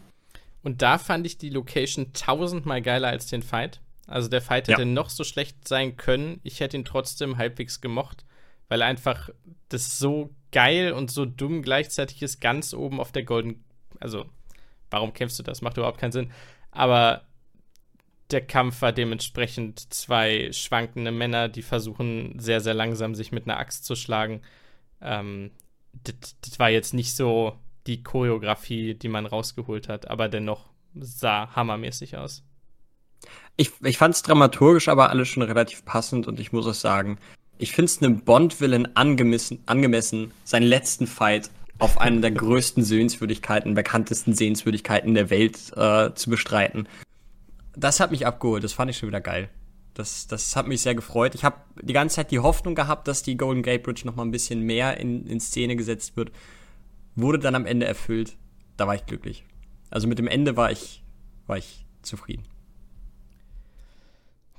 Und 0.64 0.82
da 0.82 0.98
fand 0.98 1.28
ich 1.28 1.38
die 1.38 1.50
Location 1.50 2.12
tausendmal 2.14 2.82
geiler 2.82 3.10
als 3.10 3.28
den 3.28 3.44
Fight. 3.44 3.82
Also 4.08 4.30
der 4.30 4.42
Fight 4.42 4.68
hätte 4.68 4.82
ja. 4.82 4.86
noch 4.86 5.10
so 5.10 5.24
schlecht 5.24 5.68
sein 5.68 5.98
können. 5.98 6.40
Ich 6.44 6.60
hätte 6.60 6.78
ihn 6.78 6.86
trotzdem 6.86 7.38
halbwegs 7.38 7.82
gemocht, 7.82 8.26
weil 8.68 8.82
einfach 8.82 9.30
das 9.70 9.98
so 9.98 10.30
geil 10.52 10.94
und 10.94 11.12
so 11.12 11.26
dumm 11.26 11.62
gleichzeitig 11.62 12.22
ist, 12.22 12.40
ganz 12.40 12.74
oben 12.74 13.00
auf 13.00 13.12
der 13.12 13.24
Golden. 13.24 13.64
Also, 14.00 14.26
warum 14.92 15.14
kämpfst 15.14 15.40
du 15.40 15.44
das? 15.44 15.62
Macht 15.62 15.78
überhaupt 15.78 16.00
keinen 16.00 16.12
Sinn. 16.12 16.32
Aber 16.72 17.26
der 18.32 18.46
Kampf 18.46 18.82
war 18.82 18.92
dementsprechend 18.92 19.94
zwei 19.94 20.52
schwankende 20.52 21.12
Männer, 21.12 21.50
die 21.50 21.62
versuchen 21.62 22.40
sehr, 22.40 22.62
sehr 22.62 22.74
langsam 22.74 23.16
sich 23.16 23.32
mit 23.32 23.48
einer 23.48 23.58
Axt 23.58 23.86
zu 23.86 23.96
schlagen. 23.96 24.42
Ähm, 25.02 25.52
das, 25.94 26.36
das 26.42 26.60
war 26.60 26.70
jetzt 26.70 26.94
nicht 26.94 27.16
so 27.16 27.58
die 27.88 28.04
Choreografie, 28.04 28.96
die 28.96 29.08
man 29.08 29.26
rausgeholt 29.26 29.90
hat, 29.90 30.10
aber 30.10 30.28
dennoch 30.28 30.70
sah 30.96 31.56
hammermäßig 31.56 32.18
aus. 32.18 32.44
Ich, 33.58 33.72
ich 33.84 33.98
fand 33.98 34.16
es 34.16 34.22
dramaturgisch 34.22 34.90
aber 34.90 35.10
alles 35.10 35.28
schon 35.28 35.44
relativ 35.44 35.86
passend 35.86 36.28
und 36.28 36.40
ich 36.40 36.52
muss 36.52 36.68
auch 36.68 36.74
sagen, 36.74 37.18
ich 37.58 37.72
finde 37.72 37.86
es 37.86 38.02
einem 38.02 38.20
Bond-Villain 38.20 38.96
angemessen, 38.96 39.60
angemessen, 39.66 40.32
seinen 40.44 40.68
letzten 40.68 41.08
Fight 41.08 41.50
auf 41.80 42.00
einer 42.00 42.22
der 42.22 42.32
größten 42.32 42.84
Sehenswürdigkeiten, 42.84 43.74
bekanntesten 43.76 44.34
Sehenswürdigkeiten 44.34 45.14
der 45.14 45.30
Welt 45.30 45.58
äh, 45.76 46.14
zu 46.14 46.30
bestreiten 46.30 46.88
das 47.76 48.00
hat 48.00 48.12
mich 48.12 48.26
abgeholt. 48.26 48.64
Das 48.64 48.74
fand 48.74 48.90
ich 48.92 48.98
schon 48.98 49.10
wieder 49.10 49.22
geil. 49.22 49.50
Das, 49.94 50.28
das 50.28 50.56
hat 50.56 50.68
mich 50.68 50.82
sehr 50.82 50.96
gefreut. 50.96 51.36
Ich 51.36 51.44
habe 51.44 51.58
die 51.82 51.94
ganze 51.94 52.18
Zeit 52.18 52.32
die 52.32 52.40
Hoffnung 52.40 52.76
gehabt, 52.76 53.08
dass 53.08 53.24
die 53.24 53.38
Golden 53.38 53.64
Gate 53.64 53.84
Bridge 53.84 54.02
noch 54.06 54.16
mal 54.16 54.24
ein 54.24 54.32
bisschen 54.32 54.62
mehr 54.62 54.98
in, 54.98 55.26
in 55.28 55.40
Szene 55.40 55.76
gesetzt 55.76 56.18
wird. 56.18 56.32
Wurde 57.16 57.40
dann 57.40 57.56
am 57.56 57.66
Ende 57.66 57.86
erfüllt. 57.86 58.36
Da 58.78 58.88
war 58.88 58.96
ich 58.96 59.06
glücklich. 59.06 59.46
Also 59.90 60.08
mit 60.08 60.20
dem 60.20 60.28
Ende 60.28 60.58
war 60.58 60.72
ich, 60.72 61.02
war 61.48 61.58
ich 61.58 61.86
zufrieden. 62.02 62.44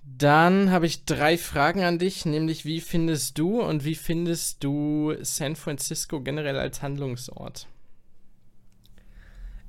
Dann 0.07 0.71
habe 0.71 0.87
ich 0.87 1.05
drei 1.05 1.37
Fragen 1.37 1.83
an 1.83 1.99
dich, 1.99 2.25
nämlich 2.25 2.65
wie 2.65 2.81
findest 2.81 3.39
du 3.39 3.61
und 3.61 3.85
wie 3.85 3.97
findest 3.97 4.65
du 4.65 5.15
San 5.23 5.57
Francisco 5.57 6.21
generell 6.21 6.59
als 6.59 6.81
Handlungsort? 6.81 7.67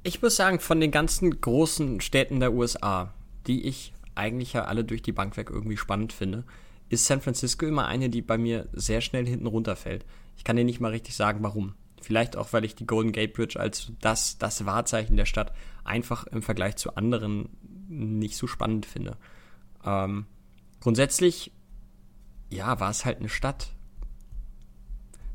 Ich 0.04 0.22
muss 0.22 0.36
sagen, 0.36 0.60
von 0.60 0.80
den 0.80 0.92
ganzen 0.92 1.42
großen 1.42 2.00
Städten 2.00 2.40
der 2.40 2.54
USA 2.54 3.14
die 3.48 3.66
ich 3.66 3.94
eigentlich 4.16 4.54
ja 4.54 4.66
alle 4.66 4.84
durch 4.84 5.02
die 5.02 5.12
Bank 5.12 5.38
weg 5.38 5.50
irgendwie 5.50 5.78
spannend 5.78 6.14
finde, 6.14 6.44
ist 6.90 7.06
San 7.06 7.22
Francisco 7.22 7.66
immer 7.66 7.88
eine, 7.88 8.10
die 8.10 8.22
bei 8.22 8.38
mir 8.38 8.68
sehr 8.74 9.02
schnell 9.02 9.26
hinten 9.26 9.48
runterfällt. 9.48 10.06
Ich 10.38 10.44
kann 10.44 10.56
dir 10.56 10.64
nicht 10.64 10.80
mal 10.80 10.92
richtig 10.92 11.16
sagen, 11.16 11.40
warum. 11.42 11.74
Vielleicht 12.02 12.38
auch, 12.38 12.54
weil 12.54 12.64
ich 12.64 12.76
die 12.76 12.86
Golden 12.86 13.12
Gate 13.12 13.34
Bridge 13.34 13.60
als 13.60 13.92
das, 14.02 14.38
das 14.38 14.66
Wahrzeichen 14.66 15.18
der 15.18 15.26
Stadt 15.26 15.54
einfach 15.84 16.28
im 16.28 16.42
Vergleich 16.42 16.76
zu 16.76 16.96
anderen 16.96 17.50
nicht 17.90 18.38
so 18.38 18.48
spannend 18.48 18.86
finde. 18.86 19.18
Ähm, 19.88 20.26
grundsätzlich, 20.82 21.52
ja, 22.50 22.80
war 22.80 22.92
es 22.92 23.06
halt 23.06 23.20
eine 23.20 23.30
Stadt 23.30 23.72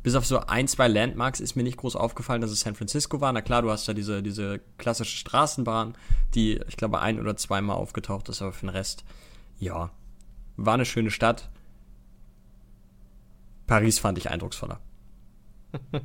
bis 0.03 0.17
auf 0.17 0.27
so 0.27 0.41
ein, 0.41 0.67
zwei 0.67 0.89
Landmarks 0.89 1.41
ist 1.41 1.55
mir 1.55 1.63
nicht 1.63 1.77
groß 1.77 1.95
aufgefallen, 1.95 2.41
dass 2.41 2.51
es 2.51 2.61
San 2.61 2.75
Francisco 2.75 3.21
war. 3.21 3.33
Na 3.33 3.41
klar, 3.41 3.63
du 3.63 3.71
hast 3.71 3.87
da 3.87 3.95
diese, 3.95 4.23
diese 4.23 4.61
klassische 4.79 5.17
Straßenbahn, 5.17 5.97
die, 6.35 6.61
ich 6.69 6.77
glaube, 6.77 7.01
ein 7.01 7.21
oder 7.21 7.37
zweimal 7.37 7.77
aufgetaucht 7.77 8.29
ist, 8.29 8.43
aber 8.43 8.53
für 8.53 8.67
den 8.67 8.71
Rest, 8.71 9.05
ja, 9.59 9.91
war 10.57 10.75
eine 10.75 10.85
schöne 10.85 11.11
Stadt. 11.11 11.51
Paris 13.67 14.01
fand 14.01 14.19
ich 14.19 14.31
eindrucksvoller. 14.31 14.81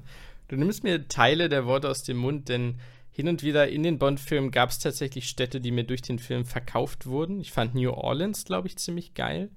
Du 0.49 0.55
nimmst 0.55 0.85
mir 0.85 1.09
Teile 1.09 1.49
der 1.49 1.65
Worte 1.65 1.89
aus 1.89 2.03
dem 2.03 2.15
Mund, 2.15 2.47
denn 2.47 2.79
hin 3.17 3.29
und 3.29 3.41
wieder 3.41 3.67
in 3.67 3.81
den 3.81 3.97
Bond-Filmen 3.97 4.51
gab 4.51 4.69
es 4.69 4.77
tatsächlich 4.77 5.27
Städte, 5.27 5.59
die 5.59 5.71
mir 5.71 5.83
durch 5.83 6.03
den 6.03 6.19
Film 6.19 6.45
verkauft 6.45 7.07
wurden. 7.07 7.41
Ich 7.41 7.51
fand 7.51 7.73
New 7.73 7.89
Orleans, 7.89 8.45
glaube 8.45 8.67
ich, 8.67 8.77
ziemlich 8.77 9.15
geil. 9.15 9.49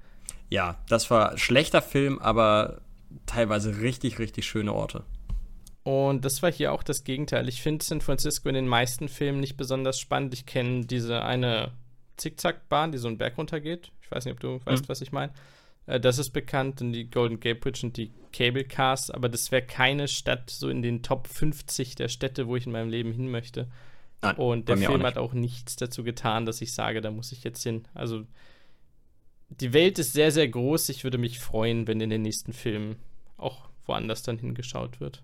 Ja, 0.49 0.79
das 0.89 1.11
war 1.11 1.37
schlechter 1.37 1.83
Film, 1.83 2.19
aber 2.21 2.81
teilweise 3.27 3.83
richtig, 3.83 4.19
richtig 4.19 4.47
schöne 4.47 4.73
Orte. 4.73 5.05
Und 5.83 6.25
das 6.25 6.43
war 6.43 6.51
hier 6.51 6.73
auch 6.73 6.83
das 6.83 7.05
Gegenteil. 7.05 7.51
Ich 7.51 7.61
finde 7.61 7.85
San 7.85 8.01
Francisco 8.01 8.49
in 8.49 8.55
den 8.55 8.67
meisten 8.67 9.11
Filmen 9.11 9.41
nicht 9.41 9.59
besonders 9.59 10.01
spannend. 10.01 10.33
Ich 10.33 10.47
kenne 10.47 10.87
diese 10.87 11.23
eine 11.23 11.73
Zickzackbahn, 12.17 12.93
die 12.93 12.99
so 12.99 13.09
einen 13.09 13.19
Berg 13.19 13.37
runtergeht. 13.37 13.93
Ich 14.01 14.11
weiß 14.11 14.25
nicht, 14.25 14.33
ob 14.33 14.41
du 14.41 14.61
weißt, 14.65 14.85
mhm. 14.85 14.89
was 14.89 15.03
ich 15.03 15.13
meine. 15.13 15.35
Äh, 15.87 16.01
das 16.01 16.19
ist 16.19 16.31
bekannt 16.31 16.81
und 16.81 16.93
die 16.93 17.11
Golden 17.11 17.41
Gate 17.41 17.61
Bridge 17.61 17.81
und 17.85 17.97
die 17.97 18.13
Cable 18.33 18.65
Cars, 18.65 19.11
aber 19.11 19.29
das 19.29 19.51
wäre 19.51 19.63
keine 19.63 20.09
Stadt 20.09 20.51
so 20.51 20.69
in 20.69 20.83
den 20.83 21.03
Top 21.03 21.27
50 21.27 21.97
der 21.97 22.09
Städte, 22.09 22.47
wo 22.47 22.57
ich 22.57 22.67
in 22.67 22.73
meinem 22.73 22.89
Leben 22.89 23.13
hin 23.13 23.31
möchte. 23.31 23.69
Nein, 24.23 24.37
und 24.37 24.69
der 24.69 24.77
Film 24.77 25.01
auch 25.01 25.07
hat 25.07 25.19
auch 25.19 25.33
nichts 25.33 25.77
dazu 25.77 26.05
getan, 26.05 26.47
dass 26.47 26.61
ich 26.61 26.73
sage, 26.73 27.01
da 27.01 27.11
muss 27.11 27.33
ich 27.33 27.43
jetzt 27.43 27.63
hin. 27.63 27.89
Also 27.95 28.27
die 29.49 29.73
Welt 29.73 29.99
ist 29.99 30.13
sehr, 30.13 30.31
sehr 30.31 30.49
groß. 30.49 30.91
Ich 30.91 31.05
würde 31.05 31.19
mich 31.19 31.41
freuen, 31.41 31.87
wenn 31.87 32.01
in 32.01 32.11
den 32.11 32.23
nächsten 32.23 32.53
Filmen 32.53 32.97
auch 33.37 33.69
woanders 33.87 34.23
dann 34.23 34.39
hingeschaut 34.39 35.01
wird. 35.01 35.23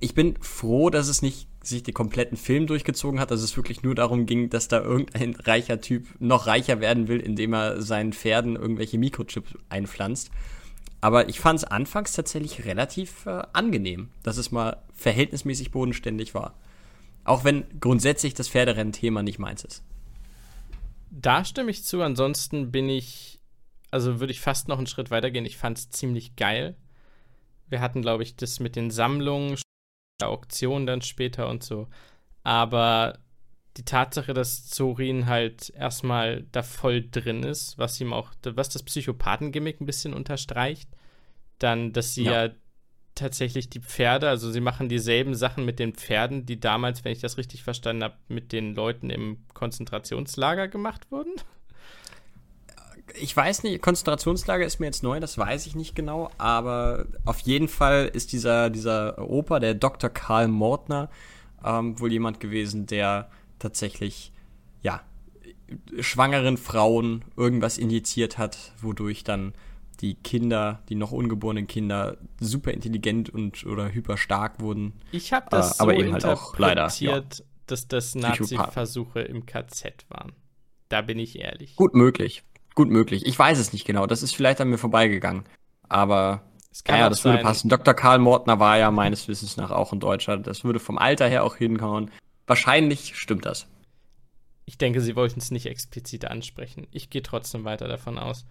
ich 0.00 0.14
bin 0.14 0.36
froh, 0.40 0.88
dass 0.90 1.08
es 1.08 1.22
nicht 1.22 1.48
sich 1.62 1.82
den 1.82 1.94
kompletten 1.94 2.36
Film 2.36 2.66
durchgezogen 2.66 3.20
hat, 3.20 3.30
dass 3.30 3.42
es 3.42 3.56
wirklich 3.56 3.82
nur 3.82 3.94
darum 3.94 4.26
ging, 4.26 4.50
dass 4.50 4.68
da 4.68 4.80
irgendein 4.80 5.34
reicher 5.34 5.80
Typ 5.80 6.08
noch 6.18 6.46
reicher 6.46 6.80
werden 6.80 7.08
will, 7.08 7.20
indem 7.20 7.54
er 7.54 7.82
seinen 7.82 8.12
Pferden 8.12 8.56
irgendwelche 8.56 8.98
Mikrochips 8.98 9.54
einpflanzt. 9.68 10.30
Aber 11.00 11.28
ich 11.28 11.40
fand 11.40 11.58
es 11.58 11.64
anfangs 11.64 12.12
tatsächlich 12.12 12.64
relativ 12.64 13.26
äh, 13.26 13.42
angenehm, 13.52 14.10
dass 14.22 14.36
es 14.36 14.52
mal 14.52 14.82
verhältnismäßig 14.94 15.72
bodenständig 15.72 16.34
war. 16.34 16.54
Auch 17.24 17.44
wenn 17.44 17.64
grundsätzlich 17.80 18.34
das 18.34 18.48
Pferderennen-Thema 18.48 19.22
nicht 19.22 19.38
meins 19.38 19.64
ist. 19.64 19.82
Da 21.10 21.44
stimme 21.44 21.70
ich 21.70 21.84
zu. 21.84 22.02
Ansonsten 22.02 22.70
bin 22.70 22.88
ich, 22.88 23.40
also 23.90 24.20
würde 24.20 24.32
ich 24.32 24.40
fast 24.40 24.68
noch 24.68 24.78
einen 24.78 24.86
Schritt 24.86 25.10
weitergehen. 25.10 25.44
Ich 25.44 25.56
fand 25.56 25.78
es 25.78 25.90
ziemlich 25.90 26.36
geil. 26.36 26.76
Wir 27.68 27.80
hatten, 27.80 28.02
glaube 28.02 28.22
ich, 28.22 28.36
das 28.36 28.60
mit 28.60 28.76
den 28.76 28.90
Sammlungen 28.90 29.56
Auktion 30.28 30.86
dann 30.86 31.02
später 31.02 31.48
und 31.48 31.62
so. 31.62 31.88
Aber 32.42 33.18
die 33.76 33.84
Tatsache, 33.84 34.34
dass 34.34 34.68
Zorin 34.68 35.26
halt 35.26 35.70
erstmal 35.70 36.44
da 36.52 36.62
voll 36.62 37.08
drin 37.10 37.42
ist, 37.42 37.78
was 37.78 38.00
ihm 38.00 38.12
auch, 38.12 38.30
was 38.42 38.68
das 38.68 38.82
Psychopathen-Gimmick 38.82 39.80
ein 39.80 39.86
bisschen 39.86 40.12
unterstreicht, 40.12 40.90
dann, 41.58 41.92
dass 41.92 42.14
sie 42.14 42.24
ja. 42.24 42.46
ja. 42.46 42.52
tatsächlich 43.14 43.70
die 43.70 43.80
Pferde, 43.80 44.28
also 44.28 44.50
sie 44.50 44.60
machen 44.60 44.88
dieselben 44.88 45.34
Sachen 45.34 45.64
mit 45.64 45.78
den 45.78 45.94
Pferden, 45.94 46.44
die 46.44 46.60
damals, 46.60 47.04
wenn 47.04 47.12
ich 47.12 47.20
das 47.20 47.38
richtig 47.38 47.62
verstanden 47.62 48.04
habe, 48.04 48.16
mit 48.28 48.52
den 48.52 48.74
Leuten 48.74 49.08
im 49.08 49.44
Konzentrationslager 49.54 50.68
gemacht 50.68 51.10
wurden 51.10 51.32
ich 53.20 53.36
weiß 53.36 53.62
nicht, 53.62 53.82
Konzentrationslager 53.82 54.64
ist 54.64 54.80
mir 54.80 54.86
jetzt 54.86 55.02
neu, 55.02 55.20
das 55.20 55.38
weiß 55.38 55.66
ich 55.66 55.74
nicht 55.74 55.94
genau, 55.94 56.30
aber 56.38 57.06
auf 57.24 57.40
jeden 57.40 57.68
Fall 57.68 58.10
ist 58.12 58.32
dieser, 58.32 58.70
dieser 58.70 59.18
Opa, 59.18 59.60
der 59.60 59.74
Dr. 59.74 60.10
Karl 60.10 60.48
Mortner, 60.48 61.10
ähm, 61.64 61.98
wohl 62.00 62.12
jemand 62.12 62.40
gewesen, 62.40 62.86
der 62.86 63.30
tatsächlich, 63.58 64.32
ja, 64.82 65.02
schwangeren 66.00 66.56
Frauen 66.56 67.24
irgendwas 67.36 67.78
injiziert 67.78 68.38
hat, 68.38 68.72
wodurch 68.80 69.24
dann 69.24 69.54
die 70.00 70.14
Kinder, 70.14 70.82
die 70.88 70.96
noch 70.96 71.12
ungeborenen 71.12 71.66
Kinder, 71.66 72.18
super 72.40 72.72
intelligent 72.72 73.30
und 73.30 73.64
oder 73.64 73.92
hyper 73.92 74.16
stark 74.16 74.60
wurden. 74.60 74.94
Ich 75.12 75.32
habe 75.32 75.46
das 75.50 75.72
äh, 75.72 75.74
so 75.74 75.82
aber 75.82 75.96
eben 75.96 76.12
halt 76.12 76.24
auch 76.24 76.58
leider, 76.58 76.90
ja, 76.98 77.22
dass 77.66 77.88
das 77.88 78.14
Nazi-Versuche 78.14 79.20
im 79.20 79.46
KZ 79.46 80.04
waren. 80.08 80.32
Da 80.88 81.00
bin 81.00 81.18
ich 81.18 81.38
ehrlich. 81.38 81.76
Gut 81.76 81.94
möglich. 81.94 82.42
Gut 82.74 82.88
möglich. 82.88 83.26
Ich 83.26 83.38
weiß 83.38 83.58
es 83.58 83.72
nicht 83.72 83.84
genau. 83.84 84.06
Das 84.06 84.22
ist 84.22 84.34
vielleicht 84.34 84.60
an 84.60 84.68
mir 84.68 84.78
vorbeigegangen. 84.78 85.44
Aber 85.88 86.42
ja, 86.88 87.08
das 87.08 87.22
sein. 87.22 87.32
würde 87.32 87.42
passen. 87.42 87.68
Dr. 87.68 87.94
Karl 87.94 88.18
Mortner 88.18 88.58
war 88.58 88.78
ja 88.78 88.90
meines 88.90 89.28
Wissens 89.28 89.56
nach 89.56 89.70
auch 89.70 89.92
in 89.92 90.00
Deutschland. 90.00 90.46
Das 90.46 90.64
würde 90.64 90.78
vom 90.78 90.98
Alter 90.98 91.28
her 91.28 91.44
auch 91.44 91.56
hinkommen. 91.56 92.10
Wahrscheinlich 92.46 93.16
stimmt 93.16 93.44
das. 93.44 93.66
Ich 94.64 94.78
denke, 94.78 95.00
sie 95.00 95.16
wollten 95.16 95.40
es 95.40 95.50
nicht 95.50 95.66
explizit 95.66 96.24
ansprechen. 96.24 96.86
Ich 96.90 97.10
gehe 97.10 97.22
trotzdem 97.22 97.64
weiter 97.64 97.88
davon 97.88 98.18
aus. 98.18 98.46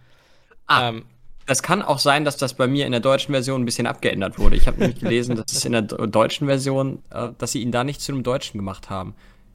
Ah, 0.66 0.90
ähm, 0.90 1.04
das 1.46 1.62
kann 1.62 1.82
auch 1.82 1.98
sein, 1.98 2.24
dass 2.24 2.36
das 2.36 2.54
bei 2.54 2.66
mir 2.68 2.86
in 2.86 2.92
der 2.92 3.00
deutschen 3.00 3.32
Version 3.32 3.62
ein 3.62 3.64
bisschen 3.64 3.86
abgeändert 3.86 4.38
wurde. 4.38 4.56
Ich 4.56 4.66
habe 4.68 4.78
nämlich 4.78 5.00
gelesen, 5.00 5.36
dass 5.36 5.52
es 5.52 5.64
in 5.64 5.72
der 5.72 5.82
deutschen 5.82 6.46
Version, 6.46 7.02
äh, 7.10 7.30
dass 7.36 7.52
sie 7.52 7.62
ihn 7.62 7.72
da 7.72 7.82
nicht 7.82 8.00
zu 8.00 8.12
einem 8.12 8.22
Deutschen 8.22 8.58
gemacht 8.58 8.90
haben. 8.90 9.14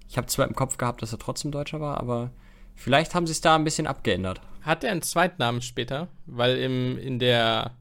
Ich 0.10 0.18
habe 0.18 0.28
zwar 0.28 0.48
im 0.48 0.56
Kopf 0.56 0.78
gehabt, 0.78 1.02
dass 1.02 1.14
er 1.14 1.20
trotzdem 1.20 1.52
Deutscher 1.52 1.80
war, 1.80 2.00
aber 2.00 2.32
Vielleicht 2.78 3.16
haben 3.16 3.26
sie 3.26 3.32
es 3.32 3.42
da 3.42 3.56
ein 3.56 3.64
bisschen 3.64 3.88
abgeändert. 3.88 4.40
Hat 4.62 4.84
er 4.84 4.92
einen 4.92 5.02
Zweitnamen 5.02 5.62
später? 5.62 6.08
Weil 6.28 6.58
im, 6.58 6.98
in 6.98 7.20
der 7.20 7.76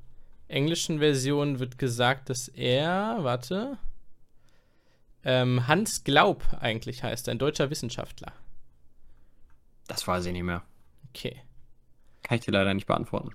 englischen 0.48 0.98
Version 0.98 1.58
wird 1.58 1.78
gesagt, 1.78 2.30
dass 2.30 2.48
er, 2.48 3.18
warte, 3.20 3.76
ähm, 5.22 5.66
Hans 5.68 6.02
Glaub 6.02 6.44
eigentlich 6.60 7.02
heißt, 7.02 7.28
ein 7.28 7.38
deutscher 7.38 7.68
Wissenschaftler. 7.70 8.32
Das 9.86 10.08
weiß 10.08 10.24
ich 10.26 10.32
nicht 10.32 10.42
mehr. 10.42 10.62
Okay. 11.10 11.42
Kann 12.22 12.38
ich 12.38 12.44
dir 12.44 12.52
leider 12.52 12.72
nicht 12.72 12.86
beantworten. 12.86 13.30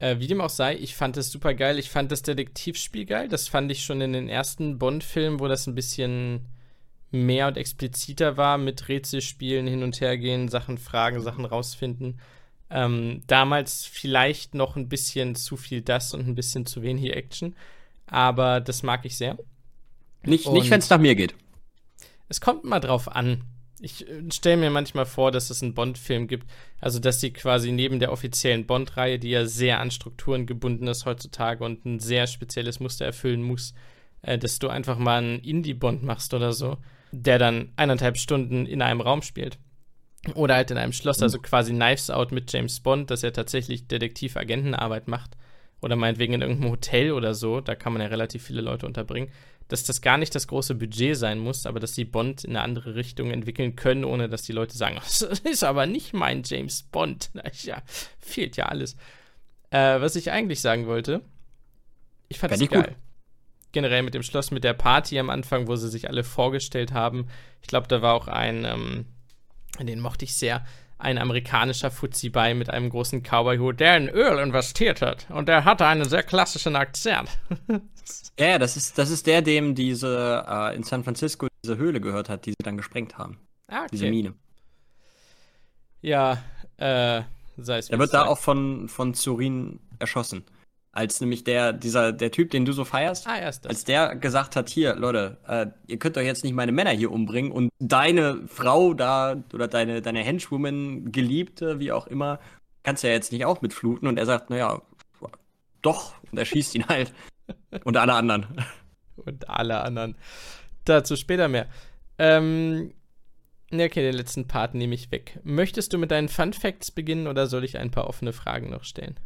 Äh, 0.00 0.18
wie 0.18 0.26
dem 0.26 0.40
auch 0.40 0.50
sei, 0.50 0.76
ich 0.76 0.96
fand 0.96 1.16
es 1.16 1.30
super 1.30 1.54
geil. 1.54 1.78
Ich 1.78 1.90
fand 1.90 2.10
das 2.10 2.22
Detektivspiel 2.22 3.06
geil. 3.06 3.28
Das 3.28 3.48
fand 3.48 3.70
ich 3.70 3.84
schon 3.84 4.00
in 4.00 4.12
den 4.12 4.28
ersten 4.28 4.78
Bond-Filmen, 4.78 5.38
wo 5.38 5.46
das 5.46 5.66
ein 5.66 5.74
bisschen 5.74 6.46
mehr 7.14 7.48
und 7.48 7.56
expliziter 7.56 8.36
war 8.36 8.58
mit 8.58 8.88
Rätselspielen 8.88 9.66
hin 9.66 9.82
und 9.82 10.00
her 10.00 10.18
gehen, 10.18 10.48
Sachen 10.48 10.78
fragen, 10.78 11.22
Sachen 11.22 11.44
rausfinden. 11.44 12.20
Ähm, 12.70 13.22
damals 13.26 13.84
vielleicht 13.84 14.54
noch 14.54 14.76
ein 14.76 14.88
bisschen 14.88 15.34
zu 15.34 15.56
viel 15.56 15.80
das 15.80 16.12
und 16.12 16.26
ein 16.26 16.34
bisschen 16.34 16.66
zu 16.66 16.82
wenig 16.82 17.14
Action, 17.14 17.54
aber 18.06 18.60
das 18.60 18.82
mag 18.82 19.04
ich 19.04 19.16
sehr. 19.16 19.38
Nicht, 20.24 20.48
nicht 20.50 20.70
wenn 20.70 20.80
es 20.80 20.90
nach 20.90 20.98
mir 20.98 21.14
geht. 21.14 21.34
Es 22.28 22.40
kommt 22.40 22.64
mal 22.64 22.80
drauf 22.80 23.14
an. 23.14 23.44
Ich 23.80 24.08
äh, 24.08 24.22
stelle 24.32 24.56
mir 24.56 24.70
manchmal 24.70 25.06
vor, 25.06 25.30
dass 25.30 25.50
es 25.50 25.62
einen 25.62 25.74
Bond-Film 25.74 26.26
gibt, 26.26 26.50
also 26.80 26.98
dass 26.98 27.20
sie 27.20 27.32
quasi 27.32 27.70
neben 27.70 28.00
der 28.00 28.12
offiziellen 28.12 28.66
Bond-Reihe, 28.66 29.18
die 29.18 29.30
ja 29.30 29.46
sehr 29.46 29.80
an 29.80 29.90
Strukturen 29.90 30.46
gebunden 30.46 30.86
ist 30.86 31.04
heutzutage 31.04 31.62
und 31.64 31.84
ein 31.84 32.00
sehr 32.00 32.26
spezielles 32.26 32.80
Muster 32.80 33.04
erfüllen 33.04 33.42
muss, 33.42 33.74
äh, 34.22 34.38
dass 34.38 34.58
du 34.58 34.68
einfach 34.68 34.98
mal 34.98 35.18
einen 35.18 35.40
Indie-Bond 35.40 36.02
machst 36.02 36.32
oder 36.32 36.52
so 36.52 36.78
der 37.22 37.38
dann 37.38 37.72
eineinhalb 37.76 38.16
Stunden 38.16 38.66
in 38.66 38.82
einem 38.82 39.00
Raum 39.00 39.22
spielt. 39.22 39.58
Oder 40.34 40.54
halt 40.54 40.70
in 40.70 40.78
einem 40.78 40.92
Schloss, 40.92 41.22
also 41.22 41.38
quasi 41.38 41.72
Knives 41.72 42.10
Out 42.10 42.32
mit 42.32 42.50
James 42.52 42.80
Bond, 42.80 43.10
dass 43.10 43.22
er 43.22 43.32
tatsächlich 43.32 43.86
Detektiv-Agentenarbeit 43.86 45.06
macht. 45.06 45.36
Oder 45.82 45.96
meinetwegen 45.96 46.32
in 46.32 46.40
irgendeinem 46.40 46.70
Hotel 46.70 47.12
oder 47.12 47.34
so, 47.34 47.60
da 47.60 47.74
kann 47.74 47.92
man 47.92 48.00
ja 48.00 48.08
relativ 48.08 48.42
viele 48.42 48.62
Leute 48.62 48.86
unterbringen. 48.86 49.30
Dass 49.68 49.84
das 49.84 50.00
gar 50.00 50.16
nicht 50.16 50.34
das 50.34 50.48
große 50.48 50.74
Budget 50.74 51.16
sein 51.16 51.38
muss, 51.38 51.66
aber 51.66 51.78
dass 51.78 51.92
die 51.92 52.06
Bond 52.06 52.44
in 52.44 52.50
eine 52.50 52.62
andere 52.62 52.94
Richtung 52.94 53.30
entwickeln 53.30 53.76
können, 53.76 54.04
ohne 54.04 54.28
dass 54.28 54.42
die 54.42 54.52
Leute 54.52 54.76
sagen, 54.76 54.96
das 55.02 55.20
ist 55.22 55.62
aber 55.62 55.86
nicht 55.86 56.14
mein 56.14 56.42
James 56.44 56.82
Bond. 56.84 57.30
Ja, 57.62 57.82
fehlt 58.18 58.56
ja 58.56 58.66
alles. 58.66 58.96
Äh, 59.70 60.00
was 60.00 60.16
ich 60.16 60.30
eigentlich 60.30 60.60
sagen 60.60 60.86
wollte, 60.86 61.22
ich 62.28 62.38
fand 62.38 62.54
es 62.54 62.68
geil. 62.68 62.82
Gut 62.82 63.03
generell 63.74 64.02
mit 64.02 64.14
dem 64.14 64.22
Schloss, 64.22 64.50
mit 64.50 64.64
der 64.64 64.72
Party 64.72 65.18
am 65.18 65.28
Anfang, 65.28 65.68
wo 65.68 65.76
sie 65.76 65.90
sich 65.90 66.08
alle 66.08 66.24
vorgestellt 66.24 66.92
haben. 66.92 67.26
Ich 67.60 67.68
glaube, 67.68 67.88
da 67.88 68.00
war 68.00 68.14
auch 68.14 68.28
ein, 68.28 68.64
ähm, 68.64 69.06
den 69.78 70.00
mochte 70.00 70.24
ich 70.24 70.34
sehr, 70.34 70.64
ein 70.98 71.18
amerikanischer 71.18 71.90
Fuzzi 71.90 72.30
bei 72.30 72.54
mit 72.54 72.70
einem 72.70 72.88
großen 72.88 73.22
Cowboy-Hut, 73.22 73.80
der 73.80 73.96
in 73.98 74.08
Öl 74.08 74.38
investiert 74.38 75.02
hat. 75.02 75.26
Und 75.28 75.48
der 75.48 75.64
hatte 75.64 75.86
einen 75.86 76.08
sehr 76.08 76.22
klassischen 76.22 76.76
Akzent. 76.76 77.28
ja, 78.38 78.58
das 78.58 78.76
ist, 78.76 78.96
das 78.96 79.10
ist 79.10 79.26
der, 79.26 79.42
dem 79.42 79.74
diese 79.74 80.44
äh, 80.48 80.74
in 80.74 80.82
San 80.82 81.04
Francisco 81.04 81.48
diese 81.62 81.76
Höhle 81.76 82.00
gehört 82.00 82.28
hat, 82.28 82.46
die 82.46 82.50
sie 82.52 82.62
dann 82.62 82.76
gesprengt 82.76 83.18
haben. 83.18 83.38
Ah, 83.68 83.80
okay. 83.80 83.88
Diese 83.92 84.06
Mine. 84.06 84.34
Ja, 86.00 86.42
äh, 86.76 87.22
sei 87.56 87.78
es. 87.78 87.90
Er 87.90 87.98
wird 87.98 88.14
da 88.14 88.26
auch 88.26 88.38
von, 88.38 88.88
von 88.88 89.14
Zurin 89.14 89.80
erschossen. 89.98 90.44
Als 90.94 91.20
nämlich 91.20 91.42
der, 91.42 91.72
dieser, 91.72 92.12
der 92.12 92.30
Typ, 92.30 92.52
den 92.52 92.64
du 92.64 92.72
so 92.72 92.84
feierst, 92.84 93.26
ah, 93.26 93.34
als 93.34 93.84
der 93.84 94.14
gesagt 94.14 94.54
hat, 94.54 94.68
hier, 94.68 94.94
Leute, 94.94 95.38
äh, 95.48 95.66
ihr 95.88 95.98
könnt 95.98 96.16
doch 96.16 96.22
jetzt 96.22 96.44
nicht 96.44 96.54
meine 96.54 96.70
Männer 96.70 96.92
hier 96.92 97.10
umbringen 97.10 97.50
und 97.50 97.70
deine 97.80 98.46
Frau 98.46 98.94
da 98.94 99.42
oder 99.52 99.66
deine, 99.66 100.02
deine 100.02 100.20
Henchwoman, 100.20 101.10
Geliebte, 101.10 101.80
wie 101.80 101.90
auch 101.90 102.06
immer, 102.06 102.38
kannst 102.84 103.02
du 103.02 103.08
ja 103.08 103.12
jetzt 103.12 103.32
nicht 103.32 103.44
auch 103.44 103.60
mitfluten. 103.60 104.06
Und 104.06 104.18
er 104.18 104.26
sagt, 104.26 104.50
naja, 104.50 104.82
doch. 105.82 106.14
Und 106.30 106.38
er 106.38 106.44
schießt 106.44 106.76
ihn 106.76 106.86
halt. 106.86 107.12
und 107.84 107.96
alle 107.96 108.14
anderen. 108.14 108.46
Und 109.16 109.48
alle 109.48 109.80
anderen. 109.80 110.16
Dazu 110.84 111.14
später 111.14 111.46
mehr. 111.46 111.68
Ähm, 112.18 112.92
okay, 113.72 114.02
den 114.02 114.14
letzten 114.14 114.48
Part 114.48 114.74
nehme 114.74 114.94
ich 114.94 115.12
weg. 115.12 115.38
Möchtest 115.44 115.92
du 115.92 115.98
mit 115.98 116.10
deinen 116.10 116.28
Fun 116.28 116.52
Facts 116.52 116.90
beginnen 116.90 117.28
oder 117.28 117.46
soll 117.46 117.62
ich 117.62 117.78
ein 117.78 117.92
paar 117.92 118.08
offene 118.08 118.32
Fragen 118.32 118.70
noch 118.70 118.82
stellen? 118.82 119.18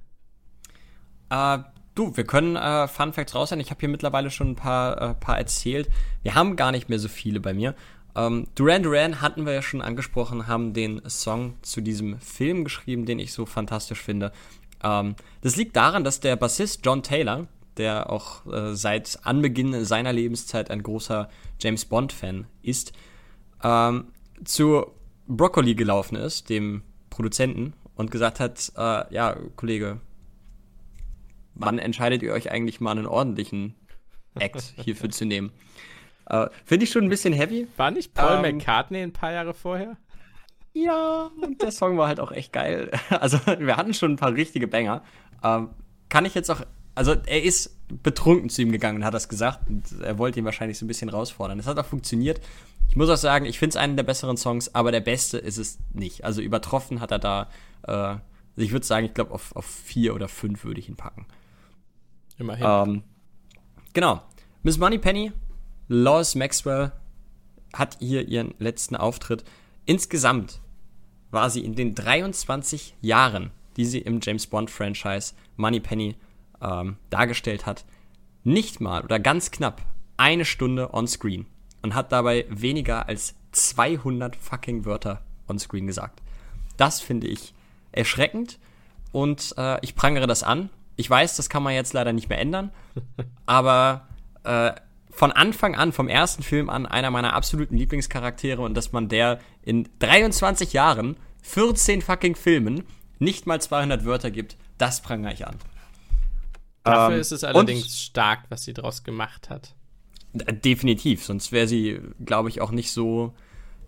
Äh, 1.31 1.59
du, 1.95 2.16
wir 2.16 2.24
können 2.24 2.57
äh, 2.57 2.89
Fun 2.89 3.12
Facts 3.12 3.35
raushauen. 3.35 3.61
Ich 3.61 3.70
habe 3.70 3.81
hier 3.81 3.89
mittlerweile 3.89 4.31
schon 4.31 4.51
ein 4.51 4.57
paar, 4.57 5.01
äh, 5.01 5.14
paar 5.14 5.39
erzählt. 5.39 5.89
Wir 6.22 6.35
haben 6.35 6.57
gar 6.57 6.72
nicht 6.72 6.89
mehr 6.89 6.99
so 6.99 7.09
viele 7.09 7.41
bei 7.41 7.55
mir. 7.55 7.74
Ähm, 8.16 8.47
Duran 8.55 8.83
Duran 8.83 9.20
hatten 9.20 9.47
wir 9.47 9.53
ja 9.53 9.62
schon 9.62 9.83
angesprochen, 9.83 10.47
haben 10.47 10.72
den 10.72 11.03
Song 11.09 11.55
zu 11.62 11.81
diesem 11.81 12.18
Film 12.20 12.64
geschrieben, 12.64 13.07
den 13.07 13.18
ich 13.18 13.33
so 13.33 13.47
fantastisch 13.47 14.03
finde. 14.03 14.33
Ähm, 14.83 15.14
das 15.41 15.57
liegt 15.57 15.76
daran, 15.76 16.05
dass 16.05 16.20
der 16.20 16.37
Bassist 16.37 16.81
John 16.85 17.03
Taylor, 17.03 17.47
der 17.76 18.11
auch 18.11 18.47
äh, 18.47 18.74
seit 18.74 19.20
Anbeginn 19.22 19.85
seiner 19.85 20.12
Lebenszeit 20.12 20.70
ein 20.70 20.83
großer 20.83 21.29
James 21.61 21.85
Bond-Fan 21.85 22.47
ist, 22.62 22.93
ähm, 23.62 24.09
zu 24.45 24.87
Broccoli 25.26 25.74
gelaufen 25.74 26.16
ist, 26.16 26.49
dem 26.49 26.83
Produzenten, 27.11 27.74
und 27.95 28.12
gesagt 28.12 28.39
hat, 28.39 28.72
äh, 28.76 29.12
ja, 29.12 29.37
Kollege, 29.57 30.01
wann 31.59 31.79
entscheidet 31.79 32.23
ihr 32.23 32.33
euch 32.33 32.51
eigentlich 32.51 32.81
mal 32.81 32.93
einen 32.93 33.07
ordentlichen 33.07 33.75
Act 34.39 34.75
hierfür 34.83 35.11
zu 35.11 35.27
nehmen? 35.27 35.53
Äh, 36.27 36.49
Finde 36.65 36.85
ich 36.85 36.91
schon 36.91 37.05
ein 37.05 37.09
bisschen 37.09 37.33
heavy. 37.33 37.67
War 37.77 37.91
nicht 37.91 38.15
Paul 38.15 38.45
ähm, 38.45 38.57
McCartney 38.57 39.03
ein 39.03 39.13
paar 39.13 39.33
Jahre 39.33 39.55
vorher? 39.55 39.97
Ja, 40.75 41.31
und 41.41 41.63
der 41.63 41.73
Song 41.73 41.97
war 41.97 42.09
halt 42.09 42.21
auch 42.21 42.33
echt 42.33 42.53
geil. 42.53 42.91
Also, 43.11 43.39
wir 43.59 43.77
hatten 43.77 43.95
schon 43.95 44.13
ein 44.13 44.17
paar 44.17 44.35
richtige 44.35 44.69
Banger. 44.69 45.03
Ähm, 45.43 45.71
kann 46.09 46.25
ich 46.25 46.35
jetzt 46.35 46.51
auch. 46.51 46.61
Also, 46.95 47.13
er 47.13 47.43
ist 47.43 47.77
betrunken 48.03 48.51
zu 48.51 48.63
ihm 48.63 48.73
gegangen 48.73 48.99
und 48.99 49.05
hat 49.05 49.15
das 49.15 49.29
gesagt. 49.29 49.69
Und 49.69 50.01
er 50.03 50.19
wollte 50.19 50.39
ihn 50.39 50.45
wahrscheinlich 50.45 50.79
so 50.79 50.85
ein 50.85 50.89
bisschen 50.89 51.09
herausfordern. 51.09 51.59
Das 51.59 51.67
hat 51.67 51.79
auch 51.79 51.87
funktioniert. 51.87 52.41
Ich 52.91 52.97
muss 52.97 53.09
auch 53.09 53.17
sagen, 53.17 53.45
ich 53.47 53.59
finde 53.59 53.71
es 53.71 53.77
einen 53.77 53.97
der 53.97 54.03
besseren 54.03 54.37
Songs, 54.37 54.75
aber 54.75 54.93
der 54.93 55.01
beste 55.01 55.39
ist 55.39 55.59
es 55.59 55.79
nicht. 55.95 56.25
Also, 56.25 56.43
übertroffen 56.43 57.01
hat 57.01 57.11
er 57.11 57.19
da. 57.19 57.49
Äh, 57.87 58.17
ich 58.57 58.73
würde 58.73 58.85
sagen, 58.85 59.07
ich 59.07 59.15
glaube, 59.15 59.33
auf, 59.33 59.55
auf 59.55 59.65
vier 59.65 60.15
oder 60.15 60.29
fünf 60.29 60.65
würde 60.65 60.81
ich 60.81 60.89
ihn 60.89 60.97
packen. 60.97 61.27
Immerhin. 62.39 62.66
Ähm, 62.66 63.03
genau. 63.93 64.22
Miss 64.62 64.78
Moneypenny, 64.78 65.32
Lois 65.89 66.34
Maxwell 66.34 66.93
hat 67.72 67.97
hier 68.01 68.26
ihren 68.28 68.55
letzten 68.59 68.97
Auftritt. 68.97 69.45
Insgesamt 69.86 70.61
war 71.30 71.51
sie 71.51 71.64
in 71.64 71.74
den 71.74 71.95
23 71.95 72.95
Jahren, 73.01 73.51
die 73.76 73.84
sie 73.84 74.01
im 74.01 74.20
James 74.22 74.47
Bond 74.47 74.70
Franchise 74.70 75.34
Moneypenny 75.57 76.16
ähm, 76.61 76.97
dargestellt 77.11 77.66
hat, 77.66 77.84
nicht 78.45 78.80
mal 78.80 79.03
oder 79.03 79.18
ganz 79.18 79.51
knapp 79.51 79.82
eine 80.16 80.45
Stunde 80.45 80.93
on 80.95 81.07
screen 81.07 81.47
und 81.82 81.95
hat 81.95 82.12
dabei 82.12 82.47
weniger 82.49 83.09
als 83.09 83.34
200 83.53 84.36
fucking 84.36 84.84
Wörter 84.84 85.22
on 85.49 85.59
screen 85.59 85.86
gesagt. 85.86 86.22
Das 86.76 87.01
finde 87.01 87.26
ich 87.28 87.55
erschreckend 87.93 88.59
und 89.12 89.55
äh, 89.57 89.78
ich 89.82 89.95
prangere 89.95 90.26
das 90.26 90.43
an 90.43 90.70
ich 90.99 91.09
weiß, 91.09 91.36
das 91.36 91.49
kann 91.49 91.62
man 91.62 91.74
jetzt 91.74 91.92
leider 91.92 92.12
nicht 92.12 92.28
mehr 92.28 92.40
ändern, 92.40 92.72
aber 93.46 94.09
äh, 94.42 94.72
von 95.11 95.30
Anfang 95.32 95.76
an, 95.76 95.92
vom 95.92 96.09
ersten 96.09 96.42
Film 96.42 96.68
an, 96.68 96.86
einer 96.86 97.11
meiner 97.11 97.34
absoluten 97.34 97.76
Lieblingscharaktere 97.76 98.61
und 98.61 98.74
dass 98.74 98.92
man 98.92 99.09
der 99.09 99.38
in 99.62 99.88
23 100.01 100.72
Jahren, 100.72 101.16
14 101.42 102.03
fucking 102.03 102.34
Filmen, 102.34 102.82
nicht 103.20 103.46
mal 103.46 103.61
200 103.61 104.05
Wörter 104.05 104.32
gibt, 104.32 104.57
das 104.76 105.01
prangere 105.01 105.32
ich 105.32 105.46
an. 105.46 105.57
Dafür 106.82 107.14
ähm, 107.14 107.20
ist 107.20 107.32
es 107.32 107.44
allerdings 107.44 108.01
stark, 108.03 108.44
was 108.49 108.64
sie 108.64 108.74
daraus 108.74 109.05
gemacht 109.05 109.51
hat. 109.51 109.74
Definitiv, 110.32 111.24
sonst 111.24 111.53
wäre 111.53 111.68
sie, 111.68 112.01
glaube 112.24 112.49
ich, 112.49 112.61
auch 112.61 112.72
nicht 112.72 112.90
so 112.90 113.34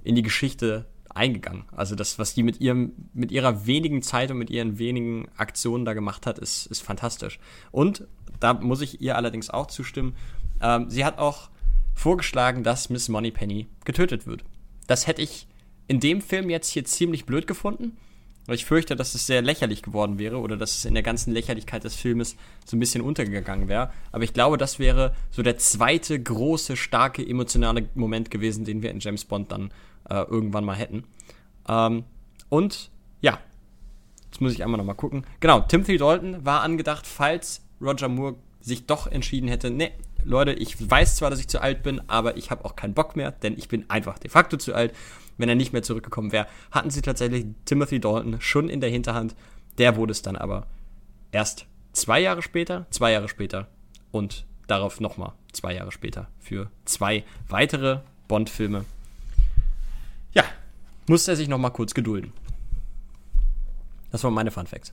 in 0.04 0.14
die 0.14 0.22
Geschichte 0.22 0.86
eingegangen. 1.14 1.64
Also 1.72 1.94
das, 1.94 2.18
was 2.18 2.34
die 2.34 2.42
mit 2.42 2.60
ihrem, 2.60 2.92
mit 3.12 3.32
ihrer 3.32 3.66
wenigen 3.66 4.02
Zeit 4.02 4.30
und 4.30 4.38
mit 4.38 4.50
ihren 4.50 4.78
wenigen 4.78 5.28
Aktionen 5.36 5.84
da 5.84 5.92
gemacht 5.92 6.26
hat, 6.26 6.38
ist, 6.38 6.66
ist 6.66 6.82
fantastisch. 6.82 7.38
Und 7.70 8.06
da 8.38 8.54
muss 8.54 8.80
ich 8.80 9.00
ihr 9.00 9.16
allerdings 9.16 9.50
auch 9.50 9.66
zustimmen. 9.66 10.14
Ähm, 10.62 10.88
sie 10.88 11.04
hat 11.04 11.18
auch 11.18 11.50
vorgeschlagen, 11.94 12.62
dass 12.62 12.90
Miss 12.90 13.08
Moneypenny 13.08 13.66
getötet 13.84 14.26
wird. 14.26 14.44
Das 14.86 15.06
hätte 15.06 15.22
ich 15.22 15.46
in 15.88 16.00
dem 16.00 16.20
Film 16.20 16.50
jetzt 16.50 16.70
hier 16.70 16.84
ziemlich 16.84 17.26
blöd 17.26 17.46
gefunden. 17.46 17.96
Weil 18.46 18.56
ich 18.56 18.64
fürchte, 18.64 18.96
dass 18.96 19.14
es 19.14 19.26
sehr 19.26 19.42
lächerlich 19.42 19.82
geworden 19.82 20.18
wäre 20.18 20.38
oder 20.38 20.56
dass 20.56 20.76
es 20.76 20.84
in 20.84 20.94
der 20.94 21.02
ganzen 21.02 21.32
Lächerlichkeit 21.32 21.84
des 21.84 21.94
Filmes 21.94 22.36
so 22.64 22.76
ein 22.76 22.80
bisschen 22.80 23.02
untergegangen 23.02 23.68
wäre. 23.68 23.92
Aber 24.12 24.24
ich 24.24 24.32
glaube, 24.32 24.56
das 24.56 24.78
wäre 24.78 25.14
so 25.30 25.42
der 25.42 25.58
zweite 25.58 26.20
große, 26.20 26.76
starke, 26.76 27.24
emotionale 27.24 27.88
Moment 27.94 28.30
gewesen, 28.30 28.64
den 28.64 28.82
wir 28.82 28.90
in 28.90 28.98
James 28.98 29.24
Bond 29.24 29.52
dann 29.52 29.70
äh, 30.10 30.22
irgendwann 30.22 30.64
mal 30.64 30.76
hätten. 30.76 31.04
Ähm, 31.68 32.04
und 32.48 32.90
ja, 33.20 33.38
jetzt 34.26 34.40
muss 34.40 34.52
ich 34.52 34.62
einmal 34.62 34.78
nochmal 34.78 34.96
gucken. 34.96 35.24
Genau, 35.40 35.60
Timothy 35.60 35.96
Dalton 35.96 36.44
war 36.44 36.62
angedacht, 36.62 37.06
falls 37.06 37.62
Roger 37.80 38.08
Moore 38.08 38.36
sich 38.60 38.86
doch 38.86 39.06
entschieden 39.06 39.48
hätte, 39.48 39.70
ne, 39.70 39.92
Leute, 40.22 40.52
ich 40.52 40.90
weiß 40.90 41.16
zwar, 41.16 41.30
dass 41.30 41.40
ich 41.40 41.48
zu 41.48 41.62
alt 41.62 41.82
bin, 41.82 42.02
aber 42.08 42.36
ich 42.36 42.50
habe 42.50 42.64
auch 42.66 42.76
keinen 42.76 42.92
Bock 42.92 43.16
mehr, 43.16 43.32
denn 43.32 43.56
ich 43.56 43.68
bin 43.68 43.88
einfach 43.88 44.18
de 44.18 44.30
facto 44.30 44.58
zu 44.58 44.74
alt. 44.74 44.94
Wenn 45.38 45.48
er 45.48 45.54
nicht 45.54 45.72
mehr 45.72 45.82
zurückgekommen 45.82 46.32
wäre, 46.32 46.46
hatten 46.70 46.90
sie 46.90 47.00
tatsächlich 47.00 47.46
Timothy 47.64 48.00
Dalton 48.00 48.40
schon 48.40 48.68
in 48.68 48.82
der 48.82 48.90
Hinterhand. 48.90 49.34
Der 49.78 49.96
wurde 49.96 50.12
es 50.12 50.20
dann 50.20 50.36
aber 50.36 50.66
erst 51.32 51.66
zwei 51.92 52.20
Jahre 52.20 52.42
später, 52.42 52.86
zwei 52.90 53.12
Jahre 53.12 53.28
später 53.28 53.68
und 54.10 54.44
darauf 54.66 55.00
nochmal 55.00 55.32
zwei 55.52 55.74
Jahre 55.74 55.92
später 55.92 56.28
für 56.38 56.70
zwei 56.84 57.24
weitere 57.48 58.00
Bond-Filme 58.28 58.84
musste 61.10 61.32
er 61.32 61.36
sich 61.36 61.48
noch 61.48 61.58
mal 61.58 61.70
kurz 61.70 61.92
gedulden. 61.92 62.32
Das 64.12 64.22
waren 64.22 64.32
meine 64.32 64.52
Fun 64.52 64.66
Facts. 64.66 64.92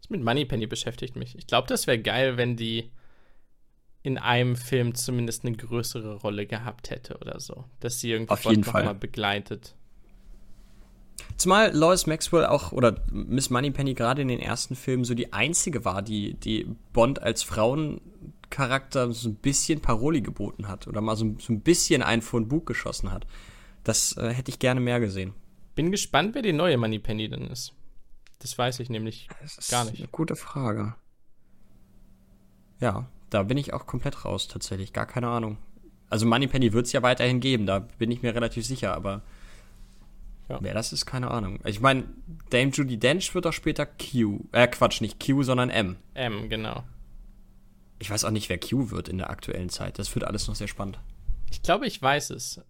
Das 0.00 0.08
mit 0.08 0.22
Moneypenny 0.22 0.68
beschäftigt 0.68 1.16
mich. 1.16 1.36
Ich 1.36 1.48
glaube, 1.48 1.66
das 1.66 1.88
wäre 1.88 1.98
geil, 1.98 2.36
wenn 2.36 2.56
die 2.56 2.90
in 4.04 4.18
einem 4.18 4.54
Film 4.54 4.94
zumindest 4.94 5.44
eine 5.44 5.56
größere 5.56 6.14
Rolle 6.14 6.46
gehabt 6.46 6.90
hätte 6.90 7.18
oder 7.18 7.40
so. 7.40 7.64
Dass 7.80 7.98
sie 7.98 8.12
irgendwie 8.12 8.30
Auf 8.30 8.44
jeden 8.44 8.62
Fall. 8.62 8.84
mal 8.84 8.94
begleitet. 8.94 9.74
Zumal 11.36 11.74
Lois 11.74 12.06
Maxwell 12.06 12.46
auch, 12.46 12.70
oder 12.70 13.00
Miss 13.10 13.50
Moneypenny 13.50 13.94
gerade 13.94 14.22
in 14.22 14.28
den 14.28 14.40
ersten 14.40 14.76
Filmen 14.76 15.04
so 15.04 15.14
die 15.14 15.32
einzige 15.32 15.84
war, 15.84 16.02
die, 16.02 16.34
die 16.34 16.68
Bond 16.92 17.20
als 17.20 17.42
Frauencharakter 17.42 19.12
so 19.12 19.28
ein 19.28 19.34
bisschen 19.34 19.80
Paroli 19.80 20.20
geboten 20.20 20.68
hat 20.68 20.86
oder 20.86 21.00
mal 21.00 21.16
so, 21.16 21.34
so 21.40 21.52
ein 21.52 21.60
bisschen 21.60 22.02
ein 22.02 22.22
von 22.22 22.46
Bug 22.46 22.66
geschossen 22.66 23.10
hat. 23.10 23.26
Das 23.84 24.16
äh, 24.16 24.32
hätte 24.32 24.50
ich 24.50 24.58
gerne 24.58 24.80
mehr 24.80 25.00
gesehen. 25.00 25.34
Bin 25.74 25.90
gespannt, 25.90 26.34
wer 26.34 26.42
die 26.42 26.52
neue 26.52 26.76
Moneypenny 26.76 27.28
denn 27.28 27.48
ist. 27.48 27.74
Das 28.38 28.56
weiß 28.58 28.80
ich 28.80 28.90
nämlich 28.90 29.28
gar 29.70 29.84
nicht. 29.84 29.98
Eine 29.98 30.08
gute 30.08 30.36
Frage. 30.36 30.94
Ja, 32.80 33.08
da 33.30 33.44
bin 33.44 33.56
ich 33.56 33.72
auch 33.72 33.86
komplett 33.86 34.24
raus 34.24 34.48
tatsächlich. 34.48 34.92
Gar 34.92 35.06
keine 35.06 35.28
Ahnung. 35.28 35.58
Also 36.10 36.26
Moneypenny 36.26 36.72
wird 36.72 36.86
es 36.86 36.92
ja 36.92 37.02
weiterhin 37.02 37.40
geben, 37.40 37.64
da 37.64 37.78
bin 37.78 38.10
ich 38.10 38.20
mir 38.20 38.34
relativ 38.34 38.66
sicher, 38.66 38.94
aber 38.94 39.22
ja. 40.48 40.58
wer 40.60 40.74
das 40.74 40.92
ist, 40.92 41.06
keine 41.06 41.30
Ahnung. 41.30 41.60
Ich 41.64 41.80
meine, 41.80 42.04
Dame 42.50 42.70
Judy 42.70 42.98
Dench 42.98 43.34
wird 43.34 43.46
doch 43.46 43.52
später 43.52 43.86
Q. 43.86 44.40
Äh, 44.52 44.68
Quatsch, 44.68 45.00
nicht 45.00 45.24
Q, 45.24 45.42
sondern 45.42 45.70
M. 45.70 45.96
M, 46.12 46.50
genau. 46.50 46.84
Ich 47.98 48.10
weiß 48.10 48.24
auch 48.24 48.30
nicht, 48.30 48.48
wer 48.48 48.58
Q 48.58 48.90
wird 48.90 49.08
in 49.08 49.16
der 49.16 49.30
aktuellen 49.30 49.70
Zeit. 49.70 49.98
Das 49.98 50.14
wird 50.14 50.24
alles 50.24 50.48
noch 50.48 50.54
sehr 50.54 50.68
spannend. 50.68 50.98
Ich 51.50 51.62
glaube, 51.62 51.86
ich 51.86 52.02
weiß 52.02 52.30
es. 52.30 52.60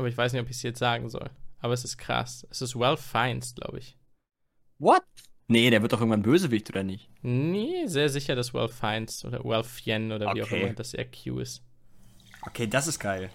Aber 0.00 0.08
ich 0.08 0.16
weiß 0.16 0.32
nicht, 0.32 0.40
ob 0.40 0.48
ich 0.48 0.56
es 0.56 0.62
jetzt 0.62 0.78
sagen 0.78 1.10
soll. 1.10 1.28
Aber 1.58 1.74
es 1.74 1.84
ist 1.84 1.98
krass. 1.98 2.46
Es 2.50 2.62
ist 2.62 2.74
Ralph 2.74 3.02
Fiennes, 3.02 3.54
glaube 3.54 3.80
ich. 3.80 3.98
What? 4.78 5.02
Nee, 5.46 5.68
der 5.68 5.82
wird 5.82 5.92
doch 5.92 6.00
irgendwann 6.00 6.22
Bösewicht, 6.22 6.70
oder 6.70 6.82
nicht? 6.82 7.10
Nee, 7.20 7.86
sehr 7.86 8.08
sicher, 8.08 8.34
dass 8.34 8.54
Ralph 8.54 8.72
Fiennes 8.72 9.26
oder 9.26 9.44
Ralph 9.44 9.68
Fien 9.68 10.10
oder 10.10 10.34
wie 10.34 10.40
okay. 10.40 10.42
auch 10.42 10.68
immer, 10.68 10.72
dass 10.72 10.94
er 10.94 11.04
Q 11.04 11.40
ist. 11.40 11.62
Okay, 12.46 12.66
das 12.66 12.86
ist 12.86 12.98
geil. 12.98 13.28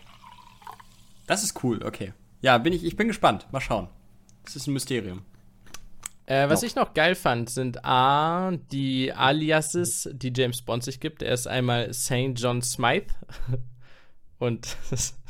Das 1.28 1.44
ist 1.44 1.64
cool, 1.64 1.84
okay. 1.84 2.14
ja, 2.42 2.58
bin 2.58 2.74
ich, 2.74 2.84
ich 2.84 2.96
bin 2.96 3.08
gespannt. 3.08 3.46
Mal 3.52 3.62
schauen. 3.62 3.90
Das 4.44 4.56
ist 4.56 4.66
ein 4.66 4.74
Mysterium. 4.74 5.24
Äh, 6.26 6.50
was 6.50 6.64
noch. 6.64 6.68
ich 6.68 6.76
noch 6.76 6.96
geil 6.96 7.14
fand, 7.14 7.52
sind 7.52 7.86
A, 7.86 8.54
die 8.72 9.14
Aliases, 9.14 10.10
die 10.12 10.34
James 10.36 10.64
Bond 10.64 10.84
sich 10.84 11.00
gibt. 11.00 11.22
Er 11.22 11.36
ist 11.36 11.46
einmal 11.46 11.94
St. 11.94 12.34
John 12.34 12.64
Smythe. 12.64 13.14
Und 14.40 14.76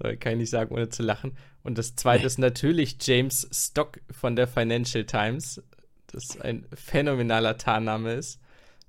das 0.00 0.18
kann 0.18 0.32
ich 0.32 0.38
nicht 0.38 0.50
sagen, 0.50 0.74
ohne 0.74 0.88
zu 0.88 1.02
lachen. 1.02 1.36
Und 1.62 1.78
das 1.78 1.94
zweite 1.94 2.26
ist 2.26 2.38
natürlich 2.38 2.96
James 3.00 3.48
Stock 3.52 4.00
von 4.10 4.36
der 4.36 4.48
Financial 4.48 5.04
Times, 5.04 5.62
das 6.06 6.40
ein 6.40 6.66
phänomenaler 6.74 7.56
Tarnname 7.56 8.14
ist. 8.14 8.40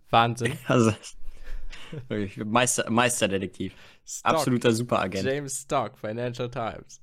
Wahnsinn. 0.09 0.53
Also, 0.68 0.93
Meister, 2.45 2.89
Meisterdetektiv. 2.89 3.74
Stock, 4.05 4.34
Absoluter 4.34 4.72
Superagent. 4.72 5.26
James 5.26 5.62
Stock, 5.62 5.97
Financial 5.97 6.49
Times. 6.49 7.01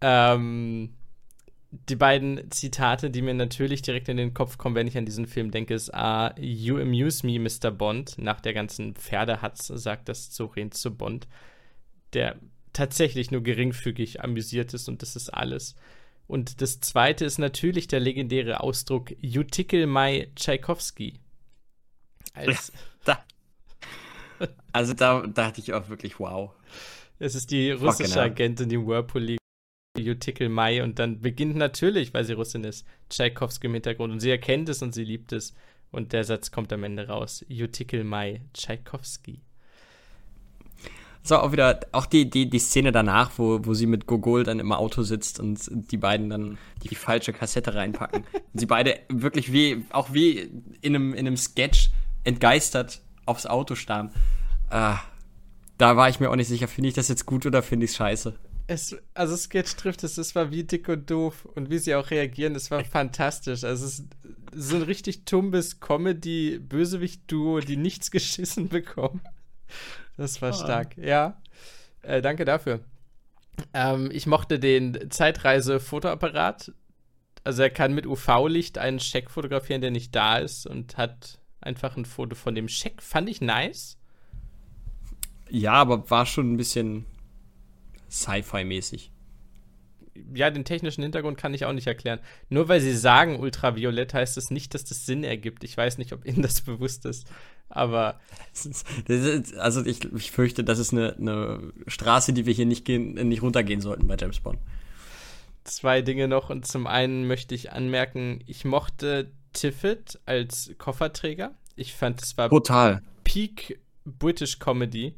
Ähm, 0.00 0.94
die 1.70 1.96
beiden 1.96 2.50
Zitate, 2.50 3.10
die 3.10 3.22
mir 3.22 3.34
natürlich 3.34 3.82
direkt 3.82 4.08
in 4.08 4.16
den 4.16 4.34
Kopf 4.34 4.58
kommen, 4.58 4.74
wenn 4.74 4.86
ich 4.86 4.96
an 4.96 5.04
diesen 5.04 5.26
Film 5.26 5.50
denke, 5.50 5.74
ist 5.74 5.92
A, 5.92 6.34
You 6.38 6.78
amuse 6.78 7.26
me, 7.26 7.38
Mr. 7.38 7.70
Bond. 7.70 8.16
Nach 8.18 8.40
der 8.40 8.54
ganzen 8.54 8.94
Pferdehatz 8.94 9.66
sagt 9.66 10.08
das 10.08 10.34
Soren 10.34 10.72
zu 10.72 10.94
Bond, 10.94 11.28
der 12.12 12.36
tatsächlich 12.76 13.30
nur 13.30 13.42
geringfügig 13.42 14.22
amüsiert 14.22 14.74
ist 14.74 14.88
und 14.88 15.00
das 15.00 15.16
ist 15.16 15.30
alles. 15.30 15.74
Und 16.26 16.60
das 16.60 16.80
zweite 16.80 17.24
ist 17.24 17.38
natürlich 17.38 17.88
der 17.88 18.00
legendäre 18.00 18.60
Ausdruck 18.60 19.12
You 19.20 19.44
tickle 19.44 19.86
my 19.86 20.30
Tchaikovsky. 20.34 21.20
Als 22.34 22.72
da, 23.04 23.24
also 24.72 24.92
da 24.92 25.26
dachte 25.26 25.60
ich 25.60 25.72
auch 25.72 25.88
wirklich, 25.88 26.20
wow. 26.20 26.52
Es 27.18 27.34
ist 27.34 27.50
die 27.50 27.70
russische 27.70 28.20
Agentin, 28.20 28.68
die 28.68 28.78
Whirlpool 28.78 29.22
liegt. 29.22 29.40
You 29.96 30.12
tickle 30.14 30.50
my 30.50 30.82
und 30.82 30.98
dann 30.98 31.22
beginnt 31.22 31.56
natürlich, 31.56 32.12
weil 32.12 32.24
sie 32.24 32.34
Russin 32.34 32.64
ist, 32.64 32.86
Tchaikovsky 33.08 33.68
im 33.68 33.74
Hintergrund 33.74 34.12
und 34.12 34.20
sie 34.20 34.30
erkennt 34.30 34.68
es 34.68 34.82
und 34.82 34.92
sie 34.92 35.04
liebt 35.04 35.32
es. 35.32 35.54
Und 35.90 36.12
der 36.12 36.24
Satz 36.24 36.50
kommt 36.50 36.74
am 36.74 36.84
Ende 36.84 37.08
raus. 37.08 37.42
You 37.48 37.68
tickle 37.68 38.04
my 38.04 38.42
Tchaikovsky. 41.26 41.34
So, 41.34 41.38
auch 41.38 41.52
wieder, 41.52 41.80
auch 41.92 42.06
die, 42.06 42.30
die, 42.30 42.48
die 42.48 42.58
Szene 42.58 42.92
danach, 42.92 43.32
wo, 43.36 43.60
wo 43.64 43.74
sie 43.74 43.86
mit 43.86 44.06
Gogol 44.06 44.44
dann 44.44 44.60
im 44.60 44.72
Auto 44.72 45.02
sitzt 45.02 45.40
und 45.40 45.58
die 45.90 45.96
beiden 45.96 46.30
dann 46.30 46.58
die 46.82 46.94
falsche 46.94 47.32
Kassette 47.32 47.74
reinpacken. 47.74 48.24
und 48.32 48.60
sie 48.60 48.66
beide 48.66 48.98
wirklich 49.08 49.52
wie, 49.52 49.84
auch 49.90 50.12
wie 50.12 50.50
in 50.80 50.94
einem, 50.94 51.14
in 51.14 51.26
einem 51.26 51.36
Sketch 51.36 51.90
entgeistert 52.24 53.00
aufs 53.24 53.46
Auto 53.46 53.74
starren. 53.74 54.10
Ah, 54.70 55.00
da 55.78 55.96
war 55.96 56.08
ich 56.08 56.20
mir 56.20 56.30
auch 56.30 56.36
nicht 56.36 56.48
sicher, 56.48 56.68
finde 56.68 56.88
ich 56.88 56.94
das 56.94 57.08
jetzt 57.08 57.26
gut 57.26 57.44
oder 57.46 57.62
finde 57.62 57.84
ich 57.84 57.90
es 57.90 57.96
scheiße? 57.96 58.34
Es, 58.68 58.96
also 59.14 59.36
Sketch 59.36 59.76
trifft 59.76 60.02
es, 60.02 60.18
es 60.18 60.34
war 60.34 60.50
wie 60.50 60.64
dick 60.64 60.88
und 60.88 61.08
doof 61.08 61.46
und 61.54 61.70
wie 61.70 61.78
sie 61.78 61.94
auch 61.94 62.10
reagieren, 62.10 62.56
es 62.56 62.70
war 62.70 62.84
fantastisch. 62.84 63.62
Also 63.62 63.84
es 63.84 64.00
ist 64.00 64.06
so 64.52 64.76
ein 64.76 64.82
richtig 64.82 65.24
tumbes 65.24 65.78
Comedy-Bösewicht-Duo, 65.78 67.60
die 67.60 67.76
nichts 67.76 68.10
geschissen 68.10 68.68
bekommen. 68.68 69.20
Das 70.18 70.40
war 70.40 70.48
ah. 70.48 70.54
stark, 70.54 70.96
ja. 70.96 71.42
Äh, 72.00 72.22
danke 72.22 72.46
dafür. 72.46 72.80
Ähm, 73.74 74.10
ich 74.10 74.26
mochte 74.26 74.58
den 74.58 75.10
Zeitreise-Fotoapparat. 75.10 76.72
Also 77.44 77.62
er 77.62 77.70
kann 77.70 77.94
mit 77.94 78.06
UV-Licht 78.06 78.78
einen 78.78 78.98
Scheck 78.98 79.30
fotografieren, 79.30 79.82
der 79.82 79.90
nicht 79.90 80.14
da 80.14 80.38
ist 80.38 80.66
und 80.66 80.96
hat 80.96 81.38
einfach 81.60 81.96
ein 81.96 82.04
Foto 82.04 82.34
von 82.34 82.54
dem 82.54 82.68
Scheck. 82.68 83.02
Fand 83.02 83.28
ich 83.28 83.40
nice. 83.40 83.98
Ja, 85.50 85.74
aber 85.74 86.10
war 86.10 86.26
schon 86.26 86.52
ein 86.52 86.56
bisschen 86.56 87.04
Sci-Fi-mäßig. 88.10 89.12
Ja, 90.34 90.50
den 90.50 90.64
technischen 90.64 91.02
Hintergrund 91.02 91.36
kann 91.36 91.54
ich 91.54 91.66
auch 91.66 91.72
nicht 91.72 91.86
erklären. 91.86 92.20
Nur 92.48 92.68
weil 92.68 92.80
sie 92.80 92.96
sagen 92.96 93.38
ultraviolett, 93.38 94.14
heißt 94.14 94.36
das 94.36 94.50
nicht, 94.50 94.74
dass 94.74 94.84
das 94.84 95.04
Sinn 95.04 95.24
ergibt. 95.24 95.62
Ich 95.62 95.76
weiß 95.76 95.98
nicht, 95.98 96.12
ob 96.12 96.24
Ihnen 96.24 96.42
das 96.42 96.60
bewusst 96.62 97.04
ist. 97.04 97.28
Aber. 97.68 98.20
also 99.58 99.84
ich, 99.84 100.04
ich 100.12 100.30
fürchte, 100.30 100.64
das 100.64 100.78
ist 100.78 100.92
eine, 100.92 101.14
eine 101.16 101.72
Straße, 101.86 102.32
die 102.32 102.46
wir 102.46 102.54
hier 102.54 102.66
nicht, 102.66 102.84
gehen, 102.84 103.14
nicht 103.28 103.42
runtergehen 103.42 103.80
sollten 103.80 104.06
bei 104.06 104.16
James 104.18 104.40
Bond. 104.40 104.58
Zwei 105.64 106.00
Dinge 106.02 106.28
noch. 106.28 106.50
Und 106.50 106.66
zum 106.66 106.86
einen 106.86 107.26
möchte 107.26 107.54
ich 107.54 107.72
anmerken, 107.72 108.40
ich 108.46 108.64
mochte 108.64 109.32
Tiffet 109.52 110.18
als 110.26 110.72
Kofferträger. 110.78 111.54
Ich 111.74 111.94
fand, 111.94 112.22
es 112.22 112.36
war 112.38 112.48
Total. 112.48 113.02
Peak 113.24 113.80
British 114.04 114.58
Comedy, 114.58 115.14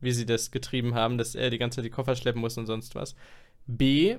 wie 0.00 0.12
sie 0.12 0.26
das 0.26 0.50
getrieben 0.50 0.94
haben, 0.94 1.16
dass 1.16 1.34
er 1.34 1.50
die 1.50 1.58
ganze 1.58 1.76
Zeit 1.76 1.84
die 1.84 1.90
Koffer 1.90 2.16
schleppen 2.16 2.40
muss 2.40 2.58
und 2.58 2.66
sonst 2.66 2.94
was. 2.94 3.14
B, 3.66 4.16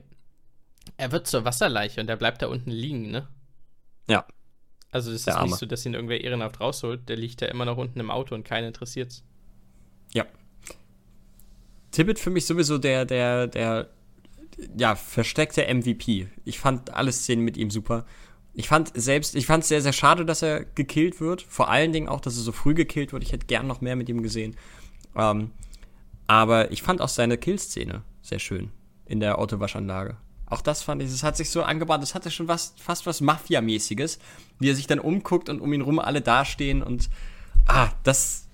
er 0.97 1.11
wird 1.11 1.27
zur 1.27 1.45
Wasserleiche 1.45 2.01
und 2.01 2.09
er 2.09 2.15
bleibt 2.15 2.41
da 2.41 2.47
unten 2.47 2.71
liegen, 2.71 3.11
ne? 3.11 3.27
Ja. 4.07 4.25
Also 4.95 5.11
es 5.11 5.27
ist 5.27 5.41
nicht 5.41 5.57
so, 5.57 5.65
dass 5.65 5.85
ihn 5.85 5.93
irgendwer 5.93 6.23
ehrenhaft 6.23 6.61
rausholt. 6.61 7.09
Der 7.09 7.17
liegt 7.17 7.41
ja 7.41 7.49
immer 7.49 7.65
noch 7.65 7.75
unten 7.75 7.99
im 7.99 8.09
Auto 8.09 8.33
und 8.33 8.45
keinen 8.45 8.67
interessiert's. 8.67 9.25
Ja. 10.13 10.25
Tibbet 11.91 12.17
für 12.17 12.29
mich 12.29 12.45
sowieso 12.45 12.77
der, 12.77 13.03
der, 13.03 13.47
der, 13.47 13.89
ja, 14.77 14.95
versteckte 14.95 15.65
MVP. 15.67 16.29
Ich 16.45 16.59
fand 16.59 16.93
alle 16.93 17.11
Szenen 17.11 17.43
mit 17.43 17.57
ihm 17.57 17.71
super. 17.71 18.05
Ich 18.53 18.69
fand 18.69 18.93
selbst, 18.93 19.35
ich 19.35 19.45
fand 19.45 19.63
es 19.63 19.67
sehr, 19.67 19.81
sehr 19.81 19.91
schade, 19.91 20.23
dass 20.23 20.41
er 20.41 20.63
gekillt 20.63 21.19
wird. 21.19 21.41
Vor 21.41 21.69
allen 21.69 21.91
Dingen 21.91 22.07
auch, 22.07 22.21
dass 22.21 22.37
er 22.37 22.43
so 22.43 22.53
früh 22.53 22.73
gekillt 22.73 23.11
wird. 23.11 23.21
Ich 23.21 23.33
hätte 23.33 23.47
gern 23.47 23.67
noch 23.67 23.81
mehr 23.81 23.97
mit 23.97 24.07
ihm 24.07 24.23
gesehen. 24.23 24.55
Ähm, 25.13 25.51
aber 26.25 26.71
ich 26.71 26.83
fand 26.83 27.01
auch 27.01 27.09
seine 27.09 27.37
Killszene 27.37 28.03
sehr 28.21 28.39
schön 28.39 28.71
in 29.05 29.19
der 29.19 29.39
Autowaschanlage. 29.39 30.15
Auch 30.47 30.61
das 30.61 30.83
fand 30.83 31.01
ich, 31.01 31.09
es 31.09 31.23
hat 31.23 31.37
sich 31.37 31.49
so 31.49 31.63
angebahnt, 31.63 32.03
es 32.03 32.13
hatte 32.13 32.29
schon 32.29 32.47
was, 32.47 32.73
fast 32.77 33.05
was 33.05 33.21
Mafia-mäßiges, 33.21 34.19
wie 34.59 34.69
er 34.69 34.75
sich 34.75 34.87
dann 34.87 34.99
umguckt 34.99 35.49
und 35.49 35.59
um 35.59 35.73
ihn 35.73 35.81
rum 35.81 35.99
alle 35.99 36.21
dastehen 36.21 36.83
und, 36.83 37.09
ah, 37.67 37.89
das, 38.03 38.47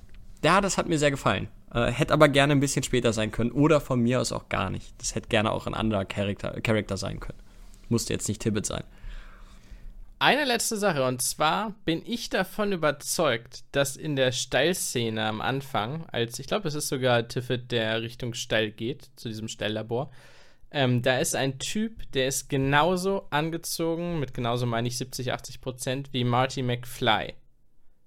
ja, 0.43 0.61
das 0.61 0.77
hat 0.77 0.87
mir 0.87 0.99
sehr 0.99 1.11
gefallen. 1.11 1.49
Äh, 1.73 1.91
hätte 1.91 2.13
aber 2.13 2.29
gerne 2.29 2.53
ein 2.53 2.59
bisschen 2.59 2.83
später 2.83 3.13
sein 3.13 3.31
können 3.31 3.51
oder 3.51 3.81
von 3.81 3.99
mir 3.99 4.21
aus 4.21 4.31
auch 4.31 4.49
gar 4.49 4.69
nicht. 4.69 4.93
Das 4.99 5.15
hätte 5.15 5.29
gerne 5.29 5.51
auch 5.51 5.67
ein 5.67 5.73
anderer 5.73 6.05
Charakter, 6.05 6.59
Charakter 6.61 6.97
sein 6.97 7.19
können. 7.19 7.39
Musste 7.89 8.13
jetzt 8.13 8.27
nicht 8.27 8.41
Tibbet 8.41 8.65
sein. 8.65 8.83
Eine 10.19 10.45
letzte 10.45 10.77
Sache, 10.77 11.03
und 11.03 11.21
zwar 11.21 11.73
bin 11.83 12.03
ich 12.05 12.29
davon 12.29 12.73
überzeugt, 12.73 13.63
dass 13.71 13.97
in 13.97 14.15
der 14.15 14.31
Steilszene 14.31 15.25
am 15.25 15.41
Anfang, 15.41 16.05
als 16.11 16.37
ich 16.37 16.45
glaube, 16.45 16.67
es 16.67 16.75
ist 16.75 16.89
sogar 16.89 17.27
Tiffet, 17.27 17.71
der 17.71 18.03
Richtung 18.03 18.35
Steil 18.35 18.69
geht, 18.69 19.09
zu 19.15 19.29
diesem 19.29 19.47
Steillabor, 19.47 20.11
ähm, 20.71 21.01
da 21.01 21.19
ist 21.19 21.35
ein 21.35 21.59
Typ, 21.59 22.09
der 22.13 22.27
ist 22.27 22.49
genauso 22.49 23.27
angezogen, 23.29 24.19
mit 24.19 24.33
genauso 24.33 24.65
meine 24.65 24.87
ich 24.87 24.97
70, 24.97 25.33
80 25.33 25.61
Prozent, 25.61 26.13
wie 26.13 26.23
Marty 26.23 26.63
McFly. 26.63 27.33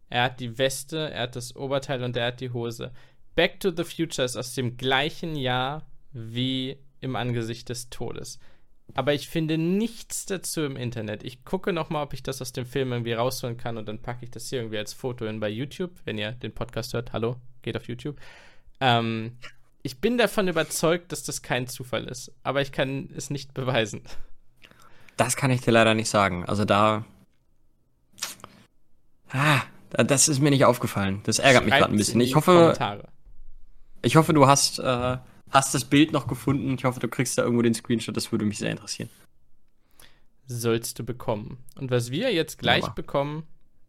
Er 0.09 0.23
hat 0.25 0.41
die 0.41 0.57
Weste, 0.59 1.11
er 1.11 1.25
hat 1.25 1.37
das 1.37 1.55
Oberteil 1.57 2.03
und 2.03 2.17
er 2.17 2.29
hat 2.29 2.41
die 2.41 2.51
Hose. 2.51 2.93
Back 3.35 3.61
to 3.61 3.71
the 3.77 3.85
Future 3.85 4.25
ist 4.25 4.37
aus 4.37 4.55
dem 4.55 4.77
gleichen 4.77 5.37
Jahr 5.37 5.87
wie 6.12 6.79
im 7.01 7.17
Angesicht 7.17 7.69
des 7.69 7.91
Todes. 7.91 8.39
Aber 8.95 9.12
ich 9.12 9.29
finde 9.29 9.59
nichts 9.59 10.27
dazu 10.27 10.62
im 10.62 10.77
Internet. 10.77 11.23
Ich 11.25 11.45
gucke 11.45 11.73
noch 11.73 11.91
mal, 11.91 12.03
ob 12.03 12.12
ich 12.12 12.23
das 12.23 12.41
aus 12.41 12.53
dem 12.53 12.67
Film 12.67 12.93
irgendwie 12.93 13.15
rausholen 13.15 13.57
kann 13.57 13.77
und 13.77 13.89
dann 13.89 14.01
packe 14.01 14.25
ich 14.25 14.31
das 14.31 14.49
hier 14.49 14.61
irgendwie 14.61 14.79
als 14.79 14.93
Foto 14.93 15.27
hin 15.27 15.41
bei 15.41 15.49
YouTube. 15.49 15.93
Wenn 16.05 16.19
ihr 16.19 16.33
den 16.33 16.55
Podcast 16.55 16.95
hört, 16.95 17.12
hallo, 17.12 17.37
geht 17.62 17.77
auf 17.77 17.89
YouTube. 17.89 18.21
Ähm, 18.81 19.39
ich 19.85 20.01
bin 20.01 20.16
davon 20.16 20.49
überzeugt, 20.49 21.12
dass 21.12 21.22
das 21.22 21.43
kein 21.43 21.66
Zufall 21.68 22.05
ist, 22.05 22.32
aber 22.43 22.62
ich 22.62 22.72
kann 22.72 23.11
es 23.14 23.28
nicht 23.28 23.53
beweisen. 23.53 24.01
Das 25.18 25.37
kann 25.37 25.51
ich 25.51 25.61
dir 25.61 25.72
leider 25.72 25.93
nicht 25.93 26.09
sagen. 26.09 26.45
Also 26.47 26.64
da. 26.64 27.05
Ah, 29.30 29.61
das 29.91 30.28
ist 30.28 30.41
mir 30.41 30.51
nicht 30.51 30.64
aufgefallen. 30.64 31.20
Das 31.24 31.39
ärgert 31.39 31.64
Schreibt 31.64 31.66
mich 31.66 31.74
gerade 31.74 31.93
ein 31.93 31.99
bisschen. 31.99 32.20
Ich 32.22 32.35
hoffe. 32.35 32.53
Kommentare. 32.53 33.09
Ich 34.01 34.16
hoffe, 34.16 34.32
du 34.32 34.47
hast, 34.47 34.78
äh, 34.78 35.18
hast 35.51 35.74
das 35.74 35.85
Bild 35.85 36.12
noch 36.12 36.26
gefunden. 36.28 36.76
Ich 36.78 36.85
hoffe, 36.85 37.01
du 37.01 37.09
kriegst 37.09 37.37
da 37.37 37.43
irgendwo 37.43 37.62
den 37.62 37.74
Screenshot. 37.74 38.16
Das 38.16 38.32
würde 38.32 38.47
mich 38.47 38.59
sehr 38.59 38.70
interessieren. 38.70 39.11
Sollst 40.47 40.99
du 40.99 41.05
bekommen. 41.05 41.59
Und 41.78 41.91
was 41.91 42.11
wir 42.11 42.32
jetzt 42.32 42.59
gleich 42.59 42.85
Aber. 42.85 42.95
bekommen, 42.95 43.47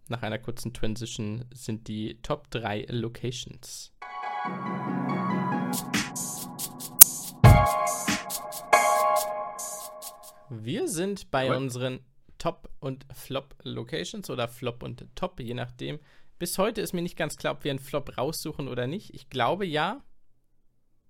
nach 0.09 0.23
einer 0.23 0.39
kurzen 0.39 0.73
Transition, 0.73 1.45
sind 1.53 1.87
die 1.87 2.19
Top 2.21 2.51
3 2.51 2.87
Locations. 2.89 3.93
Wir 10.49 10.87
sind 10.87 11.31
bei 11.31 11.49
cool. 11.49 11.55
unseren 11.55 11.99
Top- 12.37 12.69
und 12.79 13.05
Flop-Locations 13.13 14.29
oder 14.29 14.47
Flop 14.47 14.83
und 14.83 15.05
Top, 15.15 15.39
je 15.39 15.53
nachdem. 15.53 15.99
Bis 16.37 16.57
heute 16.57 16.81
ist 16.81 16.93
mir 16.93 17.01
nicht 17.01 17.17
ganz 17.17 17.37
klar, 17.37 17.53
ob 17.53 17.63
wir 17.63 17.71
einen 17.71 17.79
Flop 17.79 18.17
raussuchen 18.17 18.67
oder 18.67 18.87
nicht. 18.87 19.13
Ich 19.13 19.29
glaube 19.29 19.65
ja. 19.65 20.03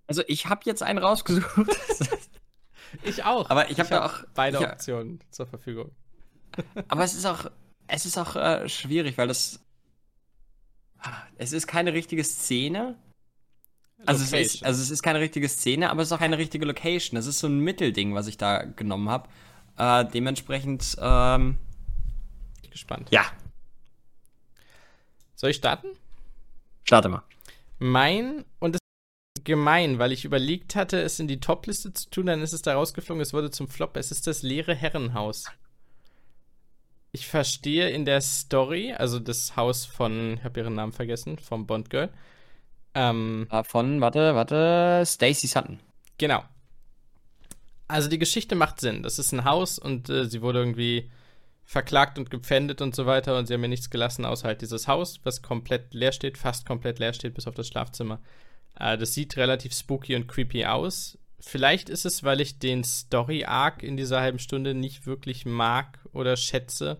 Also 0.07 0.23
ich 0.27 0.45
habe 0.47 0.61
jetzt 0.65 0.83
einen 0.83 0.99
rausgesucht. 0.99 1.57
ich 3.03 3.23
auch. 3.23 3.49
Aber 3.49 3.69
ich 3.69 3.79
habe 3.79 3.89
hab 3.89 4.11
auch 4.11 4.23
beide 4.33 4.57
ich, 4.59 4.63
Optionen 4.65 5.19
zur 5.31 5.47
Verfügung. 5.47 5.91
aber 6.87 7.03
es 7.03 7.13
ist 7.15 7.25
auch, 7.25 7.49
es 7.87 8.05
ist 8.05 8.17
auch 8.17 8.35
äh, 8.35 8.69
schwierig, 8.69 9.17
weil 9.17 9.27
das 9.27 9.59
es 11.37 11.53
ist 11.53 11.67
keine 11.67 11.93
richtige 11.93 12.23
Szene, 12.23 12.97
Also 14.05 14.23
es, 14.23 14.33
ist, 14.33 14.63
also 14.63 14.81
es 14.81 14.91
ist 14.91 15.01
keine 15.01 15.19
richtige 15.19 15.49
Szene, 15.49 15.89
aber 15.89 16.01
es 16.01 16.09
ist 16.09 16.11
auch 16.11 16.19
keine 16.19 16.37
richtige 16.37 16.65
Location. 16.65 17.15
Das 17.15 17.25
ist 17.25 17.39
so 17.39 17.47
ein 17.47 17.59
Mittelding, 17.59 18.13
was 18.13 18.27
ich 18.27 18.37
da 18.37 18.63
genommen 18.63 19.09
habe. 19.09 19.29
Äh, 19.77 20.05
dementsprechend, 20.05 20.95
ähm, 20.99 21.57
gespannt. 22.69 23.09
Ja. 23.11 23.25
Soll 25.35 25.49
ich 25.49 25.57
starten? 25.57 25.87
Starte 26.83 27.09
mal. 27.09 27.23
Mein, 27.79 28.45
und 28.59 28.75
es 28.75 28.79
ist 29.37 29.45
gemein, 29.45 29.97
weil 29.97 30.11
ich 30.11 30.23
überlegt 30.23 30.75
hatte, 30.75 31.01
es 31.01 31.19
in 31.19 31.27
die 31.27 31.39
Top-Liste 31.39 31.93
zu 31.93 32.09
tun, 32.09 32.27
dann 32.27 32.41
ist 32.41 32.53
es 32.53 32.61
da 32.61 32.75
rausgeflogen, 32.75 33.21
es 33.21 33.33
wurde 33.33 33.49
zum 33.49 33.67
Flop. 33.67 33.97
Es 33.97 34.11
ist 34.11 34.27
das 34.27 34.43
leere 34.43 34.75
Herrenhaus. 34.75 35.45
Ich 37.11 37.27
verstehe 37.27 37.89
in 37.89 38.05
der 38.05 38.21
Story, 38.21 38.93
also 38.93 39.19
das 39.19 39.55
Haus 39.55 39.85
von, 39.85 40.33
ich 40.33 40.43
habe 40.43 40.59
ihren 40.59 40.75
Namen 40.75 40.91
vergessen, 40.91 41.37
vom 41.37 41.65
Bond 41.65 41.89
Girl. 41.89 42.09
Ähm, 42.95 43.47
von, 43.63 44.01
warte, 44.01 44.35
warte, 44.35 45.03
Stacy 45.05 45.47
Sutton. 45.47 45.79
Genau. 46.17 46.43
Also 47.87 48.09
die 48.09 48.17
Geschichte 48.17 48.55
macht 48.55 48.79
Sinn. 48.79 49.03
Das 49.03 49.19
ist 49.19 49.31
ein 49.31 49.45
Haus 49.45 49.77
und 49.77 50.09
äh, 50.09 50.25
sie 50.25 50.41
wurde 50.41 50.59
irgendwie 50.59 51.11
verklagt 51.65 52.17
und 52.17 52.29
gepfändet 52.29 52.81
und 52.81 52.95
so 52.95 53.05
weiter 53.05 53.37
und 53.37 53.47
sie 53.47 53.53
haben 53.53 53.61
mir 53.61 53.67
nichts 53.67 53.89
gelassen, 53.89 54.23
außer 54.23 54.47
halt 54.47 54.61
dieses 54.61 54.87
Haus, 54.87 55.19
was 55.23 55.41
komplett 55.41 55.93
leer 55.93 56.11
steht, 56.11 56.37
fast 56.37 56.65
komplett 56.65 56.99
leer 56.99 57.13
steht, 57.13 57.33
bis 57.33 57.47
auf 57.47 57.55
das 57.55 57.67
Schlafzimmer. 57.67 58.21
Äh, 58.79 58.97
das 58.97 59.13
sieht 59.13 59.37
relativ 59.37 59.73
spooky 59.73 60.15
und 60.15 60.27
creepy 60.27 60.65
aus. 60.65 61.17
Vielleicht 61.39 61.89
ist 61.89 62.05
es, 62.05 62.23
weil 62.23 62.41
ich 62.41 62.59
den 62.59 62.83
Story-Arc 62.83 63.83
in 63.83 63.97
dieser 63.97 64.21
halben 64.21 64.39
Stunde 64.39 64.73
nicht 64.73 65.05
wirklich 65.05 65.45
mag 65.45 65.99
oder 66.11 66.37
schätze. 66.37 66.99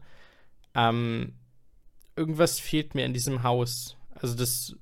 Ähm, 0.75 1.33
irgendwas 2.15 2.59
fehlt 2.59 2.95
mir 2.95 3.05
in 3.05 3.13
diesem 3.13 3.43
Haus. 3.43 3.97
Also 4.13 4.35
das. 4.35 4.75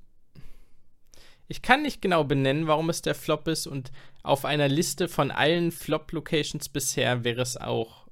Ich 1.48 1.62
kann 1.62 1.82
nicht 1.82 2.00
genau 2.00 2.24
benennen, 2.24 2.66
warum 2.66 2.88
es 2.88 3.02
der 3.02 3.14
Flop 3.14 3.48
ist 3.48 3.66
und 3.66 3.92
auf 4.22 4.44
einer 4.44 4.68
Liste 4.68 5.08
von 5.08 5.30
allen 5.30 5.72
Flop-Locations 5.72 6.68
bisher 6.70 7.24
wäre 7.24 7.42
es 7.42 7.56
auch 7.56 8.04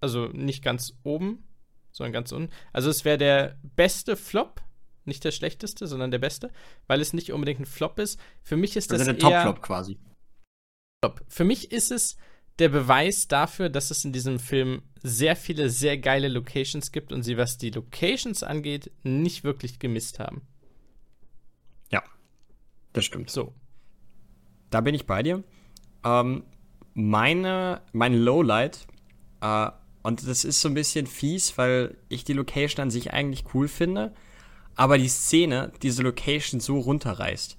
also 0.00 0.26
nicht 0.28 0.62
ganz 0.62 0.94
oben, 1.02 1.44
sondern 1.92 2.12
ganz 2.12 2.32
unten. 2.32 2.52
Also 2.72 2.90
es 2.90 3.04
wäre 3.04 3.18
der 3.18 3.58
beste 3.62 4.16
Flop, 4.16 4.62
nicht 5.04 5.24
der 5.24 5.32
schlechteste, 5.32 5.86
sondern 5.86 6.10
der 6.10 6.18
beste, 6.18 6.50
weil 6.86 7.00
es 7.00 7.12
nicht 7.12 7.32
unbedingt 7.32 7.60
ein 7.60 7.66
Flop 7.66 7.98
ist. 7.98 8.18
Für 8.42 8.56
mich 8.56 8.76
ist 8.76 8.90
also 8.92 9.04
das 9.04 9.08
also 9.08 9.20
der 9.20 9.30
Top-Flop 9.30 9.62
quasi. 9.62 9.98
Flop. 11.02 11.22
Für 11.28 11.44
mich 11.44 11.72
ist 11.72 11.90
es 11.90 12.16
der 12.58 12.68
Beweis 12.68 13.28
dafür, 13.28 13.70
dass 13.70 13.90
es 13.90 14.04
in 14.04 14.12
diesem 14.12 14.38
Film 14.38 14.82
sehr 15.02 15.34
viele 15.34 15.70
sehr 15.70 15.96
geile 15.96 16.28
Locations 16.28 16.92
gibt 16.92 17.12
und 17.12 17.22
sie, 17.22 17.38
was 17.38 17.56
die 17.56 17.70
Locations 17.70 18.42
angeht, 18.42 18.90
nicht 19.02 19.44
wirklich 19.44 19.78
gemisst 19.78 20.18
haben. 20.18 20.46
Das 22.92 23.04
stimmt. 23.04 23.30
So. 23.30 23.52
Da 24.70 24.80
bin 24.80 24.94
ich 24.94 25.06
bei 25.06 25.22
dir. 25.22 25.42
Ähm, 26.04 26.44
meine, 26.94 27.82
mein 27.92 28.14
Lowlight 28.14 28.86
äh, 29.40 29.70
und 30.02 30.26
das 30.26 30.44
ist 30.44 30.60
so 30.60 30.68
ein 30.68 30.74
bisschen 30.74 31.06
fies, 31.06 31.58
weil 31.58 31.96
ich 32.08 32.24
die 32.24 32.32
Location 32.32 32.82
an 32.82 32.90
sich 32.90 33.12
eigentlich 33.12 33.44
cool 33.54 33.68
finde, 33.68 34.14
aber 34.74 34.96
die 34.96 35.08
Szene 35.08 35.72
diese 35.82 36.02
Location 36.02 36.60
so 36.60 36.78
runterreißt. 36.78 37.58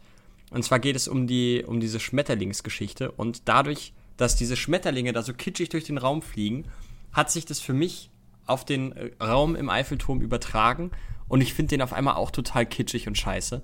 Und 0.49 0.63
zwar 0.63 0.79
geht 0.79 0.95
es 0.95 1.07
um 1.07 1.27
die 1.27 1.63
um 1.65 1.79
diese 1.79 1.99
Schmetterlingsgeschichte 1.99 3.11
und 3.11 3.47
dadurch, 3.47 3.93
dass 4.17 4.35
diese 4.35 4.55
Schmetterlinge 4.55 5.13
da 5.13 5.21
so 5.21 5.33
kitschig 5.33 5.69
durch 5.69 5.83
den 5.83 5.97
Raum 5.97 6.21
fliegen, 6.21 6.65
hat 7.11 7.31
sich 7.31 7.45
das 7.45 7.59
für 7.59 7.73
mich 7.73 8.09
auf 8.47 8.65
den 8.65 8.91
äh, 8.93 9.11
Raum 9.21 9.55
im 9.55 9.69
Eiffelturm 9.69 10.21
übertragen 10.21 10.91
und 11.31 11.41
ich 11.41 11.53
finde 11.53 11.69
den 11.69 11.81
auf 11.81 11.93
einmal 11.93 12.15
auch 12.15 12.31
total 12.31 12.65
kitschig 12.65 13.07
und 13.07 13.17
scheiße. 13.17 13.61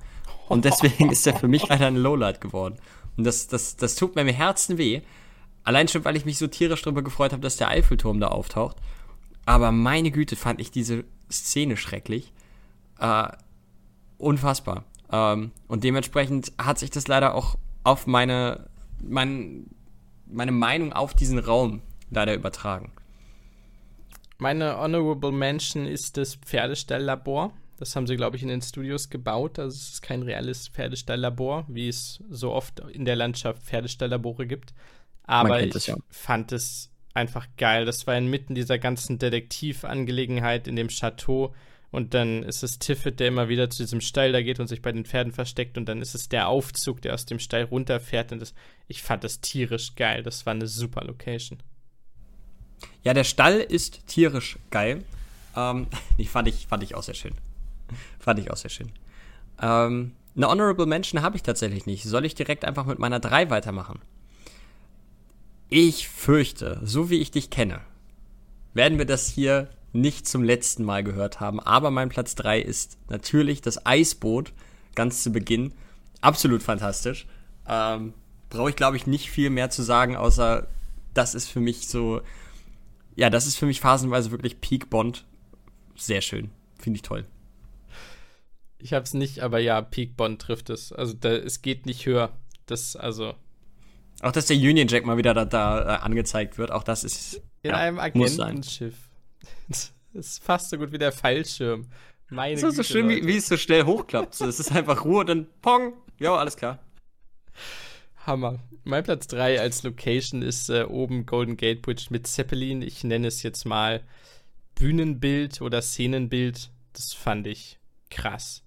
Und 0.48 0.66
deswegen 0.66 1.12
ist 1.12 1.28
er 1.28 1.36
für 1.36 1.48
mich 1.48 1.68
leider 1.68 1.88
ein 1.88 1.98
Lowlight 1.98 2.42
geworden. 2.42 2.78
Und 3.18 3.26
das, 3.26 3.48
das, 3.48 3.76
das 3.76 3.96
tut 3.96 4.16
mir 4.16 4.22
im 4.22 4.28
Herzen 4.30 4.78
weh, 4.78 5.02
Allein 5.68 5.90
schon, 5.90 6.06
weil 6.06 6.16
ich 6.16 6.24
mich 6.24 6.38
so 6.38 6.48
tierisch 6.48 6.82
darüber 6.84 7.02
gefreut 7.02 7.34
habe, 7.34 7.42
dass 7.42 7.58
der 7.58 7.68
Eiffelturm 7.68 8.22
da 8.22 8.30
auftaucht. 8.30 8.78
Aber 9.46 9.74
meine 9.74 10.12
Güte, 10.12 10.38
fand 10.38 10.62
ich 10.62 10.72
diese 10.72 11.04
Szene 11.30 11.76
schrecklich. 11.76 12.32
Äh, 13.00 13.28
unfassbar. 14.18 14.86
Ähm, 15.12 15.52
und 15.68 15.84
dementsprechend 15.84 16.54
hat 16.58 16.80
sich 16.80 16.90
das 16.90 17.10
leider 17.10 17.36
auch 17.36 17.58
auf 17.84 18.08
meine, 18.08 18.70
mein, 19.04 19.66
meine 20.26 20.54
Meinung 20.54 20.94
auf 20.94 21.14
diesen 21.14 21.38
Raum 21.38 21.82
leider 22.12 22.34
übertragen. 22.34 22.94
Meine 24.38 24.78
Honorable 24.78 25.32
Mention 25.32 25.88
ist 25.88 26.18
das 26.18 26.36
Pferdestelllabor. 26.36 27.54
Das 27.78 27.96
haben 27.96 28.08
sie, 28.08 28.16
glaube 28.16 28.38
ich, 28.38 28.44
in 28.44 28.50
den 28.50 28.62
Studios 28.62 29.10
gebaut. 29.10 29.60
Also 29.60 29.76
es 29.76 29.94
ist 29.94 30.02
kein 30.02 30.24
reales 30.24 30.68
Pferdestelllabor, 30.70 31.66
wie 31.68 31.88
es 31.88 32.24
so 32.30 32.52
oft 32.52 32.80
in 32.92 33.06
der 33.06 33.16
Landschaft 33.16 33.64
Pferdestelllabore 33.64 34.48
gibt. 34.48 34.74
Aber 35.24 35.62
ich 35.62 35.72
das, 35.72 35.88
ja. 35.88 35.96
fand 36.10 36.52
es 36.52 36.92
einfach 37.14 37.48
geil. 37.58 37.86
Das 37.86 38.08
war 38.08 38.18
inmitten 38.18 38.56
dieser 38.56 38.80
ganzen 38.80 39.20
Detektivangelegenheit 39.20 40.68
in 40.68 40.76
dem 40.76 40.88
Chateau. 40.88 41.54
Und 41.90 42.14
dann 42.14 42.44
ist 42.44 42.64
es 42.64 42.80
Tiffet, 42.80 43.20
der 43.20 43.30
immer 43.30 43.48
wieder 43.48 43.70
zu 43.70 43.84
diesem 43.84 44.02
Stall 44.02 44.32
da 44.32 44.42
geht 44.42 44.60
und 44.60 44.68
sich 44.68 44.82
bei 44.82 44.92
den 44.92 45.06
Pferden 45.06 45.32
versteckt. 45.32 45.78
Und 45.78 45.88
dann 45.88 46.02
ist 46.02 46.16
es 46.16 46.30
der 46.30 46.48
Aufzug, 46.48 47.02
der 47.02 47.14
aus 47.14 47.26
dem 47.26 47.40
Stall 47.40 47.64
runterfährt. 47.64 48.32
Und 48.32 48.40
das, 48.40 48.54
ich 48.88 49.04
fand 49.04 49.24
das 49.24 49.40
tierisch 49.42 49.96
geil. 49.96 50.24
Das 50.24 50.46
war 50.46 50.54
eine 50.54 50.68
super 50.68 51.04
Location. 51.04 51.60
Ja, 53.04 53.14
der 53.14 53.24
Stall 53.24 53.60
ist 53.60 54.08
tierisch 54.08 54.58
geil. 54.72 55.04
Ähm, 55.56 55.88
die 56.18 56.28
fand 56.28 56.48
ich, 56.48 56.68
fand 56.68 56.84
ich 56.84 56.96
auch 56.96 57.04
sehr 57.04 57.16
schön. 57.16 57.34
fand 58.20 58.40
ich 58.40 58.52
auch 58.52 58.58
sehr 58.58 58.70
schön. 58.70 58.92
Ähm, 59.62 60.14
eine 60.36 60.48
Honorable 60.50 60.86
Mention 60.86 61.22
habe 61.22 61.36
ich 61.36 61.44
tatsächlich 61.44 61.86
nicht. 61.86 62.04
Soll 62.04 62.26
ich 62.26 62.36
direkt 62.36 62.64
einfach 62.64 62.86
mit 62.86 63.00
meiner 63.00 63.20
3 63.20 63.50
weitermachen? 63.50 64.00
Ich 65.70 66.08
fürchte, 66.08 66.80
so 66.84 67.10
wie 67.10 67.20
ich 67.20 67.32
dich 67.32 67.50
kenne, 67.50 67.82
werden 68.74 68.98
wir 69.00 69.06
das 69.06 69.28
hier 69.28 69.70
nicht 69.94 70.28
zum 70.28 70.44
letzten 70.44 70.84
Mal 70.84 71.04
gehört 71.04 71.40
haben. 71.40 71.60
Aber 71.60 71.92
mein 71.92 72.10
Platz 72.10 72.36
3 72.36 72.60
ist 72.62 72.98
natürlich 73.10 73.62
das 73.62 73.86
Eisboot, 73.86 74.54
ganz 74.96 75.24
zu 75.24 75.32
Beginn. 75.32 75.74
Absolut 76.22 76.64
fantastisch. 76.64 77.26
Ähm, 77.68 78.14
Brauche 78.50 78.70
ich, 78.70 78.76
glaube 78.78 78.96
ich, 78.96 79.08
nicht 79.08 79.30
viel 79.30 79.50
mehr 79.50 79.70
zu 79.70 79.82
sagen, 79.84 80.16
außer 80.16 80.68
das 81.14 81.36
ist 81.36 81.50
für 81.50 81.60
mich 81.60 81.88
so, 81.90 82.22
ja, 83.18 83.32
das 83.32 83.48
ist 83.48 83.58
für 83.58 83.66
mich 83.66 83.82
phasenweise 83.82 84.32
wirklich 84.32 84.62
Peak 84.62 84.90
Bond. 84.92 85.26
Sehr 85.96 86.22
schön. 86.22 86.52
Finde 86.80 86.98
ich 86.98 87.02
toll. 87.02 87.26
Ich 88.78 88.94
habe 88.94 89.04
es 89.04 89.16
nicht, 89.16 89.40
aber 89.40 89.58
ja, 89.58 89.82
Peak 89.82 90.16
Bond 90.16 90.40
trifft 90.40 90.70
es. 90.70 90.94
Also 90.94 91.14
da, 91.14 91.32
es 91.32 91.64
geht 91.64 91.88
nicht 91.88 92.06
höher. 92.06 92.32
Das, 92.68 92.96
also, 92.96 93.34
auch 94.22 94.32
dass 94.32 94.46
der 94.46 94.58
Union 94.58 94.88
Jack 94.88 95.04
mal 95.04 95.18
wieder 95.18 95.34
da, 95.34 95.46
da 95.46 95.96
äh, 95.96 96.00
angezeigt 96.00 96.60
wird, 96.60 96.72
auch 96.72 96.84
das 96.84 97.04
ist. 97.04 97.42
In 97.64 97.72
ja, 97.72 97.78
einem 97.78 97.98
Agentenschiff. 97.98 98.96
Das 99.68 99.94
ist 100.14 100.44
fast 100.44 100.70
so 100.70 100.78
gut 100.78 100.92
wie 100.92 101.00
der 101.00 101.12
Fallschirm. 101.12 101.88
Meine 102.30 102.62
das 102.62 102.72
ist 102.72 102.76
so 102.76 102.84
schön, 102.84 103.10
wie, 103.10 103.26
wie, 103.26 103.38
es 103.38 103.48
so 103.48 103.58
schnell 103.58 103.86
hochklappt. 103.86 104.40
Es 104.42 104.60
ist 104.60 104.72
einfach 104.72 105.06
Ruhe 105.06 105.22
und 105.22 105.30
dann 105.30 105.48
Pong. 105.62 105.94
Ja, 106.20 106.36
alles 106.36 106.56
klar. 106.56 106.80
Hammer. 108.28 108.60
Mein 108.84 109.04
Platz 109.04 109.28
3 109.28 109.60
als 109.60 109.84
Location 109.84 110.42
ist 110.42 110.70
äh, 110.70 110.84
oben 110.84 111.26
Golden 111.26 111.58
Gate 111.58 111.82
Bridge 111.82 112.08
mit 112.10 112.28
Zeppelin. 112.28 112.82
Ich 112.82 113.04
nenne 113.04 113.28
es 113.28 113.42
jetzt 113.42 113.66
mal 113.66 114.04
Bühnenbild 114.76 115.62
oder 115.62 115.82
Szenenbild. 115.82 116.70
Das 116.94 117.14
fand 117.14 117.48
ich 117.48 117.80
krass. 118.12 118.64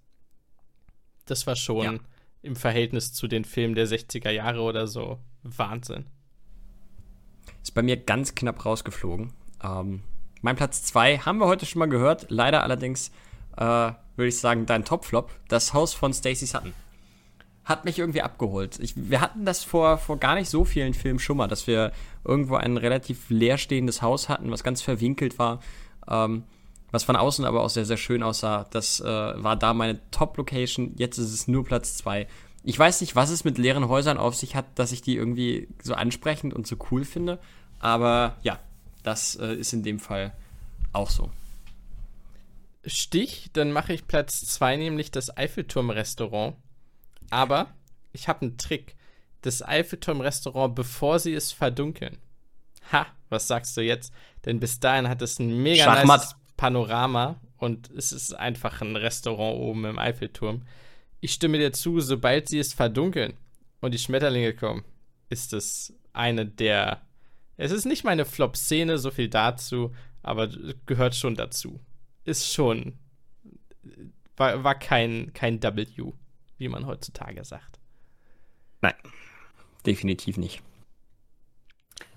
Das 1.26 1.46
war 1.46 1.56
schon 1.56 1.84
ja. 1.84 1.94
im 2.42 2.56
Verhältnis 2.56 3.12
zu 3.12 3.28
den 3.28 3.44
Filmen 3.44 3.74
der 3.74 3.86
60er 3.86 4.30
Jahre 4.30 4.62
oder 4.62 4.86
so 4.86 5.18
Wahnsinn. 5.42 6.06
Ist 7.62 7.72
bei 7.72 7.82
mir 7.82 7.96
ganz 7.96 8.34
knapp 8.34 8.64
rausgeflogen. 8.64 9.32
Ähm, 9.62 10.02
mein 10.40 10.56
Platz 10.56 10.82
2 10.84 11.18
haben 11.18 11.38
wir 11.38 11.46
heute 11.46 11.66
schon 11.66 11.80
mal 11.80 11.88
gehört. 11.88 12.26
Leider 12.30 12.62
allerdings, 12.62 13.10
äh, 13.56 13.64
würde 13.64 14.28
ich 14.28 14.38
sagen, 14.38 14.66
dein 14.66 14.84
Topflop. 14.84 15.30
Das 15.48 15.74
Haus 15.74 15.92
von 15.92 16.14
Stacey 16.14 16.46
Sutton. 16.46 16.72
Hat 17.70 17.84
mich 17.84 17.98
irgendwie 17.98 18.22
abgeholt. 18.22 18.78
Ich, 18.80 18.94
wir 18.96 19.20
hatten 19.20 19.44
das 19.44 19.64
vor, 19.64 19.96
vor 19.96 20.18
gar 20.18 20.34
nicht 20.34 20.50
so 20.50 20.64
vielen 20.64 20.92
Filmen 20.92 21.18
schon 21.18 21.36
mal, 21.36 21.48
dass 21.48 21.66
wir 21.66 21.92
irgendwo 22.24 22.56
ein 22.56 22.76
relativ 22.76 23.30
leerstehendes 23.30 24.02
Haus 24.02 24.28
hatten, 24.28 24.50
was 24.50 24.64
ganz 24.64 24.82
verwinkelt 24.82 25.38
war. 25.38 25.60
Ähm, 26.08 26.44
was 26.90 27.04
von 27.04 27.16
außen 27.16 27.44
aber 27.44 27.62
auch 27.62 27.70
sehr, 27.70 27.84
sehr 27.84 27.96
schön 27.96 28.22
aussah. 28.22 28.66
Das 28.70 29.00
äh, 29.00 29.04
war 29.06 29.56
da 29.56 29.72
meine 29.72 30.00
Top-Location. 30.10 30.94
Jetzt 30.96 31.18
ist 31.18 31.32
es 31.32 31.48
nur 31.48 31.64
Platz 31.64 31.96
2 31.98 32.26
ich 32.62 32.78
weiß 32.78 33.00
nicht, 33.00 33.16
was 33.16 33.30
es 33.30 33.44
mit 33.44 33.58
leeren 33.58 33.88
Häusern 33.88 34.18
auf 34.18 34.34
sich 34.34 34.54
hat, 34.54 34.66
dass 34.78 34.92
ich 34.92 35.02
die 35.02 35.16
irgendwie 35.16 35.68
so 35.82 35.94
ansprechend 35.94 36.52
und 36.52 36.66
so 36.66 36.76
cool 36.90 37.04
finde. 37.04 37.38
Aber 37.78 38.36
ja, 38.42 38.58
das 39.02 39.36
äh, 39.36 39.54
ist 39.54 39.72
in 39.72 39.82
dem 39.82 39.98
Fall 39.98 40.32
auch 40.92 41.08
so. 41.08 41.30
Stich, 42.84 43.50
dann 43.52 43.72
mache 43.72 43.92
ich 43.92 44.06
Platz 44.06 44.44
2, 44.46 44.76
nämlich 44.76 45.10
das 45.10 45.36
Eiffelturm-Restaurant. 45.36 46.56
Aber 47.30 47.74
ich 48.12 48.28
habe 48.28 48.42
einen 48.42 48.58
Trick. 48.58 48.96
Das 49.42 49.62
Eiffelturm-Restaurant, 49.62 50.74
bevor 50.74 51.18
sie 51.18 51.32
es 51.32 51.50
verdunkeln. 51.52 52.18
Ha, 52.92 53.06
was 53.30 53.48
sagst 53.48 53.76
du 53.76 53.80
jetzt? 53.80 54.12
Denn 54.44 54.60
bis 54.60 54.80
dahin 54.80 55.08
hat 55.08 55.22
es 55.22 55.38
ein 55.38 55.62
mega 55.62 55.84
Schachmatt. 55.84 56.20
nice 56.20 56.36
Panorama 56.56 57.40
und 57.56 57.90
es 57.90 58.12
ist 58.12 58.34
einfach 58.34 58.82
ein 58.82 58.96
Restaurant 58.96 59.58
oben 59.58 59.86
im 59.86 59.98
Eiffelturm. 59.98 60.66
ich 61.20 61.32
stimme 61.32 61.58
dir 61.58 61.72
zu, 61.72 62.00
sobald 62.00 62.48
sie 62.48 62.58
es 62.58 62.74
verdunkeln 62.74 63.34
und 63.80 63.92
die 63.94 63.98
Schmetterlinge 63.98 64.54
kommen, 64.54 64.84
ist 65.28 65.52
es 65.52 65.94
eine 66.12 66.46
der. 66.46 67.02
Es 67.56 67.70
ist 67.70 67.84
nicht 67.84 68.04
meine 68.04 68.24
Flop-Szene, 68.24 68.98
so 68.98 69.10
viel 69.10 69.28
dazu, 69.28 69.94
aber 70.22 70.48
gehört 70.86 71.14
schon 71.14 71.34
dazu. 71.34 71.80
Ist 72.24 72.52
schon. 72.52 72.98
War, 74.36 74.64
war 74.64 74.78
kein, 74.78 75.32
kein 75.34 75.62
W, 75.62 76.12
wie 76.60 76.68
man 76.68 76.86
heutzutage 76.86 77.42
sagt. 77.44 77.80
Nein, 78.82 78.94
definitiv 79.86 80.36
nicht. 80.36 80.62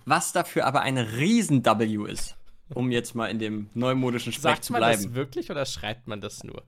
Was 0.05 0.33
dafür 0.33 0.65
aber 0.65 0.81
ein 0.81 0.97
Riesen-W 0.97 2.11
ist, 2.11 2.35
um 2.73 2.91
jetzt 2.91 3.15
mal 3.15 3.27
in 3.27 3.39
dem 3.39 3.69
neumodischen 3.73 4.33
Sprech 4.33 4.41
Sagt 4.43 4.65
zu 4.65 4.73
man 4.73 4.79
bleiben. 4.81 5.03
das 5.03 5.13
wirklich 5.13 5.49
oder 5.49 5.65
schreibt 5.65 6.07
man 6.07 6.19
das 6.21 6.43
nur? 6.43 6.63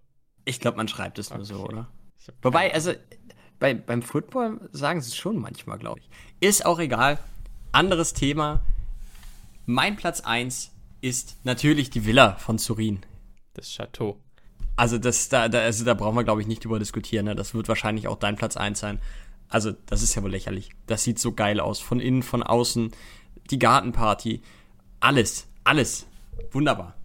Ich 0.46 0.60
glaube, 0.60 0.78
man 0.78 0.88
schreibt 0.88 1.20
es 1.20 1.34
nur 1.34 1.44
so, 1.46 1.56
Okay. 1.60 1.74
oder? 1.74 1.88
Wobei, 2.42 2.74
also 2.74 2.94
bei, 3.60 3.74
beim 3.74 4.02
Football 4.02 4.70
sagen 4.72 5.02
sie 5.02 5.10
es 5.10 5.16
schon 5.18 5.38
manchmal, 5.38 5.78
glaube 5.78 6.00
ich. 6.00 6.10
Ist 6.40 6.66
auch 6.66 6.80
egal. 6.80 7.20
Anderes 7.72 8.14
Thema. 8.14 8.62
Mein 9.66 9.96
Platz 9.96 10.22
1 10.22 10.72
ist 11.02 11.38
natürlich 11.46 11.90
die 11.90 12.06
Villa 12.06 12.36
von 12.38 12.58
Turin. 12.58 13.02
das 13.54 13.70
Chateau. 13.70 14.20
Also 14.76 14.98
das, 14.98 15.30
da, 15.30 15.48
da, 15.48 15.60
also 15.60 15.86
da 15.86 15.94
brauchen 15.94 16.16
wir, 16.16 16.24
glaube 16.24 16.42
ich, 16.42 16.48
nicht 16.48 16.64
drüber 16.64 16.80
diskutieren. 16.80 17.26
Ne? 17.26 17.36
Das 17.36 17.54
wird 17.54 17.68
wahrscheinlich 17.68 18.08
auch 18.08 18.18
dein 18.18 18.36
Platz 18.36 18.58
1 18.58 18.80
sein. 18.80 19.00
Also, 19.48 19.72
das 19.86 20.02
ist 20.02 20.16
ja 20.16 20.24
wohl 20.24 20.32
lächerlich. 20.32 20.72
Das 20.88 21.04
sieht 21.04 21.20
so 21.20 21.32
geil 21.32 21.60
aus. 21.60 21.80
Von 21.80 22.00
innen, 22.00 22.24
von 22.24 22.44
außen. 22.44 22.92
Die 23.52 23.60
Gartenparty. 23.60 24.42
Alles. 25.00 25.48
Alles. 25.64 26.08
Wunderbar. 26.52 26.96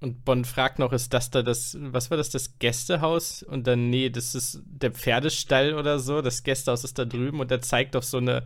Und 0.00 0.24
Bonn 0.24 0.44
fragt 0.44 0.80
noch, 0.80 0.92
ist 0.92 1.14
das 1.14 1.30
da 1.30 1.42
das, 1.42 1.76
was 1.80 2.10
war 2.10 2.16
das, 2.16 2.30
das 2.30 2.58
Gästehaus? 2.58 3.44
Und 3.44 3.68
dann, 3.68 3.88
nee, 3.88 4.10
das 4.10 4.34
ist 4.34 4.60
der 4.64 4.90
Pferdestall 4.90 5.74
oder 5.74 6.00
so. 6.00 6.20
Das 6.20 6.42
Gästehaus 6.42 6.82
ist 6.82 6.98
da 6.98 7.04
drüben 7.04 7.38
und 7.38 7.52
er 7.52 7.62
zeigt 7.62 7.94
auf 7.94 8.04
so 8.04 8.18
eine 8.18 8.44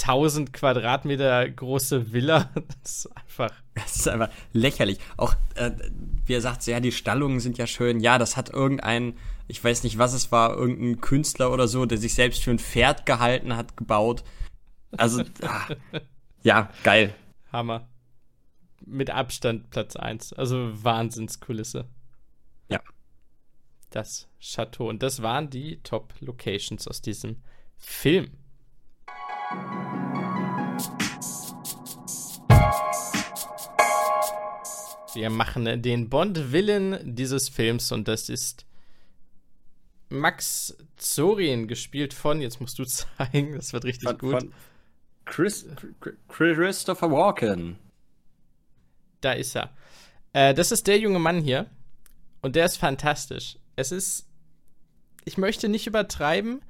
1000 0.00 0.52
Quadratmeter 0.52 1.48
große 1.48 2.12
Villa. 2.12 2.50
Das 2.82 3.06
ist 3.06 3.16
einfach. 3.16 3.50
Das 3.74 3.96
ist 3.96 4.08
einfach 4.08 4.30
lächerlich. 4.52 4.98
Auch, 5.16 5.34
äh, 5.54 5.72
wie 6.24 6.34
er 6.34 6.40
sagt, 6.40 6.62
so, 6.62 6.70
ja, 6.70 6.80
die 6.80 6.92
Stallungen 6.92 7.40
sind 7.40 7.58
ja 7.58 7.66
schön. 7.66 8.00
Ja, 8.00 8.18
das 8.18 8.36
hat 8.36 8.50
irgendein, 8.50 9.18
ich 9.48 9.62
weiß 9.62 9.82
nicht, 9.84 9.98
was 9.98 10.12
es 10.12 10.32
war, 10.32 10.56
irgendein 10.56 11.00
Künstler 11.00 11.52
oder 11.52 11.68
so, 11.68 11.84
der 11.86 11.98
sich 11.98 12.14
selbst 12.14 12.42
für 12.42 12.50
ein 12.50 12.58
Pferd 12.58 13.06
gehalten 13.06 13.56
hat, 13.56 13.76
gebaut. 13.76 14.24
Also, 14.96 15.22
ah, 15.42 15.66
ja, 16.42 16.70
geil. 16.84 17.14
Hammer. 17.52 17.88
Mit 18.84 19.10
Abstand 19.10 19.70
Platz 19.70 19.96
1. 19.96 20.32
Also 20.34 20.70
Wahnsinnskulisse. 20.84 21.86
Ja. 22.68 22.80
Das 23.90 24.28
Chateau. 24.40 24.88
Und 24.88 25.02
das 25.02 25.22
waren 25.22 25.50
die 25.50 25.82
Top-Locations 25.82 26.86
aus 26.86 27.02
diesem 27.02 27.42
Film. 27.76 28.30
Wir 35.14 35.30
machen 35.30 35.82
den 35.82 36.10
Bond-Villain 36.10 36.98
dieses 37.02 37.48
Films 37.48 37.90
und 37.90 38.06
das 38.06 38.28
ist 38.28 38.66
Max 40.08 40.76
Zorin, 40.96 41.68
gespielt 41.68 42.12
von, 42.12 42.40
jetzt 42.40 42.60
musst 42.60 42.78
du 42.78 42.84
zeigen, 42.86 43.54
das 43.54 43.72
wird 43.72 43.84
richtig 43.84 44.08
Von, 44.08 44.18
gut. 44.18 44.40
von 44.40 44.52
Chris, 45.24 45.66
Christopher 46.28 47.10
Walken. 47.10 47.78
Da 49.20 49.32
ist 49.32 49.56
er. 49.56 49.70
Äh, 50.32 50.54
das 50.54 50.70
ist 50.70 50.86
der 50.86 50.98
junge 50.98 51.18
Mann 51.18 51.40
hier. 51.40 51.68
Und 52.42 52.54
der 52.54 52.64
ist 52.64 52.76
fantastisch. 52.76 53.58
Es 53.74 53.92
ist. 53.92 54.28
Ich 55.24 55.36
möchte 55.36 55.68
nicht 55.68 55.86
übertreiben. 55.86 56.62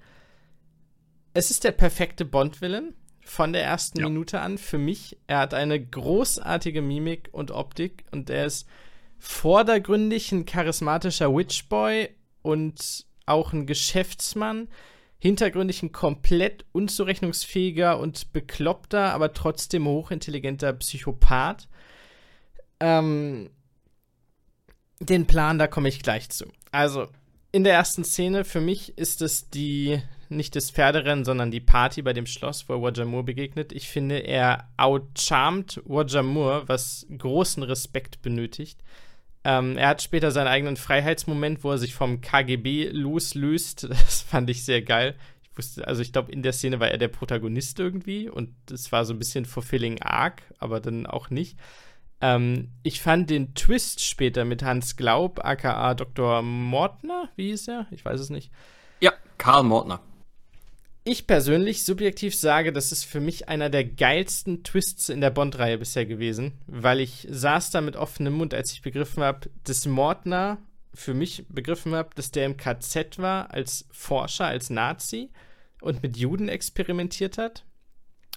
Es 1.36 1.50
ist 1.50 1.64
der 1.64 1.72
perfekte 1.72 2.24
Bond-Villain 2.24 2.94
von 3.20 3.52
der 3.52 3.62
ersten 3.62 4.00
Ja. 4.00 4.08
Minute 4.08 4.40
an 4.40 4.56
für 4.56 4.78
mich. 4.78 5.18
Er 5.26 5.40
hat 5.40 5.52
eine 5.52 5.78
großartige 5.78 6.80
Mimik 6.80 7.28
und 7.30 7.50
Optik 7.50 8.06
und 8.10 8.30
er 8.30 8.46
ist 8.46 8.66
vordergründig 9.18 10.32
ein 10.32 10.46
charismatischer 10.46 11.36
Witchboy 11.36 12.08
und 12.40 13.04
auch 13.26 13.52
ein 13.52 13.66
Geschäftsmann. 13.66 14.68
Hintergründig 15.18 15.82
ein 15.82 15.92
komplett 15.92 16.64
unzurechnungsfähiger 16.72 17.98
und 17.98 18.32
bekloppter, 18.32 19.12
aber 19.12 19.34
trotzdem 19.34 19.86
hochintelligenter 19.86 20.72
Psychopath. 20.72 21.68
Ähm, 22.80 23.50
den 25.00 25.26
Plan, 25.26 25.58
da 25.58 25.66
komme 25.66 25.90
ich 25.90 26.02
gleich 26.02 26.30
zu. 26.30 26.46
Also, 26.72 27.08
in 27.52 27.62
der 27.62 27.74
ersten 27.74 28.04
Szene, 28.04 28.44
für 28.44 28.62
mich 28.62 28.96
ist 28.96 29.20
es 29.20 29.50
die, 29.50 30.00
nicht 30.30 30.56
das 30.56 30.70
Pferderennen, 30.70 31.24
sondern 31.24 31.50
die 31.50 31.60
Party 31.60 32.02
bei 32.02 32.12
dem 32.12 32.26
Schloss, 32.26 32.68
wo 32.68 32.74
er 32.74 32.78
Roger 32.78 33.04
Moore 33.04 33.24
begegnet. 33.24 33.72
Ich 33.72 33.88
finde, 33.88 34.18
er 34.18 34.68
outcharmt 34.76 35.80
Roger 35.88 36.22
Moore, 36.22 36.64
was 36.66 37.06
großen 37.16 37.62
Respekt 37.62 38.22
benötigt. 38.22 38.80
Ähm, 39.44 39.76
er 39.76 39.88
hat 39.88 40.02
später 40.02 40.32
seinen 40.32 40.48
eigenen 40.48 40.76
Freiheitsmoment, 40.76 41.62
wo 41.62 41.70
er 41.70 41.78
sich 41.78 41.94
vom 41.94 42.20
KGB 42.20 42.90
loslöst. 42.90 43.84
Das 43.88 44.22
fand 44.22 44.50
ich 44.50 44.64
sehr 44.64 44.82
geil. 44.82 45.14
Ich 45.42 45.56
wusste, 45.56 45.86
also 45.86 46.02
ich 46.02 46.12
glaube, 46.12 46.32
in 46.32 46.42
der 46.42 46.52
Szene 46.52 46.80
war 46.80 46.88
er 46.88 46.98
der 46.98 47.08
Protagonist 47.08 47.78
irgendwie 47.78 48.28
und 48.28 48.50
es 48.70 48.90
war 48.90 49.04
so 49.04 49.14
ein 49.14 49.18
bisschen 49.18 49.44
fulfilling 49.44 50.02
arc, 50.02 50.42
aber 50.58 50.80
dann 50.80 51.06
auch 51.06 51.30
nicht. 51.30 51.56
Ähm, 52.20 52.72
ich 52.82 53.00
fand 53.00 53.30
den 53.30 53.54
Twist 53.54 54.02
später 54.04 54.44
mit 54.44 54.62
Hans 54.62 54.96
Glaub, 54.96 55.44
aka 55.44 55.94
Dr. 55.94 56.42
Mortner, 56.42 57.28
wie 57.36 57.50
hieß 57.50 57.68
er? 57.68 57.86
Ich 57.90 58.04
weiß 58.04 58.20
es 58.20 58.30
nicht. 58.30 58.50
Ja, 59.00 59.12
Karl 59.38 59.64
Mortner. 59.64 60.00
Ich 61.08 61.28
persönlich 61.28 61.84
subjektiv 61.84 62.34
sage, 62.34 62.72
das 62.72 62.90
ist 62.90 63.04
für 63.04 63.20
mich 63.20 63.48
einer 63.48 63.70
der 63.70 63.84
geilsten 63.84 64.64
Twists 64.64 65.08
in 65.08 65.20
der 65.20 65.30
Bond-Reihe 65.30 65.78
bisher 65.78 66.04
gewesen, 66.04 66.58
weil 66.66 66.98
ich 66.98 67.28
saß 67.30 67.70
da 67.70 67.80
mit 67.80 67.94
offenem 67.94 68.32
Mund, 68.32 68.52
als 68.52 68.72
ich 68.72 68.82
begriffen 68.82 69.22
habe, 69.22 69.48
dass 69.62 69.86
Mortner 69.86 70.58
für 70.92 71.14
mich 71.14 71.44
begriffen 71.48 71.94
habe, 71.94 72.10
dass 72.16 72.32
der 72.32 72.44
im 72.44 72.56
KZ 72.56 73.20
war 73.20 73.54
als 73.54 73.86
Forscher, 73.92 74.46
als 74.46 74.68
Nazi 74.68 75.30
und 75.80 76.02
mit 76.02 76.16
Juden 76.16 76.48
experimentiert 76.48 77.38
hat 77.38 77.64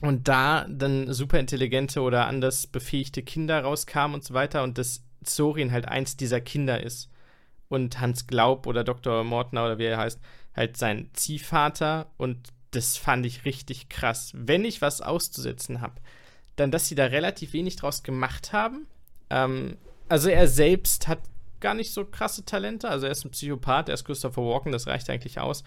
und 0.02 0.28
da 0.28 0.68
dann 0.70 1.12
superintelligente 1.12 2.02
oder 2.02 2.28
anders 2.28 2.68
befähigte 2.68 3.24
Kinder 3.24 3.62
rauskamen 3.62 4.14
und 4.14 4.24
so 4.24 4.36
weiter 4.36 4.62
und 4.62 4.78
dass 4.78 5.04
Zorin 5.24 5.72
halt 5.72 5.88
eins 5.88 6.18
dieser 6.18 6.40
Kinder 6.40 6.84
ist 6.84 7.10
und 7.68 8.00
Hans 8.00 8.28
Glaub 8.28 8.68
oder 8.68 8.84
Dr. 8.84 9.24
Mortner 9.24 9.66
oder 9.66 9.80
wie 9.80 9.86
er 9.86 9.98
heißt, 9.98 10.20
halt 10.56 10.78
sein 10.78 11.10
Ziehvater 11.14 12.12
und 12.18 12.50
das 12.72 12.98
fand 12.98 13.26
ich 13.26 13.46
richtig 13.46 13.90
krass. 13.90 14.32
Wenn 14.36 14.66
ich 14.66 14.82
was 14.82 15.02
auszusetzen 15.02 15.82
habe, 15.82 15.96
dann, 16.56 16.72
dass 16.72 16.88
sie 16.88 16.96
da 16.96 17.06
relativ 17.06 17.54
wenig 17.54 17.76
draus 17.78 18.04
gemacht 18.04 18.54
haben. 18.54 18.88
Ähm, 19.30 19.78
also 20.08 20.30
er 20.30 20.48
selbst 20.48 21.08
hat 21.08 21.20
gar 21.60 21.74
nicht 21.74 21.94
so 21.94 22.06
krasse 22.06 22.46
Talente. 22.46 22.90
Also 22.90 23.06
er 23.06 23.12
ist 23.12 23.26
ein 23.26 23.32
Psychopath, 23.32 23.90
er 23.90 23.96
ist 23.96 24.06
Christopher 24.06 24.44
Walken, 24.44 24.72
das 24.72 24.88
reicht 24.88 25.10
eigentlich 25.10 25.40
aus. 25.40 25.64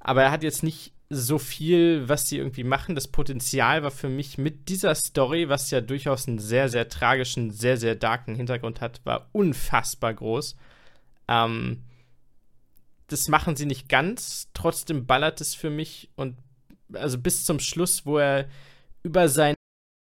Aber 0.00 0.22
er 0.22 0.30
hat 0.30 0.42
jetzt 0.42 0.62
nicht 0.62 0.92
so 1.08 1.38
viel, 1.38 2.08
was 2.08 2.28
sie 2.28 2.38
irgendwie 2.38 2.64
machen. 2.64 2.94
Das 2.94 3.08
Potenzial 3.08 3.82
war 3.82 3.90
für 3.90 4.08
mich 4.08 4.38
mit 4.38 4.68
dieser 4.68 4.94
Story, 4.94 5.48
was 5.48 5.70
ja 5.70 5.80
durchaus 5.80 6.26
einen 6.26 6.38
sehr, 6.38 6.68
sehr 6.68 6.88
tragischen, 6.88 7.50
sehr, 7.50 7.76
sehr 7.76 7.94
darken 7.94 8.34
Hintergrund 8.34 8.80
hat, 8.80 9.00
war 9.04 9.28
unfassbar 9.32 10.14
groß. 10.14 10.56
Ähm, 11.28 11.82
das 13.08 13.28
machen 13.28 13.56
sie 13.56 13.66
nicht 13.66 13.88
ganz, 13.88 14.48
trotzdem 14.54 15.06
ballert 15.06 15.40
es 15.40 15.54
für 15.54 15.70
mich 15.70 16.10
und 16.16 16.36
also 16.92 17.18
bis 17.18 17.44
zum 17.44 17.58
Schluss, 17.60 18.06
wo 18.06 18.18
er 18.18 18.48
über 19.02 19.28
seinen 19.28 19.56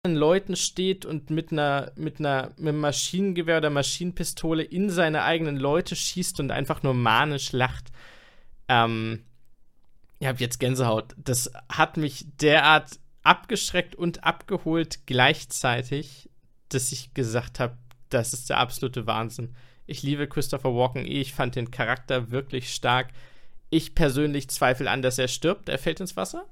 Leuten 0.05 0.55
steht 0.55 1.05
und 1.05 1.29
mit 1.29 1.51
einer, 1.51 1.91
mit 1.95 2.19
einer, 2.19 2.51
mit 2.57 2.69
einem 2.69 2.79
Maschinengewehr 2.79 3.57
oder 3.57 3.69
Maschinenpistole 3.69 4.63
in 4.63 4.89
seine 4.89 5.23
eigenen 5.23 5.57
Leute 5.57 5.95
schießt 5.95 6.39
und 6.39 6.51
einfach 6.51 6.83
nur 6.83 6.93
manisch 6.93 7.51
lacht. 7.51 7.91
Ähm, 8.67 9.23
ich 10.19 10.27
habe 10.27 10.39
jetzt 10.39 10.59
Gänsehaut. 10.59 11.15
Das 11.17 11.51
hat 11.69 11.97
mich 11.97 12.25
derart 12.39 12.99
abgeschreckt 13.23 13.95
und 13.95 14.23
abgeholt 14.23 15.05
gleichzeitig, 15.05 16.29
dass 16.69 16.91
ich 16.91 17.13
gesagt 17.13 17.59
habe, 17.59 17.77
das 18.09 18.33
ist 18.33 18.49
der 18.49 18.57
absolute 18.57 19.05
Wahnsinn. 19.05 19.55
Ich 19.89 20.03
liebe 20.03 20.27
Christopher 20.27 20.75
Walken 20.75 21.05
eh. 21.05 21.21
Ich 21.21 21.33
fand 21.33 21.55
den 21.55 21.71
Charakter 21.71 22.29
wirklich 22.29 22.73
stark. 22.73 23.09
Ich 23.71 23.95
persönlich 23.95 24.47
zweifle 24.47 24.89
an, 24.89 25.01
dass 25.01 25.17
er 25.17 25.27
stirbt. 25.27 25.67
Er 25.67 25.79
fällt 25.79 25.99
ins 25.99 26.15
Wasser. 26.15 26.45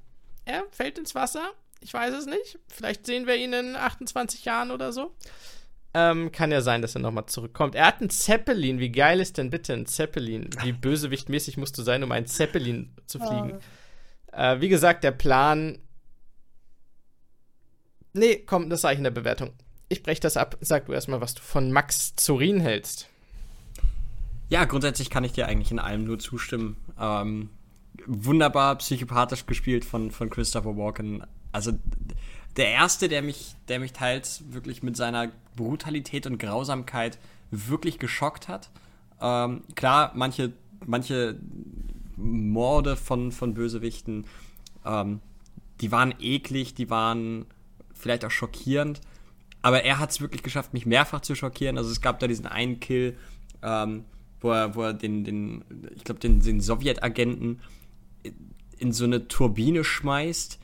Er 0.44 0.64
fällt 0.72 0.98
ins 0.98 1.14
Wasser. 1.14 1.52
Ich 1.80 1.94
weiß 1.94 2.14
es 2.14 2.26
nicht. 2.26 2.58
Vielleicht 2.66 3.06
sehen 3.06 3.28
wir 3.28 3.36
ihn 3.36 3.52
in 3.52 3.76
28 3.76 4.44
Jahren 4.44 4.72
oder 4.72 4.92
so. 4.92 5.14
Ähm, 5.94 6.32
kann 6.32 6.50
ja 6.50 6.62
sein, 6.62 6.82
dass 6.82 6.96
er 6.96 7.00
nochmal 7.00 7.26
zurückkommt. 7.26 7.76
Er 7.76 7.86
hat 7.86 8.00
einen 8.00 8.10
Zeppelin. 8.10 8.80
Wie 8.80 8.90
geil 8.90 9.20
ist 9.20 9.38
denn 9.38 9.50
bitte 9.50 9.72
ein 9.72 9.86
Zeppelin? 9.86 10.50
Wie 10.62 10.72
bösewichtmäßig 10.72 11.56
musst 11.58 11.78
du 11.78 11.82
sein, 11.82 12.02
um 12.02 12.10
einen 12.10 12.26
Zeppelin 12.26 12.92
zu 13.06 13.20
fliegen? 13.20 13.60
Äh, 14.32 14.60
wie 14.60 14.68
gesagt, 14.68 15.04
der 15.04 15.12
Plan. 15.12 15.78
Nee, 18.14 18.38
komm, 18.44 18.68
das 18.68 18.80
sage 18.80 18.94
ich 18.94 18.98
in 18.98 19.04
der 19.04 19.12
Bewertung. 19.12 19.52
Ich 19.88 20.02
breche 20.02 20.20
das 20.20 20.36
ab. 20.36 20.56
Sag 20.60 20.86
du 20.86 20.92
erstmal, 20.92 21.20
was 21.20 21.34
du 21.34 21.42
von 21.42 21.70
Max 21.70 22.16
Zorin 22.16 22.58
hältst. 22.58 23.08
Ja, 24.48 24.64
grundsätzlich 24.64 25.10
kann 25.10 25.24
ich 25.24 25.32
dir 25.32 25.46
eigentlich 25.46 25.70
in 25.70 25.78
allem 25.78 26.04
nur 26.04 26.18
zustimmen. 26.18 26.76
Ähm, 26.98 27.50
wunderbar 28.06 28.76
psychopathisch 28.76 29.46
gespielt 29.46 29.84
von, 29.84 30.10
von 30.10 30.30
Christopher 30.30 30.76
Walken. 30.76 31.22
Also 31.52 31.72
der 32.56 32.68
erste, 32.68 33.08
der 33.08 33.22
mich, 33.22 33.54
der 33.68 33.78
mich 33.78 33.92
teils 33.92 34.42
wirklich 34.50 34.82
mit 34.82 34.96
seiner 34.96 35.30
Brutalität 35.56 36.26
und 36.26 36.38
Grausamkeit 36.38 37.18
wirklich 37.50 37.98
geschockt 37.98 38.48
hat. 38.48 38.70
Ähm, 39.20 39.62
klar, 39.74 40.12
manche, 40.14 40.52
manche 40.86 41.38
Morde 42.16 42.96
von, 42.96 43.32
von 43.32 43.54
Bösewichten, 43.54 44.26
ähm, 44.84 45.20
die 45.80 45.92
waren 45.92 46.14
eklig, 46.20 46.74
die 46.74 46.90
waren 46.90 47.46
vielleicht 47.94 48.24
auch 48.24 48.30
schockierend. 48.30 49.00
Aber 49.60 49.82
er 49.82 49.98
hat 49.98 50.10
es 50.10 50.20
wirklich 50.20 50.42
geschafft, 50.42 50.72
mich 50.72 50.86
mehrfach 50.86 51.20
zu 51.20 51.34
schockieren. 51.34 51.78
Also 51.78 51.90
es 51.90 52.00
gab 52.00 52.18
da 52.20 52.26
diesen 52.26 52.46
einen 52.46 52.80
Kill, 52.80 53.16
ähm, 53.62 54.04
wo 54.40 54.50
er, 54.50 54.74
wo 54.74 54.82
er 54.82 54.94
den, 54.94 55.24
den 55.24 55.64
ich 55.94 56.04
glaube, 56.04 56.20
den, 56.20 56.40
den 56.40 56.60
Sowjetagenten 56.60 57.60
in 58.78 58.92
so 58.92 59.04
eine 59.04 59.28
Turbine 59.28 59.84
schmeißt. 59.84 60.58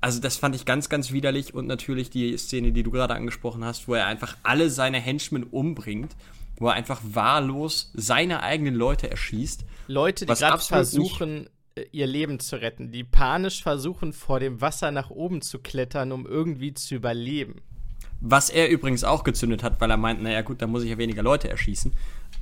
Also 0.00 0.20
das 0.20 0.36
fand 0.36 0.54
ich 0.54 0.64
ganz, 0.64 0.88
ganz 0.88 1.10
widerlich 1.10 1.54
und 1.54 1.66
natürlich 1.66 2.08
die 2.08 2.36
Szene, 2.38 2.72
die 2.72 2.84
du 2.84 2.90
gerade 2.90 3.14
angesprochen 3.14 3.64
hast, 3.64 3.88
wo 3.88 3.94
er 3.94 4.06
einfach 4.06 4.36
alle 4.44 4.70
seine 4.70 4.98
Henchmen 4.98 5.42
umbringt, 5.42 6.14
wo 6.56 6.68
er 6.68 6.74
einfach 6.74 7.00
wahllos 7.02 7.90
seine 7.94 8.42
eigenen 8.42 8.74
Leute 8.74 9.10
erschießt. 9.10 9.64
Leute, 9.88 10.26
die 10.26 10.32
gerade 10.32 10.62
versuchen, 10.62 11.48
ihr 11.92 12.06
Leben 12.06 12.38
zu 12.40 12.60
retten, 12.60 12.90
die 12.92 13.04
panisch 13.04 13.62
versuchen, 13.62 14.12
vor 14.12 14.40
dem 14.40 14.60
Wasser 14.60 14.90
nach 14.90 15.10
oben 15.10 15.42
zu 15.42 15.58
klettern, 15.58 16.12
um 16.12 16.26
irgendwie 16.26 16.74
zu 16.74 16.94
überleben. 16.94 17.62
Was 18.20 18.50
er 18.50 18.68
übrigens 18.68 19.04
auch 19.04 19.22
gezündet 19.24 19.62
hat, 19.62 19.80
weil 19.80 19.90
er 19.90 19.96
meint, 19.96 20.22
naja 20.22 20.42
gut, 20.42 20.60
da 20.60 20.66
muss 20.66 20.82
ich 20.82 20.90
ja 20.90 20.98
weniger 20.98 21.22
Leute 21.22 21.48
erschießen. 21.48 21.92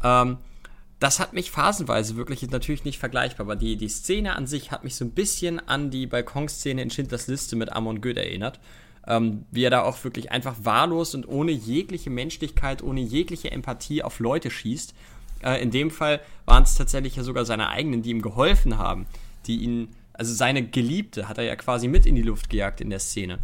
Ähm, 0.02 0.38
das 0.99 1.20
hat 1.20 1.34
mich 1.34 1.51
phasenweise 1.51 2.16
wirklich, 2.16 2.49
natürlich 2.51 2.84
nicht 2.84 2.99
vergleichbar, 2.99 3.47
aber 3.47 3.57
die, 3.57 3.76
die 3.76 3.88
Szene 3.88 4.34
an 4.34 4.47
sich 4.47 4.70
hat 4.70 4.82
mich 4.82 4.94
so 4.94 5.05
ein 5.05 5.11
bisschen 5.11 5.61
an 5.68 5.90
die 5.90 6.07
Balkonszene 6.07 6.80
in 6.80 6.90
Schindlers 6.90 7.26
Liste 7.26 7.55
mit 7.57 7.72
Amon 7.72 8.01
Goeth 8.01 8.16
erinnert. 8.16 8.61
Ähm, 9.07 9.44
wie 9.53 9.62
er 9.62 9.70
da 9.70 9.82
auch 9.82 10.03
wirklich 10.03 10.32
einfach 10.32 10.57
wahllos 10.62 11.14
und 11.14 11.28
ohne 11.28 11.53
jegliche 11.53 12.11
Menschlichkeit, 12.11 12.82
ohne 12.82 13.01
jegliche 13.01 13.53
Empathie 13.53 14.03
auf 14.03 14.18
Leute 14.18 14.51
schießt. 14.51 14.94
Äh, 15.44 15.62
in 15.62 15.70
dem 15.70 15.92
Fall 15.92 16.20
waren 16.44 16.64
es 16.64 16.74
tatsächlich 16.74 17.14
ja 17.14 17.22
sogar 17.22 17.44
seine 17.44 17.68
eigenen, 17.68 18.03
die 18.03 18.11
ihm 18.11 18.22
geholfen 18.22 18.78
haben, 18.78 19.07
die 19.47 19.59
ihn, 19.59 19.88
also 20.12 20.34
seine 20.34 20.66
Geliebte 20.66 21.28
hat 21.28 21.38
er 21.38 21.44
ja 21.44 21.55
quasi 21.55 21.86
mit 21.86 22.05
in 22.05 22.16
die 22.16 22.22
Luft 22.22 22.51
gejagt 22.51 22.80
in 22.80 22.90
der 22.90 22.99
Szene. 22.99 23.38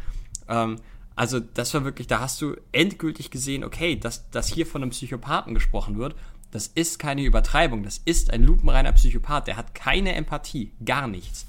Ähm, 0.49 0.81
also 1.15 1.39
das 1.39 1.73
war 1.75 1.85
wirklich, 1.85 2.09
da 2.09 2.19
hast 2.19 2.43
du 2.43 2.57
endgültig 2.73 3.31
gesehen, 3.31 3.63
okay, 3.63 3.95
dass, 3.95 4.29
dass 4.31 4.49
hier 4.49 4.67
von 4.67 4.83
einem 4.83 4.91
Psychopathen 4.91 5.55
gesprochen 5.55 5.97
wird 5.97 6.17
das 6.53 6.67
ist 6.67 6.99
keine 6.99 7.25
Übertreibung. 7.25 7.83
Das 7.83 8.01
ist 8.05 8.31
ein 8.31 8.45
lupenreiner 8.45 8.93
Psychopath. 8.93 9.49
Der 9.49 9.57
hat 9.57 9.75
keine 9.75 10.15
Empathie. 10.15 10.71
Gar 10.85 11.09
nichts. 11.09 11.47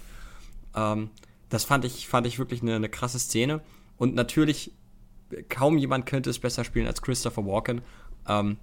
Ähm, 0.74 1.12
das 1.49 1.66
fand 1.66 1.86
ich, 1.86 2.08
fand 2.08 2.26
ich 2.26 2.39
wirklich 2.39 2.62
eine, 2.62 2.76
eine 2.76 2.89
krasse 2.89 3.20
Szene. 3.20 3.62
Und 3.97 4.16
natürlich, 4.16 4.72
kaum 5.49 5.78
jemand 5.78 6.06
könnte 6.06 6.30
es 6.30 6.39
besser 6.39 6.64
spielen 6.64 6.88
als 6.88 7.01
Christopher 7.01 7.45
Walken. 7.45 7.82
Ähm, 8.28 8.58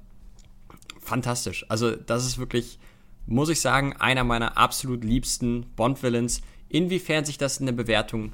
fantastisch. 0.99 1.67
Also, 1.69 1.95
das 1.95 2.27
ist 2.27 2.39
wirklich, 2.39 2.79
muss 3.27 3.51
ich 3.51 3.61
sagen, 3.61 3.95
einer 3.99 4.25
meiner 4.25 4.57
absolut 4.57 5.05
liebsten 5.05 5.67
Bond-Villains. 5.77 6.41
Inwiefern 6.71 7.27
sich 7.27 7.37
das 7.37 7.59
in 7.59 7.67
der 7.67 7.75
Bewertung 7.75 8.33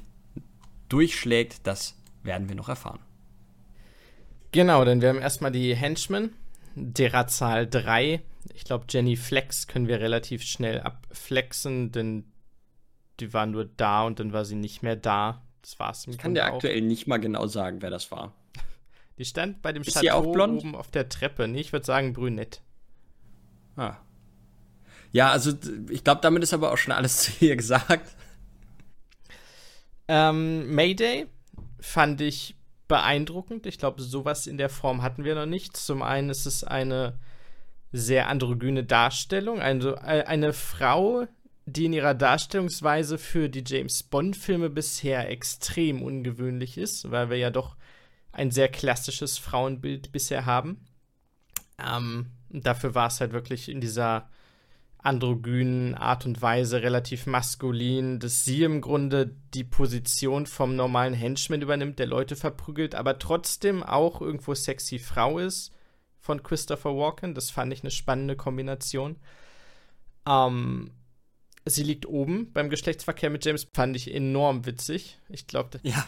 durchschlägt, 0.87 1.67
das 1.67 1.95
werden 2.23 2.47
wir 2.47 2.55
noch 2.55 2.69
erfahren. 2.69 2.99
Genau, 4.53 4.85
denn 4.85 5.01
wir 5.01 5.09
haben 5.09 5.19
erstmal 5.19 5.51
die 5.51 5.75
Henchmen 5.75 6.31
derer 6.77 7.27
Zahl 7.27 7.67
3. 7.67 8.21
Ich 8.53 8.63
glaube, 8.63 8.85
Jenny 8.89 9.15
Flex 9.15 9.67
können 9.67 9.87
wir 9.87 9.99
relativ 9.99 10.43
schnell 10.43 10.79
abflexen, 10.81 11.91
denn 11.91 12.31
die 13.19 13.33
war 13.33 13.45
nur 13.45 13.65
da 13.65 14.03
und 14.03 14.19
dann 14.19 14.31
war 14.33 14.45
sie 14.45 14.55
nicht 14.55 14.83
mehr 14.83 14.95
da. 14.95 15.43
Das 15.61 15.79
war's. 15.79 16.07
Ich 16.07 16.17
kann 16.17 16.33
dir 16.33 16.45
aktuell 16.45 16.81
nicht 16.81 17.07
mal 17.07 17.17
genau 17.17 17.47
sagen, 17.47 17.81
wer 17.81 17.89
das 17.89 18.11
war. 18.11 18.33
Die 19.17 19.25
stand 19.25 19.61
bei 19.61 19.73
dem 19.73 19.81
Ist 19.81 19.95
Chateau 19.95 20.23
oben 20.23 20.75
auf 20.75 20.91
der 20.91 21.09
Treppe. 21.09 21.47
Nee, 21.47 21.61
ich 21.61 21.73
würde 21.73 21.85
sagen 21.85 22.13
brünett. 22.13 22.61
Ah. 23.75 23.97
Ja, 25.11 25.31
also 25.31 25.53
ich 25.89 26.03
glaube, 26.03 26.21
damit 26.21 26.43
ist 26.43 26.53
aber 26.53 26.71
auch 26.71 26.77
schon 26.77 26.93
alles 26.93 27.17
zu 27.23 27.45
ihr 27.45 27.55
gesagt. 27.55 28.15
Ähm, 30.07 30.73
Mayday 30.73 31.27
fand 31.79 32.21
ich 32.21 32.56
beeindruckend. 32.87 33.65
Ich 33.65 33.77
glaube, 33.77 34.01
sowas 34.01 34.47
in 34.47 34.57
der 34.57 34.69
Form 34.69 35.01
hatten 35.01 35.23
wir 35.23 35.35
noch 35.35 35.45
nicht. 35.45 35.77
Zum 35.77 36.01
einen 36.01 36.29
ist 36.29 36.45
es 36.45 36.63
eine 36.63 37.19
sehr 37.91 38.27
androgyne 38.27 38.83
Darstellung, 38.83 39.61
also 39.61 39.95
äh, 39.95 40.23
eine 40.25 40.53
Frau, 40.53 41.25
die 41.65 41.85
in 41.85 41.93
ihrer 41.93 42.13
Darstellungsweise 42.13 43.17
für 43.17 43.49
die 43.49 43.63
James 43.65 44.03
Bond-Filme 44.03 44.69
bisher 44.69 45.29
extrem 45.29 46.01
ungewöhnlich 46.01 46.77
ist, 46.77 47.11
weil 47.11 47.29
wir 47.29 47.37
ja 47.37 47.49
doch 47.49 47.75
ein 48.31 48.51
sehr 48.51 48.69
klassisches 48.69 49.37
Frauenbild 49.37 50.11
bisher 50.11 50.45
haben. 50.45 50.85
Ähm, 51.79 52.27
dafür 52.49 52.95
war 52.95 53.07
es 53.07 53.19
halt 53.19 53.33
wirklich 53.33 53.69
in 53.69 53.81
dieser 53.81 54.29
androgynen 54.99 55.95
Art 55.95 56.25
und 56.25 56.41
Weise 56.41 56.81
relativ 56.81 57.25
maskulin, 57.27 58.19
dass 58.19 58.43
sie 58.43 58.63
im 58.63 58.81
Grunde 58.81 59.35
die 59.53 59.63
Position 59.63 60.45
vom 60.45 60.75
normalen 60.75 61.13
Henchman 61.13 61.61
übernimmt, 61.61 61.99
der 61.99 62.07
Leute 62.07 62.35
verprügelt, 62.35 62.95
aber 62.95 63.19
trotzdem 63.19 63.83
auch 63.83 64.21
irgendwo 64.21 64.53
sexy 64.53 64.99
Frau 64.99 65.39
ist 65.39 65.71
von 66.19 66.43
Christopher 66.43 66.95
Walken. 66.95 67.35
Das 67.35 67.49
fand 67.49 67.71
ich 67.71 67.83
eine 67.83 67.91
spannende 67.91 68.35
Kombination. 68.35 69.17
Ähm, 70.27 70.91
sie 71.65 71.83
liegt 71.83 72.05
oben 72.05 72.51
beim 72.51 72.69
Geschlechtsverkehr 72.69 73.29
mit 73.29 73.45
James, 73.45 73.67
fand 73.73 73.95
ich 73.95 74.13
enorm 74.13 74.65
witzig. 74.65 75.19
Ich 75.29 75.47
glaube, 75.47 75.79
ja, 75.83 76.05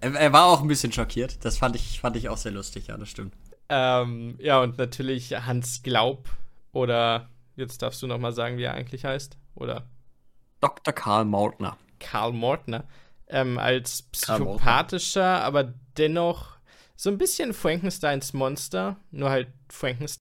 er, 0.00 0.14
er, 0.14 0.32
war 0.32 0.46
auch 0.46 0.60
ein 0.60 0.68
bisschen 0.68 0.92
schockiert. 0.92 1.44
Das 1.44 1.58
fand 1.58 1.76
ich, 1.76 2.00
fand 2.00 2.16
ich 2.16 2.28
auch 2.28 2.36
sehr 2.36 2.52
lustig, 2.52 2.88
ja, 2.88 2.96
das 2.96 3.08
stimmt. 3.08 3.34
Ähm, 3.68 4.36
ja, 4.38 4.60
und 4.60 4.76
natürlich 4.76 5.32
Hans 5.46 5.82
Glaub 5.82 6.28
oder 6.72 7.30
Jetzt 7.56 7.82
darfst 7.82 8.02
du 8.02 8.06
noch 8.06 8.18
mal 8.18 8.32
sagen, 8.32 8.58
wie 8.58 8.64
er 8.64 8.74
eigentlich 8.74 9.04
heißt, 9.04 9.38
oder? 9.54 9.88
Dr. 10.60 10.92
Karl 10.92 11.24
Mortner. 11.24 11.76
Karl 12.00 12.32
Mortner. 12.32 12.84
Ähm, 13.26 13.58
als 13.58 14.02
psychopathischer, 14.02 15.42
aber 15.42 15.74
dennoch 15.96 16.56
so 16.96 17.10
ein 17.10 17.18
bisschen 17.18 17.54
Frankensteins 17.54 18.32
Monster, 18.32 18.96
nur 19.10 19.30
halt 19.30 19.48
Frankenstein, 19.68 20.20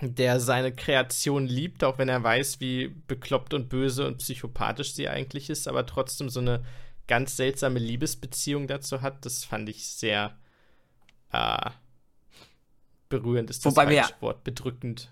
der 0.00 0.40
seine 0.40 0.72
Kreation 0.72 1.46
liebt, 1.46 1.84
auch 1.84 1.98
wenn 1.98 2.08
er 2.08 2.22
weiß, 2.22 2.60
wie 2.60 2.88
bekloppt 2.88 3.54
und 3.54 3.68
böse 3.68 4.06
und 4.06 4.18
psychopathisch 4.18 4.94
sie 4.94 5.08
eigentlich 5.08 5.50
ist, 5.50 5.68
aber 5.68 5.84
trotzdem 5.84 6.30
so 6.30 6.40
eine 6.40 6.64
ganz 7.06 7.36
seltsame 7.36 7.78
Liebesbeziehung 7.78 8.66
dazu 8.66 9.02
hat. 9.02 9.26
Das 9.26 9.44
fand 9.44 9.68
ich 9.68 9.86
sehr 9.86 10.38
äh, 11.32 11.70
berührend, 13.08 13.50
ist 13.50 13.66
das 13.66 13.74
Wobei 13.74 13.90
wir, 13.90 14.08
Wort, 14.20 14.44
bedrückend. 14.44 15.10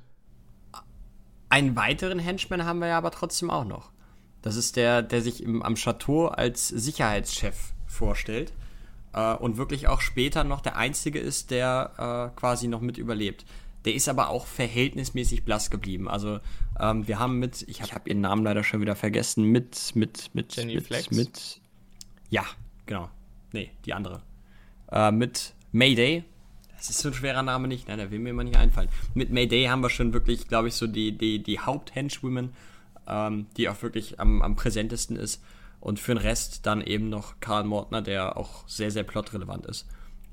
Einen 1.48 1.76
weiteren 1.76 2.18
Henchman 2.18 2.64
haben 2.64 2.80
wir 2.80 2.88
ja 2.88 2.98
aber 2.98 3.10
trotzdem 3.10 3.50
auch 3.50 3.64
noch. 3.64 3.90
Das 4.42 4.56
ist 4.56 4.76
der, 4.76 5.02
der 5.02 5.22
sich 5.22 5.42
im, 5.42 5.62
am 5.62 5.74
Chateau 5.74 6.26
als 6.26 6.68
Sicherheitschef 6.68 7.72
vorstellt 7.86 8.52
äh, 9.12 9.34
und 9.34 9.56
wirklich 9.56 9.88
auch 9.88 10.00
später 10.00 10.44
noch 10.44 10.60
der 10.60 10.76
Einzige 10.76 11.18
ist, 11.18 11.50
der 11.50 12.32
äh, 12.34 12.38
quasi 12.38 12.68
noch 12.68 12.80
mit 12.80 12.98
überlebt. 12.98 13.44
Der 13.84 13.94
ist 13.94 14.08
aber 14.08 14.28
auch 14.28 14.46
verhältnismäßig 14.46 15.44
blass 15.44 15.70
geblieben. 15.70 16.08
Also 16.08 16.40
ähm, 16.78 17.08
wir 17.08 17.18
haben 17.18 17.38
mit, 17.38 17.62
ich 17.68 17.82
habe 17.94 18.08
ihren 18.08 18.20
Namen 18.20 18.44
leider 18.44 18.62
schon 18.62 18.80
wieder 18.80 18.96
vergessen, 18.96 19.44
mit, 19.44 19.94
mit, 19.94 20.34
mit, 20.34 20.56
Jenny 20.56 20.74
mit, 20.76 20.86
Flex? 20.86 21.10
mit, 21.10 21.60
ja, 22.28 22.44
genau. 22.86 23.08
Nee, 23.52 23.70
die 23.86 23.94
andere. 23.94 24.22
Äh, 24.92 25.10
mit 25.10 25.54
Mayday, 25.72 26.24
das 26.78 26.90
ist 26.90 27.00
so 27.00 27.09
ein 27.09 27.14
schwerer 27.14 27.42
Name 27.42 27.68
nicht, 27.68 27.88
nein, 27.88 27.98
der 27.98 28.10
will 28.10 28.20
mir 28.20 28.30
immer 28.30 28.44
nicht 28.44 28.56
einfallen. 28.56 28.88
Mit 29.12 29.30
Mayday 29.30 29.66
haben 29.66 29.82
wir 29.82 29.90
schon 29.90 30.12
wirklich, 30.12 30.46
glaube 30.46 30.68
ich, 30.68 30.74
so 30.74 30.86
die, 30.86 31.12
die, 31.12 31.42
die 31.42 31.59
Haupt-Henchwomen, 31.59 32.52
ähm, 33.06 33.46
die 33.56 33.68
auch 33.68 33.82
wirklich 33.82 34.20
am, 34.20 34.42
am 34.42 34.55
präsentesten 34.55 35.16
ist. 35.16 35.42
Und 35.80 35.98
für 35.98 36.14
den 36.14 36.22
Rest 36.22 36.66
dann 36.66 36.80
eben 36.80 37.09
noch 37.09 37.40
Karl 37.40 37.64
Mortner, 37.64 38.00
der 38.00 38.36
auch 38.36 38.66
sehr, 38.68 38.90
sehr 38.90 39.02
plotrelevant 39.02 39.66
ist. 39.66 39.86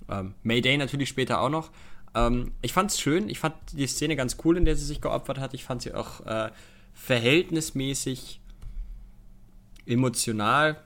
Ähm, 0.07 0.35
Mayday 0.43 0.77
natürlich 0.77 1.09
später 1.09 1.41
auch 1.41 1.49
noch. 1.49 1.71
Ähm, 2.13 2.51
ich 2.61 2.73
fand 2.73 2.91
es 2.91 2.99
schön, 2.99 3.27
ich 3.27 3.39
fand 3.39 3.55
die 3.73 3.87
Szene 3.87 4.15
ganz 4.15 4.37
cool, 4.43 4.57
in 4.57 4.65
der 4.65 4.75
sie 4.75 4.85
sich 4.85 5.01
geopfert 5.01 5.39
hat. 5.39 5.53
Ich 5.55 5.63
fand 5.63 5.81
sie 5.81 5.93
auch 5.93 6.25
äh, 6.25 6.51
verhältnismäßig 6.93 8.39
emotional. 9.85 10.77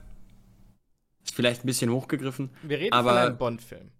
Ist 1.24 1.34
vielleicht 1.34 1.64
ein 1.64 1.66
bisschen 1.66 1.90
hochgegriffen. 1.90 2.50
Wir 2.62 2.78
reden 2.78 2.92
aber, 2.94 3.10
von 3.10 3.18
einem 3.18 3.38
Bond-Film. 3.38 3.90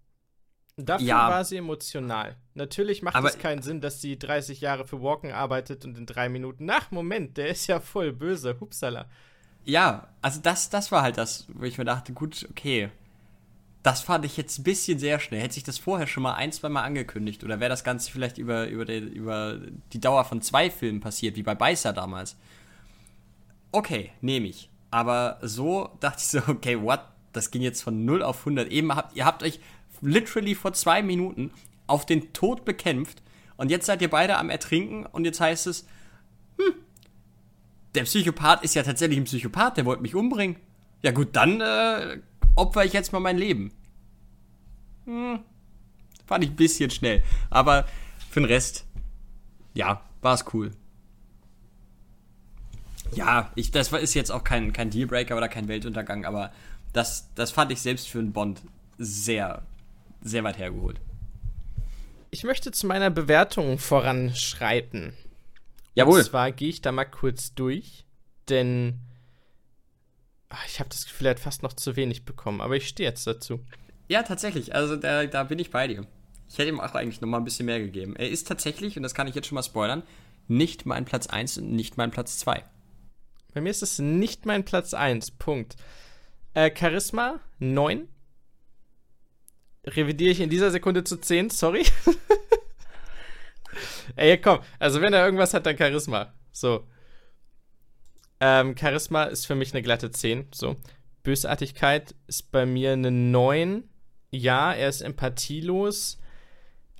Dafür 0.83 1.07
ja, 1.07 1.29
war 1.29 1.45
sie 1.45 1.57
emotional. 1.57 2.35
Natürlich 2.53 3.01
macht 3.01 3.23
es 3.23 3.37
keinen 3.37 3.61
Sinn, 3.61 3.81
dass 3.81 4.01
sie 4.01 4.17
30 4.17 4.61
Jahre 4.61 4.85
für 4.85 5.01
Walken 5.01 5.31
arbeitet 5.31 5.85
und 5.85 5.97
in 5.97 6.05
drei 6.05 6.29
Minuten. 6.29 6.69
Ach, 6.69 6.91
Moment, 6.91 7.37
der 7.37 7.49
ist 7.49 7.67
ja 7.67 7.79
voll 7.79 8.11
böse. 8.11 8.57
Hupsala. 8.59 9.05
Ja, 9.63 10.07
also 10.21 10.39
das, 10.41 10.69
das 10.69 10.91
war 10.91 11.01
halt 11.01 11.17
das, 11.17 11.47
wo 11.53 11.63
ich 11.63 11.77
mir 11.77 11.85
dachte, 11.85 12.13
gut, 12.13 12.47
okay. 12.49 12.89
Das 13.83 14.01
fand 14.01 14.25
ich 14.25 14.37
jetzt 14.37 14.59
ein 14.59 14.63
bisschen 14.63 14.99
sehr 14.99 15.19
schnell. 15.19 15.41
Hätte 15.41 15.55
sich 15.55 15.63
das 15.63 15.79
vorher 15.79 16.05
schon 16.05 16.23
mal 16.23 16.33
ein, 16.33 16.51
zwei 16.51 16.69
Mal 16.69 16.83
angekündigt 16.83 17.43
oder 17.43 17.59
wäre 17.59 17.69
das 17.69 17.83
Ganze 17.83 18.11
vielleicht 18.11 18.37
über, 18.37 18.67
über, 18.67 18.85
die, 18.85 18.97
über 18.97 19.59
die 19.93 19.99
Dauer 19.99 20.23
von 20.25 20.41
zwei 20.41 20.69
Filmen 20.69 20.99
passiert, 20.99 21.35
wie 21.35 21.43
bei 21.43 21.55
Beißer 21.55 21.93
damals. 21.93 22.37
okay, 23.71 24.11
nehme 24.21 24.47
ich. 24.47 24.69
Aber 24.91 25.39
so 25.41 25.89
dachte 25.99 26.19
ich 26.19 26.27
so, 26.27 26.39
okay, 26.47 26.81
what? 26.81 27.01
Das 27.33 27.49
ging 27.49 27.61
jetzt 27.61 27.81
von 27.81 28.03
0 28.03 28.23
auf 28.23 28.39
100. 28.39 28.69
Eben 28.69 28.93
habt, 28.93 29.15
ihr 29.15 29.25
habt 29.25 29.41
euch 29.41 29.61
literally 30.01 30.55
vor 30.55 30.73
zwei 30.73 31.01
Minuten 31.01 31.51
auf 31.87 32.05
den 32.05 32.33
Tod 32.33 32.65
bekämpft 32.65 33.21
und 33.57 33.69
jetzt 33.69 33.85
seid 33.85 34.01
ihr 34.01 34.09
beide 34.09 34.37
am 34.37 34.49
Ertrinken 34.49 35.05
und 35.05 35.25
jetzt 35.25 35.39
heißt 35.39 35.67
es, 35.67 35.85
hm, 36.57 36.73
der 37.95 38.03
Psychopath 38.03 38.63
ist 38.63 38.75
ja 38.75 38.83
tatsächlich 38.83 39.19
ein 39.19 39.25
Psychopath, 39.25 39.77
der 39.77 39.85
wollte 39.85 40.01
mich 40.01 40.15
umbringen. 40.15 40.55
Ja 41.01 41.11
gut, 41.11 41.35
dann 41.35 41.61
äh, 41.61 42.19
opfer 42.55 42.85
ich 42.85 42.93
jetzt 42.93 43.11
mal 43.13 43.19
mein 43.19 43.37
Leben. 43.37 43.71
Hm, 45.05 45.39
fand 46.25 46.43
ich 46.43 46.51
ein 46.51 46.55
bisschen 46.55 46.89
schnell. 46.89 47.23
Aber 47.49 47.85
für 48.29 48.39
den 48.39 48.45
Rest, 48.45 48.85
ja, 49.73 50.01
war 50.21 50.33
es 50.33 50.45
cool. 50.53 50.71
Ja, 53.13 53.51
ich, 53.55 53.71
das 53.71 53.91
ist 53.91 54.13
jetzt 54.13 54.31
auch 54.31 54.43
kein, 54.43 54.71
kein 54.71 54.89
Dealbreaker 54.89 55.35
oder 55.35 55.49
kein 55.49 55.67
Weltuntergang, 55.67 56.25
aber 56.25 56.51
das, 56.93 57.29
das 57.35 57.51
fand 57.51 57.71
ich 57.71 57.81
selbst 57.81 58.07
für 58.07 58.19
einen 58.19 58.31
Bond 58.31 58.61
sehr, 58.97 59.63
sehr 60.21 60.43
weit 60.43 60.57
hergeholt. 60.57 60.99
Ich 62.29 62.43
möchte 62.43 62.71
zu 62.71 62.87
meiner 62.87 63.09
Bewertung 63.09 63.77
voranschreiten. 63.77 65.13
Jawohl. 65.95 66.19
Und 66.19 66.25
zwar 66.25 66.51
gehe 66.51 66.69
ich 66.69 66.81
da 66.81 66.91
mal 66.91 67.05
kurz 67.05 67.53
durch, 67.53 68.05
denn 68.47 68.99
ach, 70.49 70.65
ich 70.65 70.79
habe 70.79 70.89
das 70.89 71.05
Gefühl, 71.05 71.27
er 71.27 71.31
hat 71.31 71.39
fast 71.39 71.63
noch 71.63 71.73
zu 71.73 71.95
wenig 71.95 72.23
bekommen, 72.23 72.61
aber 72.61 72.75
ich 72.75 72.87
stehe 72.87 73.09
jetzt 73.09 73.27
dazu. 73.27 73.59
Ja, 74.07 74.23
tatsächlich. 74.23 74.73
Also 74.75 74.95
da, 74.95 75.25
da 75.25 75.43
bin 75.43 75.59
ich 75.59 75.71
bei 75.71 75.87
dir. 75.87 76.05
Ich 76.47 76.57
hätte 76.57 76.69
ihm 76.69 76.79
auch 76.79 76.93
eigentlich 76.95 77.21
noch 77.21 77.29
mal 77.29 77.37
ein 77.37 77.45
bisschen 77.45 77.65
mehr 77.65 77.79
gegeben. 77.79 78.15
Er 78.15 78.29
ist 78.29 78.47
tatsächlich, 78.47 78.97
und 78.97 79.03
das 79.03 79.13
kann 79.13 79.27
ich 79.27 79.35
jetzt 79.35 79.47
schon 79.47 79.55
mal 79.55 79.63
spoilern, 79.63 80.03
nicht 80.47 80.85
mein 80.85 81.05
Platz 81.05 81.27
1 81.27 81.59
und 81.59 81.71
nicht 81.71 81.97
mein 81.97 82.11
Platz 82.11 82.37
2. 82.39 82.63
Bei 83.53 83.61
mir 83.61 83.69
ist 83.69 83.83
es 83.83 83.99
nicht 83.99 84.45
mein 84.45 84.65
Platz 84.65 84.93
1. 84.93 85.31
Punkt. 85.31 85.75
Äh, 86.53 86.71
Charisma 86.77 87.39
9. 87.59 88.07
Revidiere 89.85 90.31
ich 90.31 90.39
in 90.39 90.49
dieser 90.49 90.71
Sekunde 90.71 91.03
zu 91.03 91.17
10, 91.17 91.49
sorry. 91.49 91.85
Ey, 94.15 94.39
komm, 94.39 94.59
also 94.79 95.01
wenn 95.01 95.13
er 95.13 95.25
irgendwas 95.25 95.53
hat, 95.53 95.65
dann 95.65 95.77
Charisma. 95.77 96.33
So. 96.51 96.87
Ähm, 98.39 98.75
Charisma 98.77 99.23
ist 99.23 99.45
für 99.45 99.55
mich 99.55 99.73
eine 99.73 99.81
glatte 99.81 100.11
10. 100.11 100.47
So. 100.53 100.75
Bösartigkeit 101.23 102.15
ist 102.27 102.51
bei 102.51 102.65
mir 102.65 102.93
eine 102.93 103.11
9. 103.11 103.83
Ja, 104.31 104.73
er 104.73 104.89
ist 104.89 105.01
empathielos, 105.01 106.19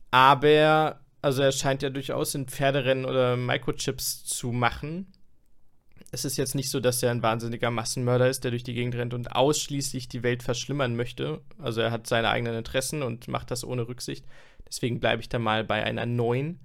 aber 0.09 0.99
also 1.21 1.43
er 1.43 1.51
scheint 1.51 1.81
ja 1.81 1.89
durchaus 1.89 2.35
in 2.35 2.47
Pferderennen 2.47 3.05
oder 3.05 3.37
Microchips 3.37 4.25
zu 4.25 4.51
machen 4.51 5.13
es 6.11 6.25
ist 6.25 6.37
jetzt 6.37 6.55
nicht 6.55 6.69
so, 6.69 6.81
dass 6.81 7.01
er 7.01 7.11
ein 7.11 7.23
wahnsinniger 7.23 7.71
Massenmörder 7.71 8.29
ist, 8.29 8.43
der 8.43 8.51
durch 8.51 8.63
die 8.63 8.73
Gegend 8.73 8.95
rennt 8.95 9.13
und 9.13 9.33
ausschließlich 9.33 10.09
die 10.09 10.23
Welt 10.23 10.43
verschlimmern 10.43 10.95
möchte. 10.95 11.39
Also 11.57 11.79
er 11.79 11.91
hat 11.91 12.05
seine 12.05 12.29
eigenen 12.29 12.55
Interessen 12.55 13.01
und 13.01 13.29
macht 13.29 13.49
das 13.49 13.63
ohne 13.63 13.87
Rücksicht. 13.87 14.25
Deswegen 14.67 14.99
bleibe 14.99 15.21
ich 15.21 15.29
da 15.29 15.39
mal 15.39 15.63
bei 15.63 15.83
einer 15.83 16.05
9. 16.05 16.59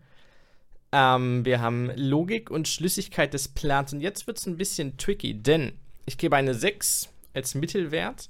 Ähm, 0.90 1.44
wir 1.44 1.60
haben 1.60 1.92
Logik 1.94 2.50
und 2.50 2.66
Schlüssigkeit 2.66 3.34
des 3.34 3.46
Plans. 3.46 3.92
Und 3.92 4.00
jetzt 4.00 4.26
wird 4.26 4.38
es 4.38 4.46
ein 4.46 4.56
bisschen 4.56 4.96
tricky, 4.96 5.34
denn 5.34 5.72
ich 6.06 6.18
gebe 6.18 6.34
eine 6.34 6.54
6 6.54 7.08
als 7.32 7.54
Mittelwert. 7.54 8.28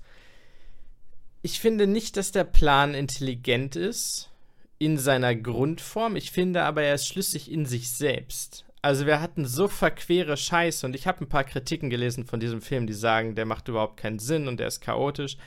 Ich 1.40 1.60
finde 1.60 1.86
nicht, 1.86 2.18
dass 2.18 2.30
der 2.30 2.44
Plan 2.44 2.92
intelligent 2.92 3.74
ist 3.74 4.30
in 4.78 4.98
seiner 4.98 5.34
Grundform. 5.34 6.16
Ich 6.16 6.30
finde 6.30 6.64
aber, 6.64 6.82
er 6.82 6.96
ist 6.96 7.06
schlüssig 7.06 7.50
in 7.50 7.64
sich 7.64 7.90
selbst. 7.90 8.65
Also 8.86 9.04
wir 9.04 9.20
hatten 9.20 9.46
so 9.46 9.66
verquere 9.66 10.36
Scheiße 10.36 10.86
und 10.86 10.94
ich 10.94 11.08
habe 11.08 11.24
ein 11.24 11.28
paar 11.28 11.42
Kritiken 11.42 11.90
gelesen 11.90 12.24
von 12.24 12.38
diesem 12.38 12.62
Film, 12.62 12.86
die 12.86 12.92
sagen, 12.92 13.34
der 13.34 13.44
macht 13.44 13.66
überhaupt 13.66 13.96
keinen 13.96 14.20
Sinn 14.20 14.46
und 14.46 14.60
der 14.60 14.68
ist 14.68 14.80
chaotisch. 14.80 15.38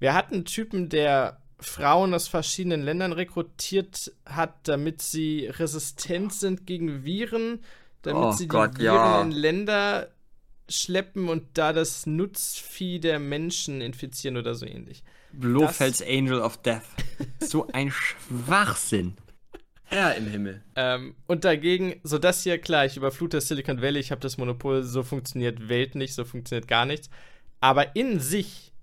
Wir 0.00 0.14
hatten 0.14 0.34
einen 0.34 0.44
Typen, 0.44 0.88
der 0.88 1.40
Frauen 1.60 2.12
aus 2.12 2.26
verschiedenen 2.26 2.82
Ländern 2.82 3.12
rekrutiert 3.12 4.12
hat, 4.26 4.66
damit 4.66 5.00
sie 5.00 5.46
resistent 5.46 6.32
sind 6.34 6.66
gegen 6.66 7.04
Viren, 7.04 7.60
damit 8.02 8.20
oh 8.20 8.32
sie 8.32 8.48
Gott, 8.48 8.78
die 8.78 8.82
Viren 8.82 8.96
ja. 8.96 9.22
in 9.22 9.30
Länder 9.30 10.08
schleppen 10.68 11.28
und 11.28 11.44
da 11.54 11.72
das 11.72 12.04
Nutzvieh 12.04 12.98
der 12.98 13.20
Menschen 13.20 13.80
infizieren 13.80 14.36
oder 14.36 14.56
so 14.56 14.66
ähnlich. 14.66 15.04
Blofelds 15.32 16.02
Angel 16.02 16.40
of 16.40 16.56
Death. 16.62 16.82
so 17.38 17.68
ein 17.72 17.92
Schwachsinn. 17.92 19.16
Herr 19.90 20.14
im 20.16 20.26
Himmel. 20.26 20.62
Ähm, 20.76 21.14
und 21.26 21.44
dagegen, 21.44 21.98
so 22.02 22.18
das 22.18 22.42
hier, 22.42 22.58
klar, 22.58 22.84
ich 22.84 22.96
überflute 22.96 23.40
Silicon 23.40 23.80
Valley, 23.80 24.00
ich 24.00 24.10
habe 24.10 24.20
das 24.20 24.36
Monopol, 24.36 24.82
so 24.82 25.02
funktioniert 25.02 25.68
Welt 25.68 25.94
nicht, 25.94 26.14
so 26.14 26.24
funktioniert 26.24 26.68
gar 26.68 26.84
nichts. 26.84 27.08
Aber 27.60 27.96
in 27.96 28.20
sich, 28.20 28.74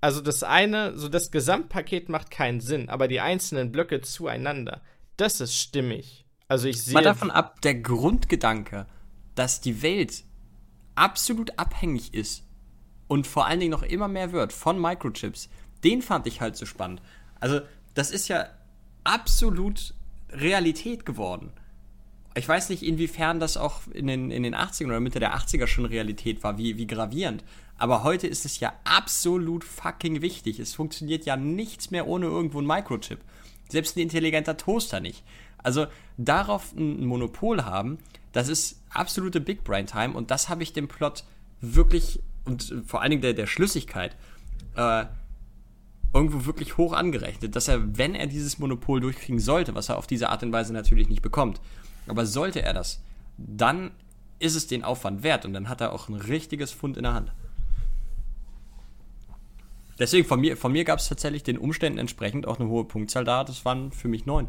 also 0.00 0.22
das 0.22 0.42
eine, 0.42 0.96
so 0.96 1.08
das 1.08 1.30
Gesamtpaket 1.30 2.08
macht 2.08 2.30
keinen 2.30 2.60
Sinn, 2.60 2.88
aber 2.88 3.06
die 3.06 3.20
einzelnen 3.20 3.70
Blöcke 3.70 4.00
zueinander, 4.00 4.80
das 5.18 5.40
ist 5.40 5.56
stimmig. 5.56 6.24
Also 6.48 6.68
ich 6.68 6.82
sehe. 6.82 6.94
Mal 6.94 7.04
davon 7.04 7.30
ab, 7.30 7.60
der 7.60 7.74
Grundgedanke, 7.74 8.86
dass 9.34 9.60
die 9.60 9.82
Welt 9.82 10.24
absolut 10.94 11.58
abhängig 11.58 12.14
ist 12.14 12.44
und 13.08 13.26
vor 13.26 13.46
allen 13.46 13.60
Dingen 13.60 13.72
noch 13.72 13.82
immer 13.82 14.08
mehr 14.08 14.32
wird 14.32 14.54
von 14.54 14.80
Microchips, 14.80 15.50
den 15.84 16.00
fand 16.00 16.26
ich 16.26 16.40
halt 16.40 16.56
so 16.56 16.64
spannend. 16.64 17.02
Also, 17.40 17.60
das 17.94 18.10
ist 18.10 18.28
ja 18.28 18.46
absolut 19.04 19.94
Realität 20.32 21.04
geworden. 21.06 21.52
Ich 22.34 22.48
weiß 22.48 22.68
nicht, 22.68 22.82
inwiefern 22.82 23.40
das 23.40 23.56
auch 23.56 23.80
in 23.92 24.06
den, 24.06 24.30
in 24.30 24.42
den 24.44 24.54
80ern 24.54 24.86
oder 24.86 25.00
Mitte 25.00 25.18
der 25.18 25.34
80er 25.34 25.66
schon 25.66 25.84
Realität 25.84 26.44
war, 26.44 26.58
wie, 26.58 26.76
wie 26.76 26.86
gravierend. 26.86 27.44
Aber 27.76 28.04
heute 28.04 28.26
ist 28.26 28.44
es 28.44 28.60
ja 28.60 28.72
absolut 28.84 29.64
fucking 29.64 30.20
wichtig. 30.20 30.60
Es 30.60 30.74
funktioniert 30.74 31.24
ja 31.24 31.36
nichts 31.36 31.90
mehr 31.90 32.06
ohne 32.06 32.26
irgendwo 32.26 32.60
ein 32.60 32.66
Microchip. 32.66 33.18
Selbst 33.68 33.96
ein 33.96 34.00
intelligenter 34.00 34.56
Toaster 34.56 35.00
nicht. 35.00 35.24
Also 35.58 35.86
darauf 36.16 36.72
ein 36.72 37.04
Monopol 37.04 37.64
haben, 37.64 37.98
das 38.32 38.48
ist 38.48 38.80
absolute 38.90 39.40
Big 39.40 39.64
Brain 39.64 39.86
Time 39.86 40.14
und 40.14 40.30
das 40.30 40.48
habe 40.48 40.62
ich 40.62 40.72
dem 40.72 40.88
Plot 40.88 41.24
wirklich 41.60 42.20
und 42.44 42.74
vor 42.86 43.02
allen 43.02 43.10
Dingen 43.10 43.22
der, 43.22 43.34
der 43.34 43.46
Schlüssigkeit 43.46 44.16
äh, 44.76 45.04
irgendwo 46.12 46.44
wirklich 46.44 46.76
hoch 46.76 46.92
angerechnet, 46.92 47.54
dass 47.54 47.68
er, 47.68 47.96
wenn 47.96 48.14
er 48.14 48.26
dieses 48.26 48.58
Monopol 48.58 49.00
durchkriegen 49.00 49.38
sollte, 49.38 49.74
was 49.74 49.88
er 49.88 49.98
auf 49.98 50.06
diese 50.06 50.28
Art 50.28 50.42
und 50.42 50.52
Weise 50.52 50.72
natürlich 50.72 51.08
nicht 51.08 51.22
bekommt, 51.22 51.60
aber 52.08 52.26
sollte 52.26 52.62
er 52.62 52.72
das, 52.72 53.00
dann 53.36 53.92
ist 54.38 54.56
es 54.56 54.66
den 54.66 54.84
Aufwand 54.84 55.22
wert 55.22 55.44
und 55.44 55.52
dann 55.52 55.68
hat 55.68 55.80
er 55.80 55.92
auch 55.92 56.08
ein 56.08 56.14
richtiges 56.14 56.72
Fund 56.72 56.96
in 56.96 57.04
der 57.04 57.14
Hand. 57.14 57.32
Deswegen, 59.98 60.26
von 60.26 60.40
mir, 60.40 60.56
von 60.56 60.72
mir 60.72 60.84
gab 60.84 60.98
es 60.98 61.08
tatsächlich 61.08 61.42
den 61.42 61.58
Umständen 61.58 61.98
entsprechend 61.98 62.46
auch 62.46 62.58
eine 62.58 62.70
hohe 62.70 62.84
Punktzahl 62.84 63.24
da. 63.24 63.44
Das 63.44 63.66
waren 63.66 63.92
für 63.92 64.08
mich 64.08 64.24
neun. 64.24 64.48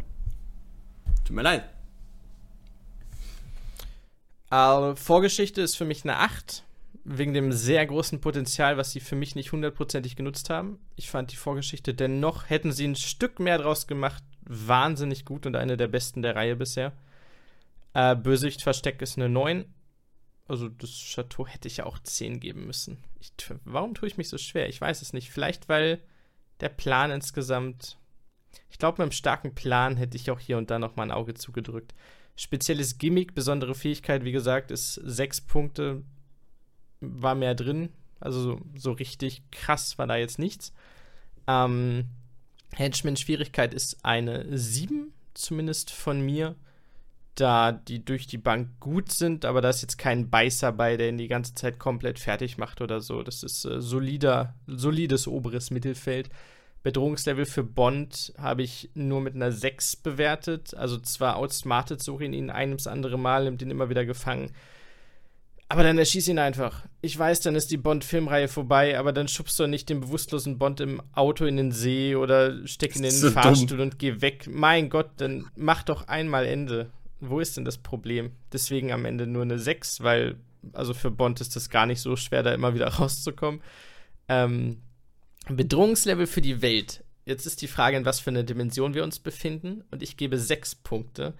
Tut 1.25 1.35
mir 1.35 1.41
leid. 1.41 1.65
Also, 4.49 4.95
Vorgeschichte 4.95 5.61
ist 5.61 5.75
für 5.75 5.83
mich 5.83 6.05
eine 6.05 6.19
8 6.19 6.63
wegen 7.03 7.33
dem 7.33 7.51
sehr 7.51 7.85
großen 7.85 8.21
Potenzial, 8.21 8.77
was 8.77 8.91
sie 8.91 8.99
für 8.99 9.15
mich 9.15 9.35
nicht 9.35 9.51
hundertprozentig 9.51 10.15
genutzt 10.15 10.49
haben. 10.49 10.79
Ich 10.95 11.09
fand 11.09 11.31
die 11.31 11.37
Vorgeschichte 11.37 11.93
dennoch, 11.93 12.49
hätten 12.49 12.71
sie 12.71 12.87
ein 12.87 12.95
Stück 12.95 13.39
mehr 13.39 13.57
draus 13.57 13.87
gemacht, 13.87 14.23
wahnsinnig 14.41 15.25
gut 15.25 15.45
und 15.45 15.55
eine 15.55 15.77
der 15.77 15.87
besten 15.87 16.21
der 16.21 16.35
Reihe 16.35 16.55
bisher. 16.55 16.93
Äh, 17.93 18.15
Bösewicht 18.15 18.61
Versteck 18.61 19.01
ist 19.01 19.17
eine 19.17 19.29
9. 19.29 19.65
Also 20.47 20.69
das 20.69 20.91
Chateau 20.91 21.47
hätte 21.47 21.67
ich 21.67 21.77
ja 21.77 21.85
auch 21.85 21.99
10 21.99 22.39
geben 22.39 22.65
müssen. 22.65 22.97
Ich, 23.19 23.31
warum 23.63 23.93
tue 23.93 24.07
ich 24.07 24.17
mich 24.17 24.29
so 24.29 24.37
schwer? 24.37 24.69
Ich 24.69 24.79
weiß 24.79 25.01
es 25.01 25.13
nicht. 25.13 25.31
Vielleicht, 25.31 25.69
weil 25.69 26.01
der 26.59 26.69
Plan 26.69 27.11
insgesamt. 27.11 27.97
Ich 28.69 28.77
glaube, 28.77 28.95
mit 28.95 29.03
einem 29.03 29.11
starken 29.11 29.55
Plan 29.55 29.97
hätte 29.97 30.17
ich 30.17 30.29
auch 30.29 30.39
hier 30.39 30.57
und 30.57 30.69
da 30.69 30.77
noch 30.77 30.95
mal 30.95 31.03
ein 31.03 31.11
Auge 31.11 31.33
zugedrückt. 31.33 31.93
Spezielles 32.35 32.97
Gimmick, 32.97 33.33
besondere 33.33 33.75
Fähigkeit, 33.75 34.23
wie 34.23 34.31
gesagt, 34.31 34.71
ist 34.71 34.95
6 34.95 35.41
Punkte 35.41 36.03
war 37.01 37.35
mehr 37.35 37.55
drin. 37.55 37.89
Also 38.19 38.41
so, 38.41 38.61
so 38.75 38.91
richtig 38.91 39.41
krass 39.51 39.97
war 39.97 40.07
da 40.07 40.15
jetzt 40.15 40.39
nichts. 40.39 40.73
Ähm, 41.47 42.05
Henchman-Schwierigkeit 42.73 43.73
ist 43.73 44.05
eine 44.05 44.45
7, 44.57 45.11
zumindest 45.33 45.91
von 45.91 46.21
mir. 46.21 46.55
Da 47.35 47.71
die 47.71 48.03
durch 48.03 48.27
die 48.27 48.37
Bank 48.37 48.67
gut 48.81 49.11
sind, 49.11 49.45
aber 49.45 49.61
da 49.61 49.69
ist 49.69 49.81
jetzt 49.81 49.97
kein 49.97 50.29
Beißer 50.29 50.73
bei, 50.73 50.97
der 50.97 51.07
ihn 51.07 51.17
die 51.17 51.29
ganze 51.29 51.55
Zeit 51.55 51.79
komplett 51.79 52.19
fertig 52.19 52.57
macht 52.57 52.81
oder 52.81 52.99
so. 52.99 53.23
Das 53.23 53.41
ist 53.43 53.63
äh, 53.63 53.81
solider, 53.81 54.53
solides 54.67 55.27
oberes 55.27 55.71
Mittelfeld. 55.71 56.29
Bedrohungslevel 56.83 57.45
für 57.45 57.63
Bond 57.63 58.33
habe 58.37 58.63
ich 58.63 58.89
nur 58.95 59.21
mit 59.21 59.35
einer 59.35 59.51
6 59.51 59.97
bewertet. 59.97 60.75
Also 60.75 60.97
zwar 60.97 61.37
outsmartet 61.37 62.03
Sorin 62.03 62.33
ihn 62.33 62.49
ein 62.49 62.69
ums 62.69 62.87
andere 62.87 63.17
Mal, 63.17 63.45
nimmt 63.45 63.61
ihn 63.61 63.71
immer 63.71 63.89
wieder 63.89 64.05
gefangen. 64.05 64.51
Aber 65.71 65.83
dann 65.83 65.97
erschieß 65.97 66.27
ihn 66.27 66.37
einfach. 66.37 66.85
Ich 66.99 67.17
weiß, 67.17 67.39
dann 67.39 67.55
ist 67.55 67.71
die 67.71 67.77
Bond-Filmreihe 67.77 68.49
vorbei, 68.49 68.99
aber 68.99 69.13
dann 69.13 69.29
schubst 69.29 69.57
du 69.57 69.67
nicht 69.67 69.87
den 69.87 70.01
bewusstlosen 70.01 70.57
Bond 70.57 70.81
im 70.81 71.01
Auto 71.13 71.45
in 71.45 71.55
den 71.55 71.71
See 71.71 72.13
oder 72.13 72.67
steck 72.67 72.93
ihn 72.93 73.05
in 73.05 73.11
den 73.11 73.19
so 73.19 73.31
Fahrstuhl 73.31 73.77
dumm. 73.77 73.87
und 73.87 73.97
geh 73.97 74.19
weg. 74.19 74.49
Mein 74.51 74.89
Gott, 74.89 75.11
dann 75.15 75.47
mach 75.55 75.83
doch 75.83 76.09
einmal 76.09 76.45
Ende. 76.45 76.91
Wo 77.21 77.39
ist 77.39 77.55
denn 77.55 77.63
das 77.63 77.77
Problem? 77.77 78.31
Deswegen 78.51 78.91
am 78.91 79.05
Ende 79.05 79.25
nur 79.27 79.43
eine 79.43 79.59
6, 79.59 80.03
weil 80.03 80.35
Also 80.73 80.93
für 80.93 81.09
Bond 81.09 81.39
ist 81.39 81.55
das 81.55 81.69
gar 81.69 81.85
nicht 81.85 82.01
so 82.01 82.17
schwer, 82.17 82.43
da 82.43 82.53
immer 82.53 82.73
wieder 82.73 82.87
rauszukommen. 82.95 83.61
Ähm, 84.27 84.81
Bedrohungslevel 85.47 86.27
für 86.27 86.41
die 86.41 86.61
Welt. 86.61 87.05
Jetzt 87.23 87.45
ist 87.45 87.61
die 87.61 87.67
Frage, 87.67 87.95
in 87.95 88.03
was 88.03 88.19
für 88.19 88.29
einer 88.29 88.43
Dimension 88.43 88.93
wir 88.93 89.05
uns 89.05 89.19
befinden. 89.19 89.85
Und 89.89 90.03
ich 90.03 90.17
gebe 90.17 90.37
sechs 90.37 90.75
Punkte. 90.75 91.33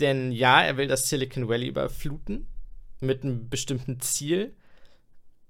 Denn 0.00 0.32
ja, 0.32 0.60
er 0.60 0.76
will 0.76 0.88
das 0.88 1.08
Silicon 1.08 1.48
Valley 1.48 1.68
überfluten 1.68 2.48
mit 3.00 3.22
einem 3.22 3.48
bestimmten 3.48 4.00
Ziel. 4.00 4.54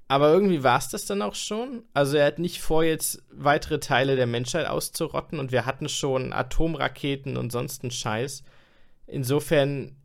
Aber 0.08 0.32
irgendwie 0.32 0.64
war 0.64 0.78
es 0.78 0.88
das 0.88 1.04
dann 1.06 1.22
auch 1.22 1.36
schon. 1.36 1.84
Also 1.94 2.16
er 2.16 2.26
hat 2.26 2.40
nicht 2.40 2.60
vor, 2.60 2.82
jetzt 2.82 3.22
weitere 3.30 3.78
Teile 3.78 4.16
der 4.16 4.26
Menschheit 4.26 4.66
auszurotten 4.66 5.38
und 5.38 5.52
wir 5.52 5.66
hatten 5.66 5.88
schon 5.88 6.32
Atomraketen 6.32 7.36
und 7.36 7.52
sonst 7.52 7.84
einen 7.84 7.92
Scheiß. 7.92 8.42
Insofern 9.06 9.96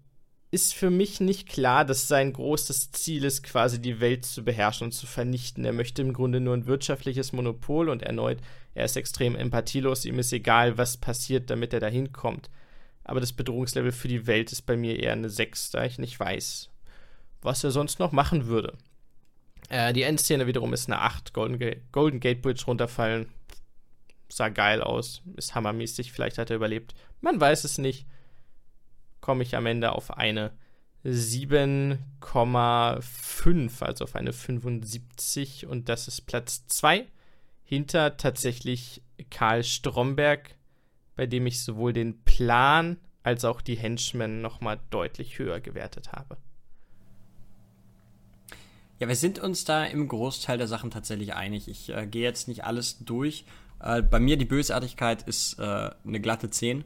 ist 0.51 0.73
für 0.73 0.89
mich 0.89 1.19
nicht 1.19 1.49
klar, 1.49 1.85
dass 1.85 2.07
sein 2.07 2.31
großes 2.31 2.91
Ziel 2.91 3.23
ist, 3.23 3.43
quasi 3.43 3.81
die 3.81 3.99
Welt 3.99 4.25
zu 4.25 4.43
beherrschen 4.43 4.85
und 4.85 4.91
zu 4.91 5.05
vernichten. 5.07 5.65
Er 5.65 5.73
möchte 5.73 6.01
im 6.01 6.13
Grunde 6.13 6.39
nur 6.39 6.53
ein 6.53 6.65
wirtschaftliches 6.65 7.33
Monopol 7.33 7.89
und 7.89 8.03
erneut, 8.03 8.37
er 8.73 8.85
ist 8.85 8.97
extrem 8.97 9.35
empathielos, 9.35 10.05
ihm 10.05 10.19
ist 10.19 10.33
egal, 10.33 10.77
was 10.77 10.97
passiert, 10.97 11.49
damit 11.49 11.73
er 11.73 11.79
dahin 11.79 12.13
kommt. 12.13 12.49
Aber 13.03 13.19
das 13.19 13.33
Bedrohungslevel 13.33 13.91
für 13.91 14.07
die 14.07 14.27
Welt 14.27 14.51
ist 14.51 14.63
bei 14.63 14.77
mir 14.77 14.99
eher 14.99 15.13
eine 15.13 15.29
6, 15.29 15.71
da 15.71 15.83
ich 15.83 15.97
nicht 15.97 16.19
weiß, 16.19 16.69
was 17.45 17.63
er 17.63 17.71
sonst 17.71 17.99
noch 17.99 18.11
machen 18.11 18.47
würde. 18.47 18.73
Äh, 19.69 19.93
die 19.93 20.03
Endszene 20.03 20.47
wiederum 20.47 20.73
ist 20.73 20.87
eine 20.87 20.99
8. 21.01 21.33
Golden, 21.33 21.59
Ga 21.59 21.75
Golden 21.91 22.19
Gate 22.19 22.41
Bridge 22.41 22.63
runterfallen. 22.67 23.27
Sah 24.29 24.49
geil 24.49 24.81
aus. 24.81 25.21
Ist 25.35 25.55
hammermäßig. 25.55 26.11
Vielleicht 26.11 26.37
hat 26.37 26.49
er 26.49 26.57
überlebt. 26.57 26.93
Man 27.21 27.39
weiß 27.39 27.63
es 27.63 27.77
nicht. 27.77 28.05
Komme 29.21 29.43
ich 29.43 29.55
am 29.55 29.65
Ende 29.65 29.93
auf 29.93 30.17
eine 30.17 30.51
7,5, 31.05 33.83
also 33.83 34.03
auf 34.03 34.15
eine 34.15 34.33
75. 34.33 35.67
Und 35.67 35.87
das 35.89 36.07
ist 36.07 36.21
Platz 36.21 36.65
2. 36.67 37.05
Hinter 37.63 38.17
tatsächlich 38.17 39.01
Karl 39.29 39.63
Stromberg, 39.63 40.55
bei 41.15 41.25
dem 41.25 41.47
ich 41.47 41.63
sowohl 41.63 41.93
den 41.93 42.23
Plan 42.23 42.97
als 43.23 43.45
auch 43.45 43.61
die 43.61 43.75
Henchmen 43.75 44.41
nochmal 44.41 44.79
deutlich 44.91 45.39
höher 45.39 45.59
gewertet 45.59 46.11
habe. 46.11 46.37
Ja, 48.99 49.09
wir 49.09 49.15
sind 49.15 49.39
uns 49.39 49.65
da 49.65 49.83
im 49.83 50.07
Großteil 50.07 50.57
der 50.57 50.67
Sachen 50.67 50.89
tatsächlich 50.89 51.33
einig. 51.33 51.67
Ich 51.67 51.89
äh, 51.89 52.07
gehe 52.07 52.23
jetzt 52.23 52.47
nicht 52.47 52.63
alles 52.63 52.99
durch. 52.99 53.43
Äh, 53.81 54.01
bei 54.01 54.21
mir 54.21 54.37
die 54.37 54.45
Bösartigkeit 54.45 55.23
ist 55.23 55.59
äh, 55.59 55.89
eine 56.05 56.21
glatte 56.21 56.49
10. 56.49 56.85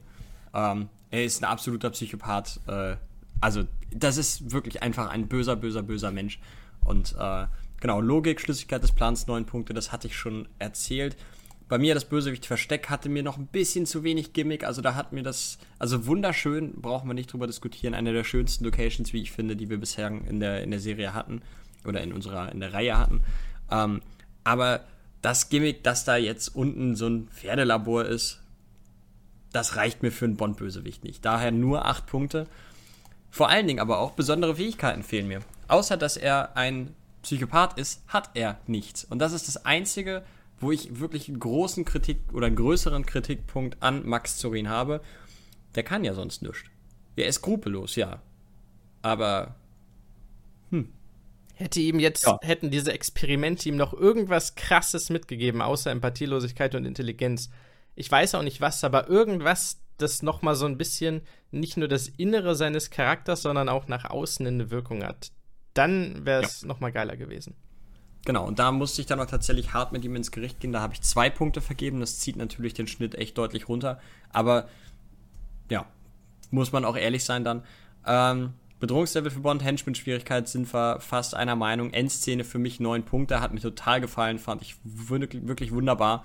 Ähm, 0.55 0.89
er 1.11 1.23
ist 1.23 1.43
ein 1.43 1.45
absoluter 1.45 1.91
Psychopath. 1.91 2.61
Äh, 2.67 2.95
also, 3.41 3.63
das 3.91 4.17
ist 4.17 4.51
wirklich 4.51 4.81
einfach 4.81 5.09
ein 5.09 5.27
böser, 5.27 5.55
böser, 5.55 5.83
böser 5.83 6.11
Mensch. 6.11 6.39
Und 6.83 7.15
äh, 7.19 7.45
genau, 7.79 8.01
Logik, 8.01 8.41
Schlüssigkeit 8.41 8.81
des 8.81 8.91
Plans, 8.91 9.27
neun 9.27 9.45
Punkte, 9.45 9.75
das 9.75 9.91
hatte 9.91 10.07
ich 10.07 10.17
schon 10.17 10.47
erzählt. 10.57 11.15
Bei 11.67 11.77
mir 11.77 11.93
das 11.93 12.05
Bösewicht 12.05 12.47
Versteck 12.47 12.89
hatte 12.89 13.09
mir 13.09 13.21
noch 13.21 13.37
ein 13.37 13.45
bisschen 13.45 13.85
zu 13.85 14.03
wenig 14.03 14.33
Gimmick. 14.33 14.63
Also 14.63 14.81
da 14.81 14.95
hat 14.95 15.13
mir 15.13 15.21
das, 15.21 15.59
also 15.77 16.07
wunderschön, 16.07 16.73
brauchen 16.81 17.07
wir 17.07 17.13
nicht 17.13 17.31
drüber 17.31 17.45
diskutieren. 17.45 17.93
Eine 17.93 18.11
der 18.13 18.23
schönsten 18.23 18.65
Locations, 18.65 19.13
wie 19.13 19.21
ich 19.21 19.31
finde, 19.31 19.55
die 19.55 19.69
wir 19.69 19.77
bisher 19.77 20.07
in 20.07 20.39
der, 20.39 20.63
in 20.63 20.71
der 20.71 20.79
Serie 20.79 21.13
hatten 21.13 21.43
oder 21.85 22.01
in 22.01 22.13
unserer, 22.13 22.51
in 22.51 22.59
der 22.59 22.73
Reihe 22.73 22.97
hatten. 22.97 23.21
Ähm, 23.71 24.01
aber 24.43 24.81
das 25.21 25.49
Gimmick, 25.49 25.83
dass 25.83 26.05
da 26.05 26.17
jetzt 26.17 26.55
unten 26.55 26.95
so 26.95 27.07
ein 27.07 27.27
Pferdelabor 27.27 28.05
ist, 28.05 28.39
das 29.51 29.75
reicht 29.75 30.03
mir 30.03 30.11
für 30.11 30.25
einen 30.25 30.37
Bond-Bösewicht 30.37 31.03
nicht. 31.03 31.25
Daher 31.25 31.51
nur 31.51 31.85
acht 31.85 32.05
Punkte. 32.05 32.47
Vor 33.31 33.49
allen 33.49 33.67
Dingen 33.67 33.79
aber 33.79 33.99
auch 33.99 34.11
besondere 34.11 34.55
Fähigkeiten 34.55 35.03
fehlen 35.03 35.27
mir. 35.27 35.41
Außer 35.67 35.97
dass 35.97 36.17
er 36.17 36.55
ein 36.55 36.95
Psychopath 37.21 37.77
ist, 37.77 38.01
hat 38.07 38.29
er 38.33 38.59
nichts. 38.67 39.03
Und 39.03 39.19
das 39.19 39.33
ist 39.33 39.47
das 39.47 39.65
Einzige, 39.65 40.23
wo 40.59 40.71
ich 40.71 40.99
wirklich 40.99 41.27
einen 41.27 41.39
großen 41.39 41.85
Kritik 41.85 42.19
oder 42.33 42.47
einen 42.47 42.55
größeren 42.55 43.05
Kritikpunkt 43.05 43.81
an 43.81 44.07
Max 44.07 44.37
Zorin 44.37 44.69
habe. 44.69 45.01
Der 45.75 45.83
kann 45.83 46.03
ja 46.03 46.13
sonst 46.13 46.41
nichts. 46.41 46.63
Er 47.15 47.27
ist 47.27 47.35
skrupellos, 47.35 47.95
ja. 47.95 48.21
Aber, 49.01 49.55
Hätte 51.59 51.81
ihm 51.81 51.99
jetzt, 51.99 52.25
ja. 52.25 52.39
hätten 52.41 52.71
diese 52.71 52.93
Experimente 52.93 53.67
ihm 53.67 53.75
noch 53.75 53.91
irgendwas 53.91 54.55
krasses 54.55 55.09
mitgegeben, 55.09 55.61
außer 55.61 55.91
Empathielosigkeit 55.91 56.73
und 56.73 56.85
Intelligenz. 56.85 57.49
Ich 57.95 58.09
weiß 58.09 58.35
auch 58.35 58.43
nicht 58.43 58.61
was, 58.61 58.81
aber 58.85 59.09
irgendwas, 59.09 59.81
das 59.97 60.23
nochmal 60.23 60.55
so 60.55 60.65
ein 60.67 60.77
bisschen 60.77 61.19
nicht 61.51 61.75
nur 61.75 61.89
das 61.89 62.07
Innere 62.07 62.55
seines 62.55 62.91
Charakters, 62.91 63.41
sondern 63.41 63.67
auch 63.67 63.89
nach 63.89 64.05
außen 64.05 64.47
eine 64.47 64.71
Wirkung 64.71 65.03
hat. 65.03 65.33
Dann 65.73 66.25
wäre 66.25 66.43
es 66.43 66.61
ja. 66.61 66.69
nochmal 66.69 66.93
geiler 66.93 67.17
gewesen. 67.17 67.57
Genau, 68.23 68.47
und 68.47 68.57
da 68.57 68.71
musste 68.71 69.01
ich 69.01 69.07
dann 69.07 69.19
auch 69.19 69.25
tatsächlich 69.25 69.73
hart 69.73 69.91
mit 69.91 70.05
ihm 70.05 70.15
ins 70.15 70.31
Gericht 70.31 70.61
gehen. 70.61 70.71
Da 70.71 70.79
habe 70.79 70.93
ich 70.93 71.01
zwei 71.01 71.29
Punkte 71.29 71.59
vergeben. 71.59 71.99
Das 71.99 72.19
zieht 72.19 72.37
natürlich 72.37 72.73
den 72.73 72.87
Schnitt 72.87 73.15
echt 73.15 73.37
deutlich 73.37 73.67
runter. 73.67 73.99
Aber 74.31 74.69
ja, 75.69 75.85
muss 76.51 76.71
man 76.71 76.85
auch 76.85 76.95
ehrlich 76.95 77.25
sein 77.25 77.43
dann. 77.43 77.65
Ähm, 78.05 78.53
Bedrohungslevel 78.79 79.29
für 79.29 79.41
Bond, 79.41 79.63
Henchman-Schwierigkeit 79.63 80.47
sind 80.47 80.73
wir 80.73 80.99
fast 81.01 81.35
einer 81.35 81.55
Meinung. 81.55 81.91
Endszene 81.91 82.43
für 82.43 82.59
mich 82.59 82.79
neun 82.79 83.03
Punkte, 83.03 83.41
hat 83.41 83.53
mir 83.53 83.59
total 83.59 83.99
gefallen, 83.99 84.39
fand 84.39 84.61
ich 84.61 84.75
wirklich, 84.83 85.47
wirklich 85.47 85.71
wunderbar. 85.71 86.23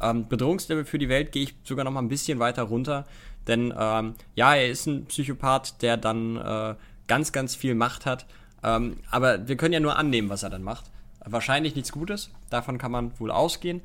Ähm, 0.00 0.28
Bedrohungslevel 0.28 0.84
für 0.84 0.98
die 0.98 1.08
Welt 1.08 1.32
gehe 1.32 1.44
ich 1.44 1.54
sogar 1.64 1.84
noch 1.84 1.92
mal 1.92 2.02
ein 2.02 2.08
bisschen 2.08 2.38
weiter 2.38 2.64
runter, 2.64 3.06
denn 3.46 3.72
ähm, 3.76 4.14
ja, 4.34 4.54
er 4.54 4.68
ist 4.68 4.86
ein 4.86 5.06
Psychopath, 5.06 5.80
der 5.82 5.96
dann 5.96 6.36
äh, 6.36 6.74
ganz, 7.06 7.32
ganz 7.32 7.54
viel 7.54 7.74
Macht 7.74 8.04
hat. 8.04 8.26
Ähm, 8.62 8.98
aber 9.10 9.48
wir 9.48 9.56
können 9.56 9.72
ja 9.72 9.80
nur 9.80 9.96
annehmen, 9.96 10.28
was 10.28 10.42
er 10.42 10.50
dann 10.50 10.62
macht. 10.62 10.90
Wahrscheinlich 11.24 11.74
nichts 11.74 11.92
Gutes, 11.92 12.30
davon 12.50 12.76
kann 12.76 12.92
man 12.92 13.18
wohl 13.18 13.30
ausgehen. 13.30 13.80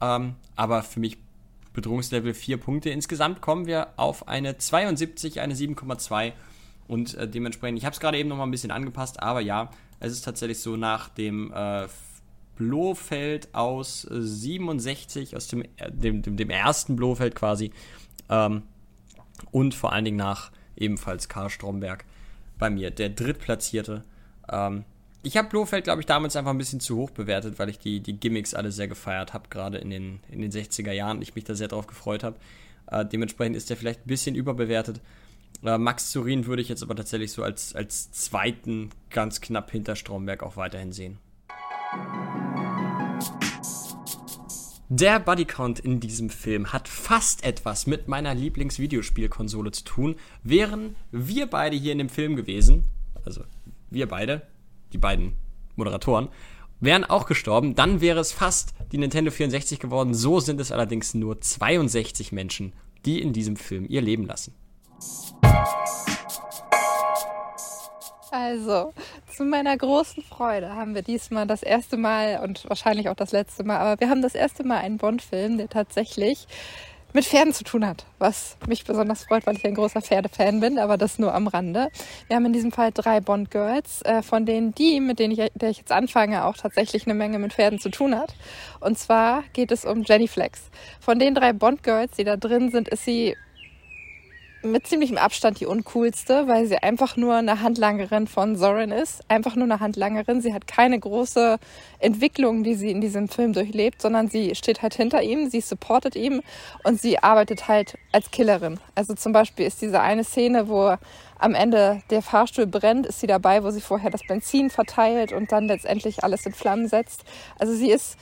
Ähm, 0.00 0.34
aber 0.54 0.82
für 0.82 1.00
mich 1.00 1.18
Bedrohungslevel 1.72 2.32
4 2.32 2.56
Punkte. 2.58 2.90
Insgesamt 2.90 3.40
kommen 3.40 3.66
wir 3.66 3.88
auf 3.96 4.28
eine 4.28 4.56
72, 4.56 5.40
eine 5.40 5.54
7,2 5.54 6.32
und 6.88 7.14
äh, 7.14 7.28
dementsprechend, 7.28 7.78
ich 7.78 7.84
habe 7.84 7.94
es 7.94 8.00
gerade 8.00 8.18
eben 8.18 8.28
noch 8.28 8.36
mal 8.36 8.44
ein 8.44 8.50
bisschen 8.50 8.70
angepasst, 8.70 9.22
aber 9.22 9.40
ja, 9.40 9.70
es 10.00 10.12
ist 10.12 10.24
tatsächlich 10.24 10.60
so 10.60 10.76
nach 10.76 11.08
dem 11.08 11.52
äh, 11.54 11.86
Blofeld 12.56 13.54
aus 13.54 14.02
67, 14.02 15.36
aus 15.36 15.48
dem, 15.48 15.62
äh, 15.62 15.90
dem, 15.90 16.22
dem, 16.22 16.36
dem, 16.36 16.50
ersten 16.50 16.96
Blofeld 16.96 17.34
quasi. 17.34 17.70
Ähm, 18.28 18.62
und 19.50 19.74
vor 19.74 19.92
allen 19.92 20.04
Dingen 20.04 20.16
nach 20.16 20.50
ebenfalls 20.76 21.28
Karl 21.28 21.50
Stromberg 21.50 22.04
bei 22.58 22.70
mir, 22.70 22.90
der 22.90 23.10
drittplatzierte. 23.10 24.04
Ähm, 24.50 24.84
ich 25.22 25.36
habe 25.36 25.48
Blofeld, 25.48 25.84
glaube 25.84 26.00
ich, 26.00 26.06
damals 26.06 26.36
einfach 26.36 26.52
ein 26.52 26.58
bisschen 26.58 26.80
zu 26.80 26.96
hoch 26.96 27.10
bewertet, 27.10 27.58
weil 27.58 27.68
ich 27.68 27.78
die, 27.78 28.00
die 28.00 28.18
Gimmicks 28.18 28.54
alle 28.54 28.70
sehr 28.70 28.86
gefeiert 28.88 29.34
habe, 29.34 29.48
gerade 29.50 29.78
in 29.78 29.90
den, 29.90 30.20
in 30.30 30.40
den 30.40 30.52
60er 30.52 30.92
Jahren. 30.92 31.20
Ich 31.20 31.34
mich 31.34 31.44
da 31.44 31.54
sehr 31.54 31.68
drauf 31.68 31.86
gefreut 31.86 32.22
habe. 32.22 32.36
Äh, 32.90 33.04
dementsprechend 33.04 33.56
ist 33.56 33.68
der 33.68 33.76
vielleicht 33.76 34.00
ein 34.00 34.08
bisschen 34.08 34.34
überbewertet. 34.36 35.00
Äh, 35.64 35.78
Max 35.78 36.10
Zurin 36.10 36.46
würde 36.46 36.62
ich 36.62 36.68
jetzt 36.68 36.82
aber 36.82 36.94
tatsächlich 36.94 37.32
so 37.32 37.42
als, 37.42 37.74
als 37.74 38.10
zweiten 38.12 38.90
ganz 39.10 39.40
knapp 39.40 39.70
hinter 39.70 39.96
Stromberg 39.96 40.42
auch 40.42 40.56
weiterhin 40.56 40.92
sehen. 40.92 41.18
Der 44.88 45.18
Bodycount 45.18 45.80
in 45.80 45.98
diesem 45.98 46.30
Film 46.30 46.72
hat 46.72 46.86
fast 46.86 47.42
etwas 47.42 47.88
mit 47.88 48.06
meiner 48.06 48.34
Lieblingsvideospielkonsole 48.36 49.72
zu 49.72 49.82
tun. 49.82 50.14
Wären 50.44 50.94
wir 51.10 51.46
beide 51.46 51.76
hier 51.76 51.90
in 51.90 51.98
dem 51.98 52.08
Film 52.08 52.36
gewesen, 52.36 52.84
also 53.24 53.42
wir 53.90 54.06
beide, 54.06 54.42
die 54.92 54.98
beiden 54.98 55.32
Moderatoren, 55.74 56.28
wären 56.78 57.04
auch 57.04 57.26
gestorben, 57.26 57.74
dann 57.74 58.00
wäre 58.00 58.20
es 58.20 58.30
fast 58.30 58.74
die 58.92 58.98
Nintendo 58.98 59.32
64 59.32 59.80
geworden. 59.80 60.14
So 60.14 60.38
sind 60.38 60.60
es 60.60 60.70
allerdings 60.70 61.14
nur 61.14 61.40
62 61.40 62.30
Menschen, 62.30 62.72
die 63.04 63.20
in 63.20 63.32
diesem 63.32 63.56
Film 63.56 63.86
ihr 63.88 64.02
Leben 64.02 64.26
lassen. 64.26 64.54
Also, 68.30 68.92
zu 69.34 69.44
meiner 69.44 69.76
großen 69.76 70.22
Freude 70.22 70.74
haben 70.74 70.94
wir 70.94 71.02
diesmal 71.02 71.46
das 71.46 71.62
erste 71.62 71.96
Mal 71.96 72.40
und 72.42 72.68
wahrscheinlich 72.68 73.08
auch 73.08 73.14
das 73.14 73.32
letzte 73.32 73.64
Mal, 73.64 73.78
aber 73.78 74.00
wir 74.00 74.10
haben 74.10 74.22
das 74.22 74.34
erste 74.34 74.64
Mal 74.64 74.78
einen 74.78 74.98
Bond-Film, 74.98 75.58
der 75.58 75.68
tatsächlich 75.68 76.46
mit 77.12 77.24
Pferden 77.24 77.54
zu 77.54 77.64
tun 77.64 77.86
hat, 77.86 78.04
was 78.18 78.58
mich 78.68 78.84
besonders 78.84 79.24
freut, 79.24 79.46
weil 79.46 79.56
ich 79.56 79.64
ein 79.64 79.74
großer 79.74 80.02
Pferdefan 80.02 80.60
bin, 80.60 80.78
aber 80.78 80.98
das 80.98 81.18
nur 81.18 81.34
am 81.34 81.46
Rande. 81.46 81.88
Wir 82.28 82.36
haben 82.36 82.44
in 82.44 82.52
diesem 82.52 82.72
Fall 82.72 82.90
drei 82.92 83.20
Bond-Girls, 83.20 84.02
äh, 84.02 84.22
von 84.22 84.44
denen 84.44 84.74
die, 84.74 85.00
mit 85.00 85.18
denen 85.18 85.32
ich, 85.32 85.50
der 85.54 85.70
ich 85.70 85.78
jetzt 85.78 85.92
anfange, 85.92 86.44
auch 86.44 86.56
tatsächlich 86.56 87.06
eine 87.06 87.14
Menge 87.14 87.38
mit 87.38 87.54
Pferden 87.54 87.78
zu 87.78 87.90
tun 87.90 88.14
hat. 88.14 88.34
Und 88.80 88.98
zwar 88.98 89.44
geht 89.54 89.72
es 89.72 89.84
um 89.84 90.02
Jenny 90.02 90.28
Flex. 90.28 90.70
Von 91.00 91.18
den 91.18 91.34
drei 91.34 91.52
Bond-Girls, 91.52 92.16
die 92.16 92.24
da 92.24 92.36
drin 92.36 92.70
sind, 92.70 92.88
ist 92.88 93.04
sie 93.04 93.34
mit 94.66 94.86
ziemlichem 94.86 95.16
Abstand 95.16 95.60
die 95.60 95.66
uncoolste, 95.66 96.46
weil 96.48 96.66
sie 96.66 96.76
einfach 96.78 97.16
nur 97.16 97.34
eine 97.34 97.62
Handlangerin 97.62 98.26
von 98.26 98.56
Zorin 98.56 98.90
ist. 98.90 99.22
Einfach 99.28 99.56
nur 99.56 99.64
eine 99.64 99.80
Handlangerin. 99.80 100.40
Sie 100.40 100.52
hat 100.52 100.66
keine 100.66 100.98
große 100.98 101.58
Entwicklung, 101.98 102.62
die 102.64 102.74
sie 102.74 102.90
in 102.90 103.00
diesem 103.00 103.28
Film 103.28 103.52
durchlebt, 103.52 104.02
sondern 104.02 104.28
sie 104.28 104.54
steht 104.54 104.82
halt 104.82 104.94
hinter 104.94 105.22
ihm, 105.22 105.48
sie 105.48 105.60
supportet 105.60 106.16
ihm 106.16 106.42
und 106.84 107.00
sie 107.00 107.18
arbeitet 107.18 107.68
halt 107.68 107.96
als 108.12 108.30
Killerin. 108.30 108.78
Also 108.94 109.14
zum 109.14 109.32
Beispiel 109.32 109.66
ist 109.66 109.80
diese 109.80 110.00
eine 110.00 110.24
Szene, 110.24 110.68
wo 110.68 110.96
am 111.38 111.54
Ende 111.54 112.02
der 112.10 112.22
Fahrstuhl 112.22 112.66
brennt, 112.66 113.06
ist 113.06 113.20
sie 113.20 113.26
dabei, 113.26 113.62
wo 113.62 113.70
sie 113.70 113.80
vorher 113.80 114.10
das 114.10 114.22
Benzin 114.26 114.70
verteilt 114.70 115.32
und 115.32 115.52
dann 115.52 115.66
letztendlich 115.66 116.24
alles 116.24 116.46
in 116.46 116.52
Flammen 116.52 116.88
setzt. 116.88 117.24
Also 117.58 117.74
sie 117.74 117.90
ist 117.90 118.16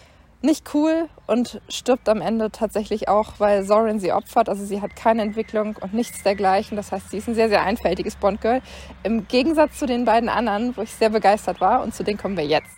nicht 0.45 0.75
cool 0.75 1.09
und 1.27 1.61
stirbt 1.69 2.09
am 2.09 2.21
Ende 2.21 2.51
tatsächlich 2.51 3.09
auch, 3.09 3.35
weil 3.39 3.65
Zorin 3.65 3.99
sie 3.99 4.13
opfert. 4.13 4.49
Also 4.49 4.65
sie 4.65 4.81
hat 4.81 4.95
keine 4.95 5.23
Entwicklung 5.23 5.77
und 5.81 5.95
nichts 5.95 6.23
dergleichen. 6.23 6.77
Das 6.77 6.93
heißt, 6.93 7.11
sie 7.11 7.19
ist 7.19 7.29
ein 7.29 7.35
sehr, 7.35 7.49
sehr 7.49 7.63
einfältiges 7.63 8.17
Bond-Girl. 8.17 8.61
Im 9.03 9.27
Gegensatz 9.27 9.79
zu 9.79 9.87
den 9.87 10.05
beiden 10.05 10.29
anderen, 10.29 10.77
wo 10.77 10.83
ich 10.83 10.91
sehr 10.91 11.11
begeistert 11.11 11.61
war 11.61 11.83
und 11.83 11.95
zu 11.95 12.05
denen 12.05 12.19
kommen 12.19 12.37
wir 12.37 12.47
jetzt. 12.47 12.71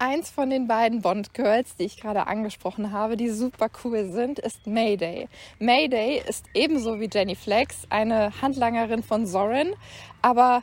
Eins 0.00 0.28
von 0.28 0.50
den 0.50 0.66
beiden 0.66 1.02
Bond-Girls, 1.02 1.76
die 1.76 1.84
ich 1.84 2.00
gerade 2.00 2.26
angesprochen 2.26 2.90
habe, 2.90 3.16
die 3.16 3.30
super 3.30 3.68
cool 3.84 4.10
sind, 4.10 4.40
ist 4.40 4.66
Mayday. 4.66 5.28
Mayday 5.60 6.20
ist 6.28 6.46
ebenso 6.52 6.98
wie 6.98 7.08
Jenny 7.10 7.36
Flex 7.36 7.86
eine 7.90 8.32
Handlangerin 8.42 9.04
von 9.04 9.24
Zorin, 9.24 9.72
aber 10.20 10.62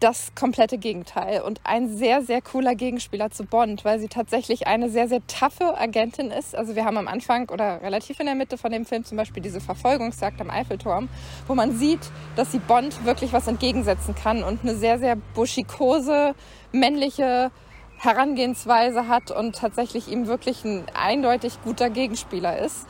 das 0.00 0.34
komplette 0.34 0.76
Gegenteil 0.76 1.40
und 1.40 1.60
ein 1.64 1.88
sehr, 1.88 2.22
sehr 2.22 2.42
cooler 2.42 2.74
Gegenspieler 2.74 3.30
zu 3.30 3.44
Bond, 3.44 3.84
weil 3.84 3.98
sie 3.98 4.08
tatsächlich 4.08 4.66
eine 4.66 4.90
sehr, 4.90 5.08
sehr 5.08 5.26
taffe 5.26 5.78
Agentin 5.78 6.30
ist. 6.30 6.54
Also 6.54 6.76
wir 6.76 6.84
haben 6.84 6.98
am 6.98 7.08
Anfang 7.08 7.48
oder 7.48 7.80
relativ 7.80 8.20
in 8.20 8.26
der 8.26 8.34
Mitte 8.34 8.58
von 8.58 8.70
dem 8.70 8.84
Film 8.84 9.04
zum 9.04 9.16
Beispiel 9.16 9.42
diese 9.42 9.60
Verfolgungsjagd 9.60 10.40
am 10.40 10.50
Eiffelturm, 10.50 11.08
wo 11.46 11.54
man 11.54 11.76
sieht, 11.76 12.10
dass 12.36 12.52
sie 12.52 12.58
Bond 12.58 13.04
wirklich 13.06 13.32
was 13.32 13.48
entgegensetzen 13.48 14.14
kann 14.14 14.44
und 14.44 14.62
eine 14.62 14.76
sehr, 14.76 14.98
sehr 14.98 15.16
buschikose, 15.34 16.34
männliche 16.72 17.50
Herangehensweise 17.98 19.08
hat 19.08 19.30
und 19.30 19.56
tatsächlich 19.56 20.08
ihm 20.08 20.26
wirklich 20.26 20.64
ein 20.64 20.84
eindeutig 20.94 21.54
guter 21.64 21.88
Gegenspieler 21.88 22.58
ist. 22.58 22.86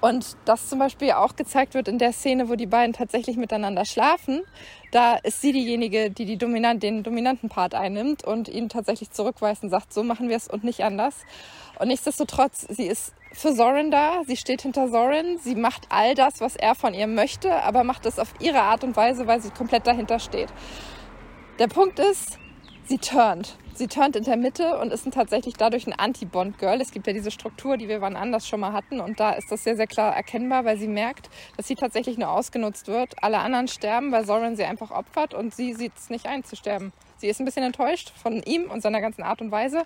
Und 0.00 0.36
das 0.46 0.68
zum 0.68 0.78
Beispiel 0.78 1.12
auch 1.12 1.36
gezeigt 1.36 1.74
wird 1.74 1.86
in 1.86 1.98
der 1.98 2.12
Szene, 2.12 2.48
wo 2.48 2.54
die 2.54 2.66
beiden 2.66 2.94
tatsächlich 2.94 3.36
miteinander 3.36 3.84
schlafen. 3.84 4.42
Da 4.92 5.16
ist 5.16 5.42
sie 5.42 5.52
diejenige, 5.52 6.10
die, 6.10 6.24
die 6.24 6.38
dominant, 6.38 6.82
den 6.82 7.02
dominanten 7.02 7.50
Part 7.50 7.74
einnimmt 7.74 8.24
und 8.24 8.48
ihn 8.48 8.70
tatsächlich 8.70 9.10
zurückweist 9.10 9.62
und 9.62 9.70
sagt, 9.70 9.92
so 9.92 10.02
machen 10.02 10.28
wir 10.28 10.36
es 10.36 10.48
und 10.48 10.64
nicht 10.64 10.84
anders. 10.84 11.16
Und 11.78 11.88
nichtsdestotrotz, 11.88 12.66
sie 12.70 12.86
ist 12.86 13.12
für 13.32 13.52
Soren 13.52 13.90
da, 13.90 14.22
sie 14.26 14.36
steht 14.36 14.62
hinter 14.62 14.88
Soren, 14.88 15.38
sie 15.38 15.54
macht 15.54 15.86
all 15.90 16.14
das, 16.14 16.40
was 16.40 16.56
er 16.56 16.74
von 16.74 16.94
ihr 16.94 17.06
möchte, 17.06 17.62
aber 17.62 17.84
macht 17.84 18.06
es 18.06 18.18
auf 18.18 18.34
ihre 18.40 18.62
Art 18.62 18.82
und 18.84 18.96
Weise, 18.96 19.26
weil 19.26 19.40
sie 19.40 19.50
komplett 19.50 19.86
dahinter 19.86 20.18
steht. 20.18 20.48
Der 21.58 21.68
Punkt 21.68 21.98
ist, 21.98 22.38
sie 22.90 22.98
turnt. 22.98 23.56
Sie 23.72 23.86
turnt 23.86 24.16
in 24.16 24.24
der 24.24 24.36
Mitte 24.36 24.76
und 24.78 24.92
ist 24.92 25.08
tatsächlich 25.12 25.54
dadurch 25.54 25.86
ein 25.86 25.92
Anti-Bond-Girl. 25.92 26.80
Es 26.80 26.90
gibt 26.90 27.06
ja 27.06 27.12
diese 27.12 27.30
Struktur, 27.30 27.76
die 27.76 27.88
wir 27.88 28.00
wann 28.00 28.16
anders 28.16 28.48
schon 28.48 28.58
mal 28.58 28.72
hatten. 28.72 29.00
Und 29.00 29.20
da 29.20 29.30
ist 29.30 29.50
das 29.52 29.62
sehr, 29.62 29.76
sehr 29.76 29.86
klar 29.86 30.14
erkennbar, 30.14 30.64
weil 30.64 30.76
sie 30.76 30.88
merkt, 30.88 31.30
dass 31.56 31.68
sie 31.68 31.76
tatsächlich 31.76 32.18
nur 32.18 32.30
ausgenutzt 32.30 32.88
wird. 32.88 33.22
Alle 33.22 33.38
anderen 33.38 33.68
sterben, 33.68 34.10
weil 34.10 34.26
Soren 34.26 34.56
sie 34.56 34.64
einfach 34.64 34.90
opfert 34.90 35.34
und 35.34 35.54
sie 35.54 35.72
sieht 35.72 35.92
es 35.96 36.10
nicht 36.10 36.26
ein 36.26 36.42
zu 36.42 36.56
sterben. 36.56 36.92
Sie 37.18 37.28
ist 37.28 37.38
ein 37.38 37.44
bisschen 37.44 37.62
enttäuscht 37.62 38.12
von 38.20 38.42
ihm 38.42 38.70
und 38.70 38.82
seiner 38.82 39.00
ganzen 39.00 39.22
Art 39.22 39.40
und 39.40 39.52
Weise. 39.52 39.84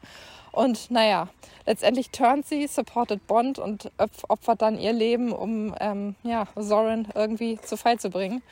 Und 0.51 0.91
naja, 0.91 1.29
letztendlich 1.67 2.11
turnt 2.11 2.47
sie, 2.47 2.67
supportet 2.67 3.27
Bond 3.27 3.59
und 3.59 3.93
opfert 4.29 4.63
dann 4.63 4.79
ihr 4.79 4.93
Leben, 4.95 5.33
um 5.33 5.75
ähm, 5.79 6.15
ja, 6.23 6.47
Soren 6.57 7.09
irgendwie 7.15 7.61
zu 7.61 7.77
Fall 7.77 7.99
zu 7.99 8.09
bringen. 8.09 8.43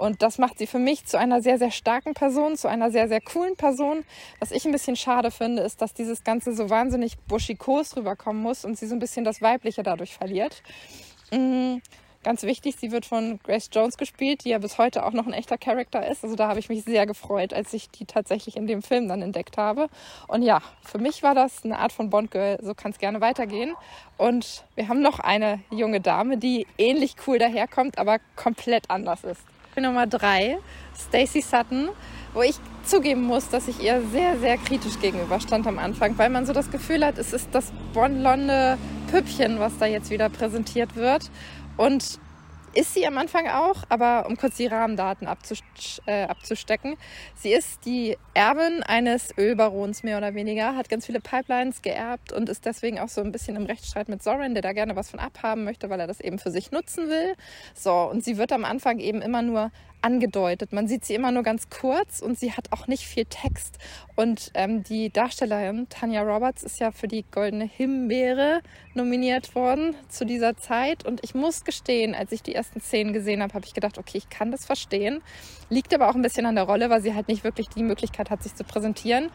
Und 0.00 0.22
das 0.22 0.38
macht 0.38 0.56
sie 0.56 0.66
für 0.66 0.78
mich 0.78 1.04
zu 1.04 1.18
einer 1.18 1.42
sehr, 1.42 1.58
sehr 1.58 1.70
starken 1.70 2.14
Person, 2.14 2.56
zu 2.56 2.68
einer 2.68 2.90
sehr, 2.90 3.06
sehr 3.06 3.20
coolen 3.20 3.54
Person. 3.54 4.02
Was 4.38 4.50
ich 4.50 4.64
ein 4.64 4.72
bisschen 4.72 4.96
schade 4.96 5.30
finde, 5.30 5.60
ist, 5.60 5.82
dass 5.82 5.92
dieses 5.92 6.24
Ganze 6.24 6.54
so 6.54 6.70
wahnsinnig 6.70 7.18
buschikos 7.28 7.98
rüberkommen 7.98 8.40
muss 8.40 8.64
und 8.64 8.78
sie 8.78 8.86
so 8.86 8.94
ein 8.94 8.98
bisschen 8.98 9.26
das 9.26 9.42
Weibliche 9.42 9.82
dadurch 9.82 10.14
verliert. 10.14 10.62
Mhm. 11.30 11.82
Ganz 12.22 12.44
wichtig, 12.44 12.76
sie 12.78 12.92
wird 12.92 13.04
von 13.04 13.40
Grace 13.42 13.68
Jones 13.70 13.98
gespielt, 13.98 14.44
die 14.44 14.50
ja 14.50 14.58
bis 14.58 14.78
heute 14.78 15.04
auch 15.04 15.12
noch 15.12 15.26
ein 15.26 15.34
echter 15.34 15.58
Charakter 15.58 16.06
ist. 16.06 16.24
Also 16.24 16.34
da 16.34 16.48
habe 16.48 16.60
ich 16.60 16.70
mich 16.70 16.84
sehr 16.84 17.04
gefreut, 17.04 17.52
als 17.52 17.74
ich 17.74 17.90
die 17.90 18.06
tatsächlich 18.06 18.56
in 18.56 18.66
dem 18.66 18.80
Film 18.80 19.06
dann 19.06 19.20
entdeckt 19.20 19.58
habe. 19.58 19.90
Und 20.28 20.40
ja, 20.40 20.62
für 20.82 20.98
mich 20.98 21.22
war 21.22 21.34
das 21.34 21.62
eine 21.62 21.78
Art 21.78 21.92
von 21.92 22.08
Bond-Girl. 22.08 22.58
So 22.62 22.72
kann 22.72 22.92
es 22.92 22.98
gerne 22.98 23.20
weitergehen. 23.20 23.74
Und 24.16 24.64
wir 24.76 24.88
haben 24.88 25.02
noch 25.02 25.18
eine 25.18 25.60
junge 25.70 26.00
Dame, 26.00 26.38
die 26.38 26.66
ähnlich 26.78 27.16
cool 27.26 27.38
daherkommt, 27.38 27.98
aber 27.98 28.18
komplett 28.34 28.88
anders 28.88 29.24
ist. 29.24 29.42
Nummer 29.76 30.06
drei, 30.06 30.58
Stacey 30.98 31.40
Sutton, 31.40 31.88
wo 32.34 32.42
ich 32.42 32.56
zugeben 32.84 33.22
muss, 33.22 33.48
dass 33.48 33.68
ich 33.68 33.82
ihr 33.82 34.02
sehr, 34.12 34.38
sehr 34.38 34.56
kritisch 34.58 34.98
gegenüberstand 35.00 35.66
am 35.66 35.78
Anfang, 35.78 36.18
weil 36.18 36.30
man 36.30 36.46
so 36.46 36.52
das 36.52 36.70
Gefühl 36.70 37.04
hat, 37.04 37.18
es 37.18 37.32
ist 37.32 37.48
das 37.52 37.72
blonde 37.92 38.78
Püppchen, 39.10 39.58
was 39.58 39.78
da 39.78 39.86
jetzt 39.86 40.10
wieder 40.10 40.28
präsentiert 40.28 40.96
wird. 40.96 41.30
Und 41.76 42.18
ist 42.74 42.94
sie 42.94 43.06
am 43.06 43.18
Anfang 43.18 43.48
auch, 43.48 43.84
aber 43.88 44.26
um 44.28 44.36
kurz 44.36 44.56
die 44.56 44.66
Rahmendaten 44.66 45.26
äh, 46.06 46.22
abzustecken. 46.24 46.96
Sie 47.34 47.52
ist 47.52 47.84
die 47.84 48.16
Erbin 48.34 48.82
eines 48.82 49.36
Ölbarons 49.36 50.02
mehr 50.02 50.18
oder 50.18 50.34
weniger, 50.34 50.76
hat 50.76 50.88
ganz 50.88 51.06
viele 51.06 51.20
Pipelines 51.20 51.82
geerbt 51.82 52.32
und 52.32 52.48
ist 52.48 52.64
deswegen 52.66 52.98
auch 52.98 53.08
so 53.08 53.20
ein 53.20 53.32
bisschen 53.32 53.56
im 53.56 53.66
Rechtsstreit 53.66 54.08
mit 54.08 54.22
Soren, 54.22 54.54
der 54.54 54.62
da 54.62 54.72
gerne 54.72 54.96
was 54.96 55.10
von 55.10 55.20
abhaben 55.20 55.64
möchte, 55.64 55.90
weil 55.90 56.00
er 56.00 56.06
das 56.06 56.20
eben 56.20 56.38
für 56.38 56.50
sich 56.50 56.70
nutzen 56.70 57.08
will. 57.08 57.34
So, 57.74 57.92
und 57.92 58.24
sie 58.24 58.38
wird 58.38 58.52
am 58.52 58.64
Anfang 58.64 58.98
eben 58.98 59.20
immer 59.22 59.42
nur 59.42 59.70
angedeutet. 60.02 60.72
Man 60.72 60.88
sieht 60.88 61.04
sie 61.04 61.14
immer 61.14 61.30
nur 61.30 61.42
ganz 61.42 61.68
kurz 61.70 62.20
und 62.20 62.38
sie 62.38 62.52
hat 62.52 62.72
auch 62.72 62.86
nicht 62.86 63.04
viel 63.04 63.24
Text. 63.24 63.78
Und 64.16 64.50
ähm, 64.54 64.82
die 64.82 65.10
Darstellerin 65.10 65.88
Tanya 65.88 66.22
Roberts 66.22 66.62
ist 66.62 66.80
ja 66.80 66.90
für 66.90 67.08
die 67.08 67.24
Goldene 67.30 67.64
Himbeere 67.64 68.60
nominiert 68.94 69.54
worden 69.54 69.94
zu 70.08 70.24
dieser 70.24 70.56
Zeit. 70.56 71.06
Und 71.06 71.20
ich 71.22 71.34
muss 71.34 71.64
gestehen, 71.64 72.14
als 72.14 72.32
ich 72.32 72.42
die 72.42 72.54
ersten 72.54 72.80
Szenen 72.80 73.12
gesehen 73.12 73.42
habe, 73.42 73.54
habe 73.54 73.66
ich 73.66 73.74
gedacht, 73.74 73.98
okay, 73.98 74.18
ich 74.18 74.28
kann 74.28 74.50
das 74.50 74.66
verstehen. 74.66 75.22
Liegt 75.68 75.94
aber 75.94 76.10
auch 76.10 76.14
ein 76.14 76.22
bisschen 76.22 76.46
an 76.46 76.56
der 76.56 76.64
Rolle, 76.64 76.90
weil 76.90 77.00
sie 77.00 77.14
halt 77.14 77.28
nicht 77.28 77.44
wirklich 77.44 77.68
die 77.68 77.82
Möglichkeit 77.82 78.30
hat, 78.30 78.42
sich 78.42 78.54
zu 78.54 78.64
präsentieren. 78.64 79.30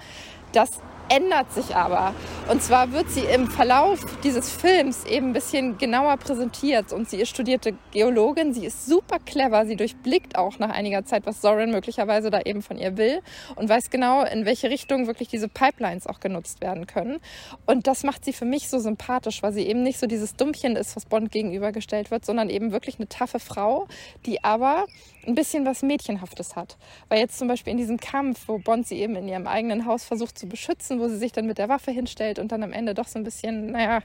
Das 0.55 0.71
ändert 1.09 1.51
sich 1.53 1.75
aber. 1.75 2.13
Und 2.49 2.61
zwar 2.61 2.91
wird 2.91 3.09
sie 3.09 3.21
im 3.21 3.47
Verlauf 3.47 3.99
dieses 4.23 4.51
Films 4.51 5.05
eben 5.05 5.27
ein 5.27 5.33
bisschen 5.33 5.77
genauer 5.77 6.17
präsentiert. 6.17 6.93
Und 6.93 7.09
sie 7.09 7.17
ist 7.17 7.29
studierte 7.29 7.75
Geologin, 7.91 8.53
sie 8.53 8.65
ist 8.65 8.85
super 8.85 9.19
clever, 9.19 9.65
sie 9.65 9.75
durchblickt 9.75 10.37
auch 10.37 10.57
nach 10.59 10.69
einiger 10.69 11.05
Zeit, 11.05 11.25
was 11.25 11.41
Soren 11.41 11.71
möglicherweise 11.71 12.29
da 12.29 12.41
eben 12.41 12.61
von 12.61 12.77
ihr 12.77 12.97
will 12.97 13.21
und 13.55 13.69
weiß 13.69 13.89
genau, 13.89 14.23
in 14.23 14.45
welche 14.45 14.69
Richtung 14.69 15.07
wirklich 15.07 15.27
diese 15.27 15.47
Pipelines 15.47 16.07
auch 16.07 16.19
genutzt 16.19 16.61
werden 16.61 16.87
können. 16.87 17.19
Und 17.65 17.87
das 17.87 18.03
macht 18.03 18.25
sie 18.25 18.33
für 18.33 18.45
mich 18.45 18.69
so 18.69 18.79
sympathisch, 18.79 19.43
weil 19.43 19.53
sie 19.53 19.67
eben 19.67 19.83
nicht 19.83 19.99
so 19.99 20.07
dieses 20.07 20.35
Dummchen 20.35 20.75
ist, 20.75 20.95
was 20.95 21.05
Bond 21.05 21.31
gegenübergestellt 21.31 22.11
wird, 22.11 22.25
sondern 22.25 22.49
eben 22.49 22.71
wirklich 22.71 22.97
eine 22.97 23.09
taffe 23.09 23.39
Frau, 23.39 23.87
die 24.25 24.43
aber 24.43 24.85
ein 25.27 25.35
bisschen 25.35 25.65
was 25.65 25.81
Mädchenhaftes 25.81 26.55
hat. 26.55 26.77
Weil 27.09 27.19
jetzt 27.19 27.37
zum 27.37 27.47
Beispiel 27.47 27.71
in 27.71 27.77
diesem 27.77 27.99
Kampf, 27.99 28.47
wo 28.47 28.59
Bond 28.59 28.87
sie 28.87 28.99
eben 28.99 29.15
in 29.15 29.27
ihrem 29.27 29.47
eigenen 29.47 29.85
Haus 29.85 30.05
versucht 30.05 30.37
zu 30.37 30.44
beschützen, 30.45 30.99
wo 30.99 31.07
sie 31.07 31.17
sich 31.17 31.31
dann 31.31 31.45
mit 31.45 31.57
der 31.57 31.69
Waffe 31.69 31.91
hinstellt 31.91 32.39
und 32.39 32.51
dann 32.51 32.63
am 32.63 32.71
Ende 32.71 32.93
doch 32.93 33.07
so 33.07 33.19
ein 33.19 33.23
bisschen, 33.23 33.71
naja, 33.71 34.01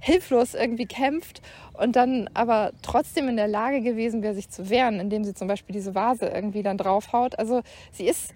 hilflos 0.00 0.54
irgendwie 0.54 0.86
kämpft 0.86 1.42
und 1.72 1.96
dann 1.96 2.28
aber 2.34 2.72
trotzdem 2.82 3.28
in 3.28 3.36
der 3.36 3.48
Lage 3.48 3.80
gewesen 3.80 4.22
wäre, 4.22 4.34
sich 4.34 4.48
zu 4.48 4.70
wehren, 4.70 5.00
indem 5.00 5.24
sie 5.24 5.34
zum 5.34 5.48
Beispiel 5.48 5.74
diese 5.74 5.94
Vase 5.94 6.26
irgendwie 6.26 6.62
dann 6.62 6.78
draufhaut. 6.78 7.38
Also 7.38 7.62
sie 7.92 8.06
ist 8.06 8.34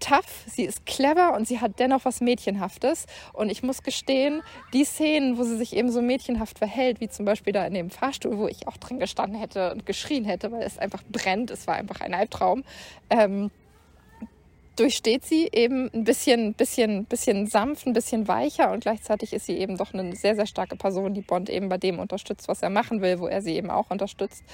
tough, 0.00 0.44
sie 0.46 0.64
ist 0.64 0.86
clever 0.86 1.34
und 1.34 1.46
sie 1.46 1.60
hat 1.60 1.78
dennoch 1.78 2.04
was 2.04 2.20
Mädchenhaftes. 2.20 3.06
Und 3.32 3.50
ich 3.50 3.62
muss 3.62 3.82
gestehen, 3.82 4.42
die 4.72 4.84
Szenen, 4.84 5.38
wo 5.38 5.42
sie 5.42 5.56
sich 5.56 5.74
eben 5.76 5.90
so 5.90 6.02
mädchenhaft 6.02 6.58
verhält, 6.58 7.00
wie 7.00 7.08
zum 7.08 7.24
Beispiel 7.24 7.52
da 7.52 7.66
in 7.66 7.74
dem 7.74 7.90
Fahrstuhl, 7.90 8.38
wo 8.38 8.48
ich 8.48 8.66
auch 8.68 8.76
drin 8.76 8.98
gestanden 8.98 9.38
hätte 9.38 9.72
und 9.72 9.86
geschrien 9.86 10.24
hätte, 10.24 10.52
weil 10.52 10.62
es 10.62 10.78
einfach 10.78 11.02
brennt, 11.08 11.50
es 11.50 11.66
war 11.66 11.74
einfach 11.74 12.00
ein 12.00 12.14
Albtraum, 12.14 12.64
ähm, 13.10 13.50
durchsteht 14.78 15.24
sie 15.24 15.48
eben 15.52 15.90
ein 15.92 16.04
bisschen, 16.04 16.54
bisschen, 16.54 17.04
bisschen 17.04 17.46
sanft, 17.46 17.86
ein 17.86 17.92
bisschen 17.92 18.28
weicher 18.28 18.70
und 18.70 18.80
gleichzeitig 18.80 19.32
ist 19.32 19.46
sie 19.46 19.58
eben 19.58 19.76
doch 19.76 19.92
eine 19.92 20.14
sehr, 20.14 20.36
sehr 20.36 20.46
starke 20.46 20.76
Person, 20.76 21.14
die 21.14 21.22
Bond 21.22 21.50
eben 21.50 21.68
bei 21.68 21.78
dem 21.78 21.98
unterstützt, 21.98 22.48
was 22.48 22.62
er 22.62 22.70
machen 22.70 23.00
will, 23.00 23.18
wo 23.18 23.26
er 23.26 23.42
sie 23.42 23.56
eben 23.56 23.70
auch 23.70 23.90
unterstützt. 23.90 24.44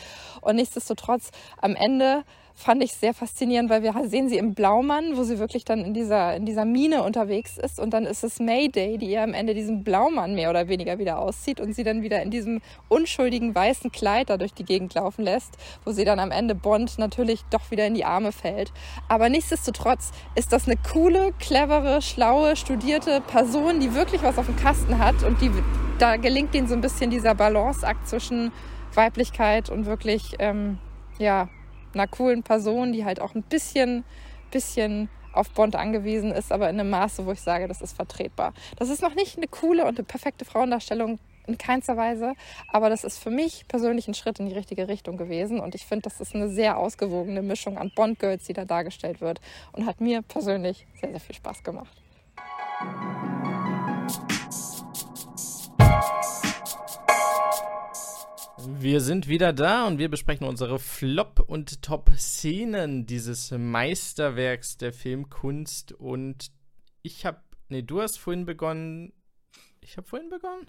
Und 0.41 0.57
nichtsdestotrotz 0.57 1.31
am 1.59 1.77
Ende 1.77 2.25
fand 2.55 2.83
ich 2.83 2.93
sehr 2.93 3.13
faszinierend, 3.15 3.69
weil 3.69 3.83
wir 3.83 3.95
sehen 4.07 4.29
sie 4.29 4.39
im 4.39 4.55
Blaumann, 4.55 5.17
wo 5.17 5.25
sie 5.25 5.39
wirklich 5.39 5.65
dann 5.65 5.81
in 5.85 5.93
dieser, 5.93 6.37
in 6.37 6.47
dieser 6.47 6.65
Mine 6.65 7.03
unterwegs 7.03 7.59
ist 7.59 7.81
und 7.81 7.91
dann 7.91 8.07
ist 8.07 8.23
es 8.23 8.39
Mayday, 8.39 8.97
die 8.97 9.11
ihr 9.11 9.23
am 9.23 9.35
Ende 9.35 9.55
diesen 9.55 9.83
Blaumann 9.83 10.35
mehr 10.35 10.51
oder 10.51 10.69
weniger 10.69 10.99
wieder 10.99 11.19
auszieht 11.19 11.61
und 11.61 11.75
sie 11.75 11.83
dann 11.83 12.03
wieder 12.03 12.23
in 12.23 12.31
diesem 12.31 12.63
unschuldigen 12.89 13.55
weißen 13.55 13.91
Kleid 13.91 14.31
da 14.31 14.37
durch 14.37 14.55
die 14.55 14.65
Gegend 14.65 14.95
laufen 14.95 15.25
lässt, 15.25 15.57
wo 15.85 15.91
sie 15.91 16.05
dann 16.05 16.21
am 16.21 16.31
Ende 16.31 16.55
Bond 16.55 16.97
natürlich 16.99 17.41
doch 17.51 17.71
wieder 17.71 17.87
in 17.87 17.95
die 17.95 18.05
Arme 18.05 18.31
fällt. 18.31 18.73
Aber 19.09 19.29
nichtsdestotrotz 19.29 20.13
ist 20.37 20.53
das 20.53 20.67
eine 20.67 20.77
coole, 20.77 21.33
clevere, 21.41 22.03
schlaue, 22.03 22.55
studierte 22.55 23.21
Person, 23.21 23.81
die 23.81 23.95
wirklich 23.95 24.23
was 24.23 24.39
auf 24.39 24.47
dem 24.47 24.57
Kasten 24.57 24.99
hat 24.99 25.25
und 25.25 25.41
die, 25.41 25.51
da 25.99 26.17
gelingt 26.17 26.55
ihnen 26.55 26.69
so 26.69 26.75
ein 26.75 26.81
bisschen 26.81 27.11
dieser 27.11 27.35
Balanceakt 27.35 28.09
zwischen 28.09 28.53
Weiblichkeit 28.95 29.71
und 29.71 29.87
wirklich, 29.87 30.37
ähm, 30.39 30.79
ja, 31.19 31.49
einer 31.95 32.07
coolen 32.07 32.43
Person, 32.43 32.93
die 32.93 33.05
halt 33.05 33.21
auch 33.21 33.35
ein 33.35 33.43
bisschen, 33.43 34.05
bisschen 34.51 35.09
auf 35.33 35.51
Bond 35.51 35.77
angewiesen 35.77 36.31
ist, 36.33 36.53
aber 36.53 36.71
in 36.71 36.79
einem 36.79 36.91
Maße, 36.91 37.27
wo 37.27 37.33
ich 37.33 37.41
sage, 37.41 37.67
das 37.69 37.83
ist 37.83 37.97
vertretbar. 37.97 38.55
Das 38.77 38.89
ist 38.89 39.03
noch 39.03 39.15
nicht 39.15 39.37
eine 39.37 39.49
coole 39.49 39.85
und 39.85 39.99
eine 39.99 40.05
perfekte 40.05 40.45
Frauendarstellung 40.45 41.19
in 41.47 41.59
keinster 41.59 41.97
Weise, 41.97 42.35
aber 42.73 42.89
das 42.89 43.05
ist 43.05 43.19
für 43.19 43.31
mich 43.31 43.67
persönlich 43.69 44.09
ein 44.09 44.15
Schritt 44.15 44.41
in 44.41 44.47
die 44.47 44.55
richtige 44.55 44.89
Richtung 44.89 45.17
gewesen 45.17 45.61
und 45.61 45.75
ich 45.75 45.85
finde, 45.85 46.03
das 46.03 46.21
ist 46.21 46.35
eine 46.35 46.49
sehr 46.49 46.79
ausgewogene 46.79 47.43
Mischung 47.43 47.77
an 47.77 47.93
Bond-Girls, 47.95 48.45
die 48.45 48.55
da 48.55 48.65
dargestellt 48.65 49.21
wird 49.21 49.41
und 49.73 49.85
hat 49.85 50.01
mir 50.01 50.23
persönlich 50.23 50.87
sehr, 51.01 51.11
sehr 51.11 51.21
viel 51.21 51.35
Spaß 51.35 51.63
gemacht. 51.63 51.95
Wir 58.67 59.01
sind 59.01 59.29
wieder 59.29 59.53
da 59.53 59.87
und 59.87 59.99
wir 59.99 60.09
besprechen 60.09 60.47
unsere 60.47 60.79
Flop- 60.79 61.45
und 61.47 61.83
Top-Szenen 61.83 63.07
dieses 63.07 63.51
Meisterwerks 63.51 64.77
der 64.77 64.93
Filmkunst. 64.93 65.93
Und 65.93 66.51
ich 67.03 67.27
habe, 67.27 67.41
nee, 67.69 67.83
du 67.83 68.01
hast 68.01 68.19
vorhin 68.19 68.47
begonnen. 68.47 69.13
Ich 69.81 69.97
habe 69.97 70.07
vorhin 70.07 70.31
begonnen? 70.31 70.67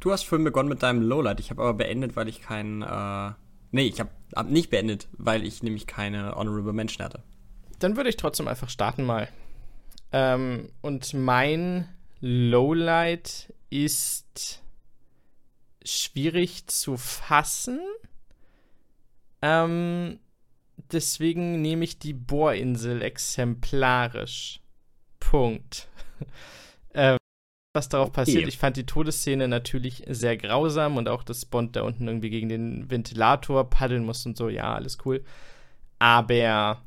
Du 0.00 0.12
hast 0.12 0.24
vorhin 0.24 0.44
begonnen 0.44 0.68
mit 0.68 0.82
deinem 0.82 1.02
Lowlight. 1.02 1.40
Ich 1.40 1.50
habe 1.50 1.62
aber 1.62 1.74
beendet, 1.74 2.16
weil 2.16 2.28
ich 2.28 2.40
keinen. 2.40 2.82
Äh, 2.82 3.32
nee, 3.70 3.86
ich 3.86 4.00
habe 4.00 4.10
hab 4.34 4.48
nicht 4.48 4.70
beendet, 4.70 5.08
weil 5.12 5.44
ich 5.44 5.62
nämlich 5.62 5.86
keine 5.86 6.34
Honorable 6.34 6.72
Mention 6.72 7.04
hatte. 7.04 7.22
Dann 7.78 7.96
würde 7.96 8.08
ich 8.08 8.16
trotzdem 8.16 8.48
einfach 8.48 8.70
starten 8.70 9.04
mal. 9.04 9.28
Ähm, 10.12 10.70
und 10.80 11.12
mein 11.12 11.88
Lowlight 12.20 13.52
ist 13.68 14.62
schwierig 15.84 16.66
zu 16.66 16.96
fassen. 16.96 17.80
Ähm, 19.42 20.20
deswegen 20.92 21.60
nehme 21.62 21.84
ich 21.84 21.98
die 21.98 22.12
Bohrinsel 22.12 23.02
exemplarisch. 23.02 24.60
Punkt. 25.18 25.88
ähm, 26.94 27.18
was 27.72 27.88
darauf 27.88 28.12
passiert. 28.12 28.48
Ich 28.48 28.58
fand 28.58 28.76
die 28.76 28.86
Todesszene 28.86 29.46
natürlich 29.46 30.02
sehr 30.08 30.36
grausam 30.36 30.96
und 30.96 31.08
auch, 31.08 31.22
dass 31.22 31.44
Bond 31.44 31.76
da 31.76 31.82
unten 31.82 32.08
irgendwie 32.08 32.30
gegen 32.30 32.48
den 32.48 32.90
Ventilator 32.90 33.70
paddeln 33.70 34.04
muss 34.04 34.26
und 34.26 34.36
so. 34.36 34.48
Ja, 34.48 34.74
alles 34.74 34.98
cool. 35.04 35.24
Aber 35.98 36.82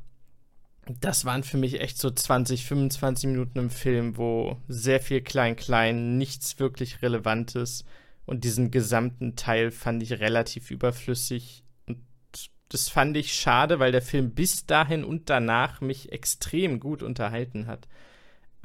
das 1.00 1.24
waren 1.24 1.42
für 1.42 1.56
mich 1.56 1.80
echt 1.80 1.98
so 1.98 2.10
20, 2.10 2.66
25 2.66 3.30
Minuten 3.30 3.58
im 3.58 3.70
Film, 3.70 4.18
wo 4.18 4.58
sehr 4.68 5.00
viel 5.00 5.22
Klein-Klein, 5.22 6.18
nichts 6.18 6.58
wirklich 6.58 7.00
Relevantes 7.00 7.84
und 8.26 8.44
diesen 8.44 8.70
gesamten 8.70 9.36
Teil 9.36 9.70
fand 9.70 10.02
ich 10.02 10.12
relativ 10.12 10.70
überflüssig. 10.70 11.62
Und 11.86 11.98
das 12.68 12.88
fand 12.88 13.16
ich 13.16 13.34
schade, 13.34 13.78
weil 13.78 13.92
der 13.92 14.02
Film 14.02 14.34
bis 14.34 14.66
dahin 14.66 15.04
und 15.04 15.28
danach 15.30 15.80
mich 15.80 16.12
extrem 16.12 16.80
gut 16.80 17.02
unterhalten 17.02 17.66
hat. 17.66 17.86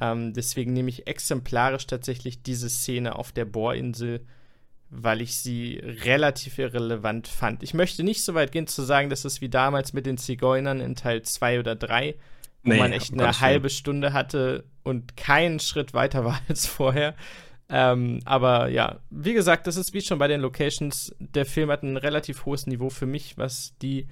Ähm, 0.00 0.32
deswegen 0.32 0.72
nehme 0.72 0.88
ich 0.88 1.06
exemplarisch 1.06 1.86
tatsächlich 1.86 2.42
diese 2.42 2.70
Szene 2.70 3.16
auf 3.16 3.32
der 3.32 3.44
Bohrinsel, 3.44 4.26
weil 4.88 5.20
ich 5.20 5.36
sie 5.36 5.78
relativ 5.84 6.58
irrelevant 6.58 7.28
fand. 7.28 7.62
Ich 7.62 7.74
möchte 7.74 8.02
nicht 8.02 8.24
so 8.24 8.34
weit 8.34 8.50
gehen 8.50 8.66
zu 8.66 8.82
sagen, 8.82 9.10
dass 9.10 9.24
es 9.24 9.40
wie 9.40 9.50
damals 9.50 9.92
mit 9.92 10.06
den 10.06 10.16
Zigeunern 10.16 10.80
in 10.80 10.96
Teil 10.96 11.22
2 11.22 11.60
oder 11.60 11.76
3, 11.76 12.14
wo 12.62 12.70
nee, 12.70 12.78
man 12.78 12.92
echt 12.92 13.12
eine 13.12 13.40
halbe 13.40 13.68
Stunde 13.70 14.12
hatte 14.14 14.64
und 14.82 15.16
keinen 15.16 15.60
Schritt 15.60 15.92
weiter 15.92 16.24
war 16.24 16.40
als 16.48 16.66
vorher. 16.66 17.14
Ähm, 17.70 18.18
aber 18.24 18.68
ja, 18.68 18.98
wie 19.10 19.32
gesagt, 19.32 19.66
das 19.66 19.76
ist 19.76 19.94
wie 19.94 20.00
schon 20.00 20.18
bei 20.18 20.26
den 20.26 20.40
Locations. 20.40 21.14
Der 21.18 21.46
Film 21.46 21.70
hat 21.70 21.82
ein 21.82 21.96
relativ 21.96 22.44
hohes 22.44 22.66
Niveau 22.66 22.90
für 22.90 23.06
mich, 23.06 23.38
was 23.38 23.74
die 23.80 24.08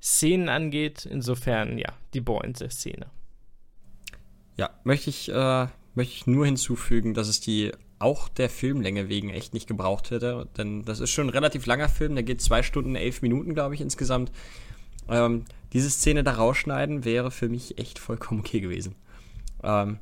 Szenen 0.00 0.48
angeht. 0.48 1.04
Insofern, 1.04 1.78
ja, 1.78 1.92
die 2.14 2.20
Bohrinsel-Szene. 2.20 3.06
Ja, 4.56 4.70
möchte 4.84 5.10
ich, 5.10 5.28
äh, 5.28 5.66
möchte 5.94 6.14
ich 6.14 6.26
nur 6.26 6.46
hinzufügen, 6.46 7.12
dass 7.12 7.28
es 7.28 7.40
die 7.40 7.72
auch 7.98 8.28
der 8.28 8.50
Filmlänge 8.50 9.08
wegen 9.08 9.30
echt 9.30 9.54
nicht 9.54 9.68
gebraucht 9.68 10.10
hätte. 10.10 10.48
Denn 10.56 10.84
das 10.84 11.00
ist 11.00 11.10
schon 11.10 11.26
ein 11.26 11.30
relativ 11.30 11.66
langer 11.66 11.88
Film, 11.88 12.14
der 12.14 12.24
geht 12.24 12.40
zwei 12.40 12.62
Stunden, 12.62 12.96
elf 12.96 13.22
Minuten, 13.22 13.54
glaube 13.54 13.74
ich, 13.74 13.80
insgesamt. 13.80 14.32
Ähm, 15.08 15.44
diese 15.72 15.90
Szene 15.90 16.24
da 16.24 16.32
rausschneiden 16.32 17.04
wäre 17.04 17.30
für 17.30 17.48
mich 17.48 17.78
echt 17.78 17.98
vollkommen 17.98 18.40
okay 18.40 18.60
gewesen. 18.60 18.94
Ähm, 19.62 19.98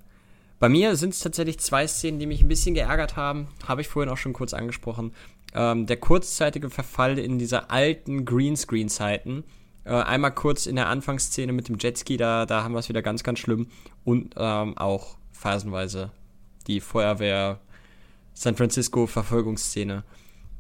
bei 0.60 0.68
mir 0.68 0.94
sind 0.94 1.14
es 1.14 1.20
tatsächlich 1.20 1.58
zwei 1.58 1.86
Szenen, 1.86 2.18
die 2.18 2.26
mich 2.26 2.42
ein 2.42 2.48
bisschen 2.48 2.74
geärgert 2.74 3.16
haben. 3.16 3.48
Habe 3.66 3.80
ich 3.80 3.88
vorhin 3.88 4.12
auch 4.12 4.18
schon 4.18 4.34
kurz 4.34 4.52
angesprochen. 4.52 5.12
Ähm, 5.54 5.86
der 5.86 5.96
kurzzeitige 5.96 6.68
Verfall 6.68 7.18
in 7.18 7.38
diese 7.38 7.70
alten 7.70 8.26
Greenscreen-Zeiten. 8.26 9.42
Äh, 9.84 9.94
einmal 9.94 10.34
kurz 10.34 10.66
in 10.66 10.76
der 10.76 10.88
Anfangsszene 10.88 11.52
mit 11.54 11.68
dem 11.68 11.78
Jetski, 11.78 12.18
da, 12.18 12.44
da 12.44 12.62
haben 12.62 12.74
wir 12.74 12.78
es 12.78 12.90
wieder 12.90 13.00
ganz, 13.00 13.22
ganz 13.22 13.38
schlimm. 13.38 13.68
Und 14.04 14.34
ähm, 14.36 14.76
auch 14.76 15.16
phasenweise 15.32 16.10
die 16.66 16.80
Feuerwehr 16.80 17.58
San 18.34 18.54
Francisco 18.54 19.06
Verfolgungsszene. 19.06 20.04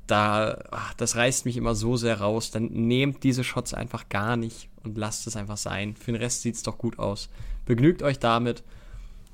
Da, 0.06 0.64
ach, 0.70 0.94
das 0.94 1.16
reißt 1.16 1.44
mich 1.44 1.58
immer 1.58 1.74
so 1.74 1.98
sehr 1.98 2.20
raus. 2.20 2.50
Dann 2.50 2.68
nehmt 2.68 3.22
diese 3.22 3.44
Shots 3.44 3.74
einfach 3.74 4.08
gar 4.08 4.38
nicht 4.38 4.70
und 4.82 4.96
lasst 4.96 5.26
es 5.26 5.36
einfach 5.36 5.58
sein. 5.58 5.94
Für 5.94 6.12
den 6.12 6.22
Rest 6.22 6.40
sieht 6.40 6.54
es 6.54 6.62
doch 6.62 6.78
gut 6.78 6.98
aus. 6.98 7.28
Begnügt 7.66 8.02
euch 8.02 8.18
damit. 8.18 8.64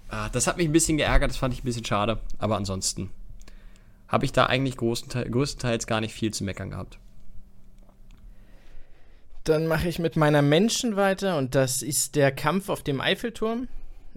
Ah, 0.09 0.29
das 0.29 0.47
hat 0.47 0.57
mich 0.57 0.69
ein 0.69 0.73
bisschen 0.73 0.97
geärgert, 0.97 1.31
das 1.31 1.37
fand 1.37 1.55
ich 1.55 1.63
ein 1.63 1.65
bisschen 1.65 1.85
schade. 1.85 2.21
Aber 2.39 2.57
ansonsten 2.57 3.11
habe 4.09 4.25
ich 4.25 4.33
da 4.33 4.47
eigentlich 4.47 4.77
größtenteils 4.77 5.87
gar 5.87 6.01
nicht 6.01 6.15
viel 6.15 6.33
zu 6.33 6.45
meckern 6.45 6.71
gehabt. 6.71 6.99
Dann 9.45 9.67
mache 9.67 9.89
ich 9.89 9.99
mit 9.99 10.17
meiner 10.17 10.43
Menschen 10.43 10.97
weiter 10.97 11.39
und 11.39 11.55
das 11.55 11.83
ist 11.83 12.17
der 12.17 12.33
Kampf 12.33 12.69
auf 12.69 12.83
dem 12.83 13.01
Eiffelturm. 13.01 13.69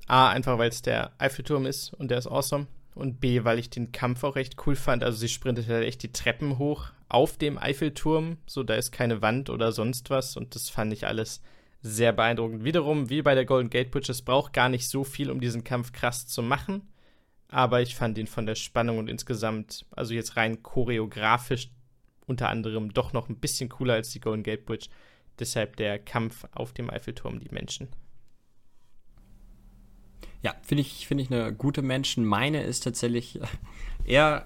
A, 0.08 0.30
einfach 0.30 0.58
weil 0.58 0.70
es 0.70 0.82
der 0.82 1.12
Eiffelturm 1.20 1.66
ist 1.66 1.94
und 1.94 2.10
der 2.10 2.18
ist 2.18 2.28
awesome. 2.28 2.68
Und 2.96 3.22
B, 3.22 3.44
weil 3.44 3.60
ich 3.60 3.70
den 3.70 3.92
Kampf 3.92 4.24
auch 4.24 4.36
recht 4.36 4.56
cool 4.66 4.76
fand. 4.76 5.04
Also 5.04 5.20
sie 5.20 5.30
sprintet 5.30 5.68
halt 5.68 5.86
echt 5.86 6.02
die 6.02 6.12
Treppen 6.12 6.58
hoch 6.58 6.88
auf 7.08 7.38
dem 7.38 7.58
Eiffelturm. 7.58 8.38
So, 8.48 8.64
da 8.64 8.74
ist 8.74 8.92
keine 8.92 9.22
Wand 9.22 9.50
oder 9.50 9.72
sonst 9.72 10.10
was. 10.10 10.36
Und 10.36 10.56
das 10.56 10.70
fand 10.70 10.92
ich 10.94 11.06
alles 11.06 11.42
sehr 11.82 12.12
beeindruckend. 12.12 12.64
Wiederum, 12.64 13.10
wie 13.10 13.22
bei 13.22 13.36
der 13.36 13.46
Golden 13.46 13.70
Gate 13.70 13.92
Bridge, 13.92 14.12
es 14.12 14.22
braucht 14.22 14.54
gar 14.54 14.70
nicht 14.70 14.88
so 14.88 15.04
viel, 15.04 15.32
um 15.32 15.40
diesen 15.40 15.64
Kampf 15.64 15.92
krass 15.92 16.28
zu 16.28 16.42
machen. 16.42 16.82
Aber 17.48 17.82
ich 17.82 17.96
fand 17.96 18.18
ihn 18.18 18.28
von 18.28 18.46
der 18.46 18.56
Spannung 18.56 18.98
und 19.00 19.10
insgesamt, 19.10 19.86
also 19.92 20.14
jetzt 20.14 20.36
rein 20.38 20.62
choreografisch 20.62 21.72
unter 22.28 22.50
anderem, 22.50 22.94
doch 22.94 23.12
noch 23.12 23.28
ein 23.28 23.40
bisschen 23.40 23.70
cooler 23.70 23.96
als 23.96 24.12
die 24.12 24.20
Golden 24.20 24.44
Gate 24.44 24.66
Bridge. 24.66 24.88
Deshalb 25.40 25.78
der 25.78 25.98
Kampf 25.98 26.46
auf 26.52 26.74
dem 26.74 26.90
Eiffelturm, 26.90 27.40
die 27.40 27.50
Menschen. 27.50 27.88
Ja, 30.42 30.54
finde 30.62 30.82
ich, 30.82 31.08
find 31.08 31.22
ich 31.22 31.32
eine 31.32 31.54
gute 31.54 31.82
Menschen. 31.82 32.26
Meine 32.26 32.64
ist 32.64 32.84
tatsächlich 32.84 33.40
eher 34.06 34.46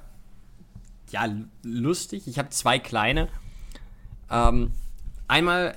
ja, 1.11 1.27
lustig. 1.61 2.27
Ich 2.27 2.39
habe 2.39 2.49
zwei 2.49 2.79
kleine. 2.79 3.27
Ähm, 4.29 4.71
einmal 5.27 5.75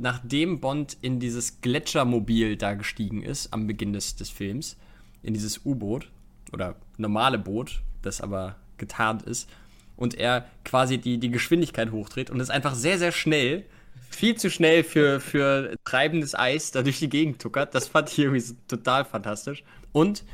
nachdem 0.00 0.60
Bond 0.60 0.96
in 1.00 1.20
dieses 1.20 1.60
Gletschermobil 1.60 2.56
da 2.56 2.74
gestiegen 2.74 3.22
ist 3.22 3.52
am 3.52 3.66
Beginn 3.66 3.92
des, 3.92 4.16
des 4.16 4.30
Films, 4.30 4.76
in 5.22 5.34
dieses 5.34 5.64
U-Boot 5.64 6.10
oder 6.52 6.76
normale 6.96 7.38
Boot, 7.38 7.82
das 8.02 8.20
aber 8.20 8.56
getarnt 8.76 9.22
ist, 9.22 9.48
und 9.96 10.14
er 10.14 10.46
quasi 10.64 10.98
die, 10.98 11.18
die 11.18 11.30
Geschwindigkeit 11.30 11.90
hochdreht 11.90 12.30
und 12.30 12.40
es 12.40 12.50
einfach 12.50 12.74
sehr, 12.74 12.98
sehr 12.98 13.10
schnell, 13.10 13.64
viel 14.10 14.36
zu 14.36 14.48
schnell 14.48 14.84
für, 14.84 15.20
für 15.20 15.76
treibendes 15.84 16.36
Eis 16.36 16.70
da 16.70 16.82
durch 16.82 17.00
die 17.00 17.08
Gegend 17.08 17.42
tuckert. 17.42 17.74
Das 17.74 17.88
fand 17.88 18.10
ich 18.10 18.18
irgendwie 18.18 18.56
total 18.68 19.04
fantastisch. 19.04 19.64
Und 19.92 20.24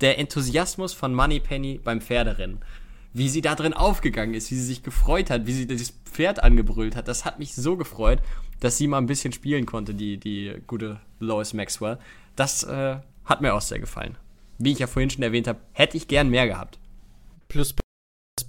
der 0.00 0.18
Enthusiasmus 0.18 0.92
von 0.92 1.12
Moneypenny 1.14 1.80
beim 1.82 2.00
Pferderennen 2.00 2.60
wie 3.18 3.28
sie 3.28 3.42
da 3.42 3.54
drin 3.54 3.74
aufgegangen 3.74 4.34
ist, 4.34 4.50
wie 4.50 4.54
sie 4.54 4.64
sich 4.64 4.82
gefreut 4.82 5.30
hat, 5.30 5.46
wie 5.46 5.52
sie 5.52 5.66
das 5.66 5.92
Pferd 6.04 6.42
angebrüllt 6.42 6.96
hat. 6.96 7.08
Das 7.08 7.24
hat 7.24 7.38
mich 7.38 7.54
so 7.54 7.76
gefreut, 7.76 8.20
dass 8.60 8.78
sie 8.78 8.86
mal 8.86 8.98
ein 8.98 9.06
bisschen 9.06 9.32
spielen 9.32 9.66
konnte, 9.66 9.94
die, 9.94 10.18
die 10.18 10.54
gute 10.66 11.00
Lois 11.18 11.52
Maxwell. 11.52 11.98
Das 12.36 12.62
äh, 12.62 12.98
hat 13.24 13.40
mir 13.40 13.54
auch 13.54 13.60
sehr 13.60 13.80
gefallen. 13.80 14.16
Wie 14.58 14.72
ich 14.72 14.78
ja 14.78 14.86
vorhin 14.86 15.10
schon 15.10 15.22
erwähnt 15.22 15.48
habe, 15.48 15.60
hätte 15.72 15.96
ich 15.96 16.08
gern 16.08 16.28
mehr 16.30 16.46
gehabt. 16.46 16.78
Plus 17.48 17.74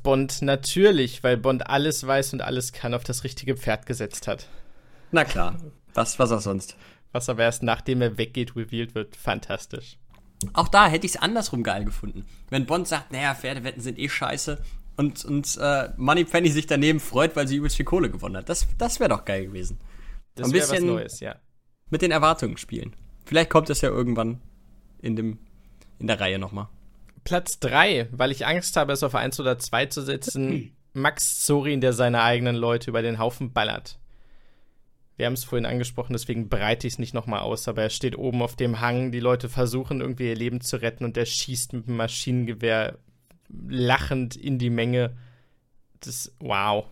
Bond 0.03 0.41
natürlich, 0.41 1.23
weil 1.23 1.37
Bond 1.37 1.67
alles 1.67 2.05
weiß 2.05 2.33
und 2.33 2.41
alles 2.41 2.71
kann, 2.71 2.93
auf 2.93 3.03
das 3.03 3.23
richtige 3.23 3.57
Pferd 3.57 3.85
gesetzt 3.85 4.27
hat. 4.27 4.47
Na 5.11 5.25
klar, 5.25 5.57
was, 5.93 6.19
was 6.19 6.31
auch 6.31 6.41
sonst. 6.41 6.77
Was 7.11 7.27
aber 7.27 7.43
erst 7.43 7.63
nachdem 7.63 8.01
er 8.01 8.17
weggeht, 8.17 8.55
revealed 8.55 8.93
wird. 8.95 9.15
Fantastisch. 9.15 9.97
Auch 10.53 10.67
da 10.67 10.87
hätte 10.87 11.05
ich 11.05 11.15
es 11.15 11.21
andersrum 11.21 11.63
geil 11.63 11.85
gefunden. 11.85 12.25
Wenn 12.49 12.65
Bond 12.65 12.87
sagt, 12.87 13.11
naja, 13.11 13.35
Pferdewetten 13.35 13.81
sind 13.81 13.99
eh 13.99 14.07
scheiße 14.07 14.61
und, 14.95 15.25
und 15.25 15.57
äh, 15.61 15.89
Moneypenny 15.97 16.49
sich 16.49 16.67
daneben 16.67 16.99
freut, 16.99 17.35
weil 17.35 17.47
sie 17.47 17.57
übelst 17.57 17.75
viel 17.75 17.85
Kohle 17.85 18.09
gewonnen 18.09 18.37
hat. 18.37 18.49
Das, 18.49 18.67
das 18.77 18.99
wäre 18.99 19.09
doch 19.09 19.25
geil 19.25 19.47
gewesen. 19.47 19.79
Das 20.35 20.47
Ein 20.47 20.51
bisschen 20.51 20.77
was 20.77 20.83
Neues, 20.83 21.19
ja. 21.19 21.35
Mit 21.89 22.01
den 22.01 22.11
Erwartungen 22.11 22.57
spielen. 22.57 22.95
Vielleicht 23.25 23.49
kommt 23.49 23.69
das 23.69 23.81
ja 23.81 23.89
irgendwann 23.89 24.41
in, 25.01 25.15
dem, 25.15 25.39
in 25.99 26.07
der 26.07 26.19
Reihe 26.19 26.39
nochmal. 26.39 26.67
Platz 27.23 27.59
3, 27.59 28.09
weil 28.11 28.31
ich 28.31 28.45
Angst 28.45 28.75
habe, 28.77 28.93
es 28.93 29.03
auf 29.03 29.15
1 29.15 29.39
oder 29.39 29.59
2 29.59 29.85
zu 29.87 30.01
setzen. 30.01 30.75
Max 30.93 31.45
Zorin, 31.45 31.81
der 31.81 31.93
seine 31.93 32.23
eigenen 32.23 32.55
Leute 32.55 32.89
über 32.89 33.01
den 33.01 33.19
Haufen 33.19 33.53
ballert. 33.53 33.99
Wir 35.19 35.25
haben 35.25 35.33
es 35.33 35.43
vorhin 35.43 35.65
angesprochen, 35.65 36.13
deswegen 36.13 36.47
breite 36.47 36.87
ich 36.87 36.93
es 36.93 36.97
nicht 36.97 37.13
nochmal 37.13 37.41
aus, 37.41 37.67
aber 37.67 37.81
er 37.81 37.89
steht 37.89 38.17
oben 38.17 38.41
auf 38.41 38.55
dem 38.55 38.79
Hang, 38.79 39.11
die 39.11 39.19
Leute 39.19 39.49
versuchen 39.49 39.99
irgendwie 39.99 40.29
ihr 40.29 40.35
Leben 40.35 40.61
zu 40.61 40.81
retten 40.81 41.03
und 41.03 41.17
er 41.17 41.25
schießt 41.25 41.73
mit 41.73 41.87
dem 41.87 41.97
Maschinengewehr 41.97 42.97
lachend 43.49 44.37
in 44.37 44.59
die 44.59 44.69
Menge. 44.69 45.17
Das, 45.99 46.33
wow. 46.39 46.85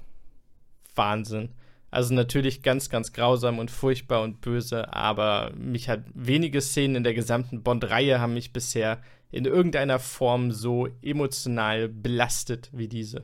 Wahnsinn. 0.94 1.54
Also 1.90 2.14
natürlich 2.14 2.64
ganz, 2.64 2.90
ganz 2.90 3.14
grausam 3.14 3.60
und 3.60 3.72
furchtbar 3.72 4.24
und 4.24 4.42
böse, 4.42 4.94
aber 4.94 5.54
mich 5.56 5.88
hat 5.88 6.04
wenige 6.14 6.60
Szenen 6.60 6.98
in 6.98 7.04
der 7.06 7.14
gesamten 7.14 7.64
Bond-Reihe 7.64 8.20
haben 8.20 8.34
mich 8.34 8.52
bisher 8.52 9.02
in 9.32 9.46
irgendeiner 9.46 10.00
Form 10.00 10.52
so 10.52 10.90
emotional 11.02 11.88
belastet 11.88 12.72
wie 12.74 12.90
diese. 12.90 13.24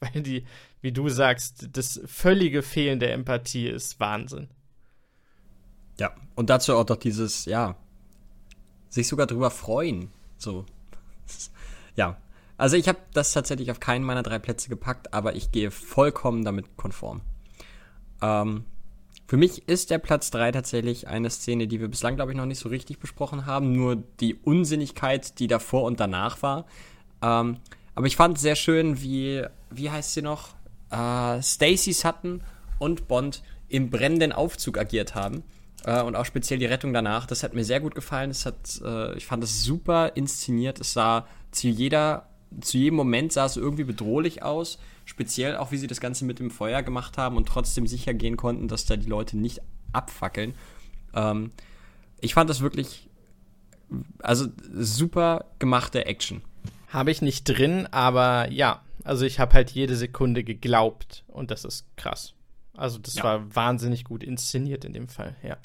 Weil 0.14 0.22
die, 0.22 0.44
wie 0.80 0.92
du 0.92 1.08
sagst, 1.08 1.68
das 1.72 2.00
völlige 2.06 2.62
Fehlen 2.62 3.00
der 3.00 3.12
Empathie 3.12 3.68
ist 3.68 4.00
Wahnsinn. 4.00 4.48
Ja, 5.98 6.14
und 6.34 6.48
dazu 6.48 6.74
auch 6.74 6.84
doch 6.84 6.96
dieses, 6.96 7.44
ja, 7.44 7.76
sich 8.88 9.06
sogar 9.06 9.26
drüber 9.26 9.50
freuen. 9.50 10.10
So. 10.36 10.64
Ja. 11.96 12.18
Also 12.56 12.76
ich 12.76 12.88
habe 12.88 12.98
das 13.12 13.32
tatsächlich 13.32 13.70
auf 13.70 13.80
keinen 13.80 14.04
meiner 14.04 14.22
drei 14.22 14.38
Plätze 14.38 14.68
gepackt, 14.68 15.12
aber 15.12 15.34
ich 15.34 15.50
gehe 15.50 15.70
vollkommen 15.70 16.44
damit 16.44 16.76
konform. 16.76 17.20
Ähm, 18.22 18.64
für 19.26 19.36
mich 19.36 19.68
ist 19.68 19.90
der 19.90 19.98
Platz 19.98 20.30
3 20.30 20.52
tatsächlich 20.52 21.08
eine 21.08 21.30
Szene, 21.30 21.68
die 21.68 21.80
wir 21.80 21.88
bislang, 21.88 22.16
glaube 22.16 22.32
ich, 22.32 22.36
noch 22.36 22.46
nicht 22.46 22.58
so 22.58 22.68
richtig 22.68 22.98
besprochen 22.98 23.46
haben. 23.46 23.72
Nur 23.72 23.96
die 23.96 24.34
Unsinnigkeit, 24.34 25.38
die 25.38 25.46
davor 25.46 25.84
und 25.84 26.00
danach 26.00 26.42
war. 26.42 26.66
Ähm, 27.22 27.58
aber 27.94 28.06
ich 28.06 28.16
fand 28.16 28.38
sehr 28.38 28.56
schön, 28.56 29.00
wie, 29.02 29.44
wie 29.70 29.90
heißt 29.90 30.14
sie 30.14 30.22
noch? 30.22 30.50
Äh, 30.90 31.42
Stacy 31.42 31.92
Sutton 31.92 32.42
und 32.78 33.08
Bond 33.08 33.42
im 33.68 33.90
brennenden 33.90 34.32
Aufzug 34.32 34.78
agiert 34.78 35.14
haben. 35.14 35.44
Äh, 35.84 36.02
und 36.02 36.16
auch 36.16 36.24
speziell 36.24 36.58
die 36.58 36.66
Rettung 36.66 36.92
danach. 36.92 37.26
Das 37.26 37.42
hat 37.42 37.54
mir 37.54 37.64
sehr 37.64 37.80
gut 37.80 37.94
gefallen. 37.94 38.30
Es 38.30 38.46
hat, 38.46 38.80
äh, 38.84 39.16
ich 39.16 39.26
fand 39.26 39.42
es 39.44 39.64
super 39.64 40.12
inszeniert. 40.16 40.80
Es 40.80 40.92
sah 40.92 41.26
zu 41.50 41.68
jeder, 41.68 42.28
zu 42.60 42.78
jedem 42.78 42.96
Moment 42.96 43.32
sah 43.32 43.46
es 43.46 43.56
irgendwie 43.56 43.84
bedrohlich 43.84 44.42
aus. 44.42 44.78
Speziell 45.04 45.56
auch, 45.56 45.72
wie 45.72 45.76
sie 45.76 45.86
das 45.86 46.00
Ganze 46.00 46.24
mit 46.24 46.38
dem 46.38 46.50
Feuer 46.50 46.82
gemacht 46.82 47.18
haben 47.18 47.36
und 47.36 47.48
trotzdem 47.48 47.86
sicher 47.86 48.14
gehen 48.14 48.36
konnten, 48.36 48.68
dass 48.68 48.86
da 48.86 48.96
die 48.96 49.08
Leute 49.08 49.36
nicht 49.36 49.60
abfackeln. 49.92 50.54
Ähm, 51.14 51.52
ich 52.20 52.34
fand 52.34 52.50
das 52.50 52.60
wirklich, 52.60 53.08
also 54.18 54.46
super 54.72 55.46
gemachte 55.58 56.06
Action. 56.06 56.42
Habe 56.90 57.10
ich 57.10 57.22
nicht 57.22 57.44
drin, 57.44 57.86
aber 57.90 58.50
ja, 58.50 58.82
also 59.04 59.24
ich 59.24 59.38
habe 59.38 59.54
halt 59.54 59.70
jede 59.70 59.96
Sekunde 59.96 60.44
geglaubt 60.44 61.24
und 61.28 61.50
das 61.50 61.64
ist 61.64 61.86
krass. 61.96 62.34
Also 62.76 62.98
das 62.98 63.14
ja. 63.14 63.24
war 63.24 63.54
wahnsinnig 63.54 64.04
gut 64.04 64.22
inszeniert 64.22 64.84
in 64.84 64.92
dem 64.92 65.08
Fall, 65.08 65.36
ja. 65.42 65.56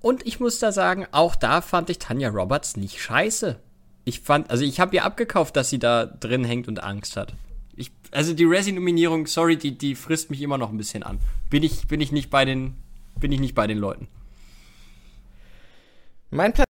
Und 0.00 0.26
ich 0.26 0.38
muss 0.38 0.58
da 0.58 0.70
sagen, 0.70 1.06
auch 1.12 1.34
da 1.34 1.62
fand 1.62 1.88
ich 1.88 1.98
Tanja 1.98 2.28
Roberts 2.28 2.76
nicht 2.76 3.00
scheiße. 3.00 3.58
Ich 4.04 4.20
fand, 4.20 4.50
also 4.50 4.62
ich 4.62 4.78
habe 4.78 4.94
ihr 4.94 5.04
abgekauft, 5.04 5.56
dass 5.56 5.70
sie 5.70 5.78
da 5.78 6.04
drin 6.04 6.44
hängt 6.44 6.68
und 6.68 6.82
Angst 6.82 7.16
hat. 7.16 7.32
Ich, 7.74 7.90
also 8.10 8.34
die 8.34 8.44
Resi-Nominierung, 8.44 9.26
sorry, 9.26 9.56
die, 9.56 9.78
die 9.78 9.94
frisst 9.94 10.28
mich 10.28 10.42
immer 10.42 10.58
noch 10.58 10.68
ein 10.68 10.76
bisschen 10.76 11.02
an. 11.02 11.18
Bin 11.48 11.62
ich, 11.62 11.88
bin 11.88 12.02
ich 12.02 12.12
nicht 12.12 12.28
bei 12.28 12.44
den, 12.44 12.74
bin 13.18 13.32
ich 13.32 13.40
nicht 13.40 13.54
bei 13.54 13.66
den 13.66 13.78
Leuten. 13.78 14.08
Mein 16.30 16.52
Platz 16.52 16.68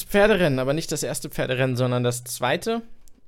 ist 0.00 0.08
Pferderennen, 0.08 0.58
aber 0.58 0.72
nicht 0.72 0.90
das 0.90 1.02
erste 1.02 1.28
Pferderennen, 1.28 1.76
sondern 1.76 2.02
das 2.02 2.24
zweite. 2.24 2.82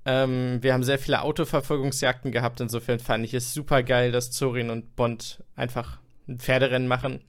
Ähm, 0.04 0.58
wir 0.62 0.72
haben 0.72 0.82
sehr 0.82 0.98
viele 0.98 1.22
Autoverfolgungsjagden 1.22 2.32
gehabt, 2.32 2.60
insofern 2.60 2.98
fand 2.98 3.24
ich 3.24 3.34
es 3.34 3.54
super 3.54 3.82
geil, 3.82 4.12
dass 4.12 4.30
Zorin 4.30 4.70
und 4.70 4.96
Bond 4.96 5.42
einfach 5.54 6.00
ein 6.28 6.38
Pferderennen 6.38 6.88
machen. 6.88 7.20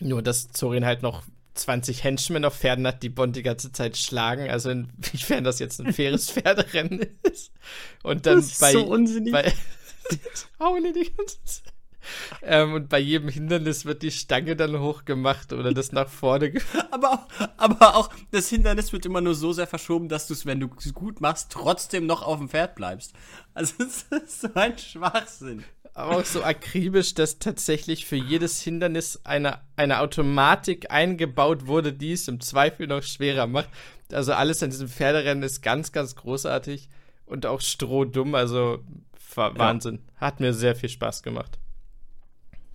Nur, 0.00 0.22
dass 0.22 0.48
Zorin 0.48 0.84
halt 0.84 1.02
noch 1.02 1.22
20 1.54 2.04
Henchmen 2.04 2.44
auf 2.44 2.56
Pferden 2.56 2.86
hat, 2.86 3.02
die 3.02 3.08
Bond 3.08 3.36
die 3.36 3.42
ganze 3.42 3.72
Zeit 3.72 3.96
schlagen. 3.96 4.48
Also 4.48 4.70
inwiefern 4.70 5.44
das 5.44 5.58
jetzt 5.58 5.80
ein 5.80 5.92
faires 5.92 6.30
Pferderennen 6.30 7.18
ist. 7.22 7.52
Und 8.02 8.26
dann 8.26 8.36
das 8.36 8.52
ist 8.52 8.60
bei. 8.60 8.72
So 8.72 8.84
unsinnig. 8.84 9.32
Bei, 9.32 9.42
die 10.10 10.92
die 10.92 11.12
ganze 11.14 11.42
Zeit. 11.44 11.72
Ähm, 12.42 12.74
und 12.74 12.88
bei 12.88 12.98
jedem 12.98 13.28
Hindernis 13.28 13.84
wird 13.84 14.02
die 14.02 14.10
Stange 14.10 14.56
dann 14.56 14.78
hochgemacht 14.78 15.52
oder 15.52 15.72
das 15.72 15.92
nach 15.92 16.08
vorne. 16.08 16.52
aber, 16.90 17.12
auch, 17.12 17.48
aber 17.56 17.96
auch 17.96 18.10
das 18.30 18.48
Hindernis 18.48 18.92
wird 18.92 19.06
immer 19.06 19.20
nur 19.20 19.34
so 19.34 19.52
sehr 19.52 19.66
verschoben, 19.66 20.08
dass 20.08 20.26
du 20.26 20.34
es, 20.34 20.46
wenn 20.46 20.60
du 20.60 20.70
es 20.78 20.92
gut 20.94 21.20
machst, 21.20 21.50
trotzdem 21.50 22.06
noch 22.06 22.22
auf 22.22 22.38
dem 22.38 22.48
Pferd 22.48 22.74
bleibst. 22.74 23.12
Also 23.54 23.74
es 23.82 24.06
ist 24.10 24.40
so 24.42 24.48
ein 24.54 24.78
Schwachsinn 24.78 25.64
aber 25.98 26.18
auch 26.18 26.24
so 26.24 26.44
akribisch, 26.44 27.14
dass 27.14 27.40
tatsächlich 27.40 28.06
für 28.06 28.14
jedes 28.14 28.62
Hindernis 28.62 29.20
eine, 29.24 29.58
eine 29.74 29.98
Automatik 29.98 30.92
eingebaut 30.92 31.66
wurde, 31.66 31.92
die 31.92 32.12
es 32.12 32.28
im 32.28 32.40
Zweifel 32.40 32.86
noch 32.86 33.02
schwerer 33.02 33.48
macht. 33.48 33.68
Also 34.12 34.32
alles 34.32 34.62
an 34.62 34.70
diesem 34.70 34.88
Pferderennen 34.88 35.42
ist 35.42 35.60
ganz, 35.60 35.90
ganz 35.90 36.14
großartig 36.14 36.88
und 37.26 37.46
auch 37.46 37.60
strohdumm. 37.60 38.36
Also 38.36 38.78
Wahnsinn. 39.34 39.96
Ja. 40.14 40.20
Hat 40.20 40.38
mir 40.38 40.52
sehr 40.52 40.76
viel 40.76 40.88
Spaß 40.88 41.24
gemacht. 41.24 41.58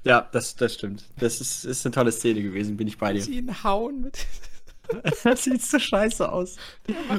Ja, 0.03 0.27
das, 0.31 0.55
das 0.55 0.73
stimmt. 0.73 1.05
Das 1.17 1.39
ist, 1.39 1.63
ist 1.63 1.85
eine 1.85 1.93
tolle 1.93 2.11
Szene 2.11 2.41
gewesen, 2.41 2.77
bin 2.77 2.87
ich 2.87 2.97
bei 2.97 3.13
dir. 3.13 3.21
Sie 3.21 3.37
ihn 3.37 3.63
hauen 3.63 4.01
mit. 4.01 4.25
das 5.23 5.43
sieht 5.43 5.61
so 5.61 5.79
scheiße 5.79 6.29
aus. 6.29 6.57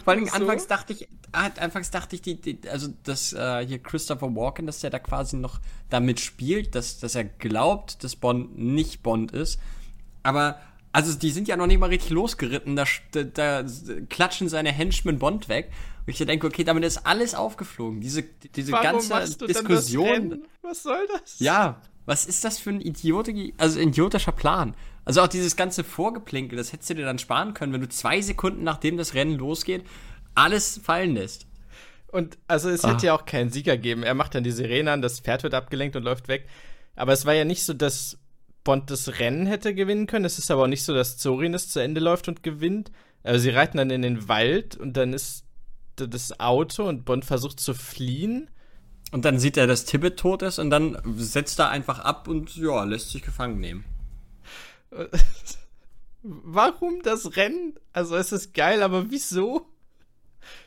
Vor 0.05 0.13
allem 0.13 0.27
so. 0.27 0.35
anfangs 0.35 0.67
dachte 0.67 0.93
ich, 0.93 1.09
anfangs 1.33 1.91
dachte 1.91 2.17
ich, 2.17 2.23
die, 2.23 2.41
die 2.41 2.69
also 2.69 2.89
dass 3.05 3.33
äh, 3.33 3.67
hier 3.67 3.79
Christopher 3.79 4.35
Walken, 4.35 4.67
dass 4.67 4.81
der 4.81 4.91
da 4.91 4.99
quasi 4.99 5.37
noch 5.37 5.61
damit 5.89 6.21
spielt, 6.21 6.75
dass, 6.75 6.99
dass 6.99 7.15
er 7.15 7.25
glaubt, 7.25 8.05
dass 8.05 8.17
Bond 8.17 8.59
nicht 8.59 9.03
Bond 9.03 9.33
ist. 9.33 9.59
Aber 10.23 10.61
also 10.93 11.17
die 11.19 11.31
sind 11.31 11.49
ja 11.49 11.57
noch 11.57 11.67
nicht 11.67 11.81
mal 11.81 11.89
richtig 11.89 12.11
losgeritten, 12.11 12.77
da, 12.77 12.85
da, 13.13 13.25
da 13.25 13.65
klatschen 14.09 14.49
seine 14.49 14.71
Henchmen 14.71 15.19
Bond 15.19 15.49
weg. 15.49 15.73
Und 16.07 16.13
ich 16.13 16.19
denke, 16.19 16.47
okay, 16.47 16.65
damit 16.65 16.85
ist 16.85 17.07
alles 17.07 17.35
aufgeflogen. 17.35 18.01
Diese, 18.01 18.23
diese 18.23 18.73
Warum 18.73 19.09
ganze 19.09 19.47
Diskussion. 19.47 20.45
Was 20.61 20.83
soll 20.83 21.07
das? 21.11 21.39
Ja, 21.41 21.81
was 22.07 22.27
ist 22.27 22.45
das 22.45 22.59
für 22.59 22.71
ein 22.71 22.81
idiotischer, 22.81 23.53
also 23.59 23.81
idiotischer 23.81 24.33
Plan? 24.33 24.75
Also 25.05 25.23
auch 25.23 25.29
dieses 25.29 25.57
ganze 25.57 25.85
Vorgeplänkel, 25.85 26.57
das 26.57 26.73
hättest 26.73 26.91
du 26.91 26.95
dir 26.95 27.05
dann 27.05 27.19
sparen 27.19 27.55
können, 27.55 27.73
wenn 27.73 27.81
du 27.81 27.89
zwei 27.89 28.21
Sekunden 28.21 28.65
nachdem 28.65 28.97
das 28.97 29.15
Rennen 29.15 29.39
losgeht, 29.39 29.85
alles 30.35 30.81
fallen 30.83 31.15
lässt. 31.15 31.47
Und 32.09 32.39
also 32.47 32.71
es 32.71 32.85
ah. 32.85 32.93
hätte 32.93 33.07
ja 33.07 33.15
auch 33.15 33.27
keinen 33.27 33.51
Sieger 33.51 33.77
geben. 33.77 34.03
Er 34.03 34.15
macht 34.15 34.35
dann 34.35 34.45
die 34.45 34.53
Sirene 34.53 34.93
an, 34.93 35.03
das 35.03 35.21
Pferd 35.21 35.43
wird 35.43 35.55
abgelenkt 35.55 35.97
und 35.97 36.05
läuft 36.05 36.29
weg. 36.29 36.47
Aber 36.95 37.13
es 37.13 37.27
war 37.27 37.35
ja 37.35 37.45
nicht 37.45 37.65
so, 37.65 37.73
dass 37.73 38.19
Bond 38.63 38.91
das 38.91 39.19
Rennen 39.19 39.47
hätte 39.47 39.75
gewinnen 39.75 40.07
können. 40.07 40.25
Es 40.25 40.39
ist 40.39 40.51
aber 40.51 40.63
auch 40.63 40.69
nicht 40.69 40.85
so, 40.85 40.95
dass 40.95 41.19
Zorin 41.19 41.55
es 41.55 41.69
zu 41.69 41.81
Ende 41.81 42.01
läuft 42.01 42.29
und 42.29 42.43
gewinnt. 42.43 42.93
Also 43.23 43.41
sie 43.41 43.51
reiten 43.51 43.79
dann 43.79 43.91
in 43.91 44.03
den 44.03 44.29
Wald 44.29 44.77
und 44.77 44.97
dann 44.97 45.13
ist 45.13 45.45
das 45.97 46.39
Auto 46.41 46.85
und 46.85 47.05
Bond 47.05 47.25
versucht 47.25 47.61
zu 47.61 47.75
fliehen. 47.75 48.49
Und 49.15 49.25
dann 49.25 49.39
sieht 49.39 49.57
er, 49.57 49.69
dass 49.69 49.85
Tibbet 49.85 50.19
tot 50.19 50.43
ist 50.43 50.59
und 50.59 50.71
dann 50.71 51.01
setzt 51.15 51.61
er 51.61 51.69
einfach 51.69 52.01
ab 52.01 52.27
und 52.27 52.57
ja, 52.57 52.83
lässt 52.83 53.11
sich 53.11 53.23
gefangen 53.23 53.61
nehmen. 53.61 53.85
Warum 56.25 57.01
das 57.05 57.37
Rennen? 57.37 57.75
Also 57.93 58.17
es 58.17 58.33
ist 58.33 58.55
geil, 58.55 58.83
aber 58.83 59.13
wieso? 59.13 59.69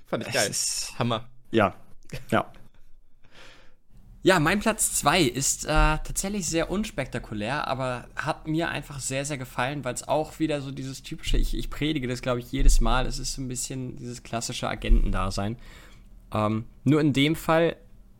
Fand 0.05 0.25
ich 0.25 0.33
geil. 0.33 0.49
Hammer. 0.97 1.27
Ja. 1.51 1.75
Ja. 2.31 2.49
Ja, 4.23 4.39
mein 4.39 4.61
Platz 4.61 4.93
2 4.93 5.23
ist 5.23 5.65
äh, 5.65 5.67
tatsächlich 5.67 6.47
sehr 6.47 6.71
unspektakulär, 6.71 7.67
aber 7.67 8.07
hat 8.15 8.47
mir 8.47 8.69
einfach 8.69 9.01
sehr, 9.01 9.25
sehr 9.25 9.37
gefallen, 9.37 9.83
weil 9.83 9.93
es 9.93 10.07
auch 10.07 10.39
wieder 10.39 10.61
so 10.61 10.71
dieses 10.71 11.03
typische, 11.03 11.35
ich, 11.35 11.53
ich 11.53 11.69
predige 11.69 12.07
das, 12.07 12.21
glaube 12.21 12.39
ich, 12.39 12.49
jedes 12.49 12.79
Mal, 12.79 13.07
es 13.07 13.19
ist 13.19 13.33
so 13.33 13.41
ein 13.41 13.49
bisschen 13.49 13.97
dieses 13.97 14.23
klassische 14.23 14.69
Agentendasein. 14.69 15.57
Ähm, 16.31 16.63
nur 16.85 17.01
in 17.01 17.11
dem 17.11 17.35
Fall 17.35 17.75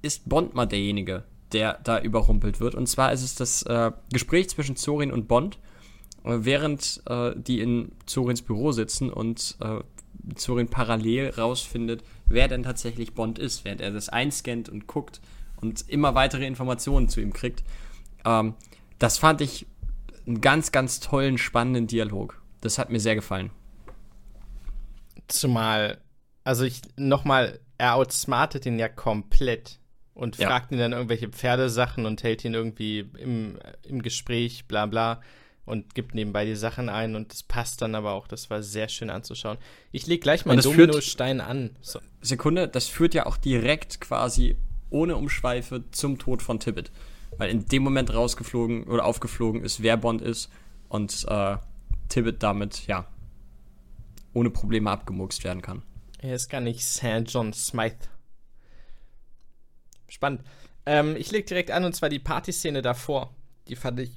ist 0.08 0.28
Bond 0.28 0.56
mal 0.56 0.66
derjenige, 0.66 1.24
der 1.52 1.80
da 1.84 2.00
überrumpelt 2.00 2.60
wird. 2.60 2.76
Und 2.76 2.88
zwar 2.88 3.12
ist 3.14 3.24
es 3.24 3.36
das 3.36 3.64
äh, 3.64 3.92
Gespräch 4.12 4.50
zwischen 4.50 4.76
Zorin 4.76 5.12
und 5.12 5.28
Bond, 5.28 5.60
äh, 6.24 6.38
während 6.40 7.04
äh, 7.06 7.34
die 7.36 7.60
in 7.60 7.92
Zorins 8.06 8.42
Büro 8.42 8.72
sitzen 8.72 9.12
und 9.12 9.58
äh, 9.62 9.80
Zorin 10.36 10.68
parallel 10.68 11.30
rausfindet, 11.30 12.04
wer 12.26 12.48
denn 12.48 12.64
tatsächlich 12.64 13.14
Bond 13.14 13.40
ist, 13.40 13.66
während 13.66 13.82
er 13.82 13.92
das 13.92 14.10
einscannt 14.10 14.70
und 14.70 14.88
guckt 14.88 15.22
und 15.62 15.88
immer 15.88 16.16
weitere 16.16 16.46
Informationen 16.46 17.10
zu 17.10 17.22
ihm 17.22 17.34
kriegt. 17.34 17.64
Ähm, 18.26 18.56
das 19.00 19.18
fand 19.18 19.42
ich 19.42 19.68
einen 20.26 20.42
ganz, 20.42 20.72
ganz 20.72 21.00
tollen, 21.00 21.38
spannenden 21.38 21.88
Dialog. 21.88 22.42
Das 22.62 22.78
hat 22.78 22.90
mir 22.90 23.00
sehr 23.00 23.16
gefallen. 23.16 23.52
Zumal, 25.28 26.00
also 26.44 26.64
ich 26.64 26.82
nochmal, 26.96 27.60
er 27.78 27.96
outsmartet 27.96 28.66
ihn 28.66 28.80
ja 28.80 28.90
komplett 28.90 29.80
und 30.18 30.38
ja. 30.38 30.48
fragt 30.48 30.72
ihn 30.72 30.80
dann 30.80 30.94
irgendwelche 30.94 31.30
Pferdesachen 31.30 32.06
und 32.06 32.24
hält 32.24 32.44
ihn 32.44 32.56
irgendwie 32.56 33.08
im, 33.20 33.60
im 33.84 34.02
Gespräch, 34.02 34.66
bla 34.68 34.88
bla 34.88 35.22
und 35.66 35.94
gibt 35.94 36.16
nebenbei 36.16 36.44
die 36.44 36.56
Sachen 36.56 36.90
ein 36.90 37.16
und 37.16 37.32
das 37.32 37.44
passt 37.44 37.82
dann 37.82 37.94
aber 37.94 38.14
auch. 38.14 38.28
Das 38.28 38.50
war 38.50 38.64
sehr 38.64 38.90
schön 38.90 39.12
anzuschauen. 39.12 39.58
Ich 39.92 40.08
lege 40.08 40.22
gleich 40.22 40.46
meinen 40.46 40.62
Dominostein 40.62 41.40
an. 41.40 41.76
So. 41.82 42.00
Sekunde, 42.22 42.68
das 42.68 42.88
führt 42.88 43.14
ja 43.14 43.28
auch 43.28 43.38
direkt 43.38 44.02
quasi 44.02 44.58
ohne 44.90 45.16
Umschweife 45.18 45.84
zum 45.92 46.18
Tod 46.18 46.42
von 46.42 46.60
Tibbet. 46.60 46.92
weil 47.38 47.52
in 47.52 47.66
dem 47.66 47.84
Moment 47.84 48.12
rausgeflogen 48.12 48.86
oder 48.86 49.06
aufgeflogen 49.06 49.64
ist, 49.64 49.84
wer 49.84 49.98
Bond 49.98 50.24
ist 50.24 50.50
und 50.90 51.26
äh, 51.28 51.58
Tibbet 52.10 52.42
damit, 52.42 52.88
ja, 52.88 53.06
ohne 54.34 54.50
Probleme 54.50 54.90
abgemuckst 54.90 55.44
werden 55.44 55.62
kann. 55.62 55.84
Er 56.20 56.34
ist 56.34 56.50
gar 56.50 56.62
nicht 56.62 56.84
Sir 56.84 57.20
John 57.20 57.54
Smythe. 57.54 58.08
Spannend. 60.10 60.42
Ähm, 60.86 61.16
ich 61.18 61.32
leg 61.32 61.46
direkt 61.48 61.72
an, 61.72 61.86
und 61.86 61.94
zwar 61.94 62.10
die 62.10 62.20
Partyszene 62.20 62.82
davor. 62.82 63.34
Die 63.68 63.76
fand 63.76 64.00
ich 64.00 64.12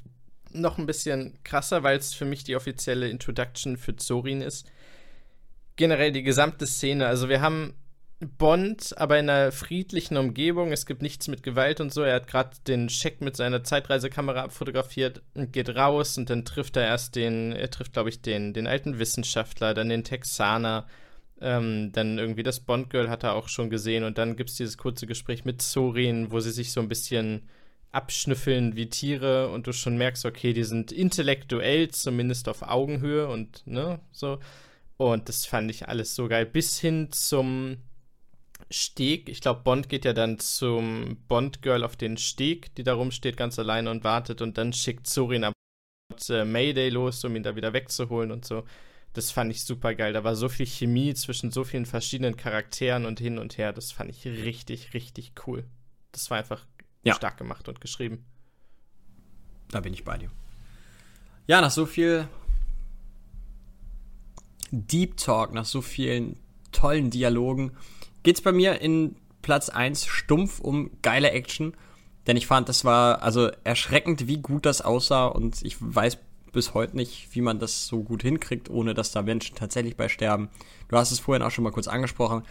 noch 0.53 0.79
ein 0.79 0.87
bisschen 0.87 1.39
krasser, 1.45 1.83
weil 1.83 1.99
es 1.99 2.15
für 2.15 2.25
mich 2.25 2.45
die 2.45 2.57
offizielle 2.57 3.09
Introduction 3.09 3.77
für 3.77 3.97
Zorin 3.97 4.43
ist. 4.43 4.67
Generell 5.77 6.13
die 6.13 6.23
gesamte 6.23 6.67
Szene. 6.67 7.07
Also 7.07 7.29
wir 7.29 7.41
haben 7.41 7.75
Bond, 8.21 8.95
aber 8.99 9.19
in 9.19 9.31
einer 9.31 9.51
friedlichen 9.51 10.19
Umgebung. 10.19 10.73
Es 10.73 10.85
gibt 10.85 11.01
nichts 11.01 11.27
mit 11.29 11.43
Gewalt 11.43 11.81
und 11.81 11.93
so. 11.93 12.03
Er 12.03 12.17
hat 12.17 12.27
gerade 12.27 12.51
den 12.67 12.91
Scheck 12.91 13.23
mit 13.23 13.35
seiner 13.35 13.65
Zeitreisekamera 13.65 14.43
abfotografiert 14.43 15.23
und 15.35 15.53
geht 15.53 15.75
raus 15.75 16.19
und 16.19 16.29
dann 16.29 16.45
trifft 16.45 16.77
er 16.77 16.85
erst 16.85 17.17
den, 17.17 17.53
er 17.53 17.71
trifft, 17.71 17.95
glaube 17.95 18.11
ich, 18.11 18.21
den, 18.21 18.53
den 18.53 18.67
alten 18.67 18.99
Wissenschaftler, 18.99 19.73
dann 19.73 19.89
den 19.89 20.05
Texaner, 20.05 20.87
ähm, 21.41 21.91
dann 21.93 22.19
irgendwie 22.19 22.43
das 22.43 22.61
Bond-Girl 22.61 23.09
hat 23.09 23.23
er 23.23 23.35
auch 23.35 23.49
schon 23.49 23.71
gesehen 23.71 24.05
und 24.05 24.19
dann 24.19 24.37
gibt 24.37 24.51
es 24.51 24.57
dieses 24.57 24.77
kurze 24.77 25.07
Gespräch 25.07 25.45
mit 25.45 25.63
Sorin, 25.63 26.31
wo 26.31 26.41
sie 26.41 26.51
sich 26.51 26.73
so 26.73 26.81
ein 26.81 26.89
bisschen 26.89 27.49
abschnüffeln 27.93 28.77
wie 28.77 28.89
Tiere 28.89 29.51
und 29.51 29.67
du 29.67 29.73
schon 29.73 29.97
merkst, 29.97 30.25
okay, 30.25 30.53
die 30.53 30.65
sind 30.65 30.93
intellektuell 30.93 31.89
zumindest 31.89 32.49
auf 32.49 32.63
Augenhöhe 32.63 33.29
und 33.29 33.67
ne, 33.67 34.01
so. 34.13 34.39
Und 34.97 35.29
das 35.29 35.47
fand 35.47 35.71
ich 35.71 35.89
alles 35.89 36.15
so 36.15 36.29
geil. 36.29 36.45
Bis 36.45 36.79
hin 36.79 37.09
zum 37.11 37.79
Steg. 38.71 39.29
Ich 39.31 39.41
glaube, 39.41 39.63
Bond 39.65 39.89
geht 39.89 40.05
ja 40.05 40.13
dann 40.13 40.39
zum 40.39 41.17
Bond-Girl 41.27 41.85
auf 41.85 41.97
den 41.97 42.19
Steg, 42.19 42.75
die 42.75 42.83
da 42.83 42.95
rumsteht, 42.95 43.37
ganz 43.37 43.59
alleine 43.59 43.91
und 43.91 44.05
wartet. 44.05 44.43
Und 44.43 44.59
dann 44.59 44.73
schickt 44.75 45.07
Sorin 45.07 45.45
ab 45.45 45.55
äh, 46.29 46.45
Mayday 46.45 46.91
los, 46.91 47.25
um 47.25 47.35
ihn 47.35 47.43
da 47.43 47.57
wieder 47.57 47.73
wegzuholen 47.73 48.31
und 48.31 48.45
so. 48.45 48.65
Das 49.13 49.31
fand 49.33 49.51
ich 49.51 49.65
super 49.65 49.95
geil. 49.95 50.13
Da 50.13 50.23
war 50.23 50.37
so 50.37 50.49
viel 50.49 50.67
Chemie 50.67 51.15
zwischen 51.15 51.51
so 51.51 51.65
vielen 51.65 51.87
verschiedenen 51.87 52.37
Charakteren 52.37 53.07
und 53.07 53.19
hin 53.19 53.39
und 53.39 53.59
her. 53.59 53.73
Das 53.73 53.91
fand 53.91 54.11
ich 54.11 54.25
richtig, 54.25 54.95
richtig 54.95 55.33
cool. 55.47 55.65
Das 56.13 56.31
war 56.31 56.39
einfach 56.39 56.65
ja. 57.03 57.15
stark 57.15 57.37
gemacht 57.37 57.69
und 57.69 57.81
geschrieben. 57.81 58.25
Da 59.71 59.81
bin 59.81 59.93
ich 59.93 60.05
bei 60.05 60.19
dir. 60.19 60.31
Ja, 61.47 61.61
nach 61.61 61.71
so 61.71 61.87
viel 61.87 62.29
Deep 64.71 65.17
Talk, 65.17 65.53
nach 65.53 65.65
so 65.65 65.83
vielen 65.83 66.39
tollen 66.71 67.11
Dialogen, 67.11 67.73
geht 68.23 68.37
es 68.37 68.43
bei 68.43 68.53
mir 68.53 68.81
in 68.81 69.17
Platz 69.43 69.69
1 69.69 70.07
stumpf 70.07 70.61
um 70.61 70.91
geile 71.03 71.31
Action. 71.33 71.75
Denn 72.27 72.37
ich 72.37 72.47
fand, 72.47 72.69
das 72.69 72.85
war 72.85 73.23
also 73.23 73.51
erschreckend, 73.65 74.29
wie 74.29 74.39
gut 74.39 74.67
das 74.67 74.83
aussah. 74.83 75.27
Und 75.27 75.63
ich 75.63 75.77
weiß 75.81 76.19
bis 76.53 76.75
heute 76.75 76.97
nicht, 76.97 77.29
wie 77.33 77.41
man 77.41 77.59
das 77.59 77.87
so 77.87 78.03
gut 78.03 78.23
hinkriegt, 78.23 78.71
ohne 78.71 78.95
dass 78.95 79.13
da 79.13 79.23
Menschen 79.23 79.57
tatsächlich 79.57 79.97
bei 79.97 80.09
sterben. 80.09 80.49
Du 80.89 80.97
hast 80.97 81.11
es 81.11 81.21
vorhin 81.21 81.43
auch 81.43 81.51
schon 81.51 81.65
mal 81.65 81.73
kurz 81.73 81.89
angesprochen. 81.89 82.43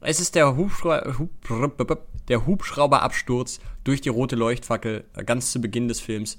Es 0.00 0.20
ist 0.20 0.34
der, 0.34 0.56
Hubschra 0.56 1.18
Hub 1.18 2.08
der 2.28 2.46
Hubschrauberabsturz 2.46 3.60
durch 3.84 4.00
die 4.00 4.08
rote 4.08 4.36
Leuchtfackel 4.36 5.04
äh, 5.14 5.24
ganz 5.24 5.52
zu 5.52 5.60
Beginn 5.60 5.88
des 5.88 6.00
Films. 6.00 6.38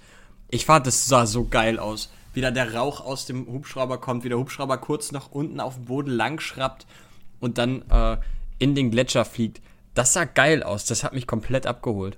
Ich 0.50 0.66
fand, 0.66 0.88
das 0.88 1.08
sah 1.08 1.26
so 1.26 1.46
geil 1.46 1.80
aus. 1.80 2.12
Wie 2.34 2.42
da 2.42 2.50
der 2.50 2.74
Rauch 2.74 3.02
aus 3.02 3.26
dem 3.26 3.46
Hubschrauber 3.48 4.00
kommt, 4.00 4.24
wie 4.24 4.30
der 4.30 4.38
Hubschrauber 4.38 4.78
kurz 4.78 5.12
nach 5.12 5.32
unten 5.32 5.60
auf 5.60 5.76
dem 5.76 5.86
Boden 5.86 6.12
lang 6.12 6.40
schrappt 6.40 6.88
und 7.40 7.58
dann 7.58 7.84
äh, 7.90 8.18
in 8.58 8.74
den 8.74 8.90
Gletscher 8.90 9.26
fliegt. 9.26 9.62
Das 9.94 10.14
sah 10.14 10.24
geil 10.24 10.64
aus. 10.64 10.86
Das 10.86 11.04
hat 11.04 11.14
mich 11.14 11.28
komplett 11.28 11.68
abgeholt. 11.68 12.18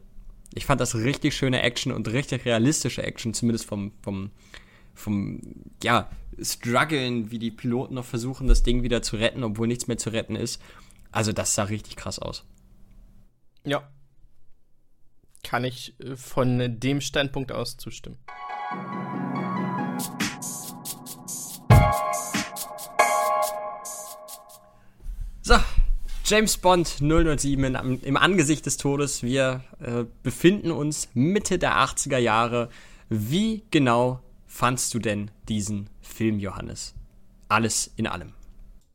Ich 0.53 0.65
fand 0.65 0.80
das 0.80 0.95
richtig 0.95 1.36
schöne 1.36 1.64
Action 1.64 1.91
und 1.91 2.07
richtig 2.07 2.45
realistische 2.45 3.03
Action, 3.03 3.34
zumindest 3.34 3.65
vom, 3.65 3.91
vom, 4.02 4.30
vom, 4.94 5.41
ja, 5.84 6.10
Struggeln, 6.41 7.32
wie 7.32 7.40
die 7.40 7.52
Piloten 7.52 7.95
noch 7.95 8.06
versuchen, 8.06 8.48
das 8.48 8.64
Ding 8.64 8.84
wieder 8.84 9.02
zu 9.02 9.18
retten, 9.18 9.44
obwohl 9.44 9.68
nichts 9.68 9.88
mehr 9.88 9.98
zu 9.98 10.11
retten 10.11 10.36
ist. 10.36 10.61
Also, 11.11 11.32
das 11.32 11.53
sah 11.56 11.64
richtig 11.64 11.95
krass 11.95 12.20
aus. 12.20 12.44
Ja. 13.65 13.88
Kann 15.44 15.64
ich 15.64 15.99
äh, 15.99 16.15
von 16.15 16.80
dem 16.80 17.02
Standpunkt 17.02 17.52
aus 17.52 17.78
zustimmen. 17.78 18.18
So, 25.41 25.56
James 26.26 26.57
Bond 26.57 26.88
007 26.88 27.76
im, 27.76 27.99
im 28.02 28.18
Angesicht 28.18 28.65
des 28.65 28.78
Todes. 28.78 29.24
Wir 29.24 29.64
äh, 29.80 30.06
befinden 30.24 30.72
uns 30.72 31.10
Mitte 31.14 31.60
der 31.60 31.76
80er 31.76 32.18
Jahre. 32.18 32.70
Wie 33.10 33.64
genau 33.70 34.22
fandst 34.53 34.93
du 34.93 34.99
denn 34.99 35.31
diesen 35.49 35.89
Film, 36.01 36.38
Johannes? 36.39 36.93
Alles 37.49 37.91
in 37.95 38.05
allem. 38.05 38.34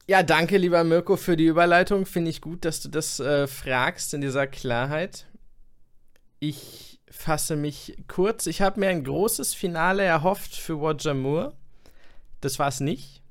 Ja, 0.06 0.22
danke, 0.22 0.56
lieber 0.56 0.84
Mirko, 0.84 1.16
für 1.16 1.36
die 1.36 1.46
Überleitung. 1.46 2.06
Finde 2.06 2.30
ich 2.30 2.40
gut, 2.40 2.64
dass 2.64 2.80
du 2.80 2.88
das 2.88 3.18
äh, 3.18 3.48
fragst 3.48 4.14
in 4.14 4.20
dieser 4.20 4.46
Klarheit. 4.46 5.26
Ich 6.38 7.00
fasse 7.10 7.56
mich 7.56 7.96
kurz. 8.06 8.46
Ich 8.46 8.62
habe 8.62 8.78
mir 8.78 8.88
ein 8.88 9.02
großes 9.02 9.54
Finale 9.54 10.04
erhofft 10.04 10.54
für 10.54 10.74
Roger 10.74 11.14
Moore. 11.14 11.54
Das 12.40 12.60
war 12.60 12.68
es 12.68 12.78
nicht. 12.78 13.22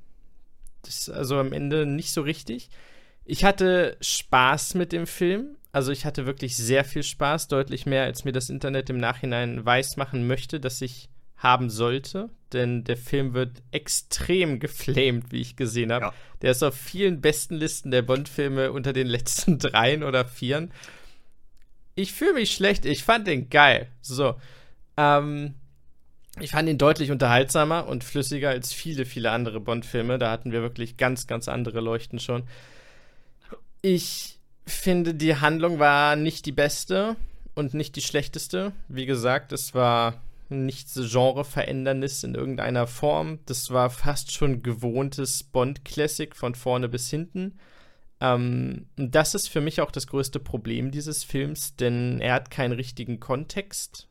Das 0.82 1.00
ist 1.00 1.10
also 1.10 1.40
am 1.40 1.54
Ende 1.54 1.86
nicht 1.86 2.12
so 2.12 2.22
richtig. 2.22 2.70
Ich 3.24 3.46
hatte 3.46 3.98
Spaß 4.02 4.76
mit 4.76 4.92
dem 4.92 5.08
Film. 5.08 5.56
Also 5.72 5.94
ich 5.94 6.06
hatte 6.06 6.26
wirklich 6.26 6.58
sehr 6.58 6.84
viel 6.84 7.04
Spaß, 7.04 7.48
deutlich 7.48 7.86
mehr, 7.86 8.04
als 8.04 8.26
mir 8.26 8.34
das 8.34 8.50
Internet 8.50 8.90
im 8.90 8.98
Nachhinein 8.98 9.66
weismachen 9.66 10.28
möchte, 10.28 10.60
dass 10.60 10.82
ich 10.82 11.10
haben 11.38 11.70
sollte. 11.70 12.30
Denn 12.54 12.84
der 12.84 12.98
Film 12.98 13.34
wird 13.34 13.62
extrem 13.72 14.60
geflamed, 14.60 15.32
wie 15.32 15.42
ich 15.42 15.56
gesehen 15.56 15.92
habe. 15.92 16.06
Ja. 16.06 16.14
Der 16.42 16.52
ist 16.52 16.64
auf 16.64 16.76
vielen 16.76 17.22
besten 17.22 17.56
Listen 17.56 17.92
der 17.92 18.02
Bond-Filme 18.02 18.72
unter 18.72 18.94
den 18.94 19.08
letzten 19.08 19.60
dreien 19.60 20.04
oder 20.04 20.26
vieren. 20.26 20.72
Ich 21.96 22.14
fühle 22.14 22.34
mich 22.34 22.54
schlecht, 22.54 22.86
ich 22.86 23.04
fand 23.04 23.28
den 23.28 23.50
geil. 23.50 23.88
So. 24.02 24.36
Ähm, 24.98 25.56
ich 26.40 26.52
fand 26.52 26.70
ihn 26.70 26.78
deutlich 26.78 27.12
unterhaltsamer 27.12 27.88
und 27.88 28.04
flüssiger 28.04 28.50
als 28.50 28.72
viele, 28.72 29.06
viele 29.06 29.32
andere 29.32 29.60
Bond-Filme. 29.60 30.20
Da 30.20 30.32
hatten 30.32 30.52
wir 30.52 30.62
wirklich 30.62 30.98
ganz, 30.98 31.28
ganz 31.28 31.48
andere 31.48 31.82
Leuchten 31.82 32.20
schon. 32.20 32.44
Ich 33.82 34.40
finde, 34.66 35.16
die 35.16 35.38
Handlung 35.38 35.80
war 35.80 36.16
nicht 36.16 36.46
die 36.46 36.52
beste 36.52 37.16
und 37.56 37.74
nicht 37.74 37.96
die 37.96 38.02
schlechteste. 38.02 38.74
Wie 38.88 39.06
gesagt, 39.06 39.52
es 39.52 39.74
war 39.74 40.22
nichts 40.50 40.96
Genreveränderndes 40.96 42.24
in 42.24 42.36
irgendeiner 42.36 42.88
Form. 42.88 43.40
Das 43.46 43.72
war 43.72 43.90
fast 43.90 44.32
schon 44.32 44.64
gewohntes 44.64 45.44
Bond-Classic 45.44 46.36
von 46.36 46.56
vorne 46.56 46.90
bis 46.90 47.10
hinten. 47.10 47.60
Ähm, 48.20 48.88
das 48.96 49.36
ist 49.36 49.50
für 49.50 49.62
mich 49.62 49.82
auch 49.82 49.92
das 49.92 50.08
größte 50.08 50.40
Problem 50.40 50.92
dieses 50.92 51.24
Films, 51.24 51.76
denn 51.76 52.20
er 52.20 52.34
hat 52.34 52.52
keinen 52.52 52.74
richtigen 52.74 53.20
Kontext. 53.20 54.08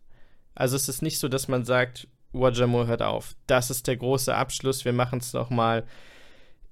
Also 0.54 0.76
es 0.76 0.88
ist 0.88 1.02
nicht 1.02 1.18
so, 1.18 1.28
dass 1.28 1.48
man 1.48 1.64
sagt, 1.64 2.08
Roger 2.32 2.66
Moore 2.66 2.86
hört 2.86 3.02
auf. 3.02 3.36
Das 3.46 3.70
ist 3.70 3.86
der 3.86 3.96
große 3.96 4.34
Abschluss. 4.34 4.84
Wir 4.84 4.92
machen 4.92 5.18
es 5.18 5.32
nochmal 5.32 5.84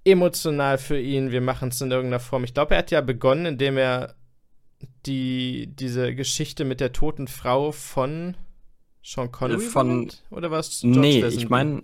emotional 0.04 0.78
für 0.78 1.00
ihn. 1.00 1.32
Wir 1.32 1.40
machen 1.40 1.70
es 1.70 1.80
in 1.80 1.90
irgendeiner 1.90 2.20
Form. 2.20 2.44
Ich 2.44 2.54
glaube, 2.54 2.74
er 2.74 2.78
hat 2.78 2.90
ja 2.90 3.00
begonnen, 3.00 3.46
indem 3.46 3.78
er 3.78 4.14
die, 5.06 5.68
diese 5.68 6.14
Geschichte 6.14 6.64
mit 6.64 6.80
der 6.80 6.92
toten 6.92 7.28
Frau 7.28 7.72
von 7.72 8.36
Sean 9.05 9.31
Connery 9.31 9.60
von 9.60 10.10
oder 10.31 10.51
was? 10.51 10.82
Nee, 10.82 11.20
Lazenby? 11.20 11.44
ich 11.44 11.51
meine, 11.51 11.82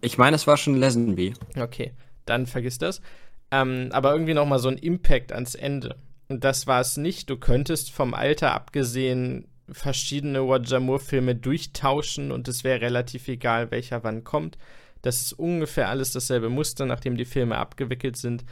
ich 0.00 0.18
meine, 0.18 0.34
es 0.34 0.46
war 0.46 0.56
schon 0.56 0.76
Lesenby. 0.76 1.34
Okay, 1.58 1.92
dann 2.24 2.46
vergiss 2.46 2.78
das. 2.78 3.00
Ähm, 3.52 3.88
aber 3.92 4.12
irgendwie 4.12 4.34
noch 4.34 4.46
mal 4.46 4.58
so 4.58 4.68
ein 4.68 4.76
Impact 4.76 5.32
ans 5.32 5.54
Ende. 5.54 5.96
Und 6.28 6.42
das 6.42 6.66
war 6.66 6.80
es 6.80 6.96
nicht. 6.96 7.30
Du 7.30 7.36
könntest 7.36 7.92
vom 7.92 8.14
Alter 8.14 8.52
abgesehen 8.52 9.46
verschiedene 9.70 10.40
Roger 10.40 10.80
Moore-Filme 10.80 11.36
durchtauschen 11.36 12.32
und 12.32 12.48
es 12.48 12.64
wäre 12.64 12.80
relativ 12.80 13.28
egal, 13.28 13.70
welcher 13.70 14.02
wann 14.02 14.24
kommt. 14.24 14.58
Das 15.02 15.22
ist 15.22 15.32
ungefähr 15.34 15.88
alles 15.88 16.10
dasselbe 16.10 16.48
Muster, 16.48 16.84
nachdem 16.84 17.16
die 17.16 17.24
Filme 17.24 17.58
abgewickelt 17.58 18.16
sind. 18.16 18.44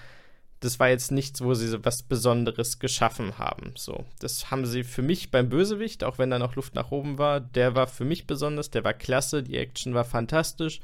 Das 0.65 0.81
war 0.81 0.89
jetzt 0.89 1.13
nichts, 1.13 1.43
wo 1.43 1.55
sie 1.55 1.85
was 1.85 2.03
Besonderes 2.03 2.79
geschaffen 2.79 3.39
haben. 3.39 3.73
So, 3.77 4.05
das 4.21 4.51
haben 4.51 4.65
sie 4.65 4.83
für 4.83 5.03
mich 5.03 5.31
beim 5.31 5.49
Bösewicht, 5.49 6.05
auch 6.05 6.19
wenn 6.19 6.31
da 6.31 6.39
noch 6.39 6.57
Luft 6.57 6.75
nach 6.75 6.91
oben 6.91 7.19
war, 7.19 7.41
der 7.41 7.75
war 7.75 7.87
für 7.87 8.05
mich 8.05 8.27
besonders, 8.27 8.71
der 8.71 8.85
war 8.85 8.95
klasse, 8.95 9.43
die 9.43 9.59
Action 9.59 9.95
war 9.95 10.05
fantastisch, 10.05 10.81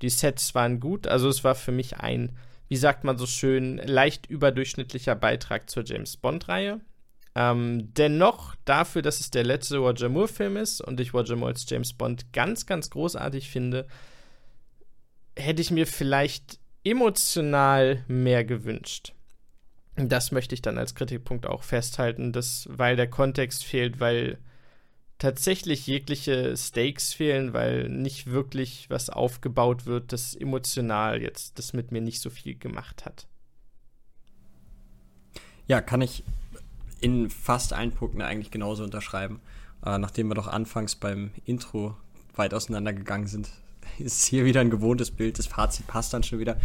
die 0.00 0.08
Sets 0.08 0.54
waren 0.54 0.80
gut, 0.80 1.06
also 1.06 1.28
es 1.28 1.44
war 1.44 1.54
für 1.54 1.72
mich 1.72 1.98
ein, 1.98 2.36
wie 2.68 2.76
sagt 2.76 3.04
man 3.04 3.18
so 3.18 3.26
schön, 3.26 3.78
leicht 3.78 4.26
überdurchschnittlicher 4.26 5.16
Beitrag 5.16 5.68
zur 5.68 5.84
James 5.84 6.16
Bond-Reihe. 6.16 6.80
Ähm, 7.34 7.92
dennoch, 7.94 8.54
dafür, 8.64 9.02
dass 9.02 9.20
es 9.20 9.30
der 9.30 9.44
letzte 9.44 9.78
Roger 9.78 10.08
Moore-Film 10.08 10.56
ist 10.56 10.80
und 10.80 10.98
ich 11.00 11.12
Roger 11.12 11.36
Moore 11.36 11.52
als 11.52 11.68
James 11.68 11.92
Bond 11.92 12.32
ganz, 12.32 12.66
ganz 12.66 12.90
großartig 12.90 13.50
finde, 13.50 13.86
hätte 15.36 15.62
ich 15.62 15.70
mir 15.70 15.86
vielleicht 15.86 16.59
emotional 16.84 18.04
mehr 18.08 18.44
gewünscht. 18.44 19.14
Das 19.96 20.32
möchte 20.32 20.54
ich 20.54 20.62
dann 20.62 20.78
als 20.78 20.94
Kritikpunkt 20.94 21.46
auch 21.46 21.62
festhalten, 21.62 22.32
dass, 22.32 22.68
weil 22.70 22.96
der 22.96 23.08
Kontext 23.08 23.64
fehlt, 23.64 24.00
weil 24.00 24.38
tatsächlich 25.18 25.86
jegliche 25.86 26.56
Stakes 26.56 27.12
fehlen, 27.12 27.52
weil 27.52 27.88
nicht 27.88 28.26
wirklich 28.26 28.88
was 28.88 29.10
aufgebaut 29.10 29.84
wird, 29.84 30.12
das 30.12 30.34
emotional 30.34 31.20
jetzt 31.20 31.58
das 31.58 31.72
mit 31.74 31.92
mir 31.92 32.00
nicht 32.00 32.20
so 32.20 32.30
viel 32.30 32.56
gemacht 32.56 33.04
hat. 33.04 33.26
Ja, 35.66 35.80
kann 35.80 36.00
ich 36.00 36.24
in 37.00 37.30
fast 37.30 37.72
allen 37.72 37.92
Punkten 37.92 38.22
eigentlich 38.22 38.50
genauso 38.50 38.82
unterschreiben. 38.82 39.40
Äh, 39.84 39.98
nachdem 39.98 40.28
wir 40.28 40.34
doch 40.34 40.48
anfangs 40.48 40.96
beim 40.96 41.30
Intro 41.44 41.96
weit 42.34 42.54
auseinandergegangen 42.54 43.26
sind, 43.26 43.50
ist 44.00 44.24
hier 44.24 44.44
wieder 44.44 44.60
ein 44.60 44.70
gewohntes 44.70 45.10
Bild. 45.10 45.38
Das 45.38 45.46
Fazit 45.46 45.86
passt 45.86 46.12
dann 46.12 46.22
schon 46.22 46.38
wieder. 46.38 46.56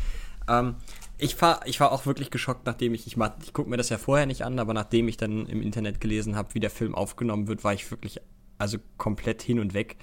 Ähm, 0.48 0.76
ich, 1.18 1.42
war, 1.42 1.66
ich 1.66 1.80
war 1.80 1.92
auch 1.92 2.06
wirklich 2.06 2.32
geschockt, 2.32 2.66
nachdem 2.66 2.94
ich, 2.94 3.08
ich, 3.08 3.18
ich 3.44 3.54
gucke 3.54 3.70
mir 3.70 3.78
das 3.78 3.90
ja 3.90 3.98
vorher 3.98 4.26
nicht 4.26 4.44
an, 4.44 4.60
aber 4.60 4.74
nachdem 4.74 5.08
ich 5.08 5.18
dann 5.18 5.46
im 5.48 5.62
Internet 5.62 6.02
gelesen 6.02 6.36
habe, 6.36 6.54
wie 6.54 6.60
der 6.60 6.70
Film 6.70 6.96
aufgenommen 6.96 7.48
wird, 7.48 7.64
war 7.64 7.74
ich 7.74 7.90
wirklich 7.90 8.20
also 8.58 8.78
komplett 8.98 9.42
hin 9.42 9.60
und 9.60 9.74
weg. 9.74 9.98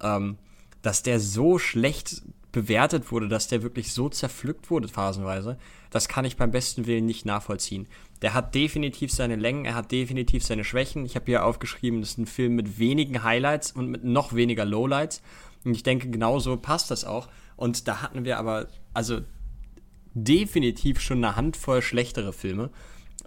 Ähm, 0.00 0.38
dass 0.82 1.02
der 1.02 1.18
so 1.18 1.58
schlecht 1.58 2.22
bewertet 2.52 3.12
wurde, 3.12 3.28
dass 3.28 3.48
der 3.48 3.62
wirklich 3.62 3.92
so 3.92 4.08
zerpflückt 4.08 4.70
wurde 4.70 4.88
phasenweise, 4.88 5.58
das 5.90 6.08
kann 6.08 6.24
ich 6.24 6.36
beim 6.36 6.50
besten 6.50 6.86
Willen 6.86 7.06
nicht 7.06 7.26
nachvollziehen. 7.26 7.86
Der 8.22 8.34
hat 8.34 8.54
definitiv 8.54 9.12
seine 9.12 9.36
Längen, 9.36 9.64
er 9.64 9.74
hat 9.74 9.92
definitiv 9.92 10.44
seine 10.44 10.64
Schwächen. 10.64 11.04
Ich 11.04 11.14
habe 11.14 11.26
hier 11.26 11.44
aufgeschrieben, 11.44 12.00
das 12.00 12.10
ist 12.10 12.18
ein 12.18 12.26
Film 12.26 12.56
mit 12.56 12.78
wenigen 12.78 13.22
Highlights 13.22 13.72
und 13.72 13.88
mit 13.88 14.04
noch 14.04 14.34
weniger 14.34 14.64
Lowlights. 14.64 15.22
Und 15.64 15.74
ich 15.74 15.82
denke, 15.82 16.10
genauso 16.10 16.56
passt 16.56 16.90
das 16.90 17.04
auch. 17.04 17.28
Und 17.56 17.88
da 17.88 18.02
hatten 18.02 18.24
wir 18.24 18.38
aber, 18.38 18.68
also 18.94 19.20
definitiv 20.14 21.00
schon 21.00 21.24
eine 21.24 21.36
Handvoll 21.36 21.82
schlechtere 21.82 22.32
Filme. 22.32 22.70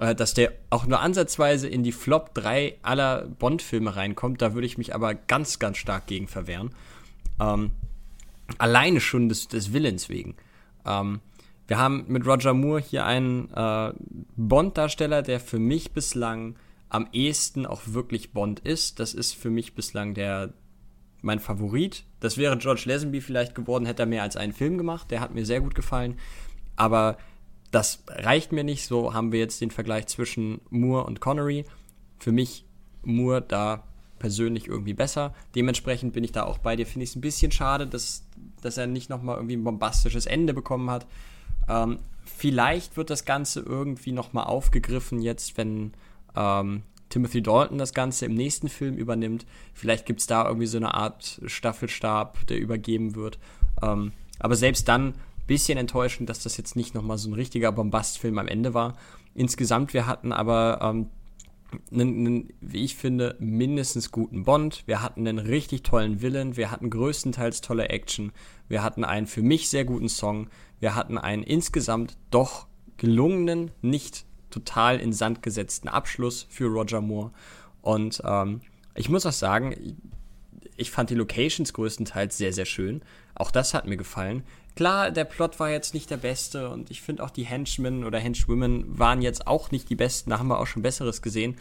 Äh, 0.02 0.16
dass 0.16 0.34
der 0.34 0.54
auch 0.72 0.88
nur 0.88 1.00
ansatzweise 1.00 1.68
in 1.68 1.84
die 1.84 1.92
Flop 1.92 2.34
3 2.34 2.78
aller 2.82 3.28
Bond-Filme 3.28 3.96
reinkommt, 3.96 4.42
da 4.42 4.54
würde 4.54 4.66
ich 4.66 4.78
mich 4.78 4.96
aber 4.96 5.14
ganz, 5.14 5.60
ganz 5.60 5.78
stark 5.78 6.08
gegen 6.08 6.28
verwehren. 6.28 6.74
Ähm, 7.40 7.72
alleine 8.58 9.00
schon 9.00 9.30
des, 9.30 9.48
des 9.48 9.74
Willens 9.74 10.10
wegen. 10.10 10.36
Ähm, 10.86 11.20
wir 11.68 11.78
haben 11.78 12.06
mit 12.08 12.26
Roger 12.26 12.56
Moore 12.56 12.82
hier 12.82 13.06
einen 13.06 13.50
äh, 13.54 13.94
Bond-Darsteller, 14.36 15.22
der 15.22 15.40
für 15.40 15.60
mich 15.60 15.92
bislang 15.92 16.56
am 16.90 17.08
ehesten 17.14 17.66
auch 17.66 17.82
wirklich 17.86 18.34
Bond 18.34 18.60
ist. 18.60 19.00
Das 19.00 19.14
ist 19.14 19.34
für 19.34 19.50
mich 19.50 19.76
bislang 19.76 20.14
der 20.14 20.52
mein 21.22 21.40
Favorit. 21.40 22.04
Das 22.20 22.38
wäre 22.38 22.58
George 22.58 22.84
Lazenby 22.86 23.22
vielleicht 23.22 23.56
geworden, 23.56 23.86
hätte 23.86 24.04
er 24.04 24.08
mehr 24.08 24.24
als 24.24 24.38
einen 24.38 24.54
Film 24.54 24.78
gemacht. 24.78 25.12
Der 25.12 25.20
hat 25.20 25.34
mir 25.34 25.46
sehr 25.46 25.62
gut 25.62 25.76
gefallen. 25.76 26.18
Aber 26.76 27.18
das 27.72 28.04
reicht 28.08 28.52
mir 28.52 28.64
nicht. 28.64 28.86
So 28.86 29.14
haben 29.14 29.32
wir 29.32 29.40
jetzt 29.40 29.62
den 29.62 29.72
Vergleich 29.72 30.08
zwischen 30.08 30.62
Moore 30.70 31.06
und 31.06 31.22
Connery. 31.22 31.66
Für 32.20 32.32
mich 32.32 32.66
Moore 33.04 33.42
da 33.42 33.84
persönlich 34.20 34.68
irgendwie 34.68 34.94
besser. 34.94 35.34
Dementsprechend 35.56 36.14
bin 36.14 36.24
ich 36.24 36.32
da 36.32 36.44
auch 36.44 36.60
bei 36.60 36.76
dir. 36.76 36.86
Finde 36.86 37.04
ich 37.04 37.12
es 37.12 37.16
ein 37.16 37.22
bisschen 37.22 37.52
schade, 37.52 37.88
dass, 37.88 38.24
dass 38.62 38.78
er 38.78 38.88
nicht 38.88 39.10
nochmal 39.10 39.38
irgendwie 39.38 39.56
ein 39.56 39.64
bombastisches 39.64 40.28
Ende 40.28 40.54
bekommen 40.54 40.92
hat. 40.92 41.08
Ähm, 41.68 41.98
vielleicht 42.26 42.98
wird 42.98 43.10
das 43.10 43.26
Ganze 43.26 43.62
irgendwie 43.62 44.12
nochmal 44.12 44.46
aufgegriffen, 44.46 45.22
jetzt, 45.22 45.58
wenn 45.58 45.94
ähm, 46.36 46.84
Timothy 47.12 47.44
Dalton 47.44 47.78
das 47.78 47.94
Ganze 47.94 48.26
im 48.26 48.34
nächsten 48.34 48.68
Film 48.68 48.96
übernimmt. 48.96 49.46
Vielleicht 49.74 50.08
gibt 50.08 50.22
es 50.22 50.28
da 50.28 50.46
irgendwie 50.48 50.66
so 50.66 50.78
eine 50.78 50.96
Art 50.96 51.40
Staffelstab, 51.46 52.48
der 52.48 52.60
übergeben 52.60 53.16
wird. 53.16 53.38
Ähm, 53.84 54.14
aber 54.40 54.56
selbst 54.56 54.88
dann 54.88 55.14
bisschen 55.46 55.78
enttäuschend, 55.78 56.30
dass 56.30 56.44
das 56.44 56.58
jetzt 56.58 56.76
nicht 56.76 56.96
nochmal 56.96 57.18
so 57.18 57.30
ein 57.30 57.34
richtiger 57.34 57.72
Bombastfilm 57.72 58.38
am 58.40 58.48
Ende 58.48 58.74
war. 58.74 58.96
Insgesamt, 59.36 59.94
wir 59.94 60.08
hatten 60.08 60.32
aber 60.32 60.80
ähm, 60.82 61.10
einen, 61.92 62.26
einen, 62.26 62.54
wie 62.62 62.84
ich 62.84 62.96
finde, 62.96 63.36
mindestens 63.40 64.12
guten 64.12 64.44
Bond. 64.44 64.84
Wir 64.86 65.02
hatten 65.02 65.28
einen 65.28 65.40
richtig 65.40 65.84
tollen 65.84 66.22
Villain. 66.22 66.58
Wir 66.58 66.72
hatten 66.72 66.90
größtenteils 66.90 67.62
tolle 67.62 67.90
Action. 67.90 68.32
Wir 68.68 68.84
hatten 68.84 69.04
einen 69.04 69.28
für 69.28 69.42
mich 69.42 69.70
sehr 69.70 69.86
guten 69.86 70.10
Song. 70.10 70.48
Wir 70.80 70.96
hatten 70.96 71.18
einen 71.18 71.44
insgesamt 71.44 72.18
doch 72.30 72.68
gelungenen, 72.98 73.72
nicht 73.82 74.26
total 74.52 75.00
in 75.00 75.14
Sand 75.14 75.42
gesetzten 75.42 75.88
Abschluss 75.88 76.46
für 76.50 76.68
Roger 76.68 77.02
Moore. 77.02 77.32
Und 77.82 78.22
ähm, 78.26 78.62
ich 78.96 79.10
muss 79.10 79.26
auch 79.26 79.32
sagen, 79.32 79.98
ich 80.78 80.92
fand 80.92 81.10
die 81.10 81.16
Locations 81.16 81.74
größtenteils 81.74 82.38
sehr, 82.38 82.54
sehr 82.54 82.66
schön. 82.66 83.02
Auch 83.36 83.52
das 83.52 83.74
hat 83.74 83.88
mir 83.88 83.98
gefallen. 83.98 84.44
Klar, 84.76 85.12
der 85.12 85.26
Plot 85.26 85.60
war 85.60 85.70
jetzt 85.70 85.94
nicht 85.94 86.10
der 86.10 86.18
beste 86.18 86.70
und 86.70 86.92
ich 86.92 87.02
finde 87.02 87.24
auch 87.24 87.30
die 87.30 87.44
Henchmen 87.44 88.04
oder 88.04 88.20
Henchwomen 88.20 88.98
waren 88.98 89.22
jetzt 89.22 89.48
auch 89.48 89.72
nicht 89.72 89.90
die 89.90 89.96
besten. 89.96 90.30
Da 90.30 90.40
haben 90.40 90.48
wir 90.48 90.60
auch 90.60 90.68
schon 90.68 90.82
Besseres 90.82 91.22
gesehen. 91.22 91.58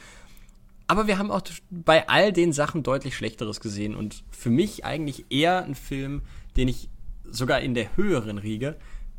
Aber 0.87 1.07
wir 1.07 1.19
haben 1.19 1.31
auch 1.31 1.43
bei 1.71 2.09
all 2.09 2.33
den 2.33 2.53
Sachen 2.53 2.83
deutlich 2.83 3.17
Schlechteres 3.17 3.61
gesehen 3.61 3.95
und 3.95 4.25
für 4.31 4.51
mich 4.51 4.85
eigentlich 4.85 5.27
eher 5.31 5.65
ein 5.65 5.75
Film, 5.75 6.23
den 6.57 6.69
ich 6.69 6.89
sogar 7.31 7.61
in 7.61 7.75
der 7.75 7.97
höheren 7.97 8.39
Riege 8.39 8.77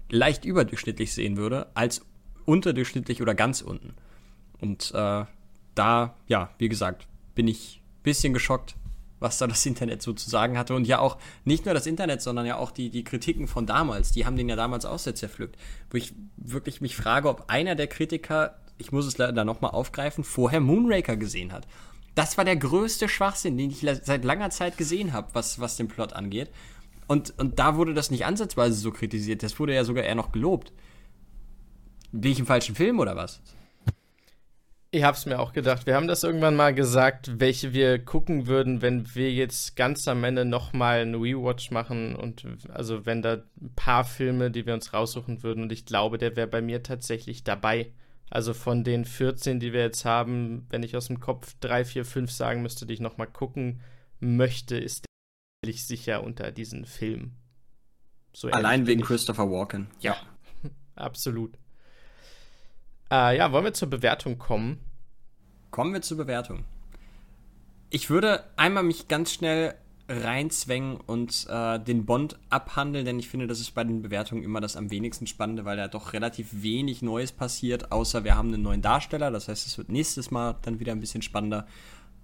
leicht 0.10 0.44
überdurchschnittlich 0.44 1.14
sehen 1.14 1.38
würde, 1.38 1.68
als 1.74 2.06
unterdurchschnittlich 2.52 3.22
oder 3.22 3.34
ganz 3.34 3.62
unten. 3.62 3.94
Und 4.60 4.92
äh, 4.94 5.26
da, 5.76 6.16
ja, 6.28 6.50
wie 6.58 6.70
gesagt, 6.70 7.08
bin 7.34 7.48
ich 7.48 7.82
ein 7.82 8.04
bisschen 8.04 8.34
geschockt, 8.34 8.76
was 9.20 9.38
da 9.38 9.48
das 9.48 9.66
Internet 9.66 10.02
sozusagen 10.02 10.58
hatte. 10.58 10.76
Und 10.76 10.86
ja 10.86 11.00
auch 11.00 11.18
nicht 11.46 11.66
nur 11.66 11.74
das 11.74 11.88
Internet, 11.88 12.22
sondern 12.22 12.46
ja 12.46 12.58
auch 12.58 12.72
die, 12.72 12.90
die 12.90 13.04
Kritiken 13.04 13.48
von 13.48 13.66
damals. 13.66 14.12
Die 14.12 14.26
haben 14.26 14.36
den 14.36 14.50
ja 14.50 14.56
damals 14.56 14.86
auch 14.86 15.00
sehr 15.00 15.16
zerpflückt. 15.16 15.58
Wo 15.90 15.98
ich 15.98 16.14
wirklich 16.36 16.82
mich 16.82 16.96
frage, 16.96 17.30
ob 17.30 17.46
einer 17.48 17.76
der 17.76 17.88
Kritiker, 17.88 18.60
ich 18.78 18.92
muss 18.92 19.06
es 19.06 19.18
leider 19.18 19.46
nochmal 19.46 19.72
aufgreifen, 19.72 20.24
vorher 20.24 20.60
Moonraker 20.60 21.16
gesehen 21.16 21.54
hat. 21.54 21.68
Das 22.16 22.38
war 22.38 22.44
der 22.44 22.58
größte 22.58 23.08
Schwachsinn, 23.08 23.58
den 23.58 23.70
ich 23.70 23.80
seit 23.80 24.26
langer 24.26 24.50
Zeit 24.50 24.78
gesehen 24.78 25.14
habe, 25.14 25.30
was, 25.34 25.62
was 25.62 25.78
den 25.78 25.88
Plot 25.88 26.12
angeht. 26.12 26.50
Und, 27.08 27.34
und 27.40 27.60
da 27.60 27.78
wurde 27.78 27.94
das 27.94 28.12
nicht 28.12 28.26
ansatzweise 28.26 28.76
so 28.76 28.92
kritisiert. 28.92 29.44
Das 29.44 29.58
wurde 29.60 29.74
ja 29.74 29.86
sogar 29.86 30.04
eher 30.04 30.16
noch 30.16 30.34
gelobt. 30.34 30.74
Bin 32.12 32.32
ich 32.32 32.40
im 32.40 32.46
falschen 32.46 32.76
Film 32.76 33.00
oder 33.00 33.16
was? 33.16 33.42
Ich 34.94 35.04
hab's 35.04 35.26
mir 35.26 35.40
auch 35.40 35.54
gedacht. 35.54 35.86
Wir 35.86 35.96
haben 35.96 36.08
das 36.08 36.24
irgendwann 36.24 36.58
mal 36.58 36.74
gesagt, 36.74 37.40
welche 37.40 37.72
wir 37.72 37.98
gucken 38.04 38.48
würden, 38.48 38.82
wenn 38.82 39.16
wir 39.16 39.32
jetzt 39.32 39.78
ganz 39.78 40.06
am 40.10 40.22
Ende 40.26 40.44
nochmal 40.44 41.00
einen 41.00 41.16
Rewatch 41.16 41.72
machen 41.72 42.14
und 42.14 42.46
also 42.70 43.06
wenn 43.06 43.22
da 43.22 43.44
ein 43.62 43.74
paar 43.78 44.04
Filme, 44.04 44.52
die 44.52 44.66
wir 44.66 44.74
uns 44.74 44.94
raussuchen 44.94 45.44
würden 45.44 45.64
und 45.64 45.72
ich 45.72 45.86
glaube, 45.86 46.18
der 46.18 46.36
wäre 46.36 46.48
bei 46.48 46.62
mir 46.62 46.84
tatsächlich 46.84 47.46
dabei. 47.46 47.94
Also 48.30 48.54
von 48.54 48.84
den 48.84 49.06
14, 49.06 49.62
die 49.62 49.72
wir 49.72 49.82
jetzt 49.82 50.04
haben, 50.04 50.66
wenn 50.70 50.84
ich 50.84 50.98
aus 50.98 51.08
dem 51.08 51.22
Kopf 51.22 51.56
3, 51.62 51.86
4, 51.86 52.06
5 52.06 52.32
sagen 52.32 52.62
müsste, 52.62 52.86
die 52.86 52.94
ich 52.94 53.00
nochmal 53.00 53.28
gucken 53.28 53.80
möchte, 54.20 54.78
ist 54.78 55.06
der 55.64 55.74
sicher 55.74 56.22
unter 56.24 56.52
diesen 56.52 56.86
Filmen. 56.86 57.38
So 58.34 58.50
Allein 58.50 58.88
wegen 58.88 59.02
Christopher 59.02 59.50
Walken. 59.50 59.88
Ja, 60.00 60.18
absolut. 60.96 61.58
Äh, 63.12 63.38
ja, 63.38 63.52
wollen 63.52 63.66
wir 63.66 63.74
zur 63.74 63.90
Bewertung 63.90 64.38
kommen? 64.40 64.80
Kommen 65.70 65.94
wir 65.94 66.02
zur 66.02 66.18
Bewertung. 66.18 66.64
Ich 67.90 68.10
würde 68.10 68.46
einmal 68.56 68.84
mich 68.84 69.10
ganz 69.10 69.34
schnell 69.34 69.76
reinzwängen 70.08 70.98
und 70.98 71.46
äh, 71.50 71.80
den 71.80 72.06
Bond 72.06 72.38
abhandeln, 72.50 73.06
denn 73.06 73.20
ich 73.20 73.30
finde, 73.30 73.48
das 73.48 73.60
ist 73.60 73.72
bei 73.72 73.84
den 73.84 74.02
Bewertungen 74.02 74.44
immer 74.44 74.60
das 74.62 74.76
am 74.76 74.92
wenigsten 74.92 75.28
Spannende, 75.28 75.66
weil 75.66 75.78
da 75.78 75.88
doch 75.88 76.14
relativ 76.14 76.50
wenig 76.52 77.02
Neues 77.02 77.32
passiert, 77.32 77.92
außer 77.92 78.24
wir 78.24 78.36
haben 78.36 78.54
einen 78.54 78.62
neuen 78.62 78.82
Darsteller. 78.82 79.30
Das 79.32 79.48
heißt, 79.48 79.68
es 79.68 79.78
wird 79.78 79.90
nächstes 79.90 80.32
Mal 80.32 80.56
dann 80.64 80.80
wieder 80.80 80.92
ein 80.92 81.00
bisschen 81.00 81.22
spannender. 81.22 81.68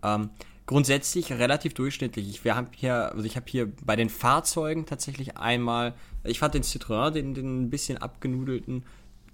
Ähm, 0.03 0.29
grundsätzlich 0.65 1.31
relativ 1.31 1.73
durchschnittlich. 1.73 2.29
Ich, 2.29 2.43
wir 2.43 2.55
haben 2.55 2.67
hier, 2.71 3.11
also 3.13 3.23
ich 3.23 3.35
habe 3.35 3.45
hier 3.47 3.71
bei 3.83 3.95
den 3.95 4.09
Fahrzeugen 4.09 4.85
tatsächlich 4.85 5.37
einmal, 5.37 5.93
ich 6.23 6.39
fand 6.39 6.53
den 6.53 6.63
Citroën, 6.63 7.11
den, 7.11 7.33
den 7.33 7.63
ein 7.63 7.69
bisschen 7.69 7.97
abgenudelten, 7.97 8.83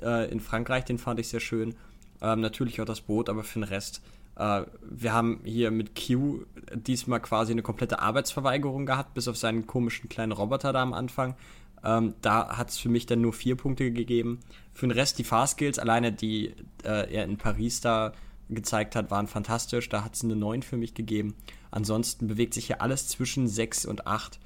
äh, 0.04 0.26
in 0.26 0.40
Frankreich, 0.40 0.86
den 0.86 0.98
fand 0.98 1.20
ich 1.20 1.28
sehr 1.28 1.40
schön. 1.40 1.76
Ähm, 2.22 2.42
natürlich 2.42 2.80
auch 2.82 2.86
das 2.86 3.02
Boot, 3.02 3.30
aber 3.30 3.44
für 3.44 3.60
den 3.60 3.64
Rest. 3.64 4.02
Äh, 4.36 4.64
wir 4.82 5.14
haben 5.14 5.42
hier 5.44 5.72
mit 5.72 5.92
Q 5.96 6.46
diesmal 6.74 7.20
quasi 7.20 7.52
eine 7.52 7.62
komplette 7.62 8.00
Arbeitsverweigerung 8.00 8.86
gehabt, 8.86 9.14
bis 9.14 9.28
auf 9.28 9.38
seinen 9.38 9.68
komischen 9.68 10.10
kleinen 10.10 10.32
Roboter 10.32 10.74
da 10.74 10.82
am 10.82 10.94
Anfang. 10.94 11.36
Ähm, 11.84 12.14
da 12.22 12.58
hat 12.58 12.70
es 12.70 12.78
für 12.78 12.90
mich 12.90 13.06
dann 13.06 13.22
nur 13.22 13.34
vier 13.34 13.56
Punkte 13.56 13.92
gegeben. 13.92 14.40
Für 14.74 14.88
den 14.88 14.92
Rest 14.92 15.20
die 15.20 15.24
Fahrskills, 15.24 15.80
alleine 15.80 16.12
die 16.14 16.54
äh, 16.84 17.14
er 17.14 17.26
in 17.26 17.38
Paris 17.38 17.82
da 17.82 18.14
gezeigt 18.50 18.96
hat, 18.96 19.12
waren 19.12 19.28
fantastisch. 19.28 19.90
Da 19.90 20.04
hat 20.04 20.16
es 20.16 20.24
eine 20.24 20.36
9 20.36 20.64
für 20.64 20.78
mich 20.78 20.94
gegeben. 20.94 21.36
Ansonsten 21.72 22.28
bewegt 22.28 22.54
sich 22.54 22.68
hier 22.68 22.82
alles 22.82 23.08
zwischen 23.08 23.48
6 23.48 23.86
und 23.86 24.08
8. 24.08 24.40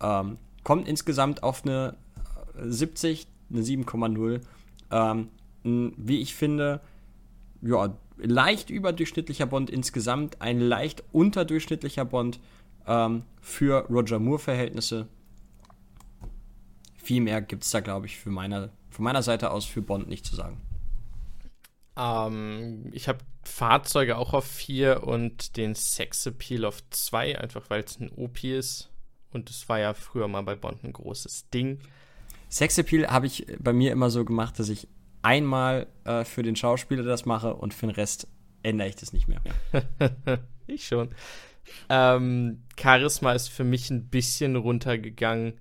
Ähm, 0.00 0.38
kommt 0.62 0.86
insgesamt 0.86 1.42
auf 1.42 1.64
eine 1.64 1.96
70, 2.62 3.26
eine 3.50 3.62
7,0. 3.62 4.40
Ähm, 4.94 5.28
wie 5.64 6.20
ich 6.20 6.34
finde, 6.34 6.80
ja, 7.62 7.96
leicht 8.16 8.70
überdurchschnittlicher 8.70 9.46
Bond 9.46 9.70
insgesamt, 9.70 10.40
ein 10.40 10.60
leicht 10.60 11.02
unterdurchschnittlicher 11.10 12.04
Bond 12.04 12.38
ähm, 12.86 13.24
für 13.40 13.86
Roger 13.88 14.20
Moore-Verhältnisse. 14.20 15.08
Viel 16.96 17.22
mehr 17.22 17.42
gibt 17.42 17.64
es 17.64 17.70
da, 17.70 17.80
glaube 17.80 18.06
ich, 18.06 18.18
für 18.18 18.30
meine, 18.30 18.70
von 18.90 19.04
meiner 19.04 19.22
Seite 19.22 19.50
aus 19.50 19.64
für 19.64 19.82
Bond 19.82 20.08
nicht 20.08 20.24
zu 20.24 20.36
sagen. 20.36 20.60
Ähm, 21.96 22.90
ich 22.92 23.08
habe 23.08 23.18
Fahrzeuge 23.42 24.16
auch 24.16 24.32
auf 24.32 24.44
4 24.44 25.02
und 25.02 25.56
den 25.56 25.74
Sexappeal 25.74 26.64
auf 26.64 26.88
2, 26.90 27.40
einfach 27.40 27.68
weil 27.68 27.82
es 27.82 27.98
ein 27.98 28.10
OP 28.10 28.44
ist. 28.44 28.90
Und 29.32 29.50
es 29.50 29.68
war 29.68 29.80
ja 29.80 29.92
früher 29.94 30.28
mal 30.28 30.42
bei 30.42 30.54
Bond 30.54 30.84
ein 30.84 30.92
großes 30.92 31.50
Ding. 31.50 31.80
Sexappeal 32.50 33.08
habe 33.08 33.26
ich 33.26 33.46
bei 33.58 33.72
mir 33.72 33.92
immer 33.92 34.10
so 34.10 34.24
gemacht, 34.24 34.58
dass 34.58 34.68
ich 34.68 34.88
einmal 35.22 35.86
äh, 36.04 36.24
für 36.24 36.42
den 36.42 36.56
Schauspieler 36.56 37.02
das 37.02 37.24
mache 37.24 37.54
und 37.54 37.74
für 37.74 37.86
den 37.86 37.94
Rest 37.94 38.28
ändere 38.62 38.88
ich 38.88 38.96
das 38.96 39.12
nicht 39.12 39.28
mehr. 39.28 39.40
ich 40.66 40.86
schon. 40.86 41.14
Ähm, 41.88 42.62
Charisma 42.78 43.32
ist 43.32 43.48
für 43.48 43.64
mich 43.64 43.90
ein 43.90 44.08
bisschen 44.08 44.56
runtergegangen. 44.56 45.60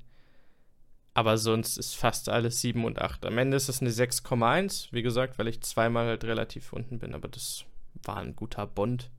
Aber 1.16 1.38
sonst 1.38 1.78
ist 1.78 1.96
fast 1.96 2.28
alles 2.28 2.62
7 2.62 2.84
und 2.86 3.00
8. 3.00 3.26
Am 3.28 3.38
Ende 3.38 3.56
ist 3.56 3.70
es 3.70 3.82
eine 3.82 3.92
6,1. 3.92 4.88
Wie 4.92 5.04
gesagt, 5.04 5.38
weil 5.38 5.48
ich 5.48 5.62
zweimal 5.62 6.08
halt 6.08 6.24
relativ 6.24 6.74
unten 6.74 6.98
bin. 7.00 7.14
Aber 7.14 7.28
das 7.28 7.66
war 8.04 8.18
ein 8.18 8.36
guter 8.36 8.66
Bond. 8.66 9.12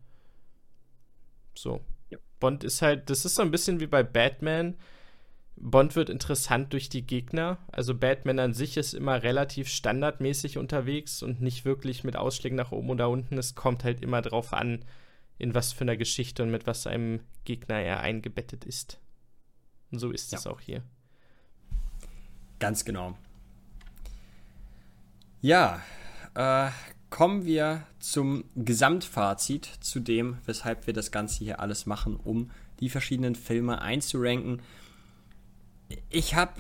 So. 1.55 1.81
Ja. 2.11 2.19
Bond 2.41 2.65
ist 2.65 2.83
halt, 2.83 3.11
das 3.11 3.25
ist 3.25 3.37
so 3.37 3.43
ein 3.43 3.53
bisschen 3.53 3.79
wie 3.79 3.87
bei 3.87 4.03
Batman. 4.03 4.77
Bond 5.57 5.95
wird 5.97 6.11
interessant 6.11 6.73
durch 6.73 6.89
die 6.89 7.07
Gegner. 7.07 7.59
Also 7.71 7.95
Batman 7.95 8.39
an 8.39 8.55
sich 8.55 8.77
ist 8.77 8.93
immer 8.93 9.23
relativ 9.23 9.69
standardmäßig 9.69 10.59
unterwegs 10.59 11.23
und 11.23 11.41
nicht 11.41 11.65
wirklich 11.65 12.05
mit 12.05 12.17
Ausschlägen 12.17 12.57
nach 12.57 12.73
oben 12.73 12.91
oder 12.91 13.09
unten. 13.09 13.39
Es 13.39 13.55
kommt 13.55 13.85
halt 13.85 14.03
immer 14.03 14.21
drauf 14.21 14.53
an, 14.53 14.85
in 15.39 15.55
was 15.55 15.73
für 15.73 15.83
einer 15.83 15.97
Geschichte 15.97 16.43
und 16.43 16.51
mit 16.51 16.67
was 16.67 16.87
einem 16.87 17.21
Gegner 17.45 17.81
er 17.81 18.01
eingebettet 18.01 18.65
ist. 18.65 19.01
Und 19.91 19.99
so 20.01 20.11
ist 20.11 20.33
ja. 20.33 20.39
es 20.39 20.47
auch 20.47 20.61
hier. 20.61 20.83
Ganz 22.59 22.85
genau. 22.85 23.17
Ja, 25.41 25.83
äh, 26.35 26.71
kommen 27.11 27.45
wir 27.45 27.87
zum 28.01 28.45
Gesamtfazit, 28.57 29.67
zu 29.81 30.01
dem, 30.01 30.39
weshalb 30.47 30.87
wir 30.87 30.95
das 30.95 31.13
Ganze 31.13 31.45
hier 31.45 31.61
alles 31.61 31.87
machen, 31.87 32.17
um 32.17 32.51
die 32.81 32.89
verschiedenen 32.89 33.35
Filme 33.35 33.81
einzuranken. 33.81 34.63
Ich 36.11 36.35
habe 36.35 36.53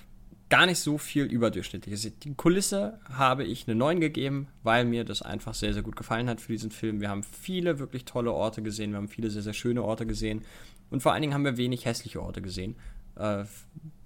gar 0.51 0.66
nicht 0.66 0.78
so 0.78 0.98
viel 0.98 1.24
überdurchschnittliches. 1.24 2.19
Die 2.20 2.35
Kulisse 2.35 3.01
habe 3.12 3.44
ich 3.44 3.66
eine 3.66 3.74
9 3.74 4.01
gegeben, 4.01 4.48
weil 4.62 4.85
mir 4.85 5.05
das 5.05 5.23
einfach 5.23 5.55
sehr, 5.55 5.73
sehr 5.73 5.82
gut 5.82 5.97
gefallen 5.97 6.28
hat 6.28 6.40
für 6.40 6.52
diesen 6.52 6.70
Film. 6.70 7.01
Wir 7.01 7.09
haben 7.09 7.23
viele 7.23 7.78
wirklich 7.78 8.05
tolle 8.05 8.32
Orte 8.32 8.62
gesehen, 8.62 8.93
wir 8.93 8.98
haben 8.98 9.09
viele 9.09 9.31
sehr, 9.31 9.43
sehr 9.43 9.52
schöne 9.52 9.82
Orte 9.82 10.06
gesehen 10.06 10.44
und 10.90 11.02
vor 11.02 11.12
allen 11.12 11.23
Dingen 11.23 11.35
haben 11.35 11.44
wir 11.44 11.56
wenig 11.56 11.86
hässliche 11.86 12.23
Orte 12.23 12.43
gesehen. 12.43 12.77
Äh, 13.16 13.44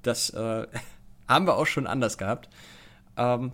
das 0.03 0.31
äh, 0.31 0.67
haben 1.29 1.47
wir 1.47 1.57
auch 1.57 1.67
schon 1.67 1.87
anders 1.87 2.17
gehabt. 2.19 2.49
Ähm, 3.17 3.53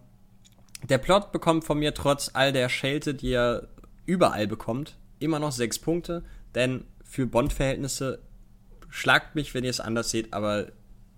der 0.89 0.99
Plot 0.99 1.33
bekommt 1.33 1.65
von 1.65 1.79
mir 1.79 1.95
trotz 1.95 2.31
all 2.35 2.53
der 2.53 2.69
Schelte, 2.69 3.15
die 3.15 3.33
er 3.33 3.69
überall 4.07 4.47
bekommt, 4.47 4.99
immer 5.19 5.39
noch 5.39 5.53
6 5.53 5.79
Punkte, 5.79 6.23
denn 6.55 6.85
für 7.03 7.27
Bond-Verhältnisse 7.27 8.21
schlagt 8.91 9.35
mich, 9.35 9.55
wenn 9.55 9.65
ihr 9.65 9.71
es 9.71 9.81
anders 9.81 10.11
seht, 10.11 10.33
aber 10.33 10.69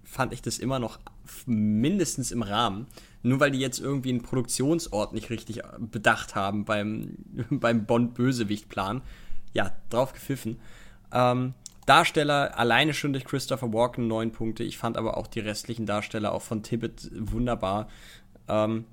fand 0.07 0.33
ich 0.33 0.41
das 0.41 0.59
immer 0.59 0.79
noch 0.79 0.99
mindestens 1.47 2.31
im 2.31 2.43
Rahmen. 2.43 2.87
Nur 3.23 3.41
weil 3.41 3.51
die 3.51 3.59
jetzt 3.59 3.81
irgendwie 3.81 4.11
einen 4.11 4.23
Produktionsort 4.23 5.13
nicht 5.13 5.31
richtig 5.31 5.63
bedacht 5.79 6.35
haben 6.35 6.65
beim, 6.65 7.17
beim 7.51 7.85
Bond-Bösewicht-Plan. 7.85 9.03
Ja, 9.53 9.73
drauf 9.91 10.13
gepfiffen. 10.13 10.59
Ähm, 11.13 11.55
Darsteller 11.87 12.59
alleine 12.59 12.95
schon 12.95 13.13
durch 13.13 13.25
Christopher 13.25 13.73
Walken 13.73 14.09
neun 14.09 14.33
Punkte. 14.33 14.65
Ich 14.65 14.77
fand 14.79 14.97
aber 14.97 15.17
auch 15.17 15.27
die 15.27 15.41
restlichen 15.41 15.87
Darsteller 15.87 16.33
auch 16.33 16.43
von 16.43 16.63
Tibbet 16.63 17.11
wunderbar. 17.15 17.89
Ähm, 18.49 18.85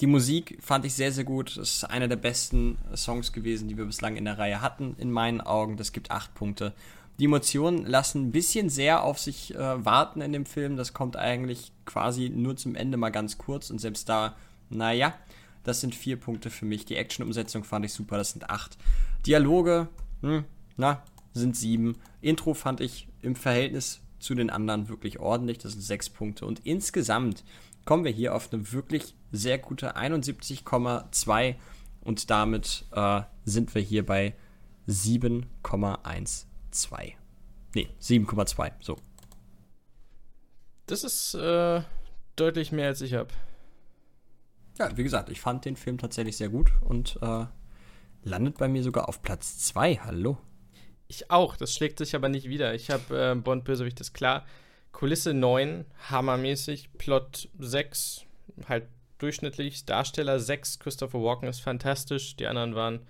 die 0.00 0.06
Musik 0.08 0.58
fand 0.60 0.84
ich 0.84 0.94
sehr, 0.94 1.12
sehr 1.12 1.24
gut. 1.24 1.56
Das 1.56 1.68
ist 1.68 1.84
einer 1.84 2.08
der 2.08 2.16
besten 2.16 2.78
Songs 2.96 3.32
gewesen, 3.32 3.68
die 3.68 3.76
wir 3.76 3.84
bislang 3.84 4.16
in 4.16 4.24
der 4.24 4.38
Reihe 4.38 4.60
hatten, 4.60 4.96
in 4.98 5.12
meinen 5.12 5.40
Augen. 5.40 5.76
Das 5.76 5.92
gibt 5.92 6.10
acht 6.10 6.34
Punkte. 6.34 6.72
Die 7.18 7.26
Emotionen 7.26 7.86
lassen 7.86 8.26
ein 8.26 8.32
bisschen 8.32 8.68
sehr 8.68 9.04
auf 9.04 9.18
sich 9.18 9.54
äh, 9.54 9.84
warten 9.84 10.20
in 10.20 10.32
dem 10.32 10.46
Film. 10.46 10.76
Das 10.76 10.94
kommt 10.94 11.16
eigentlich 11.16 11.72
quasi 11.84 12.30
nur 12.30 12.56
zum 12.56 12.74
Ende 12.74 12.96
mal 12.96 13.10
ganz 13.10 13.38
kurz 13.38 13.70
und 13.70 13.80
selbst 13.80 14.08
da, 14.08 14.36
naja, 14.70 15.14
das 15.62 15.80
sind 15.80 15.94
vier 15.94 16.18
Punkte 16.18 16.50
für 16.50 16.64
mich. 16.64 16.84
Die 16.84 16.96
Action-Umsetzung 16.96 17.64
fand 17.64 17.84
ich 17.84 17.92
super, 17.92 18.16
das 18.16 18.30
sind 18.30 18.50
acht. 18.50 18.76
Dialoge, 19.26 19.88
hm, 20.22 20.44
na, 20.76 21.02
sind 21.32 21.56
sieben. 21.56 21.96
Intro 22.20 22.54
fand 22.54 22.80
ich 22.80 23.08
im 23.20 23.36
Verhältnis 23.36 24.00
zu 24.18 24.34
den 24.34 24.50
anderen 24.50 24.88
wirklich 24.88 25.20
ordentlich, 25.20 25.58
das 25.58 25.72
sind 25.72 25.82
sechs 25.82 26.08
Punkte. 26.08 26.46
Und 26.46 26.60
insgesamt 26.64 27.44
kommen 27.84 28.04
wir 28.04 28.12
hier 28.12 28.34
auf 28.34 28.52
eine 28.52 28.72
wirklich 28.72 29.14
sehr 29.32 29.58
gute 29.58 29.96
71,2 29.96 31.54
und 32.00 32.30
damit 32.30 32.84
äh, 32.92 33.22
sind 33.44 33.74
wir 33.74 33.82
hier 33.82 34.04
bei 34.04 34.34
7,1 34.88 36.46
2. 36.72 37.16
Nee, 37.74 37.88
7,2, 38.00 38.72
so. 38.80 38.96
Das 40.86 41.04
ist 41.04 41.34
äh, 41.34 41.82
deutlich 42.36 42.72
mehr 42.72 42.88
als 42.88 43.00
ich 43.00 43.14
habe. 43.14 43.32
Ja, 44.78 44.96
wie 44.96 45.02
gesagt, 45.02 45.28
ich 45.28 45.40
fand 45.40 45.64
den 45.64 45.76
Film 45.76 45.98
tatsächlich 45.98 46.36
sehr 46.36 46.48
gut 46.48 46.72
und 46.80 47.18
äh, 47.22 47.46
landet 48.24 48.58
bei 48.58 48.68
mir 48.68 48.82
sogar 48.82 49.08
auf 49.08 49.22
Platz 49.22 49.58
2. 49.58 49.96
Hallo. 50.04 50.38
Ich 51.08 51.30
auch, 51.30 51.56
das 51.56 51.74
schlägt 51.74 51.98
sich 51.98 52.14
aber 52.14 52.28
nicht 52.28 52.48
wieder. 52.48 52.74
Ich 52.74 52.90
habe 52.90 53.32
äh, 53.32 53.34
Bond 53.34 53.64
Bösewicht 53.64 54.00
ist 54.00 54.12
klar. 54.14 54.46
Kulisse 54.92 55.34
9, 55.34 55.84
hammermäßig. 56.10 56.92
Plot 56.98 57.48
6, 57.58 58.24
halt 58.68 58.86
durchschnittlich. 59.18 59.84
Darsteller 59.84 60.40
6, 60.40 60.78
Christopher 60.78 61.22
Walken 61.22 61.48
ist 61.48 61.60
fantastisch. 61.60 62.36
Die 62.36 62.46
anderen 62.46 62.74
waren 62.74 63.06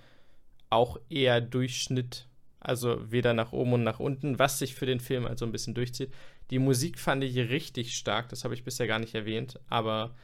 auch 0.70 0.98
eher 1.09 1.40
Durchschnitt. 1.40 2.28
Also 2.62 3.10
weder 3.10 3.34
nach 3.34 3.52
oben 3.52 3.74
und 3.74 3.82
nach 3.82 4.01
unten, 4.01 4.39
was 4.39 4.59
sich 4.59 4.74
für 4.74 4.86
den 4.86 5.01
Film 5.01 5.26
also 5.26 5.44
ein 5.44 5.52
bisschen 5.52 5.74
durchzieht. 5.74 6.12
Die 6.51 6.59
Musik 6.59 6.98
fand 6.98 7.24
ich 7.24 7.36
richtig 7.36 7.97
stark, 7.97 8.28
das 8.28 8.44
habe 8.44 8.55
ich 8.55 8.64
bisher 8.64 8.86
gar 8.86 8.98
nicht 8.98 9.14
erwähnt, 9.14 9.59
aber 9.68 10.14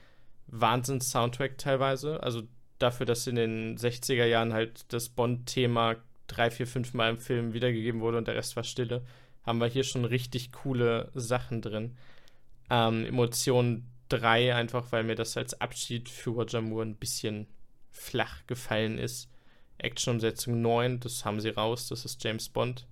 Wahnsinns-Soundtrack 0.48 1.58
teilweise. 1.58 2.22
Also 2.22 2.42
dafür, 2.78 3.06
dass 3.06 3.26
in 3.26 3.36
den 3.36 3.76
60er 3.76 4.24
Jahren 4.24 4.52
halt 4.52 4.92
das 4.92 5.08
Bond-Thema 5.08 5.96
drei, 6.26 6.50
vier, 6.50 6.66
fünf 6.66 6.94
Mal 6.94 7.10
im 7.10 7.18
Film 7.18 7.54
wiedergegeben 7.54 8.00
wurde 8.00 8.18
und 8.18 8.28
der 8.28 8.36
Rest 8.36 8.56
war 8.56 8.64
Stille, 8.64 9.02
haben 9.44 9.58
wir 9.60 9.66
hier 9.66 9.84
schon 9.84 10.04
richtig 10.04 10.52
coole 10.52 11.10
Sachen 11.14 11.62
drin. 11.62 11.96
Ähm, 12.70 13.06
Emotion 13.06 13.86
3, 14.10 14.54
einfach 14.54 14.92
weil 14.92 15.04
mir 15.04 15.14
das 15.14 15.36
als 15.36 15.60
Abschied 15.60 16.08
für 16.08 16.30
Roger 16.30 16.60
Moore 16.60 16.84
ein 16.86 16.96
bisschen 16.96 17.46
flach 17.90 18.46
gefallen 18.46 18.98
ist. 18.98 19.30
Actionumsetzung 19.78 20.60
9, 20.60 21.00
das 21.00 21.24
haben 21.24 21.40
sie 21.40 21.50
raus, 21.50 21.88
das 21.88 22.04
ist 22.04 22.22
James 22.22 22.48
Bond. 22.48 22.86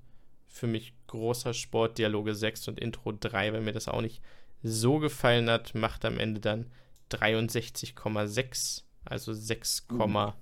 Für 0.46 0.66
mich 0.66 0.94
großer 1.08 1.52
Sport, 1.52 1.98
Dialoge 1.98 2.34
6 2.34 2.68
und 2.68 2.80
Intro 2.80 3.12
3, 3.12 3.52
wenn 3.52 3.64
mir 3.64 3.72
das 3.72 3.88
auch 3.88 4.00
nicht 4.00 4.22
so 4.62 4.98
gefallen 4.98 5.50
hat, 5.50 5.74
macht 5.74 6.04
am 6.04 6.18
Ende 6.18 6.40
dann 6.40 6.70
63,6, 7.10 8.82
also 9.04 9.32
6, 9.32 9.86
mhm. 9.90 10.32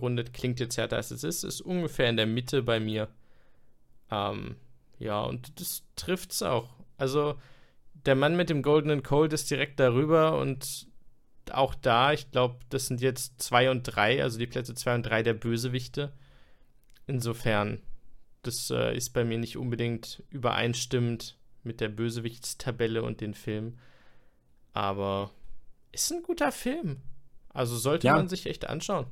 rundet, 0.00 0.32
klingt 0.32 0.60
jetzt 0.60 0.76
härter 0.76 0.96
als 0.96 1.10
es 1.10 1.24
ist, 1.24 1.44
ist 1.44 1.60
ungefähr 1.60 2.10
in 2.10 2.16
der 2.16 2.26
Mitte 2.26 2.62
bei 2.62 2.80
mir. 2.80 3.08
Ähm, 4.10 4.56
ja, 4.98 5.22
und 5.22 5.60
das 5.60 5.84
trifft's 5.96 6.42
auch. 6.42 6.68
Also, 6.96 7.38
der 8.06 8.14
Mann 8.14 8.36
mit 8.36 8.50
dem 8.50 8.62
goldenen 8.62 9.02
Cold 9.02 9.32
ist 9.32 9.50
direkt 9.50 9.80
darüber 9.80 10.38
und 10.38 10.87
auch 11.54 11.74
da, 11.74 12.12
ich 12.12 12.30
glaube, 12.30 12.56
das 12.70 12.86
sind 12.86 13.00
jetzt 13.00 13.40
zwei 13.40 13.70
und 13.70 13.82
drei, 13.82 14.22
also 14.22 14.38
die 14.38 14.46
Plätze 14.46 14.74
zwei 14.74 14.94
und 14.94 15.02
drei 15.02 15.22
der 15.22 15.34
Bösewichte. 15.34 16.12
Insofern, 17.06 17.82
das 18.42 18.70
äh, 18.70 18.96
ist 18.96 19.10
bei 19.10 19.24
mir 19.24 19.38
nicht 19.38 19.56
unbedingt 19.56 20.22
übereinstimmend 20.30 21.36
mit 21.62 21.80
der 21.80 21.88
Bösewichtstabelle 21.88 23.02
und 23.02 23.20
den 23.20 23.34
Film. 23.34 23.78
Aber 24.72 25.30
ist 25.92 26.12
ein 26.12 26.22
guter 26.22 26.52
Film. 26.52 26.98
Also 27.50 27.76
sollte 27.76 28.06
ja. 28.06 28.14
man 28.14 28.28
sich 28.28 28.46
echt 28.46 28.68
anschauen. 28.68 29.06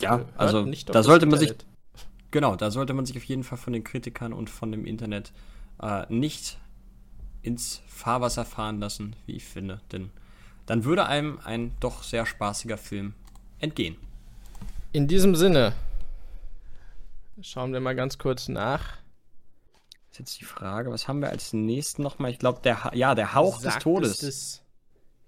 Ja, 0.00 0.18
Hört 0.18 0.28
also 0.36 0.64
da 0.64 1.02
sollte 1.02 1.26
man 1.26 1.38
sich. 1.38 1.54
Genau, 2.30 2.56
da 2.56 2.70
sollte 2.70 2.92
man 2.92 3.06
sich 3.06 3.16
auf 3.16 3.24
jeden 3.24 3.42
Fall 3.42 3.58
von 3.58 3.72
den 3.72 3.84
Kritikern 3.84 4.32
und 4.32 4.50
von 4.50 4.70
dem 4.70 4.84
Internet 4.84 5.32
äh, 5.80 6.04
nicht 6.12 6.58
ins 7.42 7.82
Fahrwasser 7.86 8.44
fahren 8.44 8.80
lassen, 8.80 9.16
wie 9.26 9.36
ich 9.36 9.44
finde. 9.44 9.80
Denn 9.92 10.10
dann 10.68 10.84
würde 10.84 11.06
einem 11.06 11.40
ein 11.44 11.74
doch 11.80 12.02
sehr 12.02 12.26
spaßiger 12.26 12.76
Film 12.76 13.14
entgehen. 13.58 13.96
In 14.92 15.08
diesem 15.08 15.34
Sinne, 15.34 15.72
schauen 17.40 17.72
wir 17.72 17.80
mal 17.80 17.96
ganz 17.96 18.18
kurz 18.18 18.48
nach. 18.48 18.98
Ist 20.10 20.18
jetzt 20.18 20.40
die 20.40 20.44
Frage, 20.44 20.90
was 20.90 21.08
haben 21.08 21.22
wir 21.22 21.30
als 21.30 21.54
nächsten 21.54 22.02
nochmal? 22.02 22.30
Ich 22.32 22.38
glaube, 22.38 22.60
der, 22.62 22.84
ha 22.84 22.94
ja, 22.94 23.14
der 23.14 23.34
Hauch 23.34 23.60
Sagt 23.60 23.76
des 23.76 23.82
Todes. 23.82 24.22
Es 24.22 24.62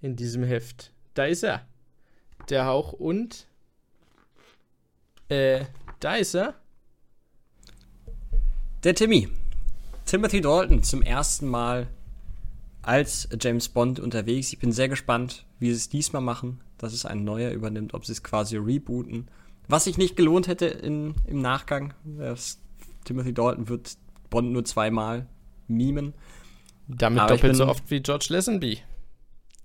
in 0.02 0.14
diesem 0.14 0.44
Heft. 0.44 0.92
Da 1.14 1.24
ist 1.24 1.42
er. 1.42 1.66
Der 2.50 2.66
Hauch 2.66 2.92
und. 2.92 3.46
Äh, 5.28 5.64
da 6.00 6.16
ist 6.16 6.34
er. 6.34 6.54
Der 8.84 8.94
Timmy. 8.94 9.28
Timothy 10.04 10.42
Dalton 10.42 10.82
zum 10.82 11.00
ersten 11.00 11.46
Mal 11.46 11.86
als 12.82 13.28
James 13.40 13.68
Bond 13.68 14.00
unterwegs. 14.00 14.52
Ich 14.52 14.58
bin 14.58 14.72
sehr 14.72 14.88
gespannt, 14.88 15.46
wie 15.58 15.70
sie 15.70 15.76
es 15.76 15.88
diesmal 15.88 16.22
machen, 16.22 16.60
dass 16.78 16.92
es 16.92 17.04
ein 17.04 17.24
neuer 17.24 17.50
übernimmt, 17.50 17.94
ob 17.94 18.06
sie 18.06 18.12
es 18.12 18.22
quasi 18.22 18.56
rebooten. 18.56 19.28
Was 19.68 19.84
sich 19.84 19.98
nicht 19.98 20.16
gelohnt 20.16 20.48
hätte 20.48 20.66
in, 20.66 21.14
im 21.26 21.40
Nachgang. 21.40 21.94
Timothy 23.04 23.32
Dalton 23.32 23.68
wird 23.68 23.96
Bond 24.30 24.52
nur 24.52 24.64
zweimal 24.64 25.26
mimen. 25.68 26.14
Damit 26.88 27.20
aber 27.20 27.34
doppelt 27.34 27.56
so 27.56 27.66
oft 27.66 27.90
wie 27.90 28.00
George 28.00 28.26
Lazenby. 28.30 28.80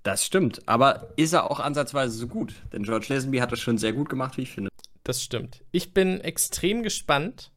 Das 0.02 0.24
stimmt, 0.24 0.68
aber 0.68 1.08
ist 1.16 1.32
er 1.32 1.50
auch 1.50 1.58
ansatzweise 1.58 2.16
so 2.16 2.28
gut? 2.28 2.54
Denn 2.72 2.84
George 2.84 3.06
Lazenby 3.08 3.38
hat 3.38 3.50
das 3.50 3.60
schon 3.60 3.78
sehr 3.78 3.92
gut 3.92 4.08
gemacht, 4.08 4.36
wie 4.36 4.42
ich 4.42 4.52
finde. 4.52 4.70
Das 5.02 5.22
stimmt. 5.22 5.64
Ich 5.72 5.92
bin 5.94 6.20
extrem 6.20 6.82
gespannt. 6.82 7.50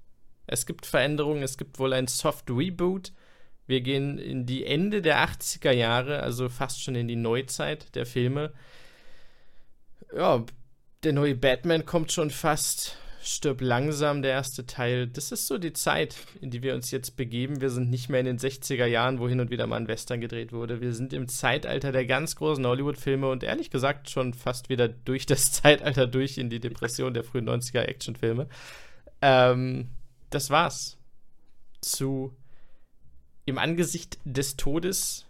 Es 0.48 0.66
gibt 0.66 0.88
Veränderungen, 0.88 1.44
es 1.44 1.58
gibt 1.58 1.78
wohl 1.78 1.94
ein 1.94 2.08
Soft 2.08 2.50
Reboot. 2.50 3.14
Wir 3.70 3.82
gehen 3.82 4.18
in 4.18 4.48
die 4.48 4.66
Ende 4.66 5.04
der 5.04 5.24
80er 5.24 5.72
Jahre, 5.72 6.24
also 6.24 6.50
fast 6.50 6.82
schon 6.82 6.96
in 6.96 7.08
die 7.08 7.16
Neuzeit 7.16 7.94
der 7.94 8.08
Filme. 8.08 8.52
Ja, 10.12 10.44
der 11.04 11.14
neue 11.14 11.36
Batman 11.36 11.86
kommt 11.86 12.12
schon 12.12 12.32
fast. 12.32 12.98
Stirb 13.22 13.62
langsam, 13.62 14.24
der 14.24 14.32
erste 14.32 14.66
Teil. 14.66 15.06
Das 15.06 15.32
ist 15.32 15.46
so 15.46 15.60
die 15.60 15.74
Zeit, 15.74 16.16
in 16.42 16.50
die 16.50 16.64
wir 16.64 16.74
uns 16.74 16.90
jetzt 16.90 17.16
begeben. 17.16 17.62
Wir 17.62 17.70
sind 17.70 17.92
nicht 17.92 18.10
mehr 18.10 18.22
in 18.22 18.26
den 18.26 18.40
60er 18.40 18.88
Jahren, 18.88 19.20
wo 19.20 19.30
hin 19.30 19.40
und 19.40 19.52
wieder 19.52 19.68
mal 19.68 19.76
ein 19.76 19.88
Western 19.88 20.20
gedreht 20.20 20.52
wurde. 20.52 20.82
Wir 20.82 20.94
sind 20.94 21.14
im 21.14 21.28
Zeitalter 21.28 21.92
der 21.92 22.08
ganz 22.08 22.36
großen 22.38 22.66
Hollywood-Filme 22.66 23.30
und 23.30 23.44
ehrlich 23.44 23.70
gesagt 23.70 24.10
schon 24.10 24.34
fast 24.34 24.70
wieder 24.70 24.88
durch 24.88 25.28
das 25.28 25.52
Zeitalter 25.52 26.08
durch 26.08 26.40
in 26.40 26.50
die 26.50 26.60
Depression 26.60 27.14
der 27.14 27.24
frühen 27.24 27.48
90er 27.48 27.82
Actionfilme. 27.82 28.48
Ähm, 29.22 29.90
das 30.32 30.50
war's. 30.50 30.98
Zu 31.82 32.36
Im 33.50 33.58
Angesicht 33.58 34.20
des 34.26 34.58
Todes 34.58 35.26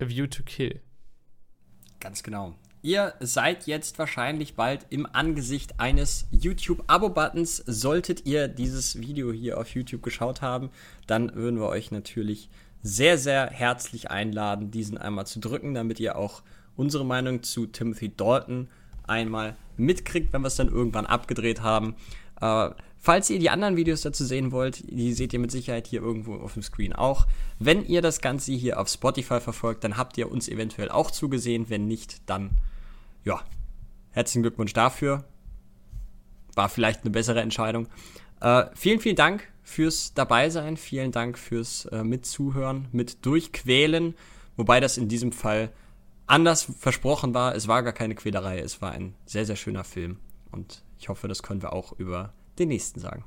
A 0.00 0.08
View 0.08 0.28
to 0.28 0.42
Kill. 0.44 0.80
Ganz 2.00 2.22
genau. 2.22 2.54
Ihr 2.80 3.12
seid 3.20 3.66
jetzt 3.66 3.98
wahrscheinlich 3.98 4.54
bald 4.54 4.86
im 4.88 5.04
Angesicht 5.04 5.78
eines 5.78 6.26
YouTube-Abo-Buttons. 6.30 7.58
Solltet 7.66 8.24
ihr 8.24 8.48
dieses 8.48 8.98
Video 8.98 9.30
hier 9.30 9.58
auf 9.58 9.74
YouTube 9.74 10.02
geschaut 10.02 10.40
haben, 10.40 10.70
dann 11.06 11.34
würden 11.34 11.60
wir 11.60 11.68
euch 11.68 11.90
natürlich 11.90 12.48
sehr, 12.82 13.18
sehr 13.18 13.50
herzlich 13.50 14.10
einladen, 14.10 14.70
diesen 14.70 14.96
einmal 14.96 15.26
zu 15.26 15.38
drücken, 15.38 15.74
damit 15.74 16.00
ihr 16.00 16.16
auch 16.16 16.42
unsere 16.76 17.04
Meinung 17.04 17.42
zu 17.42 17.66
Timothy 17.66 18.08
Dalton 18.08 18.70
einmal 19.06 19.54
mitkriegt, 19.76 20.32
wenn 20.32 20.40
wir 20.40 20.48
es 20.48 20.56
dann 20.56 20.68
irgendwann 20.68 21.04
abgedreht 21.04 21.60
haben. 21.60 21.94
Äh, 22.40 22.70
falls 23.00 23.30
ihr 23.30 23.38
die 23.38 23.50
anderen 23.50 23.76
Videos 23.76 24.02
dazu 24.02 24.24
sehen 24.24 24.52
wollt, 24.52 24.84
die 24.90 25.12
seht 25.12 25.32
ihr 25.32 25.38
mit 25.38 25.50
Sicherheit 25.50 25.86
hier 25.86 26.02
irgendwo 26.02 26.34
auf 26.36 26.54
dem 26.54 26.62
Screen 26.62 26.92
auch. 26.92 27.26
Wenn 27.58 27.84
ihr 27.86 28.02
das 28.02 28.20
Ganze 28.20 28.52
hier 28.52 28.80
auf 28.80 28.88
Spotify 28.88 29.40
verfolgt, 29.40 29.84
dann 29.84 29.96
habt 29.96 30.18
ihr 30.18 30.30
uns 30.30 30.48
eventuell 30.48 30.90
auch 30.90 31.10
zugesehen. 31.10 31.70
Wenn 31.70 31.86
nicht, 31.86 32.28
dann 32.28 32.50
ja, 33.24 33.42
herzlichen 34.10 34.42
Glückwunsch 34.42 34.72
dafür. 34.72 35.24
War 36.54 36.68
vielleicht 36.68 37.02
eine 37.02 37.10
bessere 37.10 37.40
Entscheidung. 37.40 37.88
Äh, 38.40 38.66
vielen, 38.74 39.00
vielen 39.00 39.16
Dank 39.16 39.48
fürs 39.62 40.14
Dabeisein. 40.14 40.76
Vielen 40.76 41.12
Dank 41.12 41.38
fürs 41.38 41.86
äh, 41.86 42.02
Mitzuhören, 42.02 42.88
mit 42.92 43.24
Durchquälen. 43.24 44.14
Wobei 44.56 44.80
das 44.80 44.98
in 44.98 45.08
diesem 45.08 45.32
Fall 45.32 45.70
anders 46.26 46.64
versprochen 46.78 47.34
war. 47.34 47.54
Es 47.54 47.68
war 47.68 47.82
gar 47.82 47.92
keine 47.92 48.14
Quälerei. 48.14 48.58
Es 48.58 48.82
war 48.82 48.92
ein 48.92 49.14
sehr, 49.24 49.46
sehr 49.46 49.56
schöner 49.56 49.84
Film. 49.84 50.18
Und 50.50 50.82
ich 50.98 51.08
hoffe, 51.08 51.28
das 51.28 51.42
können 51.42 51.62
wir 51.62 51.72
auch 51.72 51.92
über 51.98 52.32
den 52.58 52.68
nächsten 52.68 53.00
sagen. 53.00 53.24